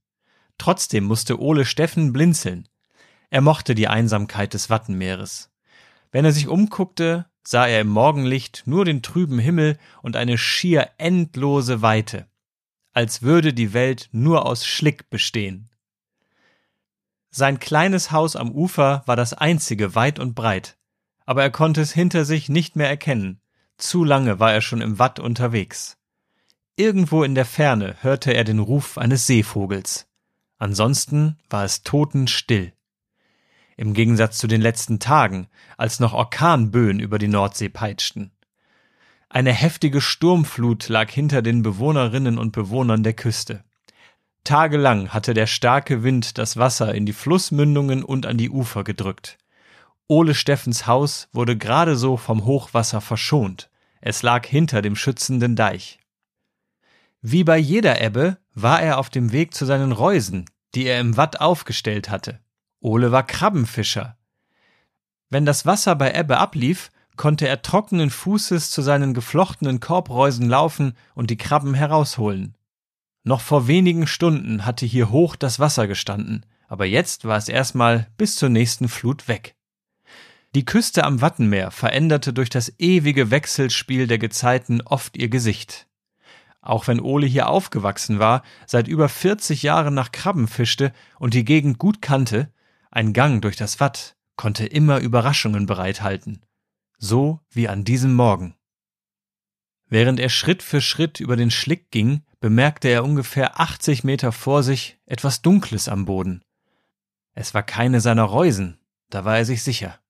Trotzdem 0.59 1.05
musste 1.05 1.41
Ole 1.41 1.65
Steffen 1.65 2.13
blinzeln. 2.13 2.69
Er 3.31 3.41
mochte 3.41 3.75
die 3.75 3.89
Einsamkeit 3.89 4.55
des 4.55 4.71
Wattenmeeres. 4.71 5.51
Wenn 6.11 6.25
er 6.25 6.33
sich 6.33 6.49
umguckte, 6.49 7.27
sah 7.45 7.67
er 7.67 7.81
im 7.81 7.89
Morgenlicht 7.89 8.63
nur 8.67 8.85
den 8.85 9.03
trüben 9.03 9.39
Himmel 9.39 9.79
und 10.03 10.17
eine 10.17 10.39
schier 10.39 10.91
endlose 10.99 11.83
Weite, 11.83 12.27
als 12.93 13.23
würde 13.23 13.53
die 13.53 13.73
Welt 13.73 14.09
nur 14.13 14.47
aus 14.47 14.67
Schlick 14.67 15.11
bestehen. 15.11 15.69
Sein 17.31 17.59
kleines 17.59 18.13
Haus 18.13 18.37
am 18.37 18.53
Ufer 18.53 19.03
war 19.07 19.17
das 19.17 19.33
einzige 19.33 19.95
weit 19.95 20.19
und 20.19 20.35
breit, 20.35 20.77
aber 21.25 21.43
er 21.43 21.51
konnte 21.51 21.81
es 21.81 21.93
hinter 21.93 22.25
sich 22.25 22.49
nicht 22.49 22.77
mehr 22.77 22.89
erkennen, 22.89 23.41
zu 23.78 24.05
lange 24.05 24.39
war 24.39 24.53
er 24.53 24.61
schon 24.61 24.81
im 24.81 24.99
Watt 24.99 25.19
unterwegs. 25.19 25.97
Irgendwo 26.77 27.23
in 27.23 27.35
der 27.35 27.44
Ferne 27.44 27.97
hörte 28.01 28.32
er 28.32 28.44
den 28.44 28.59
Ruf 28.59 28.99
eines 28.99 29.27
Seevogels. 29.27 30.07
Ansonsten 30.59 31.39
war 31.51 31.65
es 31.65 31.82
totenstill 31.82 32.73
im 33.77 33.94
Gegensatz 33.94 34.39
zu 34.39 34.47
den 34.47 34.61
letzten 34.61 34.99
Tagen, 34.99 35.49
als 35.77 36.01
noch 36.01 36.12
Orkanböen 36.12 37.01
über 37.01 37.19
die 37.19 37.28
Nordsee 37.28 37.69
peitschten. 37.69 38.31
Eine 39.28 39.53
heftige 39.53 40.01
Sturmflut 40.01 40.89
lag 40.89 41.11
hinter 41.11 41.43
den 41.43 41.62
Bewohnerinnen 41.62 42.39
und 42.39 42.53
Bewohnern 42.53 43.03
der 43.03 43.15
Küste. 43.15 43.65
Tagelang 44.44 45.09
hatte 45.09 45.35
der 45.35 45.47
starke 45.47 46.03
Wind 46.03 46.36
das 46.39 46.57
Wasser 46.57 46.94
in 46.94 47.07
die 47.07 47.12
Flussmündungen 47.12 48.05
und 48.05 48.27
an 48.27 48.36
die 48.36 48.51
Ufer 48.51 48.85
gedrückt. 48.85 49.39
Ole 50.13 50.35
Steffens 50.35 50.87
Haus 50.87 51.29
wurde 51.33 51.57
gerade 51.57 51.97
so 51.97 52.19
vom 52.19 52.45
Hochwasser 52.45 53.01
verschont. 53.01 53.71
Es 54.03 54.23
lag 54.23 54.45
hinter 54.45 54.83
dem 54.83 54.95
schützenden 54.95 55.57
Deich. 55.57 56.01
Wie 57.23 57.45
bei 57.45 57.57
jeder 57.57 57.99
Ebbe 57.99 58.37
war 58.53 58.83
er 58.83 58.99
auf 58.99 59.09
dem 59.09 59.33
Weg 59.33 59.55
zu 59.55 59.65
seinen 59.65 59.91
Reusen, 59.91 60.45
die 60.75 60.85
er 60.85 61.01
im 61.01 61.17
Watt 61.17 61.41
aufgestellt 61.41 62.11
hatte. 62.11 62.41
Ole 62.81 63.11
war 63.11 63.27
Krabbenfischer. 63.27 64.19
Wenn 65.31 65.47
das 65.47 65.65
Wasser 65.65 65.97
bei 65.97 66.13
Ebbe 66.13 66.37
ablief, 66.37 66.91
konnte 67.17 67.49
er 67.49 67.63
trockenen 67.63 68.11
Fußes 68.11 68.71
zu 68.71 68.83
seinen 68.83 69.15
geflochtenen 69.15 69.81
Korbreusen 69.81 70.47
laufen 70.47 70.95
und 71.15 71.31
die 71.31 71.39
Krabben 71.39 71.73
herausholen. 71.73 72.55
Noch 73.25 73.41
vor 73.41 73.67
wenigen 73.67 74.07
Stunden 74.07 74.67
hatte 74.67 74.85
hier 74.85 75.09
hoch 75.09 75.37
das 75.37 75.59
Wasser 75.59 75.87
gestanden, 75.87 76.45
aber 76.69 76.85
jetzt 76.85 77.25
war 77.25 77.39
es 77.39 77.49
erstmal 77.49 78.09
bis 78.19 78.37
zur 78.37 78.51
nächsten 78.51 78.89
Flut 78.89 79.27
weg. 79.27 79.57
Die 80.55 80.66
Küste 80.66 81.05
am 81.05 81.23
Wattenmeer 81.23 81.70
veränderte 81.70 82.35
durch 82.35 82.51
das 82.51 82.79
ewige 82.79 83.31
Wechselspiel 83.31 84.07
der 84.07 84.19
Gezeiten 84.19 84.83
oft 84.83 85.16
ihr 85.16 85.31
Gesicht. 85.31 85.87
Auch 86.61 86.87
wenn 86.87 87.01
Ole 87.01 87.27
hier 87.27 87.49
aufgewachsen 87.49 88.19
war, 88.19 88.43
seit 88.66 88.87
über 88.87 89.09
40 89.09 89.62
Jahren 89.62 89.95
nach 89.95 90.12
Krabben 90.12 90.47
fischte 90.47 90.93
und 91.19 91.33
die 91.33 91.45
Gegend 91.45 91.79
gut 91.79 92.03
kannte, 92.03 92.53
ein 92.91 93.15
Gang 93.15 93.41
durch 93.41 93.57
das 93.57 93.81
Watt 93.81 94.16
konnte 94.37 94.66
immer 94.66 95.01
Überraschungen 95.01 95.65
bereithalten, 95.65 96.43
so 96.99 97.41
wie 97.51 97.69
an 97.69 97.85
diesem 97.85 98.15
Morgen. 98.15 98.55
Während 99.89 100.20
er 100.20 100.29
Schritt 100.29 100.62
für 100.62 100.83
Schritt 100.83 101.19
über 101.19 101.37
den 101.37 101.51
Schlick 101.51 101.91
ging, 101.91 102.23
bemerkte 102.41 102.89
er 102.89 103.05
ungefähr 103.05 103.59
80 103.59 104.05
Meter 104.05 104.33
vor 104.33 104.62
sich 104.62 104.99
etwas 105.07 105.41
Dunkles 105.41 105.89
am 105.89 106.05
Boden. 106.05 106.43
Es 107.35 107.55
war 107.55 107.62
keine 107.62 108.01
seiner 108.03 108.24
Reusen, 108.24 108.79
da 109.09 109.24
war 109.24 109.39
er 109.39 109.45
sich 109.47 109.62
sicher. 109.62 110.02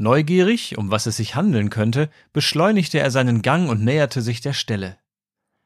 Neugierig, 0.00 0.78
um 0.78 0.92
was 0.92 1.06
es 1.06 1.16
sich 1.16 1.34
handeln 1.34 1.70
könnte, 1.70 2.08
beschleunigte 2.32 3.00
er 3.00 3.10
seinen 3.10 3.42
Gang 3.42 3.68
und 3.68 3.82
näherte 3.82 4.22
sich 4.22 4.40
der 4.40 4.52
Stelle. 4.52 4.96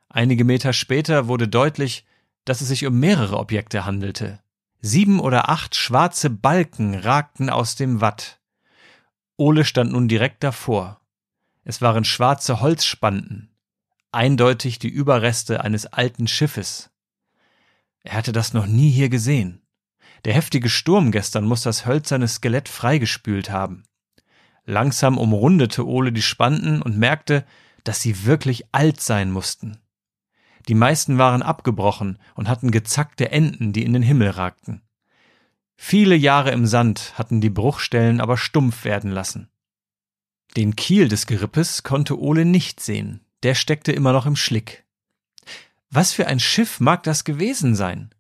Einige 0.09 0.45
Meter 0.45 0.73
später 0.73 1.29
wurde 1.29 1.49
deutlich, 1.49 2.07
dass 2.47 2.63
es 2.63 2.69
sich 2.69 2.87
um 2.87 2.99
mehrere 2.99 3.37
Objekte 3.37 3.85
handelte. 3.85 4.41
Sieben 4.81 5.21
oder 5.21 5.51
acht 5.51 5.75
schwarze 5.75 6.31
Balken 6.31 6.95
ragten 6.95 7.51
aus 7.51 7.77
dem 7.77 8.01
Watt. 8.01 8.41
Ole 9.37 9.67
stand 9.67 9.93
nun 9.93 10.09
direkt 10.09 10.43
davor. 10.43 11.03
Es 11.63 11.83
waren 11.83 12.07
schwarze 12.07 12.63
Holzspanten, 12.63 13.51
eindeutig 14.13 14.79
die 14.79 14.89
Überreste 14.89 15.63
eines 15.63 15.85
alten 15.85 16.27
Schiffes. 16.27 16.91
Er 18.03 18.15
hatte 18.15 18.33
das 18.33 18.55
noch 18.55 18.67
nie 18.67 18.91
hier 18.91 19.11
gesehen. 19.11 19.61
Der 20.25 20.33
heftige 20.33 20.71
Sturm 20.71 21.13
gestern 21.13 21.45
muss 21.45 21.61
das 21.61 21.85
hölzerne 21.85 22.29
Skelett 22.29 22.71
freigespült 22.71 23.51
haben. 23.51 23.85
Langsam 24.65 25.19
umrundete 25.19 25.87
Ole 25.87 26.13
die 26.13 26.23
Spanten 26.23 26.83
und 26.83 26.97
merkte, 26.97 27.45
dass 27.85 28.01
sie 28.01 28.25
wirklich 28.25 28.65
alt 28.73 29.01
sein 29.01 29.31
mussten. 29.31 29.79
Die 30.69 30.75
meisten 30.75 31.19
waren 31.19 31.43
abgebrochen 31.43 32.19
und 32.35 32.49
hatten 32.49 32.71
gezackte 32.71 33.33
Enden, 33.33 33.73
die 33.73 33.83
in 33.83 33.93
den 33.93 34.03
Himmel 34.03 34.31
ragten. 34.31 34.83
Viele 35.77 36.15
Jahre 36.15 36.53
im 36.53 36.67
Sand 36.67 37.15
hatten 37.19 37.41
die 37.41 37.51
Bruchstellen 37.51 38.21
aber 38.21 38.37
stumpf 38.37 38.85
werden 38.85 39.11
lassen. 39.11 39.49
Den 40.57 40.77
Kiel 40.77 41.09
des 41.09 41.27
Gerippes 41.27 41.83
konnte 41.83 42.21
Ole 42.21 42.45
nicht 42.45 42.79
sehen, 42.81 43.25
der 43.43 43.55
steckte 43.55 43.91
immer 43.91 44.13
noch 44.13 44.27
im 44.27 44.37
Schlick. 44.37 44.85
Was 45.91 46.13
für 46.13 46.27
ein 46.27 46.39
Schiff 46.39 46.79
mag 46.79 47.03
das 47.03 47.25
gewesen 47.25 47.75
sein? 47.75 48.15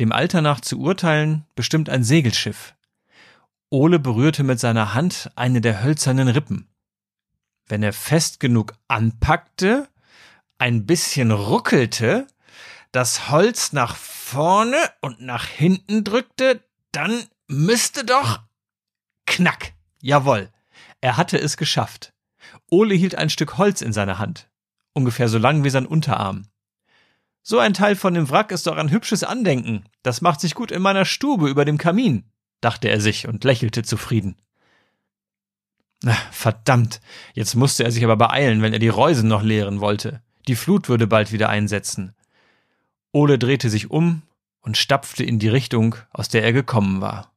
Dem 0.00 0.12
Alter 0.12 0.40
nach 0.40 0.60
zu 0.60 0.80
urteilen, 0.80 1.44
bestimmt 1.54 1.90
ein 1.90 2.02
Segelschiff. 2.02 2.74
Ole 3.74 3.98
berührte 3.98 4.44
mit 4.44 4.60
seiner 4.60 4.94
Hand 4.94 5.32
eine 5.34 5.60
der 5.60 5.82
hölzernen 5.82 6.28
Rippen. 6.28 6.68
Wenn 7.66 7.82
er 7.82 7.92
fest 7.92 8.38
genug 8.38 8.74
anpackte, 8.86 9.88
ein 10.58 10.86
bisschen 10.86 11.32
ruckelte, 11.32 12.28
das 12.92 13.30
Holz 13.30 13.72
nach 13.72 13.96
vorne 13.96 14.76
und 15.00 15.22
nach 15.22 15.46
hinten 15.46 16.04
drückte, 16.04 16.62
dann 16.92 17.24
müsste 17.48 18.04
doch. 18.04 18.42
Knack. 19.26 19.72
Jawoll. 20.00 20.52
Er 21.00 21.16
hatte 21.16 21.40
es 21.40 21.56
geschafft. 21.56 22.12
Ole 22.70 22.94
hielt 22.94 23.16
ein 23.16 23.28
Stück 23.28 23.58
Holz 23.58 23.82
in 23.82 23.92
seiner 23.92 24.20
Hand. 24.20 24.48
Ungefähr 24.92 25.28
so 25.28 25.38
lang 25.38 25.64
wie 25.64 25.70
sein 25.70 25.86
Unterarm. 25.86 26.46
So 27.42 27.58
ein 27.58 27.74
Teil 27.74 27.96
von 27.96 28.14
dem 28.14 28.30
Wrack 28.30 28.52
ist 28.52 28.68
doch 28.68 28.76
ein 28.76 28.92
hübsches 28.92 29.24
Andenken. 29.24 29.84
Das 30.04 30.20
macht 30.20 30.40
sich 30.40 30.54
gut 30.54 30.70
in 30.70 30.80
meiner 30.80 31.04
Stube 31.04 31.48
über 31.48 31.64
dem 31.64 31.76
Kamin, 31.76 32.30
dachte 32.64 32.88
er 32.88 33.00
sich 33.00 33.28
und 33.28 33.44
lächelte 33.44 33.82
zufrieden. 33.82 34.36
Na, 36.02 36.16
verdammt, 36.32 37.00
jetzt 37.34 37.54
musste 37.54 37.84
er 37.84 37.92
sich 37.92 38.04
aber 38.04 38.16
beeilen, 38.16 38.62
wenn 38.62 38.72
er 38.72 38.78
die 38.78 38.88
Reusen 38.88 39.28
noch 39.28 39.42
leeren 39.42 39.80
wollte. 39.80 40.22
Die 40.48 40.56
Flut 40.56 40.88
würde 40.88 41.06
bald 41.06 41.32
wieder 41.32 41.48
einsetzen. 41.48 42.14
Ole 43.12 43.38
drehte 43.38 43.70
sich 43.70 43.90
um 43.90 44.22
und 44.60 44.76
stapfte 44.76 45.24
in 45.24 45.38
die 45.38 45.48
Richtung, 45.48 45.96
aus 46.10 46.28
der 46.28 46.42
er 46.42 46.52
gekommen 46.52 47.00
war. 47.00 47.32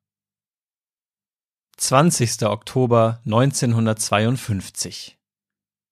20. 1.78 2.44
Oktober 2.44 3.22
1952 3.26 5.18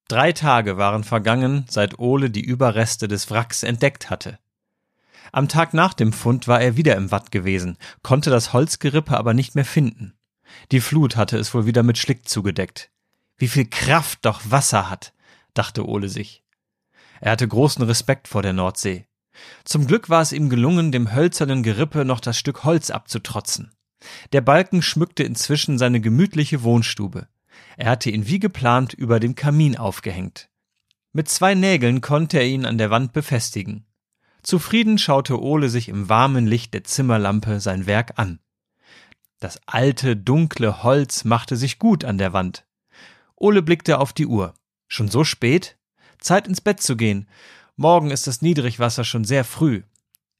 Drei 0.08 0.32
Tage 0.32 0.76
waren 0.76 1.04
vergangen, 1.04 1.64
seit 1.68 1.98
Ole 1.98 2.30
die 2.30 2.44
Überreste 2.44 3.08
des 3.08 3.30
Wracks 3.30 3.62
entdeckt 3.62 4.10
hatte. 4.10 4.38
Am 5.32 5.48
Tag 5.48 5.74
nach 5.74 5.94
dem 5.94 6.12
Fund 6.12 6.48
war 6.48 6.60
er 6.60 6.76
wieder 6.76 6.96
im 6.96 7.10
Watt 7.10 7.30
gewesen, 7.30 7.76
konnte 8.02 8.30
das 8.30 8.52
Holzgerippe 8.52 9.16
aber 9.16 9.34
nicht 9.34 9.54
mehr 9.54 9.64
finden. 9.64 10.14
Die 10.72 10.80
Flut 10.80 11.16
hatte 11.16 11.38
es 11.38 11.52
wohl 11.54 11.66
wieder 11.66 11.82
mit 11.82 11.98
Schlick 11.98 12.28
zugedeckt. 12.28 12.90
Wie 13.36 13.48
viel 13.48 13.66
Kraft 13.66 14.20
doch 14.24 14.40
Wasser 14.44 14.88
hat, 14.88 15.12
dachte 15.54 15.86
Ole 15.86 16.08
sich. 16.08 16.42
Er 17.20 17.32
hatte 17.32 17.48
großen 17.48 17.82
Respekt 17.84 18.28
vor 18.28 18.42
der 18.42 18.52
Nordsee. 18.52 19.06
Zum 19.64 19.86
Glück 19.86 20.08
war 20.08 20.22
es 20.22 20.32
ihm 20.32 20.48
gelungen, 20.48 20.92
dem 20.92 21.12
hölzernen 21.12 21.62
Gerippe 21.62 22.04
noch 22.04 22.20
das 22.20 22.38
Stück 22.38 22.64
Holz 22.64 22.90
abzutrotzen. 22.90 23.72
Der 24.32 24.40
Balken 24.40 24.82
schmückte 24.82 25.22
inzwischen 25.22 25.78
seine 25.78 26.00
gemütliche 26.00 26.62
Wohnstube. 26.62 27.28
Er 27.76 27.90
hatte 27.90 28.10
ihn 28.10 28.26
wie 28.26 28.38
geplant 28.38 28.94
über 28.94 29.20
dem 29.20 29.34
Kamin 29.34 29.76
aufgehängt. 29.76 30.48
Mit 31.12 31.28
zwei 31.28 31.54
Nägeln 31.54 32.00
konnte 32.00 32.38
er 32.38 32.46
ihn 32.46 32.66
an 32.66 32.78
der 32.78 32.90
Wand 32.90 33.12
befestigen. 33.12 33.86
Zufrieden 34.46 34.96
schaute 34.96 35.42
Ole 35.42 35.68
sich 35.68 35.88
im 35.88 36.08
warmen 36.08 36.46
Licht 36.46 36.72
der 36.72 36.84
Zimmerlampe 36.84 37.58
sein 37.58 37.86
Werk 37.86 38.12
an. 38.14 38.38
Das 39.40 39.58
alte, 39.66 40.16
dunkle 40.16 40.84
Holz 40.84 41.24
machte 41.24 41.56
sich 41.56 41.80
gut 41.80 42.04
an 42.04 42.16
der 42.16 42.32
Wand. 42.32 42.64
Ole 43.34 43.60
blickte 43.60 43.98
auf 43.98 44.12
die 44.12 44.26
Uhr. 44.26 44.54
Schon 44.86 45.08
so 45.08 45.24
spät? 45.24 45.76
Zeit 46.20 46.46
ins 46.46 46.60
Bett 46.60 46.80
zu 46.80 46.96
gehen. 46.96 47.28
Morgen 47.74 48.12
ist 48.12 48.28
das 48.28 48.40
Niedrigwasser 48.40 49.02
schon 49.02 49.24
sehr 49.24 49.42
früh. 49.42 49.82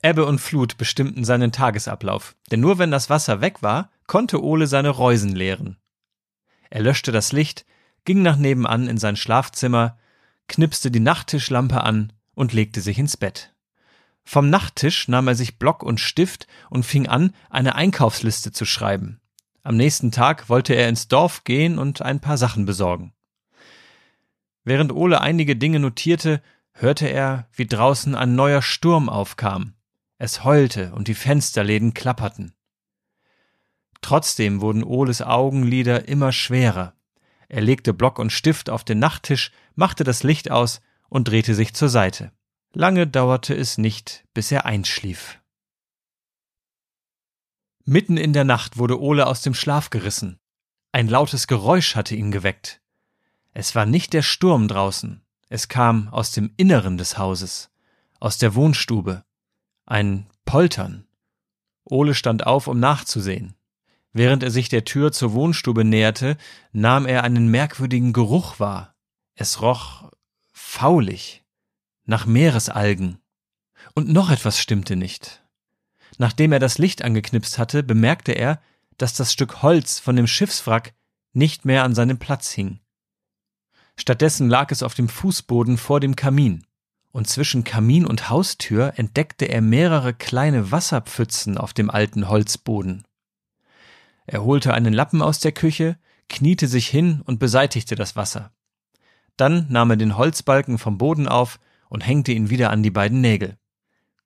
Ebbe 0.03 0.25
und 0.25 0.41
Flut 0.41 0.79
bestimmten 0.79 1.25
seinen 1.25 1.51
Tagesablauf, 1.51 2.37
denn 2.53 2.61
nur 2.61 2.79
wenn 2.79 2.93
das 2.93 3.11
Wasser 3.11 3.41
weg 3.41 3.61
war, 3.65 3.91
konnte 4.07 4.41
Ole 4.41 4.69
seine 4.69 4.91
Reusen 4.91 5.35
leeren. 5.35 5.79
Er 6.71 6.83
löschte 6.83 7.11
das 7.11 7.33
Licht, 7.33 7.67
ging 8.05 8.23
nach 8.23 8.37
nebenan 8.37 8.87
in 8.87 8.99
sein 8.99 9.17
Schlafzimmer, 9.17 9.99
knipste 10.47 10.93
die 10.93 11.01
Nachttischlampe 11.01 11.81
an 11.81 12.13
und 12.37 12.53
legte 12.53 12.81
sich 12.81 13.01
ins 13.01 13.17
Bett. 13.17 13.53
Vom 14.29 14.51
Nachttisch 14.51 15.07
nahm 15.07 15.29
er 15.29 15.37
sich 15.37 15.57
Block 15.57 15.85
und 15.85 16.01
Stift 16.01 16.49
und 16.69 16.85
fing 16.85 17.07
an, 17.07 17.33
eine 17.49 17.77
Einkaufsliste 17.77 18.51
zu 18.51 18.65
schreiben. 18.65 19.21
Am 19.63 19.77
nächsten 19.77 20.11
Tag 20.11 20.49
wollte 20.49 20.75
er 20.75 20.89
ins 20.89 21.07
Dorf 21.07 21.45
gehen 21.45 21.79
und 21.79 22.03
ein 22.03 22.19
paar 22.19 22.37
Sachen 22.37 22.67
besorgen. 22.67 23.13
Während 24.65 24.93
Ole 24.93 25.21
einige 25.21 25.55
Dinge 25.55 25.79
notierte, 25.79 26.43
hörte 26.73 27.07
er, 27.07 27.49
wie 27.53 27.67
draußen 27.67 28.17
ein 28.17 28.35
neuer 28.35 28.63
Sturm 28.63 29.09
aufkam. 29.09 29.75
Es 30.19 30.43
heulte 30.43 30.93
und 30.93 31.07
die 31.07 31.15
Fensterläden 31.15 31.95
klapperten. 31.95 32.53
Trotzdem 34.01 34.61
wurden 34.61 34.83
Oles 34.83 35.23
Augenlider 35.23 36.09
immer 36.09 36.33
schwerer. 36.33 36.95
Er 37.49 37.61
legte 37.61 37.95
Block 37.95 38.19
und 38.19 38.33
Stift 38.33 38.71
auf 38.71 38.83
den 38.83 38.99
Nachttisch, 38.99 39.53
machte 39.77 40.03
das 40.03 40.25
Licht 40.25 40.51
aus 40.51 40.81
und 41.09 41.29
drehte 41.29 41.55
sich 41.55 41.75
zur 41.75 41.89
Seite. 41.89 42.33
Lange 42.79 43.07
dauerte 43.07 43.55
es 43.55 43.79
nicht, 43.79 44.27
bis 44.35 44.53
er 44.53 44.67
einschlief. 44.67 45.41
Mitten 47.87 48.19
in 48.19 48.35
der 48.35 48.45
Nacht 48.45 48.77
wurde 48.77 49.01
Ole 49.01 49.29
aus 49.29 49.41
dem 49.41 49.55
Schlaf 49.55 49.89
gerissen. 49.89 50.39
Ein 50.93 51.09
lautes 51.09 51.47
Geräusch 51.47 51.97
hatte 51.97 52.15
ihn 52.15 52.31
geweckt. 52.31 52.83
Es 53.55 53.75
war 53.75 53.87
nicht 53.87 54.13
der 54.13 54.21
Sturm 54.21 54.69
draußen, 54.69 55.23
es 55.49 55.69
kam 55.69 56.09
aus 56.09 56.33
dem 56.33 56.53
Inneren 56.59 56.99
des 56.99 57.17
Hauses, 57.17 57.71
aus 58.21 58.37
der 58.37 58.55
Wohnstube. 58.55 59.25
Ein 59.87 60.27
Poltern. 60.45 61.07
Ole 61.83 62.15
stand 62.15 62.47
auf, 62.47 62.67
um 62.67 62.79
nachzusehen. 62.79 63.55
Während 64.13 64.43
er 64.43 64.51
sich 64.51 64.69
der 64.69 64.85
Tür 64.85 65.13
zur 65.13 65.33
Wohnstube 65.33 65.83
näherte, 65.83 66.37
nahm 66.73 67.07
er 67.07 67.25
einen 67.25 67.51
merkwürdigen 67.51 68.13
Geruch 68.13 68.61
wahr. 68.61 68.95
Es 69.35 69.63
roch 69.63 70.11
faulig 70.53 71.46
nach 72.07 72.27
Meeresalgen. 72.27 73.19
Und 73.95 74.09
noch 74.09 74.31
etwas 74.31 74.59
stimmte 74.59 74.97
nicht. 74.97 75.43
Nachdem 76.19 76.53
er 76.53 76.59
das 76.59 76.79
Licht 76.79 77.03
angeknipst 77.03 77.59
hatte, 77.59 77.83
bemerkte 77.83 78.33
er, 78.33 78.61
dass 78.97 79.15
das 79.15 79.33
Stück 79.33 79.63
Holz 79.63 79.99
von 79.99 80.17
dem 80.17 80.27
Schiffswrack 80.27 80.95
nicht 81.33 81.65
mehr 81.65 81.85
an 81.85 81.95
seinem 81.95 82.19
Platz 82.19 82.51
hing. 82.51 82.81
Stattdessen 83.97 84.49
lag 84.49 84.71
es 84.71 84.83
auf 84.83 84.95
dem 84.95 85.09
Fußboden 85.09 85.79
vor 85.79 86.01
dem 86.01 86.17
Kamin, 86.17 86.65
und 87.13 87.29
zwischen 87.29 87.65
Kamin 87.65 88.05
und 88.07 88.29
Haustür 88.29 88.93
entdeckte 88.97 89.47
er 89.47 89.63
mehrere 89.63 90.13
kleine 90.13 90.71
Wasserpfützen 90.71 91.57
auf 91.57 91.73
dem 91.73 91.91
alten 91.91 92.29
Holzboden. 92.29 93.05
Er 94.27 94.45
holte 94.45 94.75
einen 94.75 94.93
Lappen 94.93 95.23
aus 95.23 95.41
der 95.41 95.53
Küche, 95.53 95.99
kniete 96.29 96.69
sich 96.69 96.89
hin 96.89 97.23
und 97.25 97.39
beseitigte 97.39 97.95
das 97.95 98.17
Wasser. 98.17 98.53
Dann 99.37 99.67
nahm 99.71 99.91
er 99.91 99.97
den 99.97 100.17
Holzbalken 100.17 100.79
vom 100.79 100.99
Boden 100.99 101.29
auf 101.29 101.59
und 101.89 102.07
hängte 102.07 102.33
ihn 102.33 102.51
wieder 102.51 102.71
an 102.71 102.83
die 102.83 102.91
beiden 102.91 103.21
Nägel. 103.21 103.59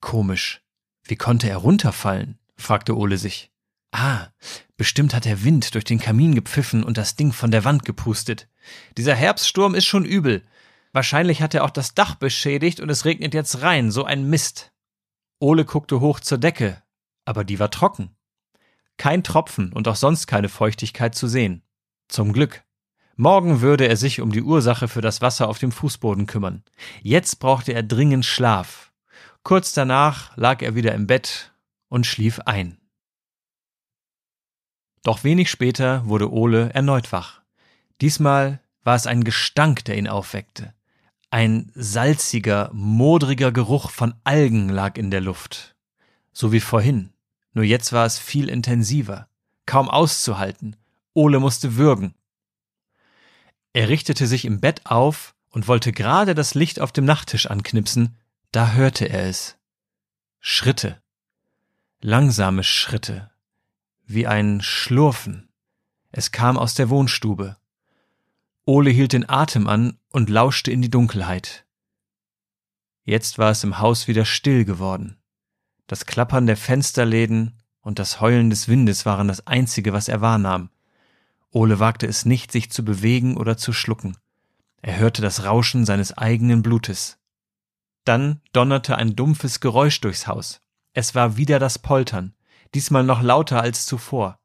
Komisch. 0.00 0.62
Wie 1.04 1.16
konnte 1.16 1.48
er 1.48 1.58
runterfallen? 1.58 2.38
fragte 2.56 2.96
Ole 2.96 3.18
sich. 3.18 3.50
Ah, 3.92 4.28
bestimmt 4.76 5.14
hat 5.14 5.24
der 5.24 5.44
Wind 5.44 5.74
durch 5.74 5.84
den 5.84 5.98
Kamin 5.98 6.34
gepfiffen 6.34 6.84
und 6.84 6.96
das 6.96 7.16
Ding 7.16 7.32
von 7.32 7.50
der 7.50 7.64
Wand 7.64 7.84
gepustet. 7.84 8.48
Dieser 8.96 9.14
Herbststurm 9.14 9.74
ist 9.74 9.86
schon 9.86 10.04
übel. 10.04 10.44
Wahrscheinlich 10.92 11.42
hat 11.42 11.54
er 11.54 11.64
auch 11.64 11.70
das 11.70 11.94
Dach 11.94 12.14
beschädigt 12.14 12.80
und 12.80 12.88
es 12.88 13.04
regnet 13.04 13.34
jetzt 13.34 13.62
rein, 13.62 13.90
so 13.90 14.04
ein 14.04 14.28
Mist. 14.28 14.72
Ole 15.40 15.64
guckte 15.64 16.00
hoch 16.00 16.20
zur 16.20 16.38
Decke, 16.38 16.82
aber 17.24 17.44
die 17.44 17.58
war 17.58 17.70
trocken. 17.70 18.16
Kein 18.96 19.24
Tropfen 19.24 19.72
und 19.72 19.88
auch 19.88 19.96
sonst 19.96 20.26
keine 20.26 20.48
Feuchtigkeit 20.48 21.14
zu 21.14 21.26
sehen. 21.26 21.62
Zum 22.08 22.32
Glück. 22.32 22.64
Morgen 23.20 23.60
würde 23.60 23.86
er 23.86 23.98
sich 23.98 24.22
um 24.22 24.32
die 24.32 24.40
Ursache 24.40 24.88
für 24.88 25.02
das 25.02 25.20
Wasser 25.20 25.46
auf 25.50 25.58
dem 25.58 25.72
Fußboden 25.72 26.24
kümmern. 26.24 26.62
Jetzt 27.02 27.38
brauchte 27.38 27.74
er 27.74 27.82
dringend 27.82 28.24
Schlaf. 28.24 28.94
Kurz 29.42 29.74
danach 29.74 30.34
lag 30.38 30.62
er 30.62 30.74
wieder 30.74 30.94
im 30.94 31.06
Bett 31.06 31.52
und 31.90 32.06
schlief 32.06 32.40
ein. 32.46 32.78
Doch 35.02 35.22
wenig 35.22 35.50
später 35.50 36.06
wurde 36.06 36.32
Ole 36.32 36.70
erneut 36.72 37.12
wach. 37.12 37.42
Diesmal 38.00 38.62
war 38.84 38.96
es 38.96 39.06
ein 39.06 39.22
Gestank, 39.22 39.84
der 39.84 39.98
ihn 39.98 40.08
aufweckte. 40.08 40.72
Ein 41.28 41.70
salziger, 41.74 42.70
modriger 42.72 43.52
Geruch 43.52 43.90
von 43.90 44.14
Algen 44.24 44.70
lag 44.70 44.96
in 44.96 45.10
der 45.10 45.20
Luft. 45.20 45.76
So 46.32 46.52
wie 46.52 46.60
vorhin. 46.60 47.12
Nur 47.52 47.64
jetzt 47.66 47.92
war 47.92 48.06
es 48.06 48.18
viel 48.18 48.48
intensiver. 48.48 49.28
Kaum 49.66 49.90
auszuhalten. 49.90 50.76
Ole 51.12 51.38
musste 51.38 51.76
würgen. 51.76 52.14
Er 53.72 53.88
richtete 53.88 54.26
sich 54.26 54.44
im 54.44 54.60
Bett 54.60 54.86
auf 54.86 55.34
und 55.50 55.68
wollte 55.68 55.92
gerade 55.92 56.34
das 56.34 56.54
Licht 56.54 56.80
auf 56.80 56.92
dem 56.92 57.04
Nachttisch 57.04 57.46
anknipsen, 57.46 58.16
da 58.52 58.72
hörte 58.72 59.08
er 59.08 59.28
es. 59.28 59.56
Schritte. 60.40 61.00
Langsame 62.00 62.64
Schritte. 62.64 63.30
Wie 64.06 64.26
ein 64.26 64.60
Schlurfen. 64.60 65.50
Es 66.10 66.32
kam 66.32 66.58
aus 66.58 66.74
der 66.74 66.88
Wohnstube. 66.88 67.58
Ole 68.64 68.90
hielt 68.90 69.12
den 69.12 69.28
Atem 69.28 69.68
an 69.68 69.98
und 70.10 70.30
lauschte 70.30 70.70
in 70.72 70.82
die 70.82 70.90
Dunkelheit. 70.90 71.64
Jetzt 73.04 73.38
war 73.38 73.50
es 73.50 73.62
im 73.64 73.78
Haus 73.78 74.08
wieder 74.08 74.24
still 74.24 74.64
geworden. 74.64 75.18
Das 75.86 76.06
Klappern 76.06 76.46
der 76.46 76.56
Fensterläden 76.56 77.58
und 77.80 77.98
das 77.98 78.20
Heulen 78.20 78.50
des 78.50 78.68
Windes 78.68 79.06
waren 79.06 79.28
das 79.28 79.46
einzige, 79.46 79.92
was 79.92 80.08
er 80.08 80.20
wahrnahm. 80.20 80.70
Ole 81.52 81.80
wagte 81.80 82.06
es 82.06 82.24
nicht, 82.24 82.52
sich 82.52 82.70
zu 82.70 82.84
bewegen 82.84 83.36
oder 83.36 83.56
zu 83.56 83.72
schlucken. 83.72 84.16
Er 84.82 84.98
hörte 84.98 85.20
das 85.20 85.44
Rauschen 85.44 85.84
seines 85.84 86.16
eigenen 86.16 86.62
Blutes. 86.62 87.18
Dann 88.04 88.40
donnerte 88.52 88.96
ein 88.96 89.16
dumpfes 89.16 89.60
Geräusch 89.60 90.00
durchs 90.00 90.26
Haus. 90.26 90.62
Es 90.92 91.14
war 91.14 91.36
wieder 91.36 91.58
das 91.58 91.78
Poltern, 91.78 92.34
diesmal 92.74 93.04
noch 93.04 93.22
lauter 93.22 93.60
als 93.60 93.84
zuvor. 93.84 94.38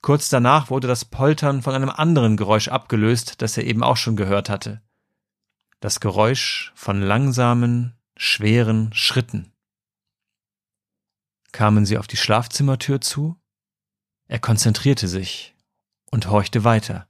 Kurz 0.00 0.28
danach 0.28 0.70
wurde 0.70 0.86
das 0.86 1.04
Poltern 1.04 1.62
von 1.62 1.74
einem 1.74 1.90
anderen 1.90 2.36
Geräusch 2.36 2.68
abgelöst, 2.68 3.42
das 3.42 3.56
er 3.56 3.64
eben 3.64 3.82
auch 3.82 3.96
schon 3.96 4.16
gehört 4.16 4.48
hatte. 4.48 4.82
Das 5.80 6.00
Geräusch 6.00 6.72
von 6.74 7.02
langsamen, 7.02 7.98
schweren 8.16 8.92
Schritten. 8.94 9.52
Kamen 11.52 11.86
sie 11.86 11.98
auf 11.98 12.06
die 12.06 12.16
Schlafzimmertür 12.16 13.00
zu? 13.00 13.36
Er 14.28 14.38
konzentrierte 14.38 15.08
sich 15.08 15.55
und 16.10 16.28
horchte 16.28 16.64
weiter. 16.64 17.08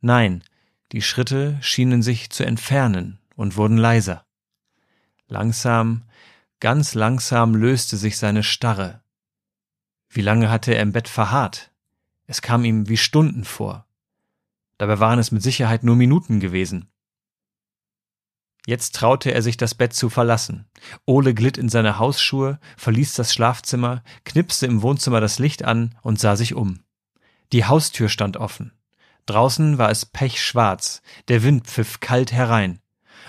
Nein, 0.00 0.44
die 0.92 1.02
Schritte 1.02 1.58
schienen 1.60 2.02
sich 2.02 2.30
zu 2.30 2.44
entfernen 2.44 3.18
und 3.36 3.56
wurden 3.56 3.76
leiser. 3.76 4.24
Langsam, 5.26 6.04
ganz 6.60 6.94
langsam 6.94 7.54
löste 7.54 7.96
sich 7.96 8.16
seine 8.16 8.42
Starre. 8.42 9.02
Wie 10.08 10.22
lange 10.22 10.50
hatte 10.50 10.74
er 10.74 10.82
im 10.82 10.92
Bett 10.92 11.08
verharrt? 11.08 11.70
Es 12.26 12.42
kam 12.42 12.64
ihm 12.64 12.88
wie 12.88 12.96
Stunden 12.96 13.44
vor. 13.44 13.86
Dabei 14.78 15.00
waren 15.00 15.18
es 15.18 15.32
mit 15.32 15.42
Sicherheit 15.42 15.82
nur 15.82 15.96
Minuten 15.96 16.40
gewesen. 16.40 16.90
Jetzt 18.66 18.94
traute 18.94 19.32
er 19.32 19.42
sich 19.42 19.56
das 19.56 19.74
Bett 19.74 19.94
zu 19.94 20.10
verlassen. 20.10 20.66
Ole 21.06 21.34
glitt 21.34 21.56
in 21.56 21.68
seine 21.68 21.98
Hausschuhe, 21.98 22.60
verließ 22.76 23.14
das 23.14 23.32
Schlafzimmer, 23.32 24.02
knipste 24.24 24.66
im 24.66 24.82
Wohnzimmer 24.82 25.20
das 25.20 25.38
Licht 25.38 25.64
an 25.64 25.96
und 26.02 26.20
sah 26.20 26.36
sich 26.36 26.54
um. 26.54 26.84
Die 27.52 27.64
Haustür 27.64 28.08
stand 28.08 28.36
offen. 28.36 28.72
Draußen 29.26 29.78
war 29.78 29.90
es 29.90 30.06
pechschwarz, 30.06 31.02
der 31.28 31.42
Wind 31.42 31.66
pfiff 31.66 32.00
kalt 32.00 32.32
herein. 32.32 32.80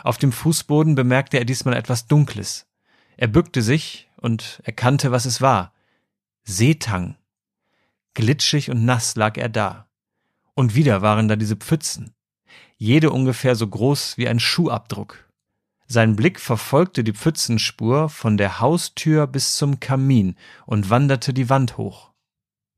Auf 0.04 0.18
dem 0.18 0.32
Fußboden 0.32 0.96
bemerkte 0.96 1.38
er 1.38 1.46
diesmal 1.46 1.76
etwas 1.76 2.08
Dunkles. 2.08 2.68
Er 3.18 3.28
bückte 3.28 3.62
sich 3.62 4.10
und 4.18 4.62
erkannte, 4.64 5.12
was 5.12 5.26
es 5.26 5.42
war. 5.42 5.74
Seetang. 6.44 7.18
Glitschig 8.14 8.70
und 8.70 8.86
nass 8.86 9.16
lag 9.16 9.38
er 9.38 9.50
da. 9.50 9.88
Und 10.54 10.76
wieder 10.76 11.02
waren 11.02 11.28
da 11.28 11.36
diese 11.36 11.56
Pfützen. 11.56 12.14
Jede 12.78 13.12
ungefähr 13.12 13.56
so 13.56 13.68
groß 13.68 14.18
wie 14.18 14.28
ein 14.28 14.40
Schuhabdruck. 14.40 15.30
Sein 15.86 16.16
Blick 16.16 16.40
verfolgte 16.40 17.04
die 17.04 17.14
Pfützenspur 17.14 18.10
von 18.10 18.38
der 18.38 18.60
Haustür 18.60 19.28
bis 19.28 19.56
zum 19.56 19.80
Kamin 19.80 20.36
und 20.66 20.90
wanderte 20.90 21.34
die 21.34 21.50
Wand 21.50 21.78
hoch. 21.78 22.09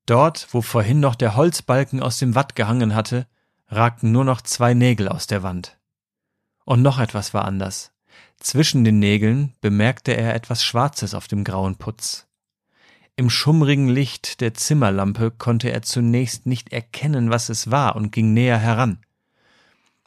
Dort, 0.05 0.47
wo 0.51 0.61
vorhin 0.61 0.99
noch 0.99 1.15
der 1.15 1.35
Holzbalken 1.35 2.01
aus 2.01 2.17
dem 2.17 2.35
Watt 2.35 2.55
gehangen 2.55 2.95
hatte, 2.95 3.27
ragten 3.67 4.11
nur 4.11 4.25
noch 4.25 4.41
zwei 4.41 4.73
Nägel 4.73 5.07
aus 5.07 5.27
der 5.27 5.43
Wand. 5.43 5.77
Und 6.65 6.81
noch 6.81 6.99
etwas 6.99 7.33
war 7.33 7.45
anders. 7.45 7.91
Zwischen 8.39 8.83
den 8.83 8.99
Nägeln 8.99 9.53
bemerkte 9.61 10.17
er 10.17 10.35
etwas 10.35 10.63
Schwarzes 10.63 11.13
auf 11.13 11.27
dem 11.27 11.43
grauen 11.43 11.75
Putz. 11.75 12.27
Im 13.15 13.29
schummrigen 13.29 13.87
Licht 13.87 14.41
der 14.41 14.53
Zimmerlampe 14.53 15.31
konnte 15.31 15.71
er 15.71 15.83
zunächst 15.83 16.45
nicht 16.47 16.73
erkennen, 16.73 17.29
was 17.29 17.49
es 17.49 17.69
war, 17.69 17.95
und 17.95 18.11
ging 18.11 18.33
näher 18.33 18.57
heran. 18.57 18.99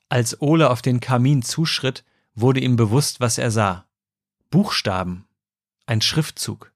Als 0.08 0.40
Ole 0.40 0.70
auf 0.70 0.82
den 0.82 1.00
Kamin 1.00 1.42
zuschritt, 1.42 2.04
wurde 2.34 2.60
ihm 2.60 2.76
bewusst, 2.76 3.20
was 3.20 3.38
er 3.38 3.50
sah. 3.50 3.86
Buchstaben. 4.50 5.26
Ein 5.86 6.00
Schriftzug. 6.00 6.72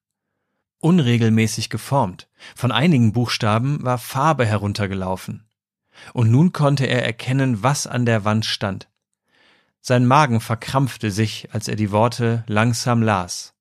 Unregelmäßig 0.79 1.71
geformt. 1.71 2.29
Von 2.55 2.71
einigen 2.71 3.13
Buchstaben 3.13 3.83
war 3.83 3.99
Farbe 3.99 4.47
heruntergelaufen. 4.47 5.45
Und 6.13 6.31
nun 6.31 6.53
konnte 6.53 6.87
er 6.87 7.05
erkennen, 7.05 7.63
was 7.63 7.87
an 7.87 8.07
der 8.07 8.25
Wand 8.25 8.47
stand. 8.47 8.89
Sein 9.81 10.07
Magen 10.07 10.41
verkrampfte 10.41 11.11
sich, 11.11 11.49
als 11.53 11.67
er 11.67 11.75
die 11.75 11.91
Worte 11.91 12.45
langsam 12.47 13.03
las. 13.03 13.55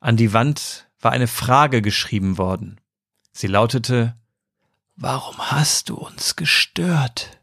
An 0.00 0.16
die 0.16 0.32
Wand 0.32 0.88
war 1.00 1.12
eine 1.12 1.28
Frage 1.28 1.82
geschrieben 1.82 2.38
worden. 2.38 2.80
Sie 3.32 3.46
lautete 3.46 4.16
Warum 4.96 5.38
hast 5.38 5.88
du 5.88 5.96
uns 5.96 6.36
gestört? 6.36 7.40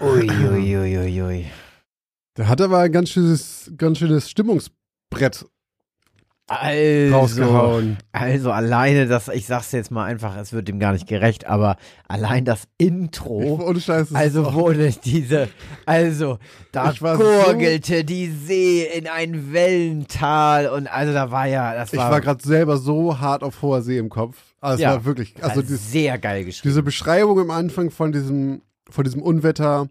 Uiuiuiui. 0.00 0.98
Ui, 0.98 0.98
ui, 0.98 1.22
ui. 1.22 1.63
Der 2.36 2.48
hat 2.48 2.60
aber 2.60 2.78
ein 2.80 2.92
ganz 2.92 3.10
schönes, 3.10 3.70
ganz 3.76 3.98
schönes 3.98 4.28
Stimmungsbrett 4.28 5.46
Also, 6.48 7.14
rausgehauen. 7.16 7.96
also 8.12 8.50
alleine 8.50 9.06
das, 9.06 9.28
ich 9.28 9.46
sag's 9.46 9.70
jetzt 9.72 9.90
mal 9.90 10.04
einfach, 10.04 10.36
es 10.36 10.52
wird 10.52 10.66
dem 10.68 10.78
gar 10.80 10.92
nicht 10.92 11.06
gerecht, 11.06 11.46
aber 11.46 11.76
allein 12.08 12.44
das 12.44 12.64
Intro, 12.76 13.60
Ohne 13.64 13.80
Scheiß. 13.80 14.14
also 14.14 14.52
wurde 14.52 14.92
diese, 15.04 15.48
also 15.86 16.38
da 16.72 16.92
war 17.00 17.16
gurgelte 17.16 18.04
die 18.04 18.26
See 18.30 18.82
in 18.84 19.06
ein 19.06 19.52
Wellental 19.52 20.68
und 20.68 20.86
also 20.88 21.12
da 21.12 21.30
war 21.30 21.46
ja, 21.46 21.72
das 21.74 21.92
ich 21.92 21.98
war, 21.98 22.10
war 22.10 22.20
gerade 22.20 22.42
selber 22.42 22.76
so 22.78 23.20
hart 23.20 23.42
auf 23.42 23.62
hoher 23.62 23.80
See 23.80 23.96
im 23.98 24.08
Kopf. 24.10 24.36
Also 24.60 24.74
es 24.74 24.80
Ja. 24.80 24.90
war 24.90 25.04
wirklich, 25.04 25.34
also 25.42 25.56
war 25.56 25.62
dieses, 25.62 25.92
sehr 25.92 26.18
geil 26.18 26.44
geschrieben. 26.44 26.68
diese 26.70 26.82
Beschreibung 26.82 27.38
am 27.38 27.50
Anfang 27.50 27.90
von 27.90 28.10
diesem, 28.12 28.60
von 28.90 29.04
diesem 29.04 29.22
Unwetter, 29.22 29.88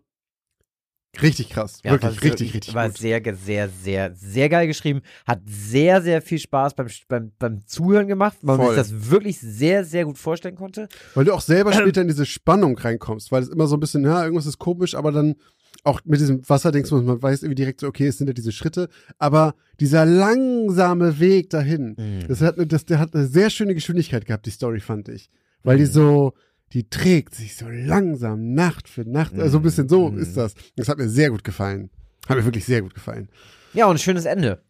richtig 1.22 1.50
krass. 1.50 1.80
Ja, 1.84 1.92
wirklich, 1.92 2.16
war 2.18 2.24
richtig, 2.24 2.54
richtig 2.54 2.74
War 2.74 2.88
gut. 2.90 2.98
sehr, 2.98 3.22
ge- 3.22 3.36
sehr, 3.36 3.70
sehr, 3.70 4.14
sehr 4.16 4.50
geil 4.50 4.68
geschrieben. 4.68 5.02
Hat 5.26 5.42
sehr, 5.46 6.02
sehr 6.02 6.22
viel 6.22 6.40
Spaß 6.40 6.74
beim, 6.76 6.88
beim, 7.08 7.32
beim 7.40 7.68
Zuhören 7.68 8.08
gemacht, 8.08 8.38
weil 8.42 8.58
man 8.58 8.68
sich 8.68 8.76
das 8.78 9.10
wirklich 9.12 9.40
sehr, 9.40 9.84
sehr 9.86 10.06
gut 10.06 10.18
vorstellen 10.18 10.56
konnte. 10.56 10.88
Weil 11.16 11.26
du 11.26 11.34
auch 11.34 11.42
selber 11.42 11.72
später 11.74 12.02
in 12.02 12.08
diese 12.08 12.26
Spannung 12.26 12.78
reinkommst, 12.78 13.32
weil 13.32 13.44
es 13.44 13.50
immer 13.50 13.68
so 13.68 13.76
ein 13.78 13.80
bisschen, 13.80 14.04
ja, 14.04 14.24
irgendwas 14.24 14.46
ist 14.46 14.58
komisch, 14.60 14.96
aber 14.96 15.12
dann 15.12 15.36
auch 15.84 16.02
mit 16.06 16.20
diesem 16.22 16.48
Wasser 16.48 16.72
denkst 16.72 16.90
du, 16.92 17.02
man 17.02 17.22
weiß 17.22 17.44
irgendwie 17.44 17.56
direkt 17.56 17.80
so, 17.82 17.88
okay, 17.88 18.08
es 18.08 18.18
sind 18.18 18.28
ja 18.28 18.34
diese 18.34 18.52
Schritte, 18.52 18.88
aber 19.18 19.56
dieser 19.80 20.06
langsame 20.06 21.20
Weg 21.20 21.50
dahin, 21.50 21.96
Mhm. 21.98 22.28
das 22.28 22.42
hat, 22.42 22.58
eine- 22.58 22.68
das, 22.68 22.86
der 22.86 23.00
hat 23.00 23.14
eine 23.14 23.26
sehr 23.26 23.50
schöne 23.50 23.74
Geschwindigkeit 23.74 24.26
gehabt, 24.26 24.46
die 24.46 24.52
Story, 24.52 24.80
fand 24.80 25.10
ich. 25.10 25.30
Weil 25.64 25.76
Mhm. 25.76 25.80
die 25.80 25.86
so, 25.88 26.34
die 26.74 26.90
trägt 26.90 27.36
sich 27.36 27.56
so 27.56 27.66
langsam, 27.70 28.54
Nacht 28.54 28.90
für 28.90 29.02
Nacht, 29.08 29.34
also 29.34 29.50
so 29.50 29.58
ein 29.60 29.64
bisschen 29.64 29.88
so 29.90 30.10
Mhm. 30.10 30.20
ist 30.20 30.36
das. 30.38 30.54
Das 30.76 30.90
hat 30.90 30.98
mir 30.98 31.08
sehr 31.10 31.30
gut 31.30 31.44
gefallen. 31.44 31.90
Hat 32.28 32.38
mir 32.38 32.46
wirklich 32.46 32.66
sehr 32.66 32.82
gut 32.82 32.94
gefallen. 32.94 33.30
Ja, 33.74 33.86
und 33.86 33.96
ein 33.96 34.00
schönes 34.00 34.26
Ende. 34.26 34.62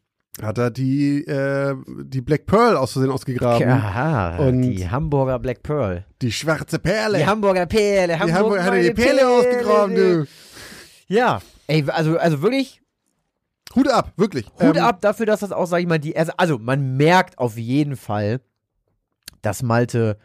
Hat 0.42 0.58
er 0.58 0.72
die, 0.72 1.24
äh, 1.28 1.76
die 2.06 2.22
Black 2.22 2.46
Pearl 2.48 2.76
aus 2.76 2.94
Versehen 2.94 3.12
ausgegraben. 3.12 3.70
Aha, 3.70 4.38
Und- 4.38 4.64
die 4.64 4.90
Hamburger 4.90 5.38
Black 5.38 5.62
Pearl. 5.62 6.06
Die 6.24 6.32
schwarze 6.32 6.80
Perle. 6.80 7.20
Die 7.20 7.26
Hamburger 7.26 7.68
Perle, 7.68 8.14
Die 8.16 8.20
Hamburg, 8.20 8.36
Hamburger 8.38 8.64
hat 8.64 8.74
er 8.74 8.84
die 8.84 8.94
Perle 8.94 9.28
ausgegraben, 9.30 9.96
du. 9.96 10.28
Ja, 11.08 11.40
ey, 11.68 11.84
also, 11.88 12.18
also 12.18 12.42
wirklich, 12.42 12.82
Hut 13.76 13.88
ab, 13.88 14.14
wirklich. 14.18 14.46
Hut 14.60 14.78
Ähm, 14.78 14.84
ab 14.84 15.02
dafür, 15.02 15.26
dass 15.28 15.42
das 15.42 15.52
auch, 15.52 15.68
sag 15.68 15.80
ich 15.82 15.88
mal, 15.88 16.00
die, 16.00 16.18
also, 16.18 16.32
also 16.38 16.58
man 16.58 16.98
merkt 16.98 17.38
auf 17.38 17.58
jeden 17.58 17.96
Fall, 17.96 18.42
dass 19.44 19.62
Malte 19.62 20.18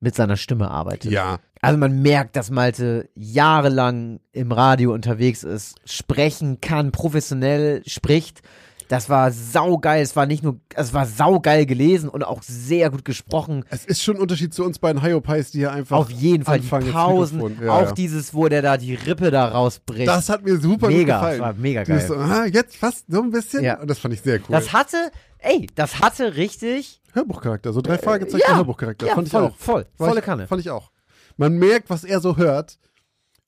mit 0.00 0.14
seiner 0.14 0.36
Stimme 0.36 0.70
arbeitet. 0.70 1.10
Ja, 1.10 1.38
Also 1.60 1.78
man 1.78 2.02
merkt, 2.02 2.36
dass 2.36 2.50
Malte 2.50 3.08
jahrelang 3.14 4.20
im 4.32 4.52
Radio 4.52 4.92
unterwegs 4.92 5.42
ist, 5.42 5.76
sprechen 5.84 6.60
kann, 6.60 6.92
professionell 6.92 7.82
spricht. 7.86 8.42
Das 8.88 9.08
war 9.08 9.32
saugeil. 9.32 10.02
Es 10.02 10.14
war 10.16 10.26
nicht 10.26 10.42
nur, 10.42 10.60
es 10.74 10.94
war 10.94 11.06
saugeil 11.06 11.66
gelesen 11.66 12.08
und 12.08 12.22
auch 12.24 12.42
sehr 12.42 12.90
gut 12.90 13.04
gesprochen. 13.04 13.64
es 13.70 13.84
ist 13.84 14.02
schon 14.02 14.16
ein 14.16 14.22
Unterschied 14.22 14.54
zu 14.54 14.64
uns 14.64 14.78
beiden 14.78 15.02
Hyopies, 15.02 15.50
die 15.50 15.58
hier 15.58 15.72
einfach 15.72 15.96
Auf 15.96 16.10
jeden 16.10 16.44
Fall 16.44 16.60
die 16.60 16.64
anfangen, 16.66 16.92
Pausen. 16.92 17.58
Ja, 17.62 17.72
auch 17.72 17.82
ja. 17.86 17.92
dieses, 17.92 18.32
wo 18.34 18.48
der 18.48 18.62
da 18.62 18.76
die 18.76 18.94
Rippe 18.94 19.30
da 19.30 19.48
rausbricht. 19.48 20.06
Das 20.06 20.28
hat 20.28 20.44
mir 20.44 20.58
super 20.58 20.88
mega, 20.88 20.98
gut 20.98 21.06
gefallen. 21.06 21.38
das 21.38 21.46
war 21.48 21.54
mega 21.54 21.84
Dieses 21.84 22.08
geil. 22.08 22.08
So, 22.08 22.16
ah, 22.16 22.44
jetzt 22.46 22.76
fast 22.76 23.04
so 23.08 23.22
ein 23.22 23.30
bisschen. 23.30 23.64
Ja. 23.64 23.80
Und 23.80 23.88
das 23.90 23.98
fand 23.98 24.14
ich 24.14 24.20
sehr 24.22 24.36
cool. 24.38 24.46
Das 24.50 24.72
hatte, 24.72 24.96
ey, 25.38 25.66
das 25.74 26.00
hatte 26.00 26.36
richtig, 26.36 27.00
Hörbuchcharakter, 27.12 27.72
so 27.72 27.80
drei 27.80 27.98
Fragezeichen 27.98 28.44
ja, 28.46 28.56
Hörbuchcharakter. 28.56 29.06
ja, 29.06 29.14
fand 29.14 29.26
ich 29.26 29.32
voll, 29.32 29.44
auch. 29.44 29.56
voll, 29.56 29.86
War 29.96 30.08
volle 30.08 30.20
ich, 30.20 30.26
Kanne. 30.26 30.46
Fand 30.46 30.60
ich 30.60 30.70
auch. 30.70 30.90
Man 31.36 31.56
merkt, 31.58 31.90
was 31.90 32.04
er 32.04 32.20
so 32.20 32.36
hört. 32.36 32.78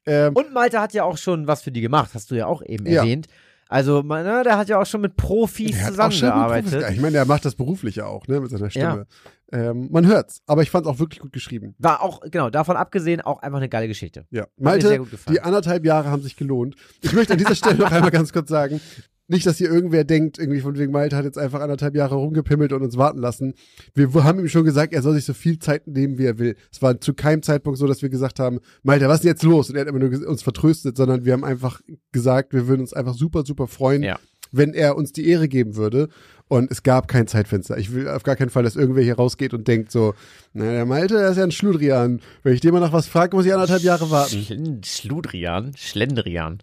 Ähm, 0.07 0.35
Und 0.35 0.53
Malte 0.53 0.81
hat 0.81 0.95
ja 0.95 1.05
auch 1.05 1.19
schon 1.19 1.47
was 1.47 1.63
für 1.63 1.71
die 1.71 1.81
gemacht, 1.83 2.11
hast 2.15 2.31
du 2.31 2.35
ja 2.35 2.47
auch 2.47 2.63
eben 2.63 2.87
Ja. 2.87 3.03
erwähnt. 3.03 3.27
Also, 3.69 4.03
man, 4.03 4.25
ne, 4.25 4.43
der 4.45 4.57
hat 4.57 4.69
ja 4.69 4.81
auch 4.81 4.87
schon 4.87 5.03
mit 5.03 5.17
Profis 5.17 5.77
er 5.77 5.91
gut 5.91 5.91
zusammengearbeitet. 5.91 6.73
Profis- 6.83 6.91
Ich 6.95 7.01
meine, 7.01 7.19
er 7.19 7.27
macht 7.27 7.45
das 7.45 7.55
beruflich 7.55 7.97
ja 7.97 8.07
auch, 8.07 8.27
ne, 8.27 8.41
mit 8.41 8.51
seiner 8.51 8.71
Stimme. 8.71 9.07
Ähm, 9.53 9.89
man 9.91 10.07
hört's, 10.07 10.41
aber 10.47 10.63
ich 10.63 10.71
fand's 10.71 10.89
auch 10.89 10.99
wirklich 10.99 11.21
gut 11.21 11.33
geschrieben. 11.33 11.75
War 11.79 12.03
auch, 12.03 12.21
genau, 12.31 12.51
davon 12.51 12.77
abgesehen, 12.77 13.21
auch 13.21 13.41
einfach 13.43 13.59
eine 13.59 13.69
geile 13.69 13.89
Geschichte. 13.89 14.27
Ja. 14.31 14.47
Malte, 14.59 15.01
die 15.31 15.41
anderthalb 15.41 15.85
Jahre 15.87 16.11
haben 16.11 16.23
sich 16.23 16.37
gelohnt. 16.37 16.77
Ich 17.01 17.13
möchte 17.13 17.33
an 17.35 17.39
dieser 17.39 17.55
Stelle 17.55 17.77
noch 17.79 17.91
einmal 17.93 18.11
ganz 18.11 18.33
kurz 18.33 18.49
sagen, 18.51 18.81
nicht, 19.29 19.47
dass 19.47 19.59
hier 19.59 19.71
irgendwer 19.71 20.05
denkt, 20.05 20.39
irgendwie 20.39 20.61
von 20.61 20.77
wegen 20.79 20.91
Malte 20.91 21.15
hat 21.17 21.25
jetzt 21.25 21.39
einfach 21.39 21.61
anderthalb 21.61 21.95
Jahre 21.95 22.15
rumgepimmelt 22.17 22.73
und 22.73 22.83
uns 22.83 22.97
warten 22.97 23.19
lassen. 23.19 23.55
Wir 23.95 24.13
haben 24.25 24.41
ihm 24.41 24.49
schon 24.49 24.65
gesagt, 24.65 24.93
er 24.93 25.03
soll 25.03 25.15
sich 25.15 25.25
so 25.27 25.35
viel 25.35 25.59
Zeit 25.59 25.87
nehmen, 25.87 26.19
wie 26.19 26.25
er 26.25 26.39
will. 26.39 26.57
Es 26.73 26.81
war 26.83 27.01
zu 27.01 27.13
keinem 27.15 27.43
Zeitpunkt 27.43 27.79
so, 27.79 27.87
dass 27.87 28.01
wir 28.03 28.09
gesagt 28.09 28.41
haben, 28.41 28.59
Malte, 28.83 29.07
was 29.09 29.19
ist 29.21 29.25
jetzt 29.25 29.43
los? 29.43 29.69
Und 29.69 29.77
er 29.77 29.83
hat 29.83 29.89
immer 29.89 29.99
nur 29.99 30.27
uns 30.27 30.43
vertröstet, 30.43 30.97
sondern 30.97 31.25
wir 31.25 31.35
haben 31.35 31.45
einfach 31.45 31.81
gesagt, 32.11 32.53
wir 32.55 32.67
würden 32.69 32.81
uns 32.81 32.93
einfach 32.95 33.15
super, 33.15 33.45
super 33.45 33.67
freuen, 33.67 34.03
Ja. 34.03 34.19
wenn 34.51 34.73
er 34.73 34.97
uns 34.97 35.13
die 35.13 35.29
Ehre 35.29 35.47
geben 35.49 35.77
würde. 35.77 36.09
Und 36.51 36.71
es 36.71 36.83
gab 36.83 37.09
kein 37.09 37.27
Zeitfenster. 37.27 37.77
Ich 37.77 37.93
will 37.93 38.09
auf 38.09 38.23
gar 38.23 38.35
keinen 38.35 38.49
Fall, 38.49 38.63
dass 38.63 38.75
irgendwer 38.77 39.03
hier 39.03 39.17
rausgeht 39.17 39.53
und 39.53 39.69
denkt 39.69 39.93
so, 39.93 40.15
na, 40.55 40.65
der 40.65 40.87
Malte, 40.87 41.15
der 41.19 41.29
ist 41.29 41.37
ja 41.37 41.45
ein 41.45 41.51
Schludrian. 41.51 42.21
Wenn 42.43 42.55
ich 42.55 42.63
den 42.63 42.73
mal 42.73 42.81
nach 42.81 42.95
was 42.95 43.07
frage, 43.07 43.37
muss 43.37 43.45
ich 43.45 43.53
anderthalb 43.53 43.83
Jahre 43.83 44.11
warten. 44.11 44.43
Schl 44.43 44.81
Schludrian, 44.83 45.73
Schlendrian. 45.77 46.61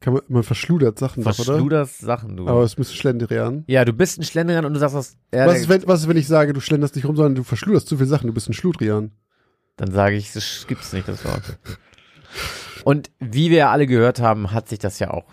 Kann 0.00 0.14
man, 0.14 0.22
man 0.28 0.42
verschludert 0.42 0.98
Sachen 0.98 1.22
doch, 1.22 1.38
oder? 1.38 1.44
Verschluderst 1.44 1.98
Sachen, 1.98 2.36
du. 2.36 2.48
Aber 2.48 2.62
es 2.62 2.78
müsste 2.78 2.94
Schlendrian. 2.94 3.64
ja, 3.66 3.84
du 3.84 3.92
bist 3.92 4.18
ein 4.18 4.24
Schlendrian 4.24 4.64
und 4.64 4.72
du 4.74 4.80
sagst 4.80 4.94
das. 4.96 5.16
Ja, 5.34 5.46
was, 5.46 5.58
ist, 5.60 5.68
wenn, 5.68 5.86
was 5.86 6.00
ist, 6.00 6.08
wenn 6.08 6.16
ich 6.16 6.26
sage, 6.26 6.52
du 6.54 6.60
schlenderst 6.60 6.96
nicht 6.96 7.04
rum, 7.06 7.16
sondern 7.16 7.34
du 7.34 7.42
verschluderst 7.44 7.86
zu 7.86 7.96
viele 7.96 8.08
Sachen, 8.08 8.26
du 8.26 8.32
bist 8.32 8.48
ein 8.48 8.54
Schludrian? 8.54 9.12
dann 9.76 9.92
sage 9.92 10.16
ich, 10.16 10.32
das 10.34 10.66
gibt's 10.68 10.92
nicht, 10.92 11.08
das 11.08 11.24
Wort. 11.24 11.58
Und 12.84 13.10
wie 13.18 13.48
wir 13.50 13.56
ja 13.58 13.70
alle 13.70 13.86
gehört 13.86 14.20
haben, 14.20 14.52
hat 14.52 14.68
sich 14.68 14.78
das 14.78 14.98
ja 14.98 15.10
auch 15.10 15.24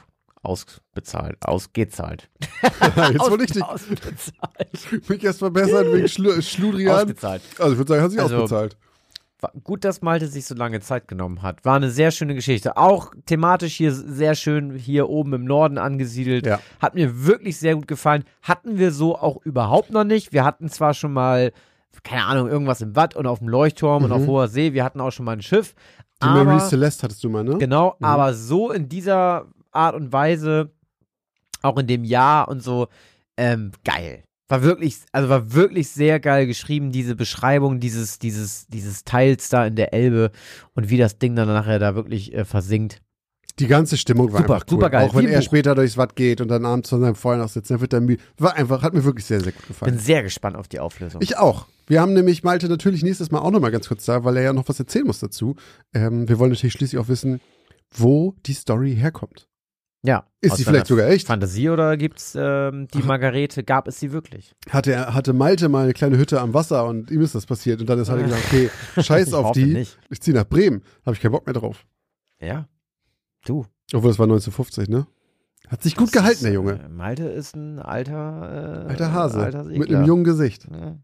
ausbezahlt, 0.41 1.35
ausgezahlt. 1.41 2.29
Jetzt 3.11 3.29
wollte 3.29 3.43
ich 3.43 3.51
dich, 3.51 3.63
Ausbezahlt. 3.63 5.09
mich 5.09 5.23
erst 5.23 5.39
verbessern 5.39 5.91
wegen 5.91 6.07
Schlu 6.07 6.41
Schludrian. 6.41 6.95
Ausbezahlt. 6.95 7.41
Also 7.59 7.73
ich 7.73 7.77
würde 7.77 7.89
sagen, 7.89 8.03
hat 8.03 8.11
sich 8.11 8.19
Also, 8.21 8.35
ausbezahlt. 8.37 8.77
Gut, 9.63 9.83
dass 9.85 10.01
Malte 10.01 10.27
sich 10.27 10.45
so 10.45 10.55
lange 10.55 10.79
Zeit 10.79 11.07
genommen 11.07 11.43
hat. 11.43 11.63
War 11.63 11.75
eine 11.75 11.91
sehr 11.91 12.09
schöne 12.09 12.33
Geschichte. 12.33 12.75
Auch 12.75 13.13
thematisch 13.27 13.75
hier 13.75 13.91
sehr 13.93 14.33
schön 14.33 14.73
hier 14.73 15.09
oben 15.09 15.33
im 15.33 15.45
Norden 15.45 15.77
angesiedelt. 15.77 16.47
Ja. 16.47 16.59
Hat 16.81 16.95
mir 16.95 17.25
wirklich 17.25 17.57
sehr 17.57 17.75
gut 17.75 17.87
gefallen. 17.87 18.23
Hatten 18.41 18.79
wir 18.79 18.91
so 18.91 19.15
auch 19.15 19.37
überhaupt 19.45 19.91
noch 19.91 20.05
nicht. 20.05 20.33
Wir 20.33 20.43
hatten 20.43 20.69
zwar 20.69 20.93
schon 20.95 21.13
mal 21.13 21.51
keine 22.03 22.25
Ahnung, 22.25 22.47
irgendwas 22.47 22.81
im 22.81 22.95
Watt 22.95 23.15
und 23.15 23.25
auf 23.27 23.39
dem 23.39 23.49
Leuchtturm 23.49 24.03
und 24.03 24.09
Mhm. 24.09 24.15
auf 24.15 24.27
hoher 24.27 24.47
See. 24.47 24.73
Wir 24.73 24.83
hatten 24.83 25.01
auch 25.01 25.11
schon 25.11 25.25
mal 25.25 25.33
ein 25.33 25.41
Schiff. 25.41 25.73
Die 26.21 26.27
aber, 26.27 26.43
Mary 26.43 26.59
Celeste 26.59 27.03
hattest 27.03 27.23
du 27.23 27.29
mal, 27.29 27.43
ne? 27.43 27.57
Genau, 27.57 27.95
Mhm. 27.99 28.05
aber 28.05 28.33
so 28.33 28.71
in 28.71 28.87
dieser 28.89 29.45
Art 29.71 29.95
und 29.95 30.11
Weise, 30.13 30.71
auch 31.61 31.77
in 31.77 31.87
dem 31.87 32.03
Jahr 32.03 32.47
und 32.47 32.61
so, 32.61 32.87
ähm, 33.35 33.71
geil. 33.83 34.23
War 34.49 34.61
wirklich, 34.63 34.97
also 35.11 35.27
war 35.29 35.53
wirklich 35.53 35.89
sehr 35.89 36.19
geil 36.19 36.47
geschrieben, 36.47 36.91
diese 36.91 37.15
Beschreibung 37.15 37.79
dieses, 37.79 38.17
dieses, 38.19 38.67
dieses 38.67 39.03
Teils 39.03 39.49
da 39.49 39.65
in 39.65 39.75
der 39.75 39.93
Elbe 39.93 40.31
und 40.73 40.89
wie 40.89 40.97
das 40.97 41.17
Ding 41.19 41.35
dann 41.35 41.47
nachher 41.49 41.79
da 41.79 41.95
wirklich 41.95 42.33
äh, 42.33 42.45
versinkt. 42.45 43.01
Die 43.59 43.67
ganze 43.67 43.97
Stimmung 43.97 44.31
war 44.31 44.41
Super, 44.41 44.53
einfach 44.53 44.65
cool. 44.67 44.71
super 44.71 44.89
geil. 44.91 45.09
Auch 45.09 45.15
wenn 45.15 45.27
er 45.27 45.39
Buch. 45.39 45.45
später 45.45 45.73
durchs 45.73 45.97
Watt 45.97 46.15
geht 46.15 46.41
und 46.41 46.47
dann 46.47 46.63
abends 46.63 46.89
von 46.89 47.01
seinem 47.01 47.15
Feuer 47.15 47.37
noch 47.37 47.49
sitzt, 47.49 47.71
dann 47.71 47.81
wird 47.81 47.91
er 47.91 48.01
müde. 48.01 48.21
War 48.37 48.55
einfach, 48.55 48.83
hat 48.83 48.93
mir 48.93 49.03
wirklich 49.03 49.25
sehr, 49.25 49.41
sehr 49.41 49.51
gut 49.51 49.61
Bin 49.63 49.67
gefallen. 49.69 49.99
sehr 49.99 50.21
gespannt 50.23 50.55
auf 50.55 50.67
die 50.67 50.79
Auflösung. 50.79 51.21
Ich 51.21 51.37
auch. 51.37 51.65
Wir 51.87 51.99
haben 51.99 52.13
nämlich 52.13 52.43
Malte 52.43 52.69
natürlich 52.69 53.01
nächstes 53.01 53.31
Mal 53.31 53.39
auch 53.39 53.49
noch 53.51 53.59
mal 53.59 53.71
ganz 53.71 53.87
kurz 53.87 54.05
da, 54.05 54.23
weil 54.23 54.37
er 54.37 54.43
ja 54.43 54.53
noch 54.53 54.69
was 54.69 54.79
erzählen 54.79 55.07
muss 55.07 55.19
dazu. 55.19 55.55
Ähm, 55.93 56.29
wir 56.29 56.37
wollen 56.37 56.51
natürlich 56.51 56.73
schließlich 56.73 57.01
auch 57.01 57.07
wissen, 57.07 57.41
wo 57.95 58.35
die 58.45 58.53
Story 58.53 58.95
herkommt. 58.95 59.47
Ja. 60.07 60.23
Ist 60.41 60.57
sie 60.57 60.63
vielleicht 60.63 60.87
sogar 60.87 61.07
echt? 61.07 61.27
Fantasie 61.27 61.69
oder 61.69 61.97
gibt's 61.97 62.33
ähm, 62.39 62.87
die 62.93 63.03
Margarete? 63.03 63.63
Gab 63.63 63.87
es 63.87 63.99
sie 63.99 64.11
wirklich? 64.11 64.55
Hatte, 64.69 64.93
er, 64.93 65.13
hatte 65.13 65.33
Malte 65.33 65.67
mal 65.69 65.83
eine 65.83 65.93
kleine 65.93 66.17
Hütte 66.17 66.39
am 66.41 66.53
Wasser 66.53 66.85
und 66.85 67.11
ihm 67.11 67.21
ist 67.21 67.35
das 67.35 67.45
passiert. 67.45 67.81
Und 67.81 67.89
dann 67.89 67.99
ist 67.99 68.09
halt 68.09 68.23
gesagt, 68.25 68.43
okay, 68.47 68.69
scheiß 69.01 69.33
auf 69.33 69.51
die. 69.51 69.65
Nicht. 69.65 69.99
Ich 70.09 70.21
ziehe 70.21 70.35
nach 70.35 70.45
Bremen. 70.47 70.81
Habe 71.05 71.15
ich 71.15 71.21
keinen 71.21 71.33
Bock 71.33 71.45
mehr 71.45 71.53
drauf. 71.53 71.85
Ja. 72.39 72.67
Du. 73.45 73.65
Obwohl, 73.93 74.09
das 74.11 74.19
war 74.19 74.25
1950, 74.25 74.89
ne? 74.89 75.07
Hat 75.67 75.83
sich 75.83 75.95
gut 75.95 76.07
Das 76.07 76.13
gehalten, 76.13 76.35
ist, 76.35 76.43
der 76.43 76.53
Junge. 76.53 76.79
äh, 76.83 76.87
Malte 76.89 77.25
ist 77.25 77.55
ein 77.55 77.79
alter, 77.79 78.85
äh, 78.85 78.89
Alter 78.89 79.11
Hase. 79.11 79.39
Alter 79.41 79.63
mit 79.65 79.89
einem 79.93 80.05
jungen 80.05 80.23
Gesicht. 80.23 80.65
Ja. 80.71 80.97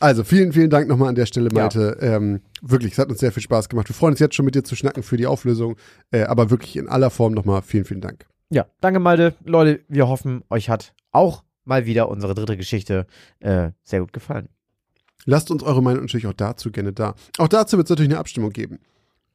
Also, 0.00 0.22
vielen, 0.24 0.52
vielen 0.52 0.70
Dank 0.70 0.88
nochmal 0.88 1.08
an 1.08 1.14
der 1.14 1.26
Stelle, 1.26 1.48
Ja. 1.52 1.60
Malte. 1.60 1.98
Ähm, 2.00 2.40
wirklich, 2.62 2.92
es 2.92 2.98
hat 2.98 3.08
uns 3.08 3.18
sehr 3.20 3.32
viel 3.32 3.42
Spaß 3.42 3.68
gemacht. 3.68 3.88
Wir 3.88 3.94
freuen 3.94 4.12
uns 4.12 4.20
jetzt 4.20 4.34
schon 4.34 4.44
mit 4.44 4.54
dir 4.54 4.62
zu 4.64 4.76
schnacken 4.76 5.02
für 5.02 5.16
die 5.16 5.26
Auflösung. 5.26 5.76
Äh, 6.10 6.22
aber 6.22 6.50
wirklich 6.50 6.76
in 6.76 6.88
aller 6.88 7.10
Form 7.10 7.32
nochmal 7.34 7.62
vielen, 7.62 7.84
vielen 7.84 8.00
Dank. 8.00 8.26
Ja, 8.50 8.66
danke 8.80 9.00
Malte. 9.00 9.34
Leute, 9.44 9.80
wir 9.88 10.08
hoffen, 10.08 10.42
euch 10.50 10.70
hat 10.70 10.94
auch 11.12 11.42
mal 11.64 11.84
wieder 11.84 12.08
unsere 12.08 12.34
dritte 12.34 12.56
Geschichte 12.56 13.06
äh, 13.40 13.70
sehr 13.82 14.00
gut 14.00 14.12
gefallen. 14.12 14.48
Lasst 15.26 15.50
uns 15.50 15.62
eure 15.62 15.82
Meinung 15.82 16.02
natürlich 16.02 16.26
auch 16.26 16.32
dazu 16.32 16.70
gerne 16.70 16.92
da. 16.92 17.14
Auch 17.36 17.48
dazu 17.48 17.76
wird 17.76 17.86
es 17.86 17.90
natürlich 17.90 18.10
eine 18.10 18.20
Abstimmung 18.20 18.50
geben. 18.50 18.78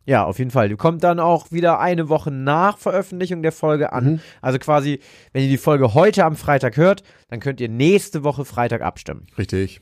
Ja, 0.06 0.26
auf 0.26 0.40
jeden 0.40 0.52
Fall. 0.52 0.68
Die 0.70 0.76
kommt 0.76 1.04
dann 1.04 1.20
auch 1.20 1.52
wieder 1.52 1.80
eine 1.80 2.10
Woche 2.10 2.32
nach 2.32 2.78
Veröffentlichung 2.78 3.42
der 3.42 3.52
Folge 3.52 3.94
an. 3.94 4.06
Mhm. 4.06 4.20
Also 4.42 4.60
quasi, 4.60 5.00
wenn 5.32 5.44
ihr 5.44 5.50
die 5.50 5.58
Folge 5.58 5.94
heute 5.94 6.26
am 6.26 6.36
Freitag 6.36 6.76
hört, 6.78 7.04
dann 7.30 7.40
könnt 7.40 7.62
ihr 7.62 7.70
nächste 7.70 8.24
Woche 8.24 8.44
Freitag 8.46 8.82
abstimmen. 8.82 9.28
Richtig. 9.38 9.82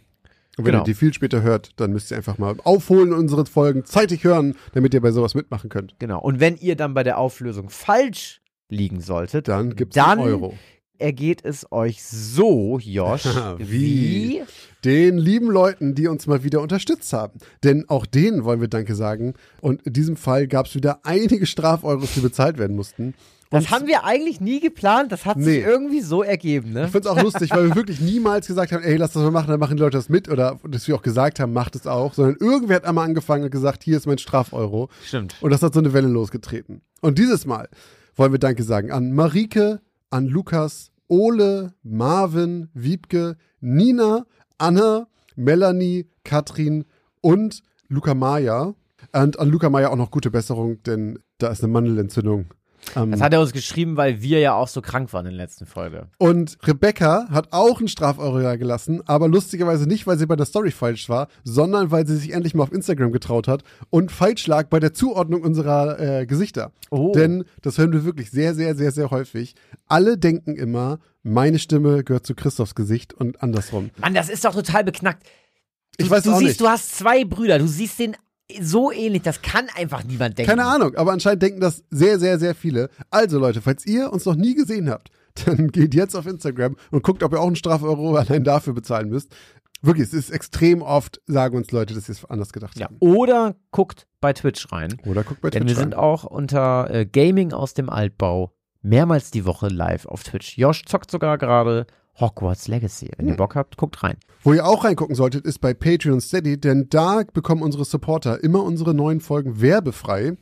Und 0.58 0.66
wenn 0.66 0.74
Genau. 0.74 0.84
ihr 0.84 0.86
die 0.86 0.94
viel 0.94 1.14
später 1.14 1.42
hört, 1.42 1.72
dann 1.80 1.92
müsst 1.94 2.12
ihr 2.12 2.18
einfach 2.18 2.38
mal 2.38 2.56
aufholen 2.64 3.14
unsere 3.14 3.46
Folgen 3.46 3.86
zeitig 3.86 4.24
hören, 4.24 4.56
damit 4.74 4.94
ihr 4.94 5.02
bei 5.02 5.12
sowas 5.12 5.34
mitmachen 5.34 5.70
könnt. 5.70 5.96
Genau. 6.00 6.20
Und 6.22 6.40
wenn 6.40 6.58
ihr 6.58 6.76
dann 6.76 6.94
bei 6.94 7.04
der 7.04 7.18
Auflösung 7.18 7.70
falsch 7.70 8.42
liegen 8.70 9.00
solltet, 9.02 9.48
Dann 9.48 9.76
gibt's 9.76 9.96
Dann- 9.96 10.20
einen 10.20 10.28
Euro. 10.28 10.58
ergeht 10.98 11.44
es 11.44 11.72
euch 11.72 12.04
so, 12.04 12.80
Josh, 12.80 13.24
Wie? 13.58 14.44
Den 14.84 15.18
lieben 15.18 15.50
Leuten, 15.50 15.96
die 15.96 16.08
uns 16.08 16.28
mal 16.28 16.44
wieder 16.44 16.62
unterstützt 16.62 17.14
haben. 17.14 17.40
Denn 17.64 17.88
auch 17.88 18.06
denen 18.06 18.44
wollen 18.44 18.62
wir 18.62 18.68
Danke 18.68 18.96
sagen. 18.96 19.34
Und 19.62 19.82
in 19.84 19.94
diesem 19.94 20.16
Fall 20.18 20.48
gab 20.48 20.66
es 20.66 20.76
wieder 20.76 21.00
einige 21.04 21.46
Strafeuros, 21.46 22.14
die 22.16 22.20
bezahlt 22.22 22.58
werden 22.58 22.76
mussten. 22.76 23.14
Das 23.52 23.70
haben 23.70 23.86
wir 23.86 24.06
eigentlich 24.06 24.40
nie 24.42 24.60
geplant. 24.60 25.12
Das 25.12 25.26
hat 25.26 25.38
Nee. 25.38 25.44
sich 25.44 25.64
irgendwie 25.66 26.02
so 26.02 26.24
ergeben, 26.24 26.72
ne? 26.72 26.86
Ich 26.86 26.92
finde 26.92 27.10
es 27.10 27.16
auch 27.16 27.22
lustig, 27.22 27.52
weil 27.52 27.68
wir 27.68 27.76
wirklich 27.76 28.00
niemals 28.00 28.48
gesagt 28.48 28.72
haben, 28.72 28.82
ey, 28.82 28.96
lass 28.96 29.12
das 29.12 29.22
mal 29.24 29.32
machen, 29.32 29.50
dann 29.50 29.60
machen 29.60 29.76
die 29.78 29.84
Leute 29.84 29.98
das 29.98 30.08
mit. 30.10 30.30
Oder 30.30 30.58
dass 30.68 30.88
wir 30.88 30.96
auch 30.96 31.02
gesagt 31.02 31.40
haben, 31.40 31.52
macht 31.54 31.76
es 31.76 31.86
auch. 31.86 32.14
Sondern 32.14 32.38
irgendwer 32.40 32.78
hat 32.78 32.86
einmal 32.86 33.06
angefangen 33.06 33.44
und 33.44 33.52
gesagt, 33.52 33.84
hier 33.84 33.98
ist 33.98 34.08
mein 34.08 34.18
Strafeuro. 34.18 34.90
Stimmt. 35.06 35.36
Und 35.42 35.52
das 35.52 35.62
hat 35.62 35.74
so 35.74 35.80
eine 35.82 35.92
Welle 35.94 36.08
losgetreten. 36.08 36.82
Und 37.02 37.20
dieses 37.20 37.46
Mal 37.46 37.68
wollen 38.16 38.32
wir 38.32 38.40
Danke 38.40 38.64
sagen 38.64 38.92
an 38.92 39.12
Marike, 39.12 39.82
an 40.10 40.28
Lukas, 40.28 40.92
Ole, 41.08 41.74
Marvin, 41.84 42.70
Wiebke, 42.74 43.36
Nina, 43.60 44.26
Anna, 44.58 45.08
Melanie, 45.36 46.08
Katrin 46.24 46.86
und 47.20 47.64
Luca 47.90 48.14
Maya. 48.14 48.76
Und 49.12 49.40
an 49.40 49.50
Luca 49.50 49.70
Maya 49.70 49.90
auch 49.90 49.96
noch 49.98 50.12
gute 50.12 50.32
Besserung, 50.32 50.82
denn 50.84 51.20
da 51.38 51.50
ist 51.50 51.64
eine 51.64 51.74
Mandelentzündung. 51.74 52.46
Ähm, 52.96 53.12
Das 53.12 53.22
hat 53.22 53.32
er 53.34 53.42
uns 53.42 53.54
geschrieben, 53.54 53.96
weil 53.98 54.22
wir 54.22 54.40
ja 54.40 54.54
auch 54.54 54.68
so 54.68 54.82
krank 54.82 55.14
waren 55.14 55.26
in 55.26 55.34
der 55.34 55.46
letzten 55.46 55.66
Folge. 55.66 56.08
und 56.18 56.58
Rebecca 56.66 57.28
hat 57.30 57.50
auch 57.52 57.80
einen 57.80 57.88
Straferuro 57.88 58.40
da 58.42 58.56
gelassen, 58.56 59.02
aber 59.08 59.28
lustigerweise 59.28 59.88
nicht, 59.88 60.08
weil 60.08 60.18
sie 60.18 60.26
bei 60.26 60.36
der 60.36 60.46
Story 60.46 60.72
falsch 60.72 61.08
war, 61.10 61.28
sondern 61.44 61.92
weil 61.92 62.06
sie 62.08 62.18
sich 62.18 62.34
endlich 62.34 62.54
mal 62.56 62.64
auf 62.64 62.72
Instagram 62.72 63.12
getraut 63.12 63.48
hat 63.48 63.64
und 63.90 64.12
falsch 64.12 64.48
lag 64.48 64.68
bei 64.68 64.80
der 64.80 64.94
Zuordnung 64.94 65.42
unserer 65.44 66.00
äh, 66.22 66.26
Gesichter. 66.26 66.72
Oh. 66.90 67.12
Denn 67.14 67.46
das 67.62 67.78
hören 67.78 67.94
wir 67.94 68.04
wirklich 68.04 68.32
sehr, 68.32 68.56
sehr, 68.56 68.76
sehr, 68.76 68.92
sehr 68.92 69.12
häufig. 69.12 69.56
Alle 69.88 70.18
denken 70.18 70.56
immer, 70.56 71.00
meine 71.24 71.60
Stimme 71.60 72.04
gehört 72.04 72.26
zu 72.26 72.36
Christophs 72.36 72.76
Gesicht 72.76 73.14
und 73.14 73.42
andersrum. 73.44 73.92
Mann, 74.00 74.14
das 74.14 74.28
ist 74.30 74.44
doch 74.44 74.54
total 74.54 74.84
beknackt. 74.84 75.24
Du, 75.98 76.06
Ich 76.06 76.10
weiß 76.10 76.24
du 76.24 76.32
auch 76.32 76.38
siehst, 76.40 76.48
nicht. 76.50 76.62
du 76.62 76.68
hast 76.68 76.96
zwei 76.98 77.26
Brüder, 77.26 77.60
du 77.60 77.68
siehst 77.68 78.00
den 78.00 78.16
so 78.62 78.92
ähnlich, 78.92 79.22
das 79.22 79.42
kann 79.42 79.68
einfach 79.76 80.04
niemand 80.04 80.38
denken. 80.38 80.50
Keine 80.50 80.66
Ahnung, 80.66 80.96
aber 80.96 81.12
anscheinend 81.12 81.42
denken 81.44 81.60
das 81.62 81.84
sehr, 81.90 82.20
sehr, 82.20 82.40
sehr 82.40 82.56
viele. 82.56 82.90
Also 83.10 83.40
Leute, 83.40 83.62
falls 83.62 83.86
ihr 83.86 84.12
uns 84.12 84.26
noch 84.26 84.36
nie 84.36 84.56
gesehen 84.56 84.90
habt, 84.90 85.10
dann 85.46 85.70
geht 85.70 85.94
jetzt 85.94 86.16
auf 86.16 86.26
Instagram 86.28 86.76
und 86.92 87.04
guckt, 87.04 87.24
ob 87.24 87.34
ihr 87.34 87.40
auch 87.40 87.48
einen 87.48 87.56
Strafeuro 87.56 88.16
allein 88.16 88.44
dafür 88.44 88.74
bezahlen 88.74 89.10
müsst. 89.10 89.34
Wirklich, 89.84 90.08
es 90.10 90.14
ist 90.14 90.30
extrem 90.30 90.82
oft, 90.84 91.22
sagen 91.26 91.58
uns 91.58 91.72
Leute, 91.72 91.94
dass 91.96 92.06
sie 92.06 92.12
es 92.12 92.26
anders 92.26 92.54
gedacht 92.54 92.78
Ja. 92.78 92.86
haben. 92.86 92.98
Oder 93.00 93.56
guckt 93.72 94.06
bei 94.20 94.32
Twitch 94.34 94.72
rein. 94.72 94.98
Oder 95.06 95.24
guckt 95.24 95.42
bei 95.42 95.50
Denn 95.50 95.64
Twitch 95.64 95.76
wir 95.78 95.82
sind 95.84 95.94
rein. 95.94 96.00
auch 96.00 96.24
unter 96.24 96.88
äh, 96.94 97.06
Gaming 97.08 97.52
aus 97.52 97.74
dem 97.74 97.90
Altbau 97.90 98.54
mehrmals 98.84 99.32
die 99.32 99.46
Woche 99.46 99.70
live 99.70 100.06
auf 100.06 100.24
Twitch. 100.24 100.58
Josh 100.58 100.86
zockt 100.86 101.10
sogar 101.10 101.38
gerade 101.40 101.88
Hogwarts 102.20 102.68
Legacy. 102.68 103.12
Wenn 103.18 103.30
ihr. 103.30 103.36
Bock 103.36 103.56
habt, 103.56 103.78
guckt 103.78 104.04
rein. 104.04 104.18
Wo 104.44 104.54
ihr 104.54 104.66
auch 104.66 104.84
reingucken 104.84 105.16
solltet, 105.16 105.46
ist 105.46 105.60
bei 105.60 105.74
Patreon 105.74 106.16
und 106.16 106.22
Steady, 106.22 106.60
denn 106.60 106.88
da 106.90 107.24
bekommen 107.34 107.62
unsere 107.62 107.86
Supporter 107.86 108.44
immer 108.44 108.64
unsere 108.64 108.94
neuen 108.94 109.22
Folgen 109.22 109.62
werbefrei. 109.62 110.38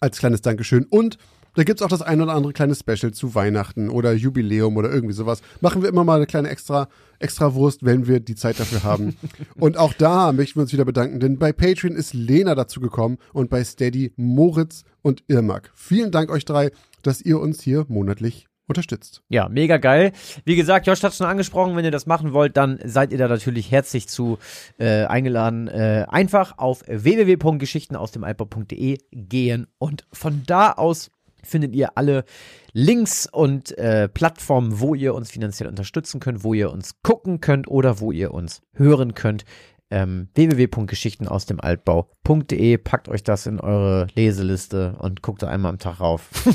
Als 0.00 0.18
kleines 0.18 0.42
Dankeschön. 0.42 0.84
Und 0.90 1.18
da 1.54 1.64
gibt's 1.64 1.82
auch 1.82 1.88
das 1.88 2.00
ein 2.00 2.20
oder 2.22 2.32
andere 2.32 2.54
kleine 2.54 2.74
Special 2.74 3.12
zu 3.12 3.34
Weihnachten 3.34 3.90
oder 3.90 4.14
Jubiläum 4.14 4.76
oder 4.76 4.90
irgendwie 4.90 5.14
sowas. 5.14 5.42
Machen 5.60 5.82
wir 5.82 5.88
immer 5.90 6.02
mal 6.02 6.16
eine 6.16 6.26
kleine 6.26 6.48
extra, 6.48 6.88
extra 7.18 7.54
Wurst, 7.54 7.84
wenn 7.84 8.06
wir 8.06 8.20
die 8.20 8.34
Zeit 8.34 8.58
dafür 8.58 8.84
haben. 8.84 9.16
und 9.56 9.76
auch 9.76 9.92
da 9.92 10.32
möchten 10.32 10.56
wir 10.56 10.62
uns 10.62 10.72
wieder 10.72 10.86
bedanken, 10.86 11.20
denn 11.20 11.38
bei 11.38 11.52
Patreon 11.52 11.94
ist 11.94 12.14
Lena 12.14 12.54
dazu 12.54 12.80
gekommen 12.80 13.18
und 13.34 13.50
bei 13.50 13.62
Steady 13.64 14.14
Moritz 14.16 14.84
und 15.02 15.24
Irmak. 15.28 15.70
Vielen 15.74 16.10
Dank 16.10 16.30
euch 16.30 16.46
drei, 16.46 16.70
dass 17.02 17.20
ihr 17.20 17.38
uns 17.38 17.62
hier 17.62 17.84
monatlich 17.88 18.46
unterstützt. 18.72 19.22
Ja, 19.28 19.48
mega 19.48 19.76
geil. 19.76 20.12
Wie 20.44 20.56
gesagt, 20.56 20.86
Josh 20.86 21.02
hat 21.02 21.14
schon 21.14 21.26
angesprochen, 21.26 21.76
wenn 21.76 21.84
ihr 21.84 21.90
das 21.90 22.06
machen 22.06 22.32
wollt, 22.32 22.56
dann 22.56 22.78
seid 22.84 23.12
ihr 23.12 23.18
da 23.18 23.28
natürlich 23.28 23.70
herzlich 23.70 24.08
zu 24.08 24.38
äh, 24.78 25.04
eingeladen. 25.04 25.68
Äh, 25.68 26.06
einfach 26.08 26.56
auf 26.58 26.82
www.geschichtenausdemaltbau.de 26.86 28.98
gehen 29.12 29.66
und 29.78 30.06
von 30.12 30.42
da 30.46 30.72
aus 30.72 31.10
findet 31.42 31.74
ihr 31.74 31.96
alle 31.96 32.24
Links 32.72 33.28
und 33.30 33.76
äh, 33.76 34.08
Plattformen, 34.08 34.80
wo 34.80 34.94
ihr 34.94 35.14
uns 35.14 35.30
finanziell 35.30 35.68
unterstützen 35.68 36.20
könnt, 36.20 36.44
wo 36.44 36.54
ihr 36.54 36.70
uns 36.70 37.02
gucken 37.02 37.40
könnt 37.40 37.68
oder 37.68 38.00
wo 38.00 38.12
ihr 38.12 38.32
uns 38.32 38.62
hören 38.72 39.14
könnt. 39.14 39.44
Ähm, 39.92 40.28
www.geschichtenausdemaltbau.de 40.34 42.78
Packt 42.78 43.08
euch 43.10 43.22
das 43.22 43.46
in 43.46 43.60
eure 43.60 44.06
Leseliste 44.14 44.96
und 44.98 45.20
guckt 45.22 45.42
da 45.42 45.48
einmal 45.48 45.70
am 45.70 45.78
Tag 45.78 46.00
rauf. 46.00 46.28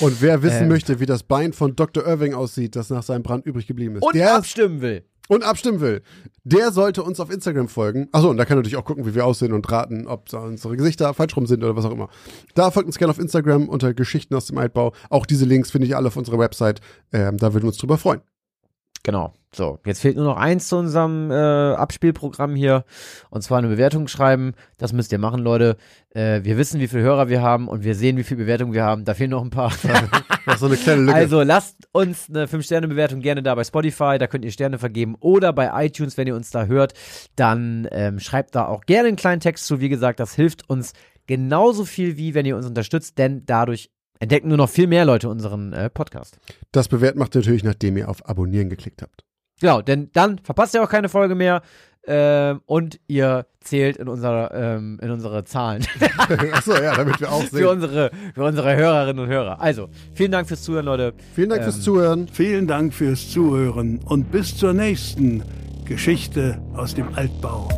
Und 0.00 0.22
wer 0.22 0.42
wissen 0.42 0.62
Ähm. 0.64 0.68
möchte, 0.68 1.00
wie 1.00 1.06
das 1.06 1.22
Bein 1.24 1.52
von 1.52 1.76
Dr. 1.76 2.06
Irving 2.06 2.32
aussieht, 2.34 2.76
das 2.76 2.90
nach 2.90 3.02
seinem 3.02 3.22
Brand 3.22 3.44
übrig 3.44 3.66
geblieben 3.66 3.96
ist, 3.96 4.02
und 4.02 4.14
der 4.14 4.36
abstimmen 4.36 4.80
will. 4.80 5.02
und 5.28 5.44
abstimmen 5.44 5.80
will, 5.80 6.00
der 6.44 6.72
sollte 6.72 7.02
uns 7.02 7.20
auf 7.20 7.30
Instagram 7.30 7.68
folgen. 7.68 8.08
Achso, 8.12 8.30
und 8.30 8.36
da 8.38 8.44
kann 8.46 8.56
er 8.56 8.60
natürlich 8.60 8.76
auch 8.76 8.84
gucken, 8.84 9.04
wie 9.04 9.14
wir 9.14 9.26
aussehen 9.26 9.52
und 9.52 9.70
raten, 9.70 10.06
ob 10.06 10.28
da 10.30 10.38
unsere 10.38 10.76
Gesichter 10.76 11.12
falsch 11.12 11.36
rum 11.36 11.46
sind 11.46 11.62
oder 11.64 11.76
was 11.76 11.84
auch 11.84 11.90
immer. 11.92 12.08
Da 12.54 12.70
folgt 12.70 12.86
uns 12.86 12.96
gerne 12.98 13.10
auf 13.10 13.18
Instagram 13.18 13.68
unter 13.68 13.92
Geschichten 13.92 14.34
aus 14.34 14.46
dem 14.46 14.56
Altbau. 14.58 14.92
Auch 15.10 15.26
diese 15.26 15.44
Links 15.44 15.70
findet 15.70 15.90
ihr 15.90 15.96
alle 15.96 16.08
auf 16.08 16.16
unserer 16.16 16.38
Website. 16.38 16.80
Ähm, 17.12 17.36
da 17.36 17.52
würden 17.52 17.64
wir 17.64 17.68
uns 17.68 17.78
drüber 17.78 17.98
freuen. 17.98 18.20
Genau. 19.02 19.32
So, 19.54 19.78
jetzt 19.86 20.00
fehlt 20.02 20.16
nur 20.16 20.26
noch 20.26 20.36
eins 20.36 20.68
zu 20.68 20.76
unserem 20.76 21.30
äh, 21.30 21.34
Abspielprogramm 21.34 22.54
hier. 22.54 22.84
Und 23.30 23.42
zwar 23.42 23.58
eine 23.58 23.68
Bewertung 23.68 24.06
schreiben. 24.06 24.52
Das 24.76 24.92
müsst 24.92 25.10
ihr 25.10 25.18
machen, 25.18 25.40
Leute. 25.40 25.78
Äh, 26.10 26.44
wir 26.44 26.58
wissen, 26.58 26.80
wie 26.80 26.88
viele 26.88 27.02
Hörer 27.02 27.28
wir 27.30 27.40
haben 27.40 27.66
und 27.66 27.82
wir 27.82 27.94
sehen, 27.94 28.18
wie 28.18 28.24
viele 28.24 28.42
Bewertungen 28.42 28.74
wir 28.74 28.84
haben. 28.84 29.06
Da 29.06 29.14
fehlen 29.14 29.30
noch 29.30 29.42
ein 29.42 29.50
paar. 29.50 29.72
Noch 30.46 30.56
so 30.56 30.66
eine 30.66 30.76
kleine 30.76 31.02
Lücke. 31.02 31.14
also 31.14 31.42
lasst 31.42 31.76
uns 31.92 32.28
eine 32.30 32.46
5-Sterne-Bewertung 32.46 33.20
gerne 33.20 33.42
da 33.42 33.54
bei 33.54 33.64
Spotify. 33.64 34.16
Da 34.18 34.26
könnt 34.26 34.46
ihr 34.46 34.50
Sterne 34.50 34.78
vergeben. 34.78 35.14
Oder 35.20 35.52
bei 35.52 35.86
iTunes, 35.86 36.16
wenn 36.16 36.26
ihr 36.26 36.34
uns 36.34 36.50
da 36.50 36.64
hört. 36.64 36.94
Dann 37.36 37.86
ähm, 37.90 38.18
schreibt 38.18 38.54
da 38.54 38.66
auch 38.66 38.82
gerne 38.82 39.08
einen 39.08 39.16
kleinen 39.16 39.40
Text 39.40 39.66
zu. 39.66 39.80
Wie 39.80 39.90
gesagt, 39.90 40.20
das 40.20 40.34
hilft 40.34 40.68
uns 40.70 40.92
genauso 41.26 41.84
viel, 41.84 42.16
wie 42.16 42.32
wenn 42.32 42.46
ihr 42.46 42.56
uns 42.56 42.66
unterstützt. 42.66 43.18
Denn 43.18 43.44
dadurch 43.44 43.90
entdecken 44.20 44.48
nur 44.48 44.56
noch 44.56 44.70
viel 44.70 44.86
mehr 44.86 45.04
Leute 45.04 45.28
unseren 45.28 45.72
äh, 45.72 45.90
Podcast. 45.90 46.38
das 46.72 46.88
bewerten 46.88 47.18
macht 47.18 47.34
ihr 47.34 47.40
natürlich, 47.40 47.64
nachdem 47.64 47.96
ihr 47.96 48.08
auf 48.08 48.28
Abonnieren 48.28 48.68
geklickt 48.68 49.02
habt. 49.02 49.24
Genau, 49.60 49.82
denn 49.82 50.10
dann 50.12 50.38
verpasst 50.38 50.74
ihr 50.74 50.82
auch 50.82 50.88
keine 50.88 51.08
Folge 51.08 51.34
mehr. 51.34 51.62
Ähm, 52.10 52.62
und 52.64 53.00
ihr 53.06 53.44
zählt 53.60 53.98
in, 53.98 54.08
unserer, 54.08 54.54
ähm, 54.54 54.98
in 55.02 55.10
unsere 55.10 55.44
Zahlen. 55.44 55.84
Achso, 56.52 56.72
ja, 56.74 56.94
damit 56.96 57.20
wir 57.20 57.30
auch 57.30 57.42
für, 57.50 57.56
sehen. 57.56 57.66
unsere, 57.66 58.10
für 58.34 58.44
unsere 58.44 58.76
Hörerinnen 58.76 59.24
und 59.24 59.28
Hörer. 59.30 59.60
Also, 59.60 59.90
vielen 60.14 60.30
Dank 60.32 60.48
fürs 60.48 60.62
Zuhören, 60.62 60.86
Leute. 60.86 61.12
Vielen 61.34 61.50
Dank 61.50 61.64
fürs 61.64 61.76
Ähm, 61.76 61.82
Zuhören. 61.82 62.28
Vielen 62.32 62.66
Dank 62.66 62.94
fürs 62.94 63.28
Zuhören 63.30 63.98
und 64.06 64.30
bis 64.30 64.56
zur 64.56 64.72
nächsten 64.72 65.42
Geschichte 65.84 66.62
aus 66.74 66.94
dem 66.94 67.14
Altbau. 67.14 67.68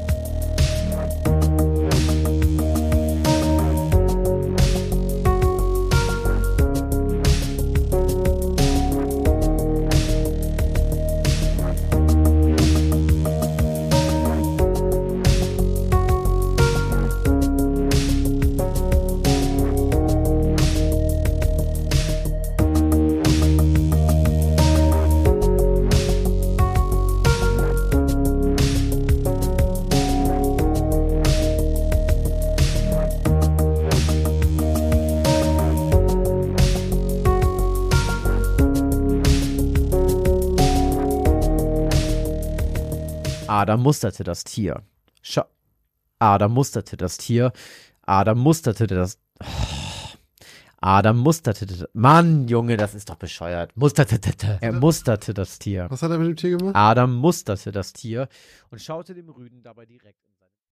Adam 43.71 43.83
musterte 43.85 44.25
das 44.25 44.43
Tier. 44.43 44.83
Scha 45.23 45.47
Adam 46.19 46.53
musterte 46.53 46.97
das 46.97 47.19
Tier. 47.19 47.53
Adam 48.03 48.37
musterte 48.37 48.89
das. 48.89 49.21
Adam 50.81 51.19
musterte 51.19 51.67
das. 51.67 51.87
Mann, 51.93 52.49
Junge, 52.49 52.77
das 52.77 52.97
ist 52.97 53.09
doch 53.11 53.15
bescheuert. 53.15 53.77
Musterte. 53.77 54.59
Er 54.61 54.73
musterte 54.73 55.35
das 55.35 55.61
Tier. 55.61 55.87
Was 55.89 56.03
hat 56.03 56.11
er 56.11 56.19
mit 56.19 56.27
dem 56.27 56.37
Tier 56.37 56.59
gemacht? 56.59 56.75
Adam 56.75 57.15
musterte 57.15 57.71
das 57.71 57.93
Tier 57.93 58.29
und 58.71 58.81
schaute 58.81 59.15
dem 59.15 59.29
Rüden 59.29 59.63
dabei 59.63 59.87
direkt 59.87 60.19